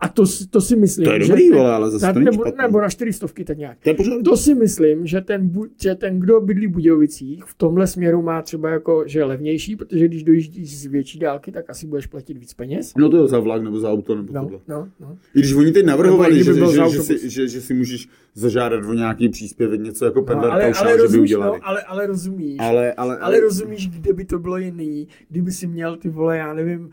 A 0.00 0.08
to, 0.08 0.24
to 0.50 0.60
si 0.60 0.76
myslím, 0.76 1.04
To 1.04 1.12
je 1.12 1.20
že 1.22 1.28
dobrý, 1.28 1.48
ten- 1.48 1.58
vole, 1.58 1.72
ale 1.72 1.90
zase 1.90 2.06
na, 2.06 2.12
to 2.12 2.18
nebo, 2.18 2.32
špatný. 2.42 2.62
nebo 2.62 2.80
na 2.80 2.88
čtyřistovky 2.88 3.44
tak 3.44 3.58
nějak. 3.58 3.78
To 3.82 3.90
je. 3.90 3.96
To 4.24 4.36
si 4.36 4.54
myslím, 4.54 5.06
že 5.06 5.20
ten, 5.20 5.50
že 5.82 5.94
ten, 5.94 6.20
kdo 6.20 6.40
bydlí 6.40 6.66
v 6.66 6.70
Budějovicích, 6.70 7.44
v 7.44 7.54
tomhle 7.54 7.86
směru 7.86 8.22
má 8.22 8.42
třeba 8.42 8.70
jako, 8.70 9.04
že 9.06 9.24
levnější, 9.24 9.76
protože 9.76 10.08
když 10.08 10.22
dojíždíš 10.22 10.78
z 10.78 10.86
větší 10.86 11.18
dálky, 11.18 11.52
tak 11.52 11.70
asi 11.70 11.86
budeš 11.86 12.06
platit 12.06 12.38
víc 12.38 12.54
peněz. 12.54 12.92
No 12.98 13.08
to 13.10 13.22
je 13.22 13.28
za 13.28 13.38
vlak 13.40 13.62
nebo 13.62 13.80
za 13.80 13.90
auto 13.90 14.14
nebo 14.14 14.32
No, 14.32 14.42
tohle. 14.42 14.58
no, 14.68 14.88
no. 15.00 15.16
I 15.34 15.38
když 15.38 15.52
oni 15.52 15.72
teď 15.72 15.84
navrhovali, 15.86 16.44
že, 16.44 16.54
že, 16.54 16.88
že, 16.90 17.00
si, 17.02 17.30
že, 17.30 17.48
že 17.48 17.60
si 17.60 17.74
můžeš 17.74 18.08
zažádat 18.34 18.84
o 18.84 18.92
nějaký 18.92 19.28
příspěvek, 19.28 19.80
něco 19.80 20.04
jako 20.04 20.18
no 20.20 20.24
pendler 20.26 20.50
ale, 20.50 20.64
paušál, 20.64 20.82
ale, 20.82 20.92
že 20.92 20.96
by 20.96 21.02
rozumíš, 21.02 21.30
udělali. 21.30 21.58
no, 21.62 21.68
ale, 21.68 21.82
ale 21.82 22.06
rozumíš. 22.06 22.56
Ale, 22.60 22.92
ale, 22.92 23.18
Ale 23.18 23.40
rozumíš, 23.40 23.88
kde 23.88 24.12
by 24.16 24.24
to 24.24 24.38
bylo 24.38 24.56
jiný, 24.56 25.08
kdyby 25.28 25.50
si 25.52 25.66
měl 25.66 25.96
ty 25.96 26.08
vole, 26.08 26.38
já 26.38 26.54
nevím, 26.54 26.90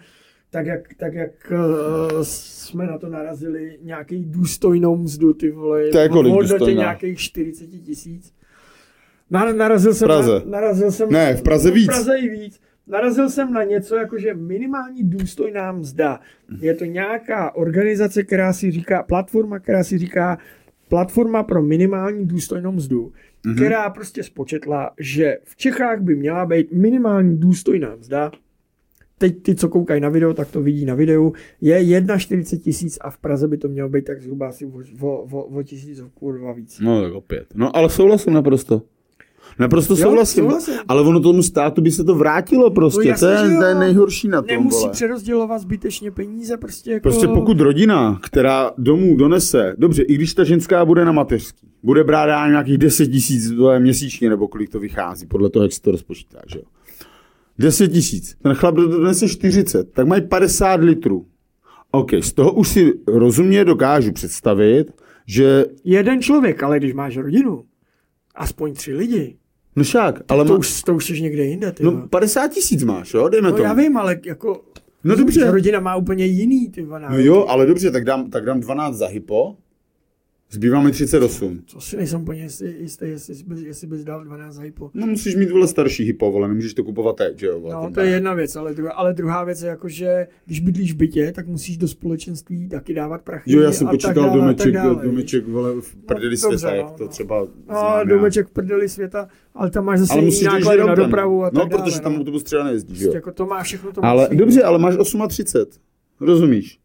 tak 0.49 0.65
jak, 0.65 0.93
tak 0.97 1.13
jak 1.13 1.51
uh, 1.51 2.21
jsme 2.21 2.87
na 2.87 2.97
to 2.97 3.09
narazili, 3.09 3.77
nějaký 3.81 4.25
důstojnou 4.25 4.97
mzdu, 4.97 5.33
ty 5.33 5.51
vole, 5.51 5.89
To 5.89 5.97
je 5.97 6.09
kolik 6.09 6.33
hodnotě 6.33 6.73
nějakých 6.73 7.19
40 7.19 7.67
tisíc. 7.67 8.33
Na, 9.29 9.53
narazil 9.53 9.93
jsem 9.93 10.07
Praze. 10.07 10.41
Na, 10.45 10.51
narazil 10.51 10.91
jsem 10.91 11.09
Ne, 11.09 11.35
v 11.35 11.41
Praze 11.41 11.71
víc. 11.71 11.85
V 11.85 11.87
Praze 11.87 12.17
i 12.17 12.29
víc. 12.29 12.59
Narazil 12.87 13.29
jsem 13.29 13.53
na 13.53 13.63
něco, 13.63 13.95
jako 13.95 14.17
že 14.17 14.33
minimální 14.33 15.03
důstojná 15.03 15.71
mzda. 15.71 16.19
Je 16.61 16.75
to 16.75 16.85
nějaká 16.85 17.55
organizace, 17.55 18.23
která 18.23 18.53
si 18.53 18.71
říká, 18.71 19.03
platforma, 19.03 19.59
která 19.59 19.83
si 19.83 19.97
říká 19.97 20.37
platforma 20.89 21.43
pro 21.43 21.63
minimální 21.63 22.25
důstojnou 22.27 22.71
mzdu, 22.71 23.11
mm-hmm. 23.45 23.55
která 23.55 23.89
prostě 23.89 24.23
spočetla, 24.23 24.91
že 24.99 25.37
v 25.43 25.55
Čechách 25.55 26.01
by 26.01 26.15
měla 26.15 26.45
být 26.45 26.71
minimální 26.71 27.37
důstojná 27.37 27.95
mzda. 27.95 28.31
Teď 29.17 29.43
ty, 29.43 29.55
co 29.55 29.69
koukají 29.69 30.01
na 30.01 30.09
video, 30.09 30.33
tak 30.33 30.51
to 30.51 30.61
vidí 30.61 30.85
na 30.85 30.95
videu. 30.95 31.33
Je 31.61 31.79
1,40 32.01 32.59
tisíc 32.59 32.97
a 33.01 33.09
v 33.09 33.17
Praze 33.17 33.47
by 33.47 33.57
to 33.57 33.67
mělo 33.67 33.89
být 33.89 34.05
tak 34.05 34.21
zhruba 34.21 34.47
asi 34.47 34.65
o, 34.65 35.07
o, 35.07 35.27
o, 35.31 35.43
o 35.43 35.63
tisícovku 35.63 36.31
dva 36.31 36.53
víc. 36.53 36.79
No 36.79 37.01
tak 37.01 37.13
opět. 37.13 37.47
No 37.55 37.75
ale 37.75 37.89
souhlasím 37.89 38.33
naprosto. 38.33 38.81
Naprosto 39.59 39.95
souhlasím, 39.95 40.43
souhlasím. 40.43 40.73
ale 40.87 41.01
ono 41.01 41.19
tomu 41.19 41.43
státu 41.43 41.81
by 41.81 41.91
se 41.91 42.03
to 42.03 42.15
vrátilo 42.15 42.71
prostě, 42.71 43.03
No 43.03 43.09
jasně, 43.09 43.27
to, 43.27 43.33
je, 43.33 43.57
to 43.57 43.63
je 43.63 43.75
nejhorší 43.75 44.27
na 44.27 44.41
tom, 44.41 44.47
Nemusí 44.47 44.79
vole. 44.79 44.91
přerozdělovat 44.91 45.61
zbytečně 45.61 46.11
peníze, 46.11 46.57
prostě 46.57 46.91
jako... 46.91 47.03
Prostě 47.03 47.27
pokud 47.27 47.59
rodina, 47.59 48.19
která 48.23 48.71
domů 48.77 49.15
donese, 49.17 49.75
dobře, 49.77 50.03
i 50.03 50.15
když 50.15 50.33
ta 50.33 50.43
ženská 50.43 50.85
bude 50.85 51.05
na 51.05 51.11
mateřský, 51.11 51.67
bude 51.83 52.03
brát 52.03 52.25
já 52.25 52.47
nějakých 52.49 52.77
10 52.77 53.07
tisíc 53.07 53.51
měsíčně, 53.79 54.29
nebo 54.29 54.47
kolik 54.47 54.69
to 54.69 54.79
vychází, 54.79 55.25
podle 55.25 55.49
toho, 55.49 55.63
jak 55.63 55.73
se 55.73 55.81
to 55.81 55.91
rozpočítá, 55.91 56.39
že 56.47 56.59
jo. 56.59 56.65
10 57.59 57.87
tisíc, 57.87 58.35
ten 58.41 58.53
chlap 58.53 58.75
donese 58.75 59.29
40, 59.29 59.91
tak 59.93 60.07
mají 60.07 60.21
50 60.27 60.81
litrů. 60.81 61.25
OK, 61.91 62.11
z 62.21 62.33
toho 62.33 62.53
už 62.53 62.67
si 62.69 62.93
rozumně 63.07 63.65
dokážu 63.65 64.11
představit, 64.11 64.91
že, 65.27 65.65
Jeden 65.83 66.21
člověk, 66.21 66.63
ale 66.63 66.79
když 66.79 66.93
máš 66.93 67.17
rodinu, 67.17 67.63
aspoň 68.35 68.73
tři 68.73 68.93
lidi, 68.93 69.37
no 69.75 69.83
však, 69.83 70.21
ale 70.29 70.45
to, 70.45 70.53
má, 70.53 70.59
už, 70.59 70.83
to 70.83 70.95
už 70.95 71.05
jsi 71.05 71.21
někde 71.21 71.43
jinde, 71.45 71.71
ty 71.71 71.83
no 71.83 71.91
no, 71.91 72.07
50 72.07 72.47
tisíc 72.47 72.83
máš, 72.83 73.13
jo, 73.13 73.29
dejme 73.29 73.51
no 73.51 73.57
to. 73.57 73.63
já 73.63 73.73
vím, 73.73 73.97
ale 73.97 74.19
jako... 74.25 74.61
No 75.03 75.15
dobře. 75.15 75.51
Rodina 75.51 75.79
má 75.79 75.95
úplně 75.95 76.25
jiný, 76.25 76.69
ty 76.69 76.83
vole, 76.83 76.99
No 76.99 77.05
nároky. 77.09 77.25
jo, 77.27 77.45
ale 77.47 77.65
dobře, 77.65 77.91
tak 77.91 78.03
dám, 78.05 78.29
tak 78.29 78.45
dám 78.45 78.59
12 78.59 78.95
za 78.95 79.07
hypo, 79.07 79.55
zbývá 80.53 80.81
mi 80.81 80.91
38. 80.91 81.61
To 81.73 81.81
si 81.81 81.97
nejsem 81.97 82.21
úplně 82.21 82.43
jistý, 82.43 82.65
jistý 82.79 83.05
jestli, 83.05 83.35
bys, 83.47 83.59
jestli 83.59 83.87
bys 83.87 84.03
dal 84.03 84.23
12 84.23 84.53
za 84.55 84.61
hypo. 84.61 84.91
No 84.93 85.07
musíš 85.07 85.35
mít 85.35 85.51
vole 85.51 85.67
starší 85.67 86.03
hypo, 86.03 86.31
vole, 86.31 86.47
nemůžeš 86.47 86.73
to 86.73 86.83
kupovat 86.83 87.15
teď, 87.15 87.39
že 87.39 87.45
jo, 87.47 87.59
vole. 87.59 87.73
No, 87.73 87.91
to 87.93 87.99
je 87.99 88.09
jedna 88.09 88.33
věc, 88.33 88.55
ale, 88.55 88.73
druhá, 88.73 88.91
ale 88.91 89.13
druhá 89.13 89.43
věc 89.43 89.61
je 89.61 89.69
jako, 89.69 89.89
že 89.89 90.27
když 90.45 90.59
bydlíš 90.59 90.93
v 90.93 90.95
bytě, 90.95 91.31
tak 91.35 91.47
musíš 91.47 91.77
do 91.77 91.87
společenství 91.87 92.69
taky 92.69 92.93
dávat 92.93 93.21
prachy. 93.21 93.51
Jo, 93.53 93.61
já 93.61 93.71
jsem 93.71 93.87
počítal 93.87 94.13
dále, 94.13 94.37
domeček, 94.37 94.73
dále, 94.73 95.05
domeček, 95.05 95.47
vole, 95.47 95.81
v 95.81 95.95
prdeli 95.95 96.31
No, 96.31 96.37
světa, 96.37 96.51
dobře, 96.51 96.77
jak 96.77 96.85
no, 96.85 96.97
to 96.97 97.03
no. 97.03 97.09
třeba 97.09 97.39
No, 97.39 97.47
znám 97.65 97.97
já. 97.97 98.03
domeček 98.03 98.47
v 98.47 98.51
prdeli 98.51 98.89
světa, 98.89 99.27
ale 99.55 99.69
tam 99.71 99.85
máš 99.85 99.99
zase 99.99 100.13
Ale 100.13 100.21
jiný 100.21 100.25
musíš 100.27 100.43
náklady 100.47 100.79
na 100.79 100.95
dopravu 100.95 101.43
a 101.43 101.49
tak 101.49 101.53
No, 101.63 101.69
dále. 101.69 101.83
protože 101.83 102.01
tam 102.01 102.13
no. 102.13 102.19
autobus 102.19 102.43
třeba 102.43 102.63
nejezdí, 102.63 102.95
že 102.95 102.99
Prostě 102.99 103.07
jo. 103.07 103.13
Jako 103.17 103.31
to 103.31 103.45
má 103.45 103.63
všechno 103.63 103.91
to 103.91 104.05
Ale 104.05 104.29
dobře, 104.33 104.63
ale 104.63 104.79
máš 104.79 104.95
38. 105.27 105.81
Rozumíš? 106.19 106.79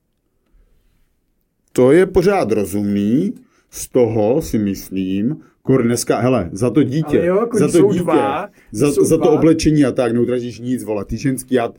To 1.73 1.93
je 1.93 2.07
pořád 2.07 2.53
rozumný, 2.53 3.35
z 3.71 3.89
toho 3.89 4.43
si 4.43 4.59
myslím, 4.59 5.37
kur 5.63 5.83
dneska, 5.85 6.19
hele, 6.21 6.51
za 6.53 6.71
to 6.71 6.83
dítě, 6.83 7.19
Ale 7.19 7.27
jo, 7.27 7.37
jako 7.41 7.59
za 7.59 7.69
to 7.69 7.89
dítě, 7.93 8.03
dva, 8.03 8.49
za, 8.73 8.91
za 8.91 9.17
to 9.19 9.31
oblečení 9.31 9.85
a 9.85 9.93
tak, 9.93 10.13
neutratíš 10.13 10.59
nic, 10.61 10.85
vole, 10.85 11.05
ty 11.05 11.17
ženský, 11.17 11.55
já, 11.55 11.71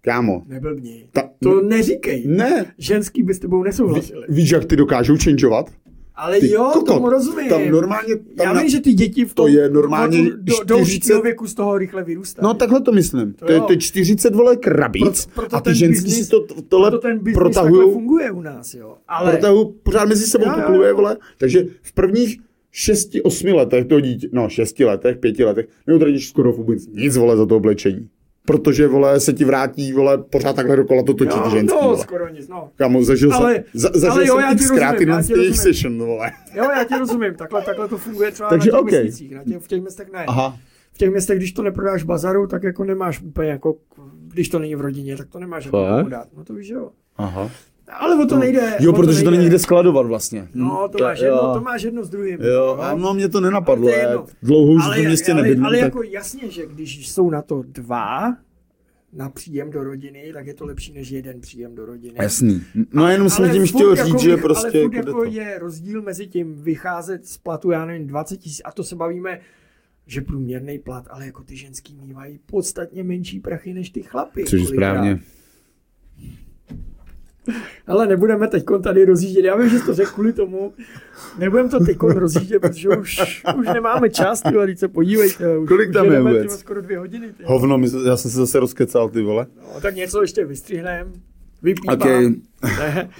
kámo, 0.00 0.42
Neblbni. 0.46 1.08
ta, 1.12 1.22
To 1.42 1.60
neříkej. 1.60 2.22
ne, 2.26 2.66
Ženský 2.78 3.22
by 3.22 3.34
s 3.34 3.38
tebou 3.38 3.62
Ví, 3.62 3.64
nesouhlasili. 3.64 4.26
víš, 4.28 4.50
jak 4.50 4.64
ty 4.64 4.76
dokážou 4.76 5.16
changeovat? 5.24 5.70
Ale 6.16 6.40
Ty 6.40 6.50
jo, 6.50 6.70
kokot, 6.72 6.86
tomu 6.86 7.10
rozumím. 7.10 7.48
Tam 7.48 7.70
normálně, 7.70 8.16
tam 8.16 8.46
Já 8.46 8.52
na, 8.52 8.60
vím, 8.60 8.70
že 8.70 8.80
ty 8.80 8.92
děti 8.92 9.24
v 9.24 9.34
tom, 9.34 9.46
to 9.46 9.48
je 9.48 9.70
normálně 9.70 10.22
do, 10.22 10.36
do, 10.36 10.64
do 10.64 10.74
40 10.76 10.80
určitého 10.80 11.22
věku 11.22 11.46
z 11.46 11.54
toho 11.54 11.78
rychle 11.78 12.04
vyrůstají. 12.04 12.44
No 12.44 12.54
takhle 12.54 12.80
to 12.80 12.92
myslím. 12.92 13.32
To, 13.32 13.46
To 13.46 13.52
je, 13.52 13.60
to 13.60 13.72
je 13.72 13.78
40 13.78 14.34
vole 14.34 14.56
krabic 14.56 15.26
Pro- 15.26 15.34
proto 15.34 15.56
a 15.56 15.60
ty 15.60 15.74
ženský 15.74 16.10
si 16.10 16.30
to, 16.30 16.40
to- 16.46 16.62
tohle 16.62 16.90
Proto 16.90 17.08
ten 17.08 17.20
protahují, 17.34 17.92
funguje 17.92 18.30
u 18.30 18.40
nás, 18.40 18.74
jo. 18.74 18.96
Ale 19.08 19.30
protahují 19.30 19.66
pořád 19.82 20.08
mezi 20.08 20.26
sebou 20.26 20.44
to 20.66 20.72
jo. 20.72 20.96
vole. 20.96 21.16
Takže 21.38 21.64
v 21.82 21.92
prvních 21.92 22.38
6-8 22.74 23.54
letech 23.54 23.84
toho 23.86 24.00
dítě, 24.00 24.28
no 24.32 24.48
6 24.48 24.80
letech, 24.80 25.16
5 25.16 25.38
letech, 25.38 25.68
neutratíš 25.86 26.28
skoro 26.28 26.52
vůbec 26.52 26.86
nic, 26.86 27.16
vole, 27.16 27.36
za 27.36 27.46
to 27.46 27.56
oblečení. 27.56 28.08
Protože, 28.46 28.86
vole, 28.88 29.20
se 29.20 29.32
ti 29.32 29.44
vrátí, 29.44 29.92
vole, 29.92 30.18
pořád 30.18 30.56
takhle 30.56 30.76
dokola 30.76 31.02
to 31.02 31.14
točí 31.14 31.38
ty 31.44 31.50
ženský, 31.50 31.76
no, 31.76 31.82
vole. 31.88 31.98
skoro 31.98 32.28
nic, 32.28 32.48
no. 32.48 32.70
Kamo, 32.76 33.04
zažil 33.04 33.34
Ale- 33.34 33.54
jsem, 33.54 33.64
za, 33.74 33.88
zažil 33.94 34.12
ale 34.12 34.26
jo, 34.26 34.34
jsem 34.34 34.44
já 34.44 34.54
ti 34.54 34.64
xkrát 34.64 34.96
ti 34.96 35.02
jejich 35.04 35.16
rozumím. 35.16 35.54
session, 35.54 35.98
vole. 35.98 36.30
Jo, 36.54 36.64
já 36.76 36.84
ti 36.84 36.94
rozumím, 36.98 37.34
takhle, 37.34 37.62
takhle 37.62 37.88
to 37.88 37.98
funguje 37.98 38.30
třeba 38.30 38.48
Takže 38.48 38.70
na 38.70 38.78
těch 38.78 38.82
okej. 38.82 38.98
vesnicích, 38.98 39.34
na 39.34 39.44
těch, 39.44 39.56
v 39.62 39.68
těch 39.68 39.80
městech 39.80 40.08
ne. 40.12 40.24
Aha. 40.26 40.56
V 40.92 40.98
těch 40.98 41.10
městech, 41.10 41.38
když 41.38 41.52
to 41.52 41.62
neprodáš 41.62 42.02
v 42.02 42.06
bazaru, 42.06 42.46
tak 42.46 42.62
jako 42.62 42.84
nemáš 42.84 43.20
úplně 43.22 43.48
jako, 43.50 43.74
když 44.26 44.48
to 44.48 44.58
není 44.58 44.74
v 44.74 44.80
rodině, 44.80 45.16
tak 45.16 45.28
to 45.28 45.38
nemáš 45.38 45.64
jako 45.64 46.08
dát. 46.08 46.28
No 46.36 46.44
to 46.44 46.54
víš, 46.54 46.68
jo. 46.68 46.90
Aha. 47.16 47.50
Ale 47.88 48.24
o 48.24 48.26
to 48.26 48.38
nejde. 48.38 48.76
Jo, 48.80 48.92
protože 48.92 49.18
to 49.18 49.30
nejde. 49.30 49.36
není 49.38 49.48
kde 49.48 49.58
skladovat 49.58 50.06
vlastně. 50.06 50.48
No, 50.54 50.88
to 50.92 50.98
Hm, 50.98 51.04
máš, 51.04 51.20
jedno, 51.20 51.54
to 51.54 51.60
máš 51.60 51.82
jedno 51.82 52.04
s 52.04 52.08
druhým. 52.10 52.38
Jo, 52.40 52.76
a 52.80 52.94
no 52.94 53.14
mě 53.14 53.28
to 53.28 53.40
nenapadlo, 53.40 53.88
Ale 53.88 54.02
to 54.02 54.10
je 54.20 54.34
dlouho 54.42 54.72
už 54.72 54.82
ale, 54.84 55.00
v 55.02 55.04
městě 55.06 55.32
ale, 55.32 55.42
nebydlím. 55.42 55.66
ale 55.66 55.76
tak- 55.76 55.84
jako 55.84 56.02
jasně, 56.02 56.50
že 56.50 56.66
když 56.66 57.08
jsou 57.10 57.30
na 57.30 57.42
to 57.42 57.62
dva 57.66 58.36
na 59.12 59.28
příjem 59.30 59.70
do 59.70 59.84
rodiny, 59.84 60.30
tak 60.34 60.46
je 60.46 60.54
to 60.54 60.64
lepší 60.66 60.92
než 60.92 61.10
jeden 61.10 61.40
příjem 61.40 61.74
do 61.74 61.86
rodiny. 61.86 62.14
Jasný. 62.22 62.62
No 62.92 63.08
jenom 63.08 63.30
jsem 63.30 63.50
tím 63.50 63.66
chtěl 63.66 63.94
jako 63.96 64.08
říct, 64.08 64.20
že 64.20 64.34
vych- 64.34 64.42
prostě... 64.42 64.68
Ale 64.68 64.82
jako 64.82 64.96
jako 64.96 65.12
to. 65.12 65.24
je 65.24 65.58
rozdíl 65.58 66.02
mezi 66.02 66.26
tím 66.26 66.54
vycházet 66.62 67.26
z 67.26 67.38
platu, 67.38 67.70
já 67.70 67.84
nevím, 67.84 68.06
20 68.06 68.36
tisíc, 68.36 68.62
a 68.64 68.72
to 68.72 68.84
se 68.84 68.96
bavíme, 68.96 69.40
že 70.06 70.20
průměrný 70.20 70.78
plat, 70.78 71.04
ale 71.10 71.26
jako 71.26 71.42
ty 71.42 71.56
ženský 71.56 71.94
mývají 71.94 72.38
podstatně 72.46 73.04
menší 73.04 73.40
prachy 73.40 73.74
než 73.74 73.90
ty 73.90 74.02
chlapy. 74.02 74.44
Což 74.44 74.60
je 74.60 74.66
správně. 74.66 75.20
Ale 77.86 78.06
nebudeme 78.06 78.48
teď 78.48 78.64
tady 78.82 79.04
rozjíždět. 79.04 79.44
Já 79.44 79.56
vím, 79.56 79.68
že 79.68 79.78
jsi 79.78 79.86
to 79.86 79.94
řekl 79.94 80.10
kvůli 80.10 80.32
tomu. 80.32 80.72
Nebudeme 81.38 81.68
to 81.68 81.84
teď 81.84 81.96
rozjíždět, 82.00 82.62
protože 82.62 82.88
už, 82.88 83.42
už 83.58 83.66
nemáme 83.74 84.10
čas, 84.10 84.42
ty 84.42 84.50
vole, 84.50 84.76
se 84.76 84.88
podívejte. 84.88 85.58
Už, 85.58 85.68
Kolik 85.68 85.88
už 85.88 85.94
tam 85.94 86.04
je 86.04 86.12
jedeme, 86.12 86.30
ty 86.30 86.36
vůbec? 86.38 86.58
skoro 86.58 86.82
dvě 86.82 86.98
hodiny. 86.98 87.32
Ty. 87.32 87.44
Hovno, 87.46 87.78
my, 87.78 87.88
já 88.06 88.16
jsem 88.16 88.30
se 88.30 88.36
zase 88.36 88.60
rozkecal, 88.60 89.08
ty 89.08 89.22
vole. 89.22 89.46
No, 89.56 89.80
tak 89.80 89.94
něco 89.94 90.22
ještě 90.22 90.44
vystřihneme. 90.44 91.10
Vypípám. 91.62 91.96
Okay. 91.96 92.30
Ne, 92.62 93.10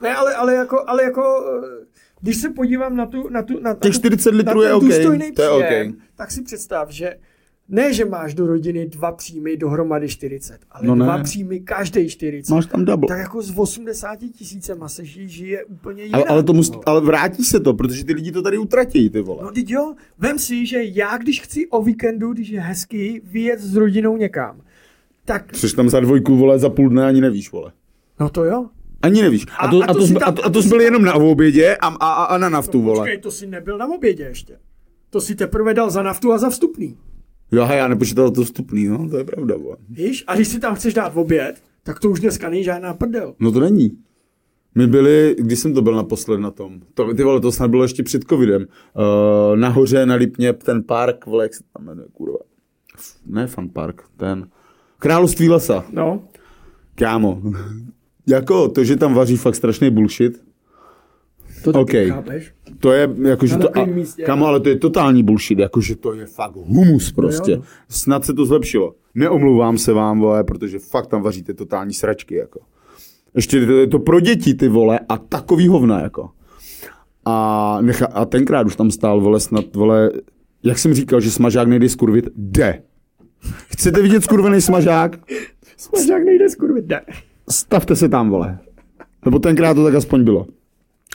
ne 0.00 0.16
ale, 0.16 0.34
ale, 0.34 0.54
jako, 0.54 0.84
ale 0.86 1.02
jako, 1.02 1.44
když 2.20 2.36
se 2.36 2.50
podívám 2.50 2.96
na 2.96 3.06
tu, 3.06 3.28
na 3.28 3.42
tu, 3.42 3.60
na, 3.60 3.74
Těch 3.74 3.92
na 3.92 3.92
tu 3.92 3.98
40 3.98 4.34
litrů 4.34 4.60
na 4.60 4.68
je 4.68 4.74
OK, 4.74 4.82
to 4.82 4.92
je 4.92 5.18
příjem, 5.32 5.90
OK. 5.90 5.96
tak 6.16 6.30
si 6.30 6.42
představ, 6.42 6.90
že 6.90 7.16
ne, 7.68 7.92
že 7.92 8.04
máš 8.04 8.34
do 8.34 8.46
rodiny 8.46 8.86
dva 8.86 9.12
příjmy 9.12 9.56
dohromady 9.56 10.08
40, 10.08 10.58
ale 10.70 10.86
No 10.86 10.94
ne. 10.94 11.04
dva 11.04 11.22
příjmy 11.22 11.60
každý 11.60 12.08
40. 12.08 12.54
Máš 12.54 12.66
tam 12.66 12.84
double. 12.84 13.08
Tak 13.08 13.18
jako 13.18 13.42
z 13.42 13.52
80 13.58 14.16
tisícema 14.32 14.88
se 14.88 15.02
ži- 15.02 15.26
žije 15.26 15.64
úplně 15.64 16.02
jinak. 16.04 16.20
Ale, 16.20 16.28
ale, 16.30 16.42
to 16.42 16.52
mus, 16.52 16.70
no. 16.70 16.80
ale 16.86 17.00
vrátí 17.00 17.44
se 17.44 17.60
to, 17.60 17.74
protože 17.74 18.04
ty 18.04 18.12
lidi 18.12 18.32
to 18.32 18.42
tady 18.42 18.58
utratí, 18.58 19.10
ty 19.10 19.20
vole. 19.20 19.42
No 19.44 19.50
teď 19.50 19.70
jo, 19.70 19.94
vem 20.18 20.38
si, 20.38 20.66
že 20.66 20.78
já 20.84 21.16
když 21.18 21.40
chci 21.40 21.66
o 21.68 21.82
víkendu, 21.82 22.32
když 22.32 22.48
je 22.48 22.60
hezký, 22.60 23.20
vyjet 23.24 23.60
s 23.60 23.76
rodinou 23.76 24.16
někam, 24.16 24.60
tak, 25.24 25.52
Což 25.56 25.72
tam 25.72 25.88
za 25.90 26.00
dvojku, 26.00 26.36
vole, 26.36 26.58
za 26.58 26.70
půl 26.70 26.88
dne 26.88 27.06
ani 27.06 27.20
nevíš, 27.20 27.52
vole. 27.52 27.72
no 28.20 28.28
to 28.28 28.44
jo. 28.44 28.66
Ani 29.02 29.22
nevíš. 29.22 29.46
A 29.58 29.66
A- 29.66 29.70
to, 29.70 29.80
a 29.82 29.84
a 29.84 29.86
to 29.86 29.94
to, 29.94 30.00
si 30.00 30.08
jsme- 30.10 30.20
tam- 30.20 30.28
a 30.28 30.32
to, 30.32 30.44
a 30.44 30.48
to 30.48 30.50
to 30.50 30.62
si 30.62 30.68
jsi 30.68 30.68
byl 30.68 30.78
tam- 30.78 30.84
jenom 30.84 31.04
na 31.04 31.14
obědě 31.14 31.76
a, 31.76 31.86
a, 31.88 32.24
a 32.24 32.38
na 32.38 32.48
naftu, 32.48 32.78
No, 32.78 32.84
vole. 32.84 32.98
počkej, 33.00 33.18
to 33.18 33.30
si 33.30 33.46
nebyl 33.46 33.78
na 33.78 33.86
obědě 33.94 34.22
ještě. 34.24 34.56
To 35.10 35.20
si 35.20 35.34
teprve 35.34 35.74
dal 35.74 35.90
za 35.90 36.02
naftu 36.02 36.32
a 36.32 36.38
za 36.38 36.50
vstupný. 36.50 36.96
Jo, 37.52 37.68
já 37.70 37.88
nepočítal 37.88 38.30
to 38.30 38.44
vstupný, 38.44 38.88
no, 38.88 39.08
to 39.08 39.18
je 39.18 39.24
pravda. 39.24 39.58
Bo. 39.58 39.76
Víš? 39.88 40.24
A 40.26 40.34
když 40.34 40.48
si 40.48 40.60
tam 40.60 40.74
chceš 40.74 40.94
dát 40.94 41.16
oběd, 41.16 41.62
tak 41.82 42.00
to 42.00 42.10
už 42.10 42.20
dneska 42.20 42.50
není 42.50 42.64
žádná 42.64 42.94
prdel. 42.94 43.34
No 43.40 43.52
to 43.52 43.60
není. 43.60 43.98
My 44.74 44.86
byli, 44.86 45.36
když 45.38 45.58
jsem 45.58 45.74
to 45.74 45.82
byl 45.82 45.94
naposled 45.94 46.40
na 46.40 46.50
tom, 46.50 46.80
to, 46.94 47.14
ty 47.14 47.22
vole, 47.22 47.40
to 47.40 47.52
snad 47.52 47.70
bylo 47.70 47.82
ještě 47.82 48.02
před 48.02 48.24
covidem, 48.24 48.62
uh, 48.62 49.56
nahoře 49.56 50.06
na 50.06 50.14
Lipně, 50.14 50.52
ten 50.52 50.82
park, 50.82 51.26
vole, 51.26 51.44
jak 51.44 51.54
se 51.54 51.62
tam 51.72 51.86
jmenuje, 51.86 52.08
kurva. 52.12 52.38
Ne 53.26 53.46
Fun 53.46 53.68
Park, 53.68 54.02
ten 54.16 54.48
Království 54.98 55.48
lesa. 55.48 55.84
No. 55.92 56.22
Kámo, 56.94 57.42
jako 58.26 58.68
to, 58.68 58.84
že 58.84 58.96
tam 58.96 59.14
vaří 59.14 59.36
fakt 59.36 59.54
strašný 59.54 59.90
bullshit, 59.90 60.42
To 61.64 61.72
taky 61.72 62.10
chápeš? 62.10 62.52
to 62.80 62.92
je, 62.92 63.10
jakože 63.22 63.56
Na 63.56 63.60
to, 63.60 63.78
a, 63.78 63.84
místě. 63.84 64.22
kámo, 64.22 64.46
ale 64.46 64.60
to 64.60 64.68
je 64.68 64.76
totální 64.78 65.22
bullshit, 65.22 65.58
jakože 65.58 65.96
to 65.96 66.12
je 66.14 66.26
fakt 66.26 66.56
humus 66.56 67.12
prostě. 67.12 67.56
no. 67.56 67.62
Snad 67.88 68.24
se 68.24 68.34
to 68.34 68.44
zlepšilo. 68.44 68.94
Neomluvám 69.14 69.78
se 69.78 69.92
vám, 69.92 70.20
vole, 70.20 70.44
protože 70.44 70.78
fakt 70.78 71.06
tam 71.06 71.22
vaříte 71.22 71.54
totální 71.54 71.92
sračky, 71.94 72.34
jako. 72.34 72.60
Ještě 73.34 73.66
to 73.66 73.72
je 73.72 73.86
to 73.86 73.98
pro 73.98 74.20
děti, 74.20 74.54
ty 74.54 74.68
vole, 74.68 75.00
a 75.08 75.16
takový 75.18 75.68
hovna, 75.68 76.00
jako. 76.00 76.30
A, 77.24 77.78
necha, 77.80 78.06
a 78.06 78.24
tenkrát 78.24 78.66
už 78.66 78.76
tam 78.76 78.90
stál, 78.90 79.20
vole, 79.20 79.40
snad, 79.40 79.76
vole, 79.76 80.10
jak 80.62 80.78
jsem 80.78 80.94
říkal, 80.94 81.20
že 81.20 81.30
smažák 81.30 81.68
nejde 81.68 81.88
skurvit, 81.88 82.28
jde. 82.36 82.82
Chcete 83.68 84.02
vidět 84.02 84.24
skurvený 84.24 84.60
smažák? 84.60 85.18
Smažák 85.76 86.24
nejde 86.24 86.48
skurvit, 86.48 86.88
ne. 86.88 87.00
Stavte 87.50 87.96
se 87.96 88.08
tam, 88.08 88.30
vole. 88.30 88.58
Nebo 89.24 89.38
tenkrát 89.38 89.74
to 89.74 89.84
tak 89.84 89.94
aspoň 89.94 90.24
bylo. 90.24 90.46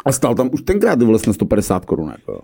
A 0.06 0.11
stál 0.11 0.36
tam 0.36 0.49
už 0.53 0.61
tenkrát, 0.61 0.99
na 0.99 1.34
150 1.34 1.86
korun, 1.86 2.10
jako. 2.11 2.41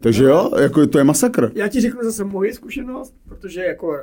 Takže 0.00 0.24
jo, 0.24 0.50
jako 0.60 0.86
to 0.86 0.98
je 0.98 1.04
masakr. 1.04 1.52
Já 1.54 1.68
ti 1.68 1.80
řeknu 1.80 2.00
zase 2.04 2.24
moji 2.24 2.52
zkušenost, 2.52 3.14
protože 3.28 3.60
jako 3.64 3.86
uh, 3.88 3.94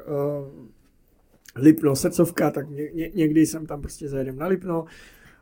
Lipno, 1.56 1.95
Secovka, 1.95 2.52
tak 2.52 2.70
ně, 2.70 2.90
ně, 2.94 3.12
někdy 3.16 3.45
jsem 3.45 3.66
tam 3.66 3.82
prostě 3.82 4.10
zajedem 4.10 4.38
na 4.38 4.48
Lipno, 4.48 4.86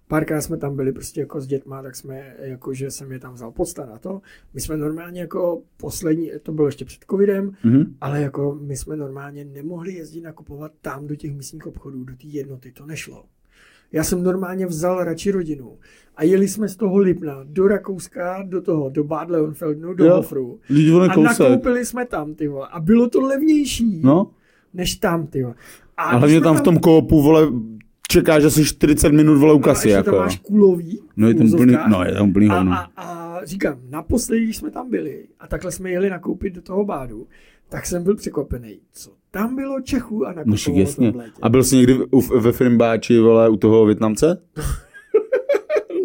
párkrát 0.08 0.42
jsme 0.42 0.58
tam 0.58 0.76
byli 0.76 0.92
prostě 0.92 1.20
jako 1.20 1.42
s 1.42 1.48
dětma, 1.48 1.82
tak 1.84 1.96
jsme, 1.96 2.36
jako 2.40 2.74
že 2.74 2.92
jsem 2.92 3.12
je 3.12 3.20
tam 3.20 3.34
vzal 3.34 3.52
podstat 3.52 3.90
na 3.90 3.98
to. 4.00 4.22
My 4.54 4.62
jsme 4.62 4.78
normálně 4.78 5.22
jako 5.22 5.62
poslední, 5.78 6.32
to 6.44 6.52
bylo 6.52 6.68
ještě 6.68 6.86
před 6.86 7.06
covidem, 7.12 7.52
Mhm. 7.64 7.96
ale 8.02 8.22
jako 8.22 8.58
my 8.62 8.78
jsme 8.78 8.96
normálně 8.96 9.46
nemohli 9.46 9.94
jezdit 9.94 10.22
nakupovat 10.22 10.72
tam 10.82 11.08
do 11.08 11.16
těch 11.16 11.34
místních 11.36 11.68
obchodů, 11.68 12.04
do 12.04 12.14
té 12.16 12.28
jednoty, 12.28 12.72
to 12.72 12.86
nešlo. 12.86 13.26
Já 13.94 14.04
jsem 14.04 14.24
normálně 14.24 14.66
vzal 14.66 15.04
radši 15.04 15.32
rodinu 15.32 15.78
a 16.16 16.24
jeli 16.24 16.48
jsme 16.48 16.68
z 16.68 16.76
toho 16.76 16.98
Lipna 16.98 17.40
do 17.44 17.68
Rakouska, 17.68 18.44
do 18.48 18.62
toho, 18.62 18.90
do 18.90 19.04
Bad 19.04 19.30
Leonfeldnu, 19.30 19.94
do 19.94 20.06
Jo. 20.06 20.16
Hofru. 20.16 20.60
A 21.04 21.14
kousek. 21.14 21.40
nakoupili 21.40 21.86
jsme 21.86 22.06
tam, 22.06 22.36
ty 22.36 22.48
vole. 22.48 22.68
A 22.72 22.80
bylo 22.80 23.10
to 23.10 23.22
levnější, 23.22 24.02
No, 24.04 24.32
než 24.74 24.96
tam, 24.96 25.28
ty 25.28 25.44
vole. 25.44 25.56
a 25.98 26.10
když 26.10 26.20
hlavně 26.20 26.42
tam 26.42 26.56
v 26.58 26.62
tom 26.62 26.80
koopu, 26.80 27.22
vole, 27.22 27.48
čekáš 28.10 28.44
asi 28.44 28.66
40 28.66 29.10
minut, 29.12 29.38
vole, 29.38 29.54
u 29.54 29.58
no, 29.58 29.64
a 29.64 29.66
kasy, 29.66 29.88
ještě 29.88 29.98
jako. 29.98 30.12
tam 30.12 30.20
máš 30.20 30.40
kulový. 30.40 31.00
No 31.18 31.28
je 31.28 31.34
tam 31.34 31.52
plný, 31.52 31.74
no 31.90 32.04
je 32.04 32.12
tam 32.14 32.34
plný 32.34 32.50
a, 32.50 32.56
a, 32.74 32.88
a, 32.98 33.46
říkám, 33.46 33.80
naposledy, 33.90 34.44
když 34.44 34.58
jsme 34.58 34.72
tam 34.72 34.90
byli 34.90 35.26
a 35.40 35.48
takhle 35.48 35.72
jsme 35.72 35.92
jeli 35.92 36.10
nakoupit 36.10 36.54
do 36.54 36.62
toho 36.62 36.86
bádu, 36.86 37.28
tak 37.74 37.86
jsem 37.86 38.04
byl 38.04 38.16
překvapený, 38.16 38.80
co 38.94 39.12
tam 39.32 39.56
bylo 39.56 39.82
Čechů 39.82 40.28
a 40.28 40.34
No 40.46 40.56
však 40.56 40.74
to 40.74 40.80
jasně. 40.80 41.14
A 41.42 41.50
byl 41.50 41.64
jsi 41.64 41.76
někdy 41.76 42.00
u, 42.12 42.40
ve 42.40 42.52
Frimbáči, 42.52 43.20
vole, 43.20 43.50
u 43.50 43.58
toho 43.58 43.86
Větnamce? 43.86 44.42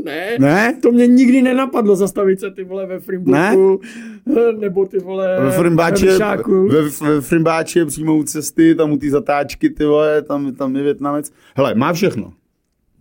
Ne, 0.05 0.37
Ne? 0.39 0.79
to 0.83 0.93
mě 0.93 1.07
nikdy 1.07 1.43
nenapadlo 1.43 1.97
zastavit 1.97 2.41
se 2.41 2.51
ty 2.51 2.65
vole 2.65 2.87
ve 2.87 3.01
Frimburku, 3.01 3.81
nebo 4.59 4.87
ty 4.87 4.99
vole 4.99 5.41
Ve 5.41 5.51
Frimbáči, 5.51 6.07
ve 6.07 6.13
Vyšáku. 6.13 6.69
ve, 6.69 6.83
ve 6.83 7.21
Frimbáči 7.21 7.79
je 7.79 7.87
přímo 7.87 8.17
u 8.17 8.23
cesty, 8.23 8.75
tam 8.75 8.93
u 8.93 8.97
té 8.97 9.11
zatáčky, 9.11 9.71
ty 9.71 9.85
vole, 9.85 10.23
tam, 10.23 10.55
tam 10.55 10.77
je 10.77 10.83
Větnamec. 10.83 11.33
Hele, 11.57 11.75
má 11.75 11.93
všechno. 11.93 12.33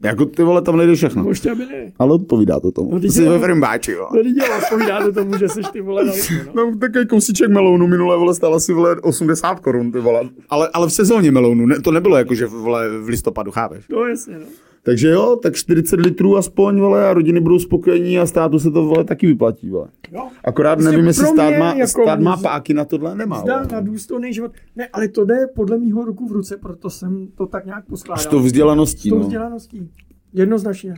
Jako 0.03 0.25
ty 0.25 0.43
vole, 0.43 0.61
tam 0.61 0.77
nejde 0.77 0.95
všechno. 0.95 1.23
Možná 1.23 1.55
by 1.55 1.65
ne. 1.65 1.91
Ale 1.99 2.13
odpovídá 2.13 2.59
to 2.59 2.71
tomu. 2.71 2.91
No, 2.93 2.99
ty 2.99 3.11
Jsi 3.11 3.25
ve 3.29 3.39
Frimbáči, 3.39 3.91
jo. 3.91 4.07
To 4.11 4.19
lidi 4.19 4.41
odpovídá 4.63 5.03
to 5.03 5.11
tomu, 5.11 5.37
že 5.37 5.49
seš 5.49 5.67
ty 5.67 5.81
vole 5.81 6.01
Lipnu, 6.03 6.37
no. 6.53 6.65
No, 6.65 6.77
takový 6.77 7.07
kousíček 7.07 7.49
melounu 7.49 7.87
minule, 7.87 8.17
vole, 8.17 8.35
stál 8.35 8.55
asi, 8.55 8.73
vole, 8.73 8.95
80 9.01 9.59
korun, 9.59 9.91
ty 9.91 9.99
vole. 9.99 10.29
Ale, 10.49 10.69
ale 10.73 10.87
v 10.87 10.93
sezóně 10.93 11.31
melounu, 11.31 11.65
ne, 11.65 11.81
to 11.81 11.91
nebylo 11.91 12.17
jako, 12.17 12.35
že 12.35 12.45
vole, 12.45 12.89
v 12.99 13.07
listopadu, 13.07 13.51
chápeš? 13.51 13.85
No 13.89 14.05
jasně, 14.05 14.33
no. 14.39 14.45
Takže 14.87 15.07
jo, 15.07 15.39
tak 15.43 15.55
40 15.55 15.99
litrů 15.99 16.37
aspoň, 16.37 16.79
vole, 16.79 17.09
a 17.09 17.13
rodiny 17.13 17.39
budou 17.39 17.59
spokojení 17.59 18.19
a 18.19 18.25
státu 18.25 18.59
se 18.59 18.71
to, 18.71 18.85
vole, 18.85 19.03
taky 19.03 19.27
vyplatí, 19.27 19.69
vole. 19.69 19.87
Jo. 20.11 20.27
Akorát 20.43 20.75
Prostě 20.75 20.91
nevím, 20.91 21.07
jestli 21.07 21.25
stát 21.27 21.53
má, 21.59 21.73
jako 21.73 22.01
stát 22.01 22.19
má 22.19 22.37
páky 22.37 22.73
na 22.73 22.85
tohle, 22.85 23.15
nemá. 23.15 23.39
Zda 23.39 23.55
vole. 23.57 23.67
na 23.71 23.81
důstojný 23.81 24.33
život. 24.33 24.51
Ne, 24.75 24.87
ale 24.93 25.07
to 25.07 25.25
jde 25.25 25.47
podle 25.55 25.77
mýho 25.77 26.05
ruku 26.05 26.27
v 26.27 26.31
ruce, 26.31 26.57
proto 26.57 26.89
jsem 26.89 27.27
to 27.35 27.45
tak 27.45 27.65
nějak 27.65 27.85
poskládal. 27.85 28.23
S 28.23 28.27
tou 28.27 28.39
vzdělaností, 28.39 29.09
S 29.09 29.11
tou 29.11 29.17
no. 29.17 29.21
vzdělaností. 29.21 29.89
Jednoznačně. 30.33 30.95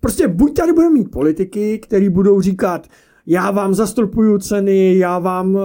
Prostě 0.00 0.28
buď 0.28 0.56
tady 0.56 0.72
budeme 0.72 0.94
mít 0.94 1.10
politiky, 1.10 1.78
který 1.78 2.08
budou 2.08 2.40
říkat, 2.40 2.88
já 3.26 3.50
vám 3.50 3.74
zastropuju 3.74 4.38
ceny, 4.38 4.98
já 4.98 5.18
vám 5.18 5.54
uh, 5.54 5.60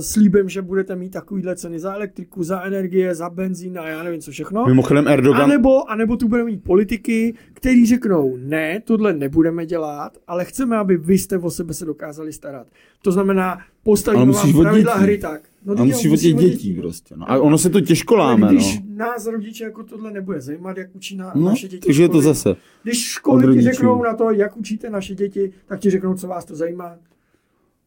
slíbím, 0.00 0.48
že 0.48 0.62
budete 0.62 0.96
mít 0.96 1.10
takovýhle 1.10 1.56
ceny 1.56 1.78
za 1.78 1.94
elektriku, 1.94 2.42
za 2.42 2.62
energie, 2.62 3.14
za 3.14 3.30
benzín 3.30 3.78
a 3.78 3.88
já 3.88 4.02
nevím 4.02 4.20
co 4.20 4.30
všechno. 4.30 4.66
Mimochodem 4.66 5.08
Erdogan, 5.08 5.42
A 5.42 5.46
nebo, 5.46 5.90
a 5.90 5.94
nebo 5.94 6.16
tu 6.16 6.28
budeme 6.28 6.50
mít 6.50 6.64
politiky, 6.64 7.34
kteří 7.52 7.86
řeknou, 7.86 8.36
ne, 8.36 8.80
tohle 8.80 9.12
nebudeme 9.12 9.66
dělat, 9.66 10.18
ale 10.26 10.44
chceme, 10.44 10.76
aby 10.76 10.96
vy 10.96 11.18
jste 11.18 11.38
o 11.38 11.50
sebe 11.50 11.74
se 11.74 11.84
dokázali 11.84 12.32
starat. 12.32 12.66
To 13.02 13.12
znamená, 13.12 13.58
postavíme 13.82 14.32
vám 14.32 14.52
pravidla 14.52 14.94
hry 14.94 15.18
tak. 15.18 15.40
No, 15.64 15.74
a 15.78 15.84
musí 15.84 16.10
od 16.10 16.16
těch 16.16 16.34
od 16.34 16.40
dětí 16.40 16.74
prostě, 16.74 17.14
no. 17.16 17.30
A 17.30 17.38
ono 17.38 17.58
se 17.58 17.70
to 17.70 17.80
těžko 17.80 18.16
Ale 18.16 18.24
láme, 18.24 18.48
když 18.52 18.78
no. 18.78 18.96
nás 18.96 19.26
rodiče 19.26 19.64
jako 19.64 19.82
tohle 19.82 20.10
nebude 20.10 20.40
zajímat, 20.40 20.76
jak 20.76 20.96
učí 20.96 21.16
na, 21.16 21.32
No, 21.34 21.48
naše 21.48 21.68
děti 21.68 21.86
takže 21.86 22.02
je 22.02 22.08
to 22.08 22.20
zase. 22.20 22.56
Když 22.82 23.04
školy 23.04 23.54
ti 23.54 23.62
řeknou 23.62 24.02
na 24.02 24.14
to, 24.14 24.30
jak 24.30 24.56
učíte 24.56 24.90
naše 24.90 25.14
děti, 25.14 25.52
tak 25.66 25.80
ti 25.80 25.90
řeknou, 25.90 26.14
co 26.14 26.28
vás 26.28 26.44
to 26.44 26.56
zajímá. 26.56 26.96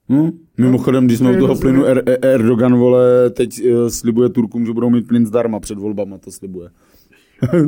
Hm? 0.09 0.31
Mimochodem, 0.57 1.05
když 1.05 1.17
jsme 1.17 1.31
To 1.31 1.37
u 1.37 1.39
toho 1.41 1.55
plynu, 1.55 1.85
er, 1.85 2.03
er, 2.05 2.19
Erdogan, 2.21 2.75
vole, 2.75 3.29
teď 3.29 3.65
uh, 3.65 3.87
slibuje 3.87 4.29
Turkům, 4.29 4.65
že 4.65 4.73
budou 4.73 4.89
mít 4.89 5.07
plyn 5.07 5.25
zdarma 5.25 5.59
před 5.59 5.77
volbama, 5.77 6.17
to 6.17 6.31
slibuje. 6.31 6.69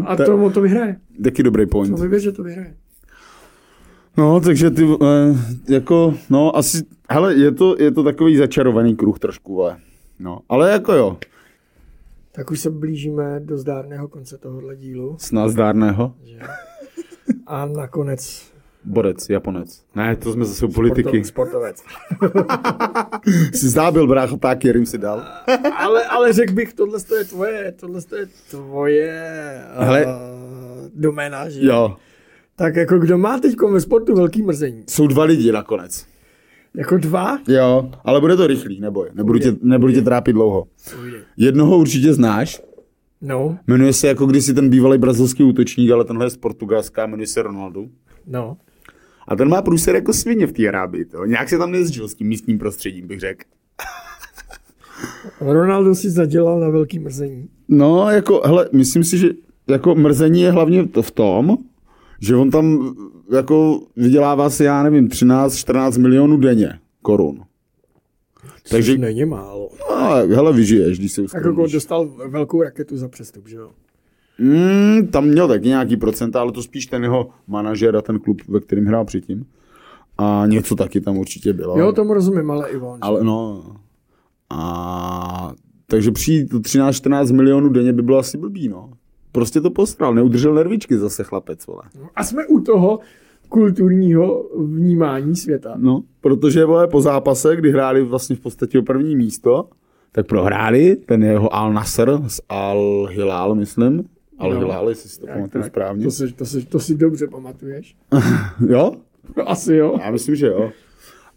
A 0.05 0.15
to 0.15 0.37
on 0.37 0.51
to 0.53 0.61
vyhraje. 0.61 0.97
Taky 1.23 1.43
dobrý 1.43 1.65
To 1.65 1.69
point. 1.69 1.99
mi 1.99 2.07
věř, 2.07 2.23
že 2.23 2.31
to 2.31 2.43
vyhraje. 2.43 2.75
No, 4.17 4.39
takže 4.39 4.69
ty, 4.69 4.87
eh, 5.01 5.37
jako, 5.73 6.13
no, 6.29 6.57
asi, 6.57 6.83
hele, 7.09 7.35
je 7.35 7.51
to, 7.51 7.75
je 7.79 7.91
to 7.91 8.03
takový 8.03 8.37
začarovaný 8.37 8.95
kruh 8.95 9.19
trošku, 9.19 9.55
vole. 9.55 9.77
No, 10.19 10.39
ale 10.49 10.71
jako 10.71 10.93
jo, 10.93 11.17
Tak 12.31 12.51
už 12.51 12.59
se 12.59 12.69
blížíme 12.69 13.39
do 13.39 13.57
zdárného 13.57 14.07
konce 14.07 14.37
tohohle 14.37 14.75
dílu. 14.75 15.15
snad 15.19 15.49
zdárného. 15.49 16.13
Že? 16.23 16.39
A 17.47 17.65
nakonec 17.65 18.49
Borec, 18.83 19.29
Japonec. 19.29 19.83
Ne, 19.95 20.15
to 20.15 20.33
jsme 20.33 20.45
zase 20.45 20.65
u 20.65 20.71
politiky. 20.71 21.23
sportovec. 21.23 21.83
Si 23.53 23.69
zdábil, 23.69 24.07
brácho, 24.07 24.37
tak, 24.37 24.59
kterým 24.59 24.85
si 24.85 24.97
dal. 24.97 25.25
ale, 25.77 26.05
ale 26.05 26.33
řekl 26.33 26.53
bych, 26.53 26.73
tohle 26.73 26.99
je 27.17 27.25
tvoje, 27.25 27.71
tohle 27.79 28.01
je 28.17 28.27
tvoje 28.49 29.61
Hele. 29.77 30.05
uh, 30.05 30.11
doména, 30.95 31.49
že? 31.49 31.65
Jo, 31.65 31.95
Tak 32.55 32.75
jako 32.75 32.97
kdo 32.99 33.17
má 33.17 33.39
teď 33.39 33.55
ve 33.71 33.81
sportu 33.81 34.15
velký 34.15 34.41
mrzení? 34.41 34.83
jsou 34.89 35.07
dva 35.07 35.23
lidi 35.23 35.51
nakonec. 35.51 36.05
Jako 36.75 36.97
dva? 36.97 37.39
Jo, 37.47 37.91
ale 38.05 38.21
bude 38.21 38.35
to 38.37 38.47
rychlý, 38.47 38.79
neboj. 38.79 39.09
Nebudu 39.13 39.39
tě, 39.39 39.55
nebudu 39.61 39.93
tě 39.93 40.01
trápit 40.01 40.33
dlouho. 40.33 40.67
Jednoho 41.37 41.77
určitě 41.77 42.13
znáš, 42.13 42.61
No, 43.21 43.57
jmenuje 43.67 43.93
se 43.93 44.07
jako 44.07 44.25
kdysi 44.25 44.53
ten 44.53 44.69
bývalý 44.69 44.97
brazilský 44.97 45.43
útočník, 45.43 45.91
ale 45.91 46.05
tenhle 46.05 46.25
je 46.25 46.29
z 46.29 46.37
Portugalska, 46.37 47.05
jmenuje 47.05 47.27
se 47.27 47.41
Ronaldo. 47.41 47.85
no. 48.27 48.57
A 49.27 49.35
ten 49.35 49.49
má 49.49 49.61
průser 49.61 49.95
jako 49.95 50.13
svině 50.13 50.47
v 50.47 50.51
té 50.51 50.67
Arábii. 50.67 51.05
To. 51.05 51.25
Nějak 51.25 51.49
se 51.49 51.57
tam 51.57 51.71
nezžil 51.71 52.07
s 52.07 52.15
tím 52.15 52.27
místním 52.27 52.59
prostředím, 52.59 53.07
bych 53.07 53.19
řekl. 53.19 53.43
Ronaldo 55.41 55.95
si 55.95 56.09
zadělal 56.09 56.59
na 56.59 56.69
velký 56.69 56.99
mrzení. 56.99 57.49
No, 57.67 58.09
jako, 58.09 58.41
hele, 58.45 58.69
myslím 58.73 59.03
si, 59.03 59.17
že 59.17 59.29
jako 59.67 59.95
mrzení 59.95 60.41
je 60.41 60.51
hlavně 60.51 60.87
to 60.87 61.01
v 61.01 61.11
tom, 61.11 61.57
že 62.19 62.35
on 62.35 62.49
tam 62.51 62.95
jako 63.31 63.81
vydělává 63.95 64.49
si, 64.49 64.63
já 64.63 64.83
nevím, 64.83 65.07
13-14 65.07 66.01
milionů 66.01 66.37
denně 66.37 66.79
korun. 67.01 67.41
Takže, 68.69 68.91
Což 68.91 68.99
není 68.99 69.25
málo. 69.25 69.69
no, 69.89 70.09
hele, 70.35 70.53
vyžiješ, 70.53 70.99
když 70.99 71.11
se 71.11 71.21
Tak 71.23 71.33
jako 71.33 71.49
uskromíš. 71.49 71.71
dostal 71.71 72.07
velkou 72.29 72.61
raketu 72.63 72.97
za 72.97 73.07
přestup, 73.07 73.47
že 73.47 73.55
jo? 73.55 73.69
Mm, 74.39 75.07
tam 75.07 75.25
měl 75.25 75.47
taky 75.47 75.67
nějaký 75.67 75.97
procenta, 75.97 76.41
ale 76.41 76.51
to 76.51 76.63
spíš 76.63 76.85
ten 76.85 77.03
jeho 77.03 77.29
manažer 77.47 77.95
a 77.95 78.01
ten 78.01 78.19
klub, 78.19 78.41
ve 78.47 78.59
kterým 78.59 78.85
hrál 78.85 79.05
předtím. 79.05 79.45
A 80.17 80.43
něco 80.45 80.75
taky 80.75 81.01
tam 81.01 81.17
určitě 81.17 81.53
bylo. 81.53 81.79
Jo, 81.79 81.91
tomu 81.91 82.13
rozumím, 82.13 82.51
ale 82.51 82.69
i 82.69 82.77
on. 82.77 82.97
Ale 83.01 83.23
no. 83.23 83.63
A 84.49 85.53
takže 85.87 86.11
přijít 86.11 86.51
do 86.51 86.59
13-14 86.59 87.33
milionů 87.35 87.69
denně 87.69 87.93
by 87.93 88.01
bylo 88.01 88.17
asi 88.17 88.37
blbý, 88.37 88.69
no. 88.69 88.91
Prostě 89.31 89.61
to 89.61 89.69
postral, 89.69 90.13
neudržel 90.13 90.53
nervičky 90.53 90.97
zase 90.97 91.23
chlapec, 91.23 91.67
vole. 91.67 91.81
A 92.15 92.23
jsme 92.23 92.47
u 92.47 92.59
toho, 92.59 92.99
kulturního 93.49 94.49
vnímání 94.65 95.35
světa. 95.35 95.73
No, 95.77 96.03
protože 96.21 96.65
vole, 96.65 96.87
po 96.87 97.01
zápase, 97.01 97.55
kdy 97.55 97.71
hráli 97.71 98.03
vlastně 98.03 98.35
v 98.35 98.39
podstatě 98.39 98.79
o 98.79 98.81
první 98.81 99.15
místo, 99.15 99.69
tak 100.11 100.27
prohráli 100.27 100.95
ten 100.95 101.23
jeho 101.23 101.55
Al 101.55 101.73
Nasser 101.73 102.19
z 102.27 102.41
Al 102.49 103.07
Hilal, 103.11 103.55
myslím. 103.55 104.03
Al 104.39 104.53
No. 104.53 104.59
Hilal, 104.59 104.89
jestli 104.89 105.09
si 105.09 105.19
to 105.19 105.27
pamatuju 105.27 105.63
správně. 105.63 106.03
To 106.03 106.11
si, 106.11 106.33
to, 106.33 106.45
si, 106.45 106.65
to 106.65 106.79
si 106.79 106.95
dobře 106.95 107.27
pamatuješ. 107.27 107.95
Jo? 108.69 108.91
Asi 109.45 109.75
jo. 109.75 109.97
Já 110.01 110.11
myslím, 110.11 110.35
že 110.35 110.47
jo. 110.47 110.71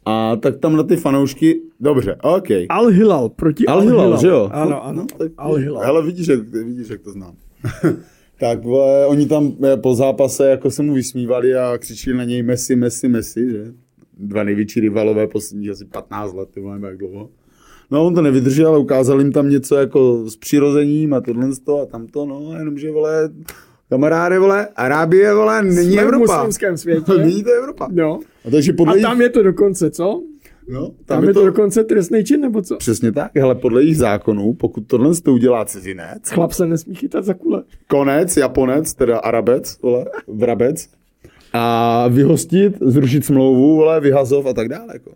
A 0.05 0.36
tak 0.36 0.56
tam 0.56 0.77
na 0.77 0.82
ty 0.82 0.97
fanoušky, 0.97 1.60
dobře, 1.81 2.16
OK. 2.23 2.48
Al 2.69 2.86
Hilal 2.86 3.28
proti 3.28 3.66
Al 3.66 3.81
Hilal, 3.81 4.20
že 4.20 4.28
jo? 4.28 4.51
Ano, 4.52 4.85
ano. 4.85 5.02
No, 5.12 5.19
tak, 5.19 5.32
Al 5.36 5.55
Hilal. 5.55 5.82
Hele, 5.82 6.02
vidíš, 6.02 6.28
jak, 6.28 6.40
vidíš, 6.48 6.89
jak 6.89 7.01
to 7.01 7.10
znám. 7.10 7.35
tak 8.40 8.62
vole, 8.62 9.06
oni 9.06 9.26
tam 9.26 9.52
eh, 9.64 9.76
po 9.76 9.94
zápase 9.94 10.48
jako 10.48 10.70
se 10.70 10.82
mu 10.82 10.94
vysmívali 10.94 11.55
a 11.55 11.78
křičili 11.78 12.16
na 12.16 12.24
něj 12.24 12.43
Messi, 12.43 12.76
Messi, 12.76 13.09
Messi, 13.09 13.51
že? 13.51 13.64
Dva 14.18 14.43
největší 14.43 14.80
rivalové 14.80 15.26
posledních 15.26 15.70
asi 15.70 15.84
15 15.84 16.34
let, 16.34 16.48
nebo 16.56 16.86
jak 16.86 16.98
dlouho. 16.98 17.30
No 17.90 18.06
on 18.06 18.14
to 18.14 18.22
nevydržel, 18.22 18.68
ale 18.68 18.78
ukázal 18.78 19.18
jim 19.20 19.32
tam 19.32 19.51
něco 19.51 19.76
jako 19.76 20.30
s 20.30 20.36
přirozením 20.36 21.14
a 21.14 21.20
tohle 21.20 21.48
a 21.82 21.86
tamto, 21.86 22.26
no, 22.26 22.59
jenomže, 22.59 22.90
vole, 22.90 23.30
kamaráde, 23.89 24.39
vole, 24.39 24.68
Arábie, 24.76 25.34
vole, 25.34 25.62
není 25.62 25.93
Jsme 25.93 26.02
v 26.02 26.05
Evropa. 26.05 26.36
muslimském 26.36 26.76
světě. 26.76 27.12
není 27.18 27.44
to 27.44 27.52
Evropa. 27.52 27.89
No. 27.90 28.20
A 28.44 28.51
takže 28.51 28.72
podle 28.72 28.93
A 28.93 28.97
jich, 28.97 29.05
tam 29.05 29.20
je 29.20 29.28
to 29.28 29.43
dokonce, 29.43 29.90
co? 29.90 30.22
No, 30.73 30.90
Tam, 31.07 31.24
je 31.24 31.35
to 31.35 31.47
dokonce 31.47 31.85
trestný 31.85 32.24
čin, 32.24 32.40
nebo 32.40 32.62
co? 32.62 32.77
Přesně 32.77 33.12
tak, 33.12 33.31
hele, 33.36 33.55
podle 33.55 33.82
jejich 33.82 33.97
zákonů, 33.97 34.55
pokud 34.55 34.81
tohle 34.86 35.15
to 35.23 35.32
udělá 35.32 35.65
cizinec, 35.65 36.28
Chlap 36.31 36.53
se 36.53 36.66
nesmí 36.66 36.94
chytat 36.94 37.24
za 37.24 37.35
kule. 37.35 37.62
konec, 37.89 38.36
Japonec, 38.36 38.94
teda 38.94 39.19
Arabec, 39.19 39.78
vole, 39.82 40.05
vrabec, 40.28 40.89
a 41.53 42.09
vyhostit, 42.09 42.74
zrušit 42.81 43.24
smlouvu, 43.24 43.77
vole, 43.77 44.01
vyhazov 44.01 44.47
a 44.47 44.53
tak 44.53 44.69
dále. 44.69 44.86
Jako. 44.93 45.12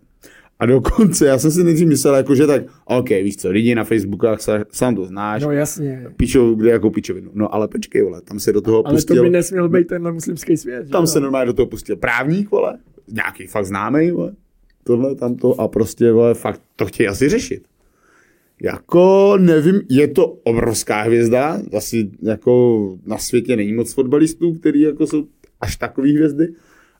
A 0.59 0.65
dokonce, 0.65 1.25
já 1.25 1.37
jsem 1.37 1.51
si 1.51 1.63
nejdřív 1.63 1.87
myslel, 1.87 2.15
jako, 2.15 2.35
že 2.35 2.47
tak, 2.47 2.63
OK, 2.85 3.09
víš 3.09 3.37
co, 3.37 3.49
lidi 3.49 3.75
na 3.75 3.83
Facebookách, 3.83 4.39
sám 4.71 4.95
to 4.95 5.05
znáš, 5.05 5.43
No 5.43 5.51
jasně. 5.51 6.05
píčou 6.17 6.55
kde 6.55 6.69
jako 6.69 6.89
pičovinu. 6.89 7.31
No 7.33 7.55
ale 7.55 7.67
počkej, 7.67 8.01
vole, 8.01 8.21
tam 8.21 8.39
se 8.39 8.53
do 8.53 8.61
toho 8.61 8.87
Ale 8.87 8.95
pustil, 8.95 9.15
to 9.15 9.21
by 9.23 9.29
nesměl 9.29 9.69
být 9.69 9.87
tenhle 9.87 10.11
muslimský 10.11 10.57
svět. 10.57 10.85
že 10.85 10.91
tam 10.91 11.03
jo? 11.03 11.07
se 11.07 11.19
normálně 11.19 11.45
do 11.45 11.53
toho 11.53 11.65
pustil 11.65 11.95
právník, 11.95 12.51
vole, 12.51 12.77
nějaký 13.11 13.47
fakt 13.47 13.65
známý, 13.65 14.11
vole, 14.11 14.31
tohle, 14.87 15.15
tamto 15.15 15.61
a 15.61 15.67
prostě, 15.67 16.11
vole, 16.11 16.33
fakt 16.33 16.61
to 16.75 16.85
chtějí 16.85 17.07
asi 17.07 17.29
řešit. 17.29 17.63
Jako, 18.63 19.33
nevím, 19.39 19.81
je 19.89 20.07
to 20.07 20.25
obrovská 20.43 21.01
hvězda, 21.01 21.59
asi 21.77 22.09
jako 22.21 22.95
na 23.05 23.17
světě 23.17 23.55
není 23.55 23.73
moc 23.73 23.93
fotbalistů, 23.93 24.53
který 24.53 24.81
jako 24.81 25.07
jsou 25.07 25.25
až 25.61 25.75
takový 25.75 26.15
hvězdy, 26.15 26.47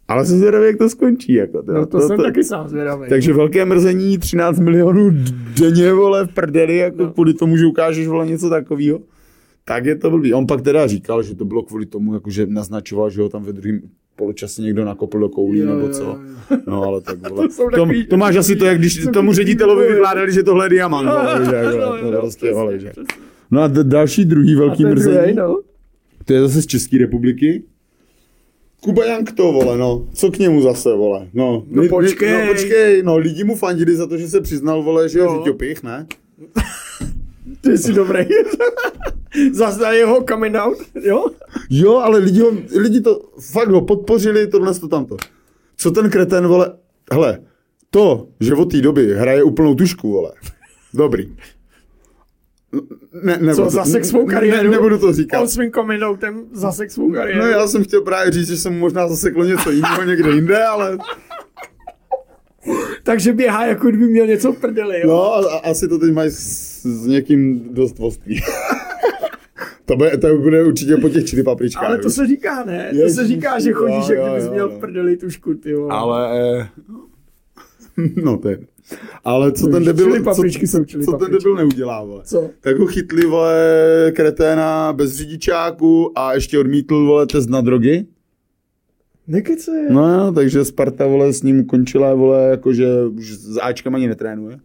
ale 0.07 0.25
jsem 0.25 0.37
zvědavý, 0.39 0.65
jak 0.67 0.77
to 0.77 0.89
skončí. 0.89 1.33
Jako, 1.33 1.63
No 1.67 1.85
to, 1.85 1.99
jsem 2.01 2.17
taky 2.17 2.43
sám 2.43 2.67
zvědavý. 2.67 3.09
Takže 3.09 3.33
velké 3.33 3.65
mrzení, 3.65 4.17
13 4.17 4.59
milionů 4.59 5.11
denně, 5.59 5.93
vole, 5.93 6.25
v 6.27 6.33
prdeli, 6.33 6.77
jako 6.77 7.03
No. 7.03 7.11
kvůli 7.11 7.33
tomu, 7.33 7.57
že 7.57 7.65
ukážeš, 7.65 8.07
vole, 8.07 8.27
něco 8.27 8.49
takového. 8.49 8.99
Tak 9.67 9.85
je 9.85 9.95
to 9.95 10.09
blbý. 10.09 10.33
On 10.33 10.47
pak 10.47 10.61
teda 10.61 10.87
říkal, 10.87 11.23
že 11.23 11.35
to 11.35 11.45
bylo 11.45 11.63
kvůli 11.63 11.85
tomu, 11.85 12.13
jako 12.13 12.29
že 12.29 12.45
naznačoval, 12.47 13.09
že 13.09 13.21
ho 13.21 13.29
tam 13.29 13.43
ve 13.43 13.53
druhém 13.53 13.81
poločase 14.15 14.61
někdo 14.61 14.85
nakopl 14.85 15.19
do 15.19 15.29
koulí, 15.29 15.59
Jo, 15.59 15.65
nebo 15.65 15.79
jo, 15.87 15.93
co. 15.93 16.03
jo. 16.03 16.17
No, 16.67 16.83
ale 16.83 17.01
tak 17.01 17.29
vole. 17.29 17.47
To 17.47 17.69
To, 17.77 17.87
to, 18.09 18.17
máš 18.17 18.35
asi 18.35 18.55
to, 18.55 18.65
jak 18.65 18.77
když 18.79 19.05
tomu 19.13 19.33
ředitelovi 19.33 19.87
vykládali, 19.87 20.31
že 20.33 20.43
tohle 20.43 20.65
je 20.65 20.69
diamant. 20.69 21.09
Vole, 21.09 21.45
že, 21.49 21.55
jako, 21.55 21.77
No, 21.77 21.97
to 22.01 22.11
no, 22.11 22.19
prostě, 22.19 22.51
vole, 22.53 22.79
že. 22.79 22.89
přesně. 22.89 23.03
No 23.51 23.61
a 23.61 23.67
d- 23.67 23.83
další 23.83 24.25
druhý 24.25 24.55
velký 24.55 24.85
mrzení, 24.85 25.33
no. 25.33 25.61
to 26.25 26.33
je 26.33 26.41
zase 26.41 26.61
z 26.61 26.65
České 26.65 26.97
republiky. 26.97 27.63
Kuba 28.83 29.05
Jank 29.05 29.31
to, 29.31 29.43
vole, 29.51 29.77
no. 29.77 30.07
Co 30.13 30.31
k 30.31 30.39
němu 30.39 30.61
zase, 30.61 30.89
vole? 30.95 31.27
No, 31.33 31.63
No 31.67 31.75
my- 31.75 31.81
my- 31.81 31.89
počkej. 31.89 32.33
No 32.45 32.53
počkej, 32.53 33.03
no 33.03 33.17
lidi 33.17 33.43
mu 33.43 33.55
fandili 33.55 33.95
za 33.95 34.07
to, 34.07 34.17
že 34.17 34.27
se 34.27 34.41
přiznal, 34.41 34.83
vole, 34.83 35.09
že 35.09 35.19
je 35.19 35.25
No. 35.25 35.37
řiťopich, 35.37 35.83
ne? 35.83 36.07
Ty 37.61 37.77
jsi 37.77 37.93
dobrý. 37.93 38.19
Zase 39.53 39.81
na 39.81 39.91
jeho 39.91 40.23
coming 40.29 40.55
out, 40.55 40.77
jo? 41.01 41.25
Jo, 41.69 41.97
ale 41.97 42.19
lidi, 42.19 42.39
ho, 42.39 42.51
lidi 42.75 43.01
to 43.01 43.21
fakt 43.51 43.69
ho 43.69 43.81
podpořili, 43.81 44.47
tohle 44.47 44.73
to 44.73 44.87
tamto. 44.87 45.17
Co 45.77 45.91
ten 45.91 46.09
kreten, 46.09 46.47
vole, 46.47 46.77
hele, 47.11 47.39
to, 47.89 48.27
že 48.39 48.53
od 48.53 48.71
té 48.71 48.81
doby 48.81 49.13
hraje 49.13 49.43
úplnou 49.43 49.75
tušku, 49.75 50.11
vole, 50.11 50.31
dobrý. 50.93 51.35
Ne, 53.23 53.37
nebudu, 53.37 53.55
Co 53.55 53.69
zase 53.69 54.03
svou 54.03 54.27
ne- 54.27 54.33
kariéru? 54.33 54.63
Ne, 54.63 54.69
nebudu 54.69 54.97
to 54.97 55.13
říkat. 55.13 55.41
On 55.41 55.47
svým 55.47 55.71
coming 55.71 56.03
outem 56.03 56.45
zase 56.51 56.89
svou 56.89 57.11
kariéru. 57.11 57.39
No 57.39 57.47
já 57.47 57.67
jsem 57.67 57.83
chtěl 57.83 58.01
právě 58.01 58.31
říct, 58.31 58.47
že 58.47 58.57
jsem 58.57 58.73
mu 58.73 58.79
možná 58.79 59.07
zasekl 59.07 59.45
něco 59.45 59.71
jiného 59.71 60.03
někde 60.03 60.29
jinde, 60.29 60.63
ale 60.65 60.97
Takže 63.03 63.33
běhá, 63.33 63.65
jako 63.65 63.87
kdyby 63.87 64.05
měl 64.07 64.27
něco 64.27 64.51
v 64.53 64.57
prdeli, 64.59 65.01
jo? 65.01 65.07
no, 65.07 65.33
a, 65.33 65.37
a, 65.55 65.57
asi 65.57 65.87
to 65.87 65.99
teď 65.99 66.13
mají 66.13 66.31
s, 66.31 66.81
s 66.83 67.05
někým 67.07 67.73
dost 67.73 67.95
ostrý. 67.99 68.35
To, 69.87 69.95
bude, 69.95 70.17
to 70.17 70.37
bude 70.37 70.63
určitě 70.63 70.97
po 70.97 71.09
těch 71.09 71.25
čtyři 71.25 71.43
papričkách. 71.43 71.83
Ale 71.83 71.97
to 71.97 72.09
se 72.09 72.27
říká, 72.27 72.63
ne? 72.65 72.91
To 73.03 73.09
se 73.09 73.27
říká, 73.27 73.59
že 73.59 73.71
chodíš, 73.71 74.07
jak 74.09 74.19
kdybys 74.25 74.49
měl 74.49 74.69
prdeli 74.69 75.17
tušku, 75.17 75.53
ty 75.53 75.73
vole. 75.75 75.87
Ale... 75.91 76.41
eh, 76.61 76.69
No 78.23 78.37
to 78.37 78.49
je. 78.49 78.59
Ale 79.23 79.51
co 79.51 79.67
ten 79.67 79.83
debil, 79.85 80.05
chili 80.05 80.19
co, 80.19 80.23
papričky 80.25 80.67
jsou 80.67 80.83
chili 80.83 81.05
co 81.05 81.11
ten 81.11 81.19
papričky. 81.19 81.43
debil 81.43 81.55
neudělá, 81.55 82.03
vole. 82.03 82.21
Co? 82.25 82.49
Tak 82.61 82.77
ho 82.77 82.85
chytli, 82.85 83.25
vole, 83.25 84.11
kreténa 84.15 84.93
bez 84.93 85.15
řidičáku 85.15 86.19
a 86.19 86.33
ještě 86.33 86.59
odmítl, 86.59 87.05
vole, 87.05 87.27
test 87.27 87.49
na 87.49 87.61
drogy. 87.61 88.05
Nekece. 89.27 89.71
No 89.89 90.13
jo, 90.25 90.31
takže 90.31 90.65
Sparta, 90.65 91.07
vole, 91.07 91.33
s 91.33 91.43
ním 91.43 91.65
končila, 91.65 92.13
vole, 92.13 92.49
jakože 92.49 92.87
už 93.05 93.31
s 93.33 93.57
Ačkem 93.61 93.95
ani 93.95 94.07
netrénuje. 94.07 94.59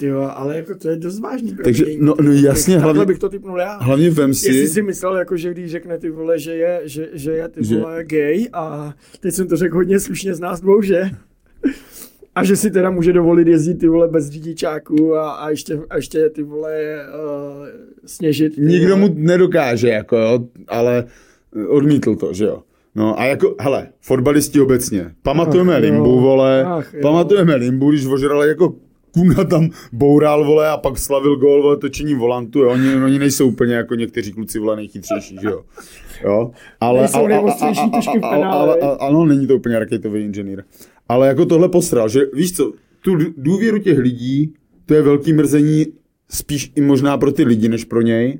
Ty 0.00 0.06
jo, 0.06 0.30
ale 0.34 0.56
jako 0.56 0.74
to 0.74 0.88
je 0.88 0.96
dost 0.96 1.20
vážný. 1.20 1.56
Takže, 1.64 1.84
no, 1.98 2.14
no 2.22 2.32
jasně, 2.32 2.74
Takhle 2.74 2.92
hlavně, 2.92 3.06
bych 3.06 3.18
to 3.18 3.28
typnul 3.28 3.58
já. 3.58 3.76
hlavně 3.76 4.10
vem 4.10 4.34
si, 4.34 4.46
Jestli 4.48 4.68
si 4.68 4.82
myslel, 4.82 5.16
jako, 5.16 5.36
že 5.36 5.50
když 5.50 5.70
řekne 5.70 5.98
ty 5.98 6.10
vole, 6.10 6.38
že 6.38 6.54
je, 6.54 6.80
že, 6.84 7.08
že 7.12 7.32
je 7.32 7.48
ty 7.48 7.64
Že- 7.64 7.76
vole 7.76 8.04
gay 8.04 8.46
a 8.52 8.94
teď 9.20 9.34
jsem 9.34 9.48
to 9.48 9.56
řekl 9.56 9.74
hodně 9.76 10.00
slušně 10.00 10.34
z 10.34 10.40
nás 10.40 10.60
dvou, 10.60 10.82
že? 10.82 11.10
A 12.34 12.44
že 12.44 12.56
si 12.56 12.70
teda 12.70 12.90
může 12.90 13.12
dovolit 13.12 13.48
jezdit 13.48 13.74
ty 13.74 13.88
vole 13.88 14.08
bez 14.08 14.28
řidičáku 14.30 15.14
a, 15.14 15.30
a, 15.30 15.50
ještě, 15.50 15.80
a 15.90 15.96
ještě 15.96 16.30
ty 16.30 16.42
vole 16.42 16.72
uh, 17.14 17.66
sněžit. 18.06 18.54
Ty 18.54 18.60
nikdo 18.60 18.96
vole. 18.96 19.08
mu 19.08 19.14
nedokáže, 19.18 19.88
jako 19.88 20.16
jo, 20.16 20.38
ale 20.68 21.04
odmítl 21.68 22.16
to, 22.16 22.32
že 22.32 22.44
jo. 22.44 22.62
No 22.94 23.20
a 23.20 23.24
jako, 23.24 23.54
hele, 23.60 23.88
fotbalisti 24.00 24.60
obecně, 24.60 25.10
pamatujeme 25.22 25.76
Ach, 25.76 25.82
jo. 25.82 25.90
Limbu, 25.90 26.20
vole, 26.20 26.64
Ach, 26.64 26.94
jo. 26.94 27.00
pamatujeme 27.02 27.54
Limbu, 27.54 27.90
když 27.90 28.06
ožral 28.06 28.44
jako 28.44 28.74
kuna 29.18 29.44
tam 29.44 29.70
boural, 29.92 30.44
vole, 30.44 30.68
a 30.70 30.76
pak 30.76 30.98
slavil 30.98 31.36
gol, 31.36 31.62
vole, 31.62 31.76
točením 31.76 32.18
volantu, 32.18 32.58
jo, 32.58 32.70
oni, 32.70 32.94
oni 33.04 33.18
nejsou 33.18 33.48
úplně 33.48 33.74
jako 33.74 33.94
někteří 33.94 34.32
kluci, 34.32 34.58
vole, 34.58 34.76
nejchytřejší, 34.76 35.36
že 35.42 35.48
jo. 35.48 35.62
Jo, 36.24 36.50
ale, 36.80 37.00
Nejsou 37.00 37.26
nejostřejší 37.26 37.90
tušky 37.90 38.18
v 38.18 38.20
penále, 38.20 38.76
ale- 38.80 38.96
Ano, 39.00 39.24
není 39.26 39.46
to 39.46 39.56
úplně 39.56 39.78
raketový 39.78 40.24
inženýr. 40.24 40.62
Ale 41.08 41.28
jako 41.28 41.46
tohle 41.46 41.68
posral, 41.68 42.08
že 42.08 42.20
víš 42.34 42.56
co, 42.56 42.72
tu 43.00 43.16
dů- 43.16 43.32
důvěru 43.36 43.78
těch 43.78 43.98
lidí, 43.98 44.54
to 44.86 44.94
je 44.94 45.02
velký 45.02 45.32
mrzení 45.32 45.86
spíš 46.30 46.72
i 46.76 46.80
možná 46.80 47.18
pro 47.18 47.32
ty 47.32 47.44
lidi, 47.44 47.68
než 47.68 47.84
pro 47.84 48.02
něj, 48.02 48.38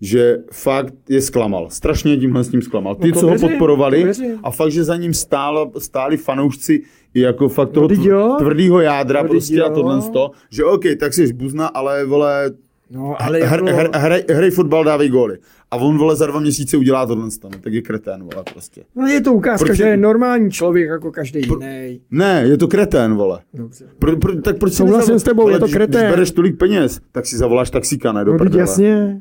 že 0.00 0.36
fakt 0.52 0.94
je 1.08 1.20
zklamal. 1.22 1.70
Strašně 1.70 2.16
tímhle 2.16 2.44
s 2.44 2.48
tím 2.48 2.62
zklamal. 2.62 2.94
Ty, 2.94 3.08
No 3.08 3.20
co 3.20 3.26
věřím, 3.26 3.42
ho 3.42 3.48
podporovali 3.48 4.04
a 4.42 4.50
fakt, 4.50 4.70
že 4.70 4.84
za 4.84 4.96
ním 4.96 5.14
stála, 5.14 5.70
stáli 5.78 6.16
fanoušci 6.16 6.82
jako 7.20 7.48
fakt 7.48 7.70
toho 7.70 7.88
teď 7.88 8.00
jo. 8.00 8.36
tvrdého 8.38 8.80
jádra 8.80 9.22
No 9.22 9.28
prostě 9.28 9.62
a 9.62 9.68
jo. 9.68 9.74
tohle 9.74 10.00
z 10.00 10.08
toho, 10.08 10.30
že 10.50 10.64
OK, 10.64 10.82
tak 11.00 11.14
jsi 11.14 11.32
buzna, 11.32 11.66
ale 11.66 12.04
vole, 12.04 12.50
No, 12.90 13.22
ale 13.22 13.40
jako, 13.40 13.64
hr, 13.66 13.88
hrej, 13.96 14.24
hrej 14.30 14.50
fotbal, 14.50 14.84
dávej 14.84 15.08
góly. 15.08 15.38
A 15.70 15.76
on, 15.76 15.98
vole, 15.98 16.16
za 16.16 16.26
dva 16.26 16.40
měsíce 16.40 16.76
udělá 16.76 17.06
tohle, 17.06 17.24
no, 17.44 17.50
tak 17.60 17.72
je 17.72 17.82
kretén, 17.82 18.20
vole, 18.22 18.44
prostě. 18.52 18.84
no 18.96 19.06
je 19.06 19.20
to 19.20 19.32
ukázka, 19.32 19.64
Proč- 19.66 19.76
že 19.76 19.84
je 19.84 19.96
normální 19.96 20.50
člověk 20.50 20.88
jako 20.88 21.12
každý 21.12 21.40
jiný. 21.40 22.00
Ne, 22.10 22.44
je 22.48 22.56
to 22.58 22.68
kretén, 22.68 23.14
vole. 23.14 23.40
Dobře. 23.54 23.84
Pro, 23.98 24.16
pro, 24.16 24.42
tak 24.42 24.58
proč 24.58 24.72
si 24.72 24.76
Souhlasím 24.76 25.14
nezavol- 25.14 25.18
s 25.18 25.22
tebou, 25.22 25.42
Ale 25.42 25.52
je 25.52 25.58
to 25.58 25.64
když- 25.64 25.74
kretén. 25.74 26.00
Když 26.00 26.10
bereš 26.10 26.30
tolik 26.30 26.58
peněz, 26.58 27.00
tak 27.12 27.26
si 27.26 27.36
zavoláš 27.36 27.70
taxíka, 27.70 28.12
ne 28.12 28.24
do 28.24 28.32
No 28.32 28.38
prdele. 28.38 28.60
jasně. 28.60 29.20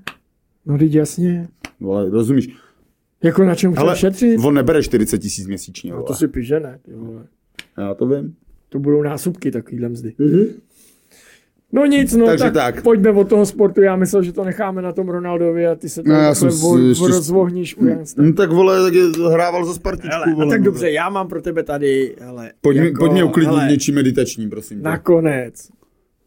No 0.65 0.77
teď 0.77 0.93
jasně. 0.93 1.47
Vole, 1.80 2.09
rozumíš? 2.09 2.49
Jako 3.23 3.43
na 3.43 3.55
čem 3.55 3.73
chceš 3.76 3.99
šetřit? 3.99 4.39
on 4.43 4.53
nebere 4.53 4.84
40 4.84 5.17
tisíc 5.17 5.47
měsíčně, 5.47 5.91
No 5.91 5.95
vole. 5.97 6.07
to 6.07 6.13
si 6.13 6.27
píše, 6.27 6.59
ne? 6.59 6.80
Ty 6.85 6.91
vole. 6.93 7.23
Já 7.77 7.93
to 7.93 8.07
vím. 8.07 8.35
To 8.69 8.80
budou 8.80 9.02
násobky 9.02 9.52
takovýhle 9.52 9.89
mzdy. 9.89 10.14
No 11.72 11.85
nic, 11.85 12.14
no 12.15 12.26
Takže 12.26 12.43
tak, 12.43 12.53
tak. 12.53 12.84
pojďme 12.84 13.11
od 13.11 13.30
toho 13.30 13.45
sportu. 13.45 13.81
Já 13.81 13.95
myslel, 13.95 14.23
že 14.23 14.34
to 14.34 14.43
necháme 14.43 14.81
na 14.81 14.91
tom 14.91 15.10
Ronaldovi 15.10 15.68
a 15.68 15.76
ty 15.76 15.89
se 15.89 16.03
tam 16.03 16.14
No, 16.14 16.19
já 16.19 16.35
jsem 16.35 16.49
vo- 16.49 16.77
ještě- 16.89 17.07
rozvohníš 17.07 17.77
u 17.77 17.85
Jansta. 17.85 18.22
No 18.22 18.34
tak 18.34 18.52
vole, 18.52 18.84
tak 18.84 18.93
je, 18.93 19.03
hrával 19.34 19.65
za 19.65 19.73
Spartičku, 19.73 20.10
Hele, 20.11 20.26
a 20.31 20.35
vole. 20.35 20.49
tak 20.49 20.60
no. 20.60 20.65
dobře, 20.65 20.91
já 20.91 21.10
mám 21.10 21.27
pro 21.27 21.41
tebe 21.41 21.64
tady, 21.64 22.15
hele, 22.19 22.52
Pojď, 22.61 22.77
jako, 22.77 22.85
jako, 22.88 22.99
pojď 22.99 23.11
mě 23.11 23.23
uklidnit 23.23 23.56
hele, 23.57 23.72
něčím 23.72 23.95
meditačním, 23.95 24.49
prosím. 24.49 24.77
tě. 24.77 24.84
Nakonec, 24.84 25.69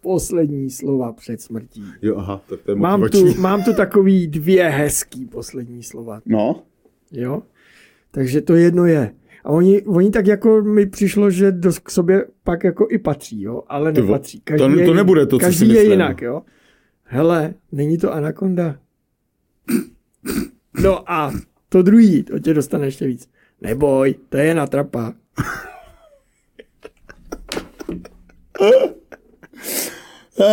poslední 0.00 0.70
slova 0.70 1.12
před 1.12 1.40
smrtí. 1.40 1.84
Jo, 2.02 2.16
aha, 2.16 2.40
tak 2.50 2.60
to 2.62 2.70
je 2.70 2.74
Mám 2.74 3.00
motivační. 3.00 3.34
tu, 3.34 3.40
mám 3.40 3.62
tu 3.64 3.74
takový 3.74 4.26
dvě 4.26 4.68
hezký 4.68 5.26
poslední 5.26 5.82
slova, 5.82 6.20
No, 6.26 6.62
jo? 7.12 7.42
Takže 8.10 8.40
to 8.40 8.54
jedno 8.54 8.86
je, 8.86 9.12
A 9.48 9.52
oni, 9.52 9.82
oni 9.82 10.10
tak 10.10 10.26
jako 10.26 10.62
mi 10.62 10.86
přišlo, 10.86 11.30
že 11.30 11.52
dost 11.52 11.78
k 11.78 11.90
sobě 11.90 12.24
pak 12.44 12.64
jako 12.64 12.86
i 12.90 12.98
patří, 12.98 13.42
jo, 13.42 13.62
ale 13.68 13.92
Ty 13.92 14.00
nepatří. 14.02 14.40
to- 14.40 14.56
to 14.56 14.68
je, 14.78 14.94
nebude 14.94 15.26
to, 15.26 15.36
co 15.38 15.44
každý 15.44 15.58
si 15.58 15.64
je 15.64 15.72
myslím. 15.72 15.90
jinak, 15.90 16.22
jo. 16.22 16.42
Hele, 17.02 17.54
není 17.72 17.98
to 17.98 18.12
anakonda. 18.12 18.76
No 20.82 21.12
a 21.12 21.32
to 21.68 21.82
druhý, 21.82 22.22
to 22.22 22.38
tě 22.38 22.54
dostane 22.54 22.86
ještě 22.86 23.06
víc. 23.06 23.28
Neboj, 23.60 24.14
to 24.28 24.36
je 24.36 24.54
natrapa. 24.54 25.14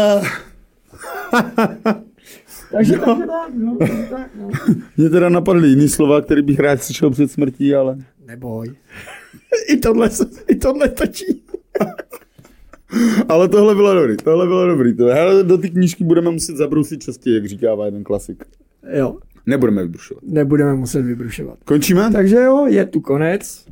Takže 2.72 2.97
no. 2.97 3.19
no, 3.53 3.76
takže 3.80 4.07
tak, 4.09 4.30
no. 4.39 4.49
Mě 4.97 5.09
teda 5.09 5.30
napadly 5.30 5.67
jiný 5.67 5.89
slova, 5.89 6.22
které 6.22 6.41
bych 6.41 6.59
rád 6.59 6.84
slyšel 6.84 7.09
před 7.09 7.31
smrtí, 7.31 7.76
ale... 7.76 7.97
Neboj. 8.26 8.68
I 9.69 9.77
tohle, 9.77 10.10
I 10.47 10.56
tohle 10.56 10.89
točí. 10.89 11.43
Ale 13.30 13.49
tohle 13.49 13.76
bylo 13.76 13.93
dobrý, 13.95 14.18
tohle 14.18 14.45
bylo 14.47 14.68
dobrý. 14.68 14.95
To, 14.95 15.06
hele, 15.06 15.43
do 15.43 15.57
té 15.57 15.69
knížky 15.69 16.03
budeme 16.03 16.31
muset 16.31 16.56
zabrousit 16.57 17.02
častěji, 17.03 17.35
jak 17.35 17.45
říkává 17.45 17.85
jeden 17.85 18.03
klasik. 18.03 18.43
Jo, 18.97 19.18
Nebudeme 19.45 19.81
vybrušovat. 19.84 20.23
nebudeme 20.23 20.73
muset 20.76 21.02
vybrušovat. 21.02 21.60
Končíme? 21.65 22.11
Takže 22.11 22.35
jo, 22.35 22.65
je 22.68 22.85
tu 22.85 23.02
konec. 23.02 23.65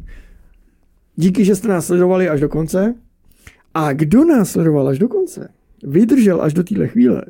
Díky, 1.15 1.45
že 1.45 1.55
jste 1.55 1.67
nás 1.67 1.85
sledovali 1.85 2.29
až 2.29 2.39
do 2.39 2.49
konce. 2.49 2.95
A 3.73 3.93
kdo 3.93 4.25
nás 4.25 4.51
sledoval 4.51 4.87
až 4.87 4.99
do 4.99 5.07
konce, 5.07 5.49
vydržel 5.83 6.41
až 6.41 6.53
do 6.53 6.63
téhle 6.63 6.87
chvíle, 6.87 7.23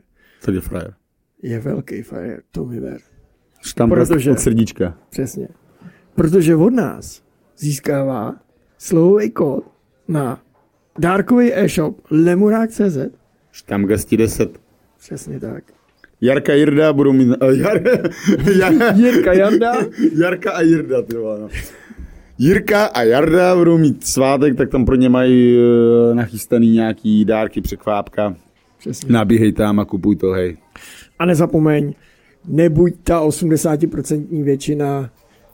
Tak 0.46 0.56
je 0.56 0.62
frajer. 0.62 0.94
je 1.44 1.60
velký 1.60 2.02
frajer, 2.02 2.42
to 2.52 2.66
mi 2.66 2.80
ver. 2.80 2.98
Tam 3.76 3.90
Protože- 3.90 4.32
od 4.32 4.40
srdíčka. 4.40 4.98
Přesně. 5.10 5.48
Protože 6.16 6.56
od 6.56 6.74
nás 6.74 7.22
získává 7.58 8.36
slovový 8.78 9.30
kód 9.30 9.64
na 10.08 10.42
dárkový 11.00 11.54
e-shop 11.54 11.98
lemurák.cz. 12.12 12.98
Štamgasti 13.52 14.18
10. 14.18 14.60
Přesně 15.00 15.40
tak. 15.40 15.64
Jarka 16.22 16.54
Jirda 16.54 16.94
budou 16.94 17.14
mít... 17.14 17.28
Uh, 17.28 17.50
Jar, 17.60 17.82
Jar, 18.58 18.96
Jirka 18.96 19.34
Jarda. 19.34 19.74
Jarka 20.18 20.52
a 20.52 20.62
Jirda, 20.62 21.02
ty 21.02 21.16
vole, 21.18 21.40
no. 21.40 21.48
Jirka 22.38 22.86
a 22.86 23.04
Jarda 23.04 23.56
budou 23.56 23.78
mít 23.78 24.08
svátek, 24.08 24.58
tak 24.58 24.70
tam 24.70 24.86
pro 24.86 24.96
ně 24.96 25.10
mají 25.10 25.58
uh, 25.58 26.16
nachystaný 26.16 26.72
nějaký 26.72 27.26
dárky, 27.26 27.62
překvápka. 27.62 28.36
Přesně. 28.80 29.14
Nabíhej 29.14 29.52
tam 29.52 29.80
a 29.80 29.86
kupuj 29.86 30.16
to, 30.16 30.32
hej. 30.32 30.58
A 31.20 31.26
nezapomeň, 31.26 31.94
nebuď 32.48 32.94
ta 33.04 33.22
80% 33.22 34.44
většina, 34.44 35.10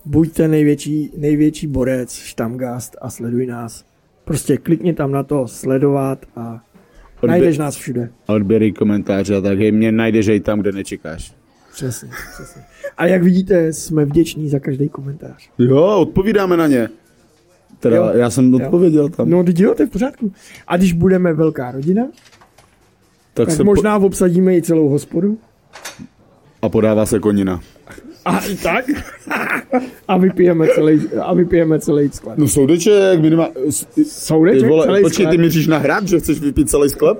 buď 0.05 0.31
ten 0.33 0.51
největší, 0.51 1.11
největší 1.17 1.67
borec, 1.67 2.13
štamgast 2.13 2.95
a 3.01 3.09
sleduj 3.09 3.45
nás. 3.45 3.85
Prostě 4.25 4.57
klikni 4.57 4.93
tam 4.93 5.11
na 5.11 5.23
to, 5.23 5.47
sledovat 5.47 6.25
a 6.35 6.61
Odbě- 7.21 7.27
najdeš 7.27 7.57
nás 7.57 7.75
všude. 7.75 8.09
Odběry, 8.27 8.71
komentáře 8.71 9.35
a 9.35 9.41
tak, 9.41 9.57
hej, 9.59 9.71
mě 9.71 9.91
najdeš 9.91 10.27
i 10.27 10.39
tam, 10.39 10.59
kde 10.59 10.71
nečekáš. 10.71 11.33
Přesně, 11.71 12.09
přesně. 12.33 12.61
A 12.97 13.05
jak 13.05 13.23
vidíte, 13.23 13.73
jsme 13.73 14.05
vděční 14.05 14.49
za 14.49 14.59
každý 14.59 14.89
komentář. 14.89 15.49
Jo, 15.57 15.97
odpovídáme 15.99 16.57
na 16.57 16.67
ně. 16.67 16.89
Teda, 17.79 17.95
Jo. 17.97 18.09
já 18.13 18.29
jsem 18.29 18.53
odpověděl 18.53 19.09
tam. 19.09 19.29
No, 19.29 19.43
teď 19.43 19.59
jo, 19.59 19.75
to 19.75 19.83
je 19.83 19.87
v 19.87 19.89
pořádku. 19.89 20.31
A 20.67 20.77
když 20.77 20.93
budeme 20.93 21.33
velká 21.33 21.71
rodina, 21.71 22.05
tak 23.33 23.47
tak 23.47 23.51
se 23.55 23.63
možná 23.63 23.97
obsadíme 23.97 24.55
i 24.55 24.61
celou 24.61 24.89
hospodu. 24.89 25.37
po- 26.59 26.65
a 26.65 26.69
podává 26.69 27.05
se 27.05 27.19
konina. 27.19 27.61
A 28.29 28.39
i 28.39 28.55
tak. 28.55 28.85
a 30.07 30.17
vypijeme 30.17 30.67
celý, 30.67 31.01
a 31.21 31.33
vypijeme 31.33 31.79
celý 31.79 32.09
sklad. 32.09 32.37
No 32.37 32.47
soudeček, 32.47 33.19
minima... 33.21 33.47
Ty 33.95 34.05
Soudeček, 34.05 34.69
vole, 34.69 34.85
celý 34.85 35.01
počkej, 35.01 35.23
sklad. 35.23 35.31
ty 35.31 35.37
míříš 35.37 35.67
na 35.67 35.77
hrad, 35.77 36.07
že 36.07 36.19
chceš 36.19 36.39
vypít 36.39 36.69
celý 36.69 36.89
sklep? 36.89 37.17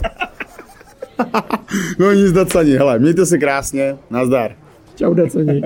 no 1.99 2.13
nic 2.13 2.31
dacani, 2.31 2.71
hele, 2.71 2.99
mějte 2.99 3.25
se 3.25 3.37
krásně, 3.37 3.97
nazdar. 4.09 4.55
Čau, 4.95 5.13
Dacani. 5.13 5.61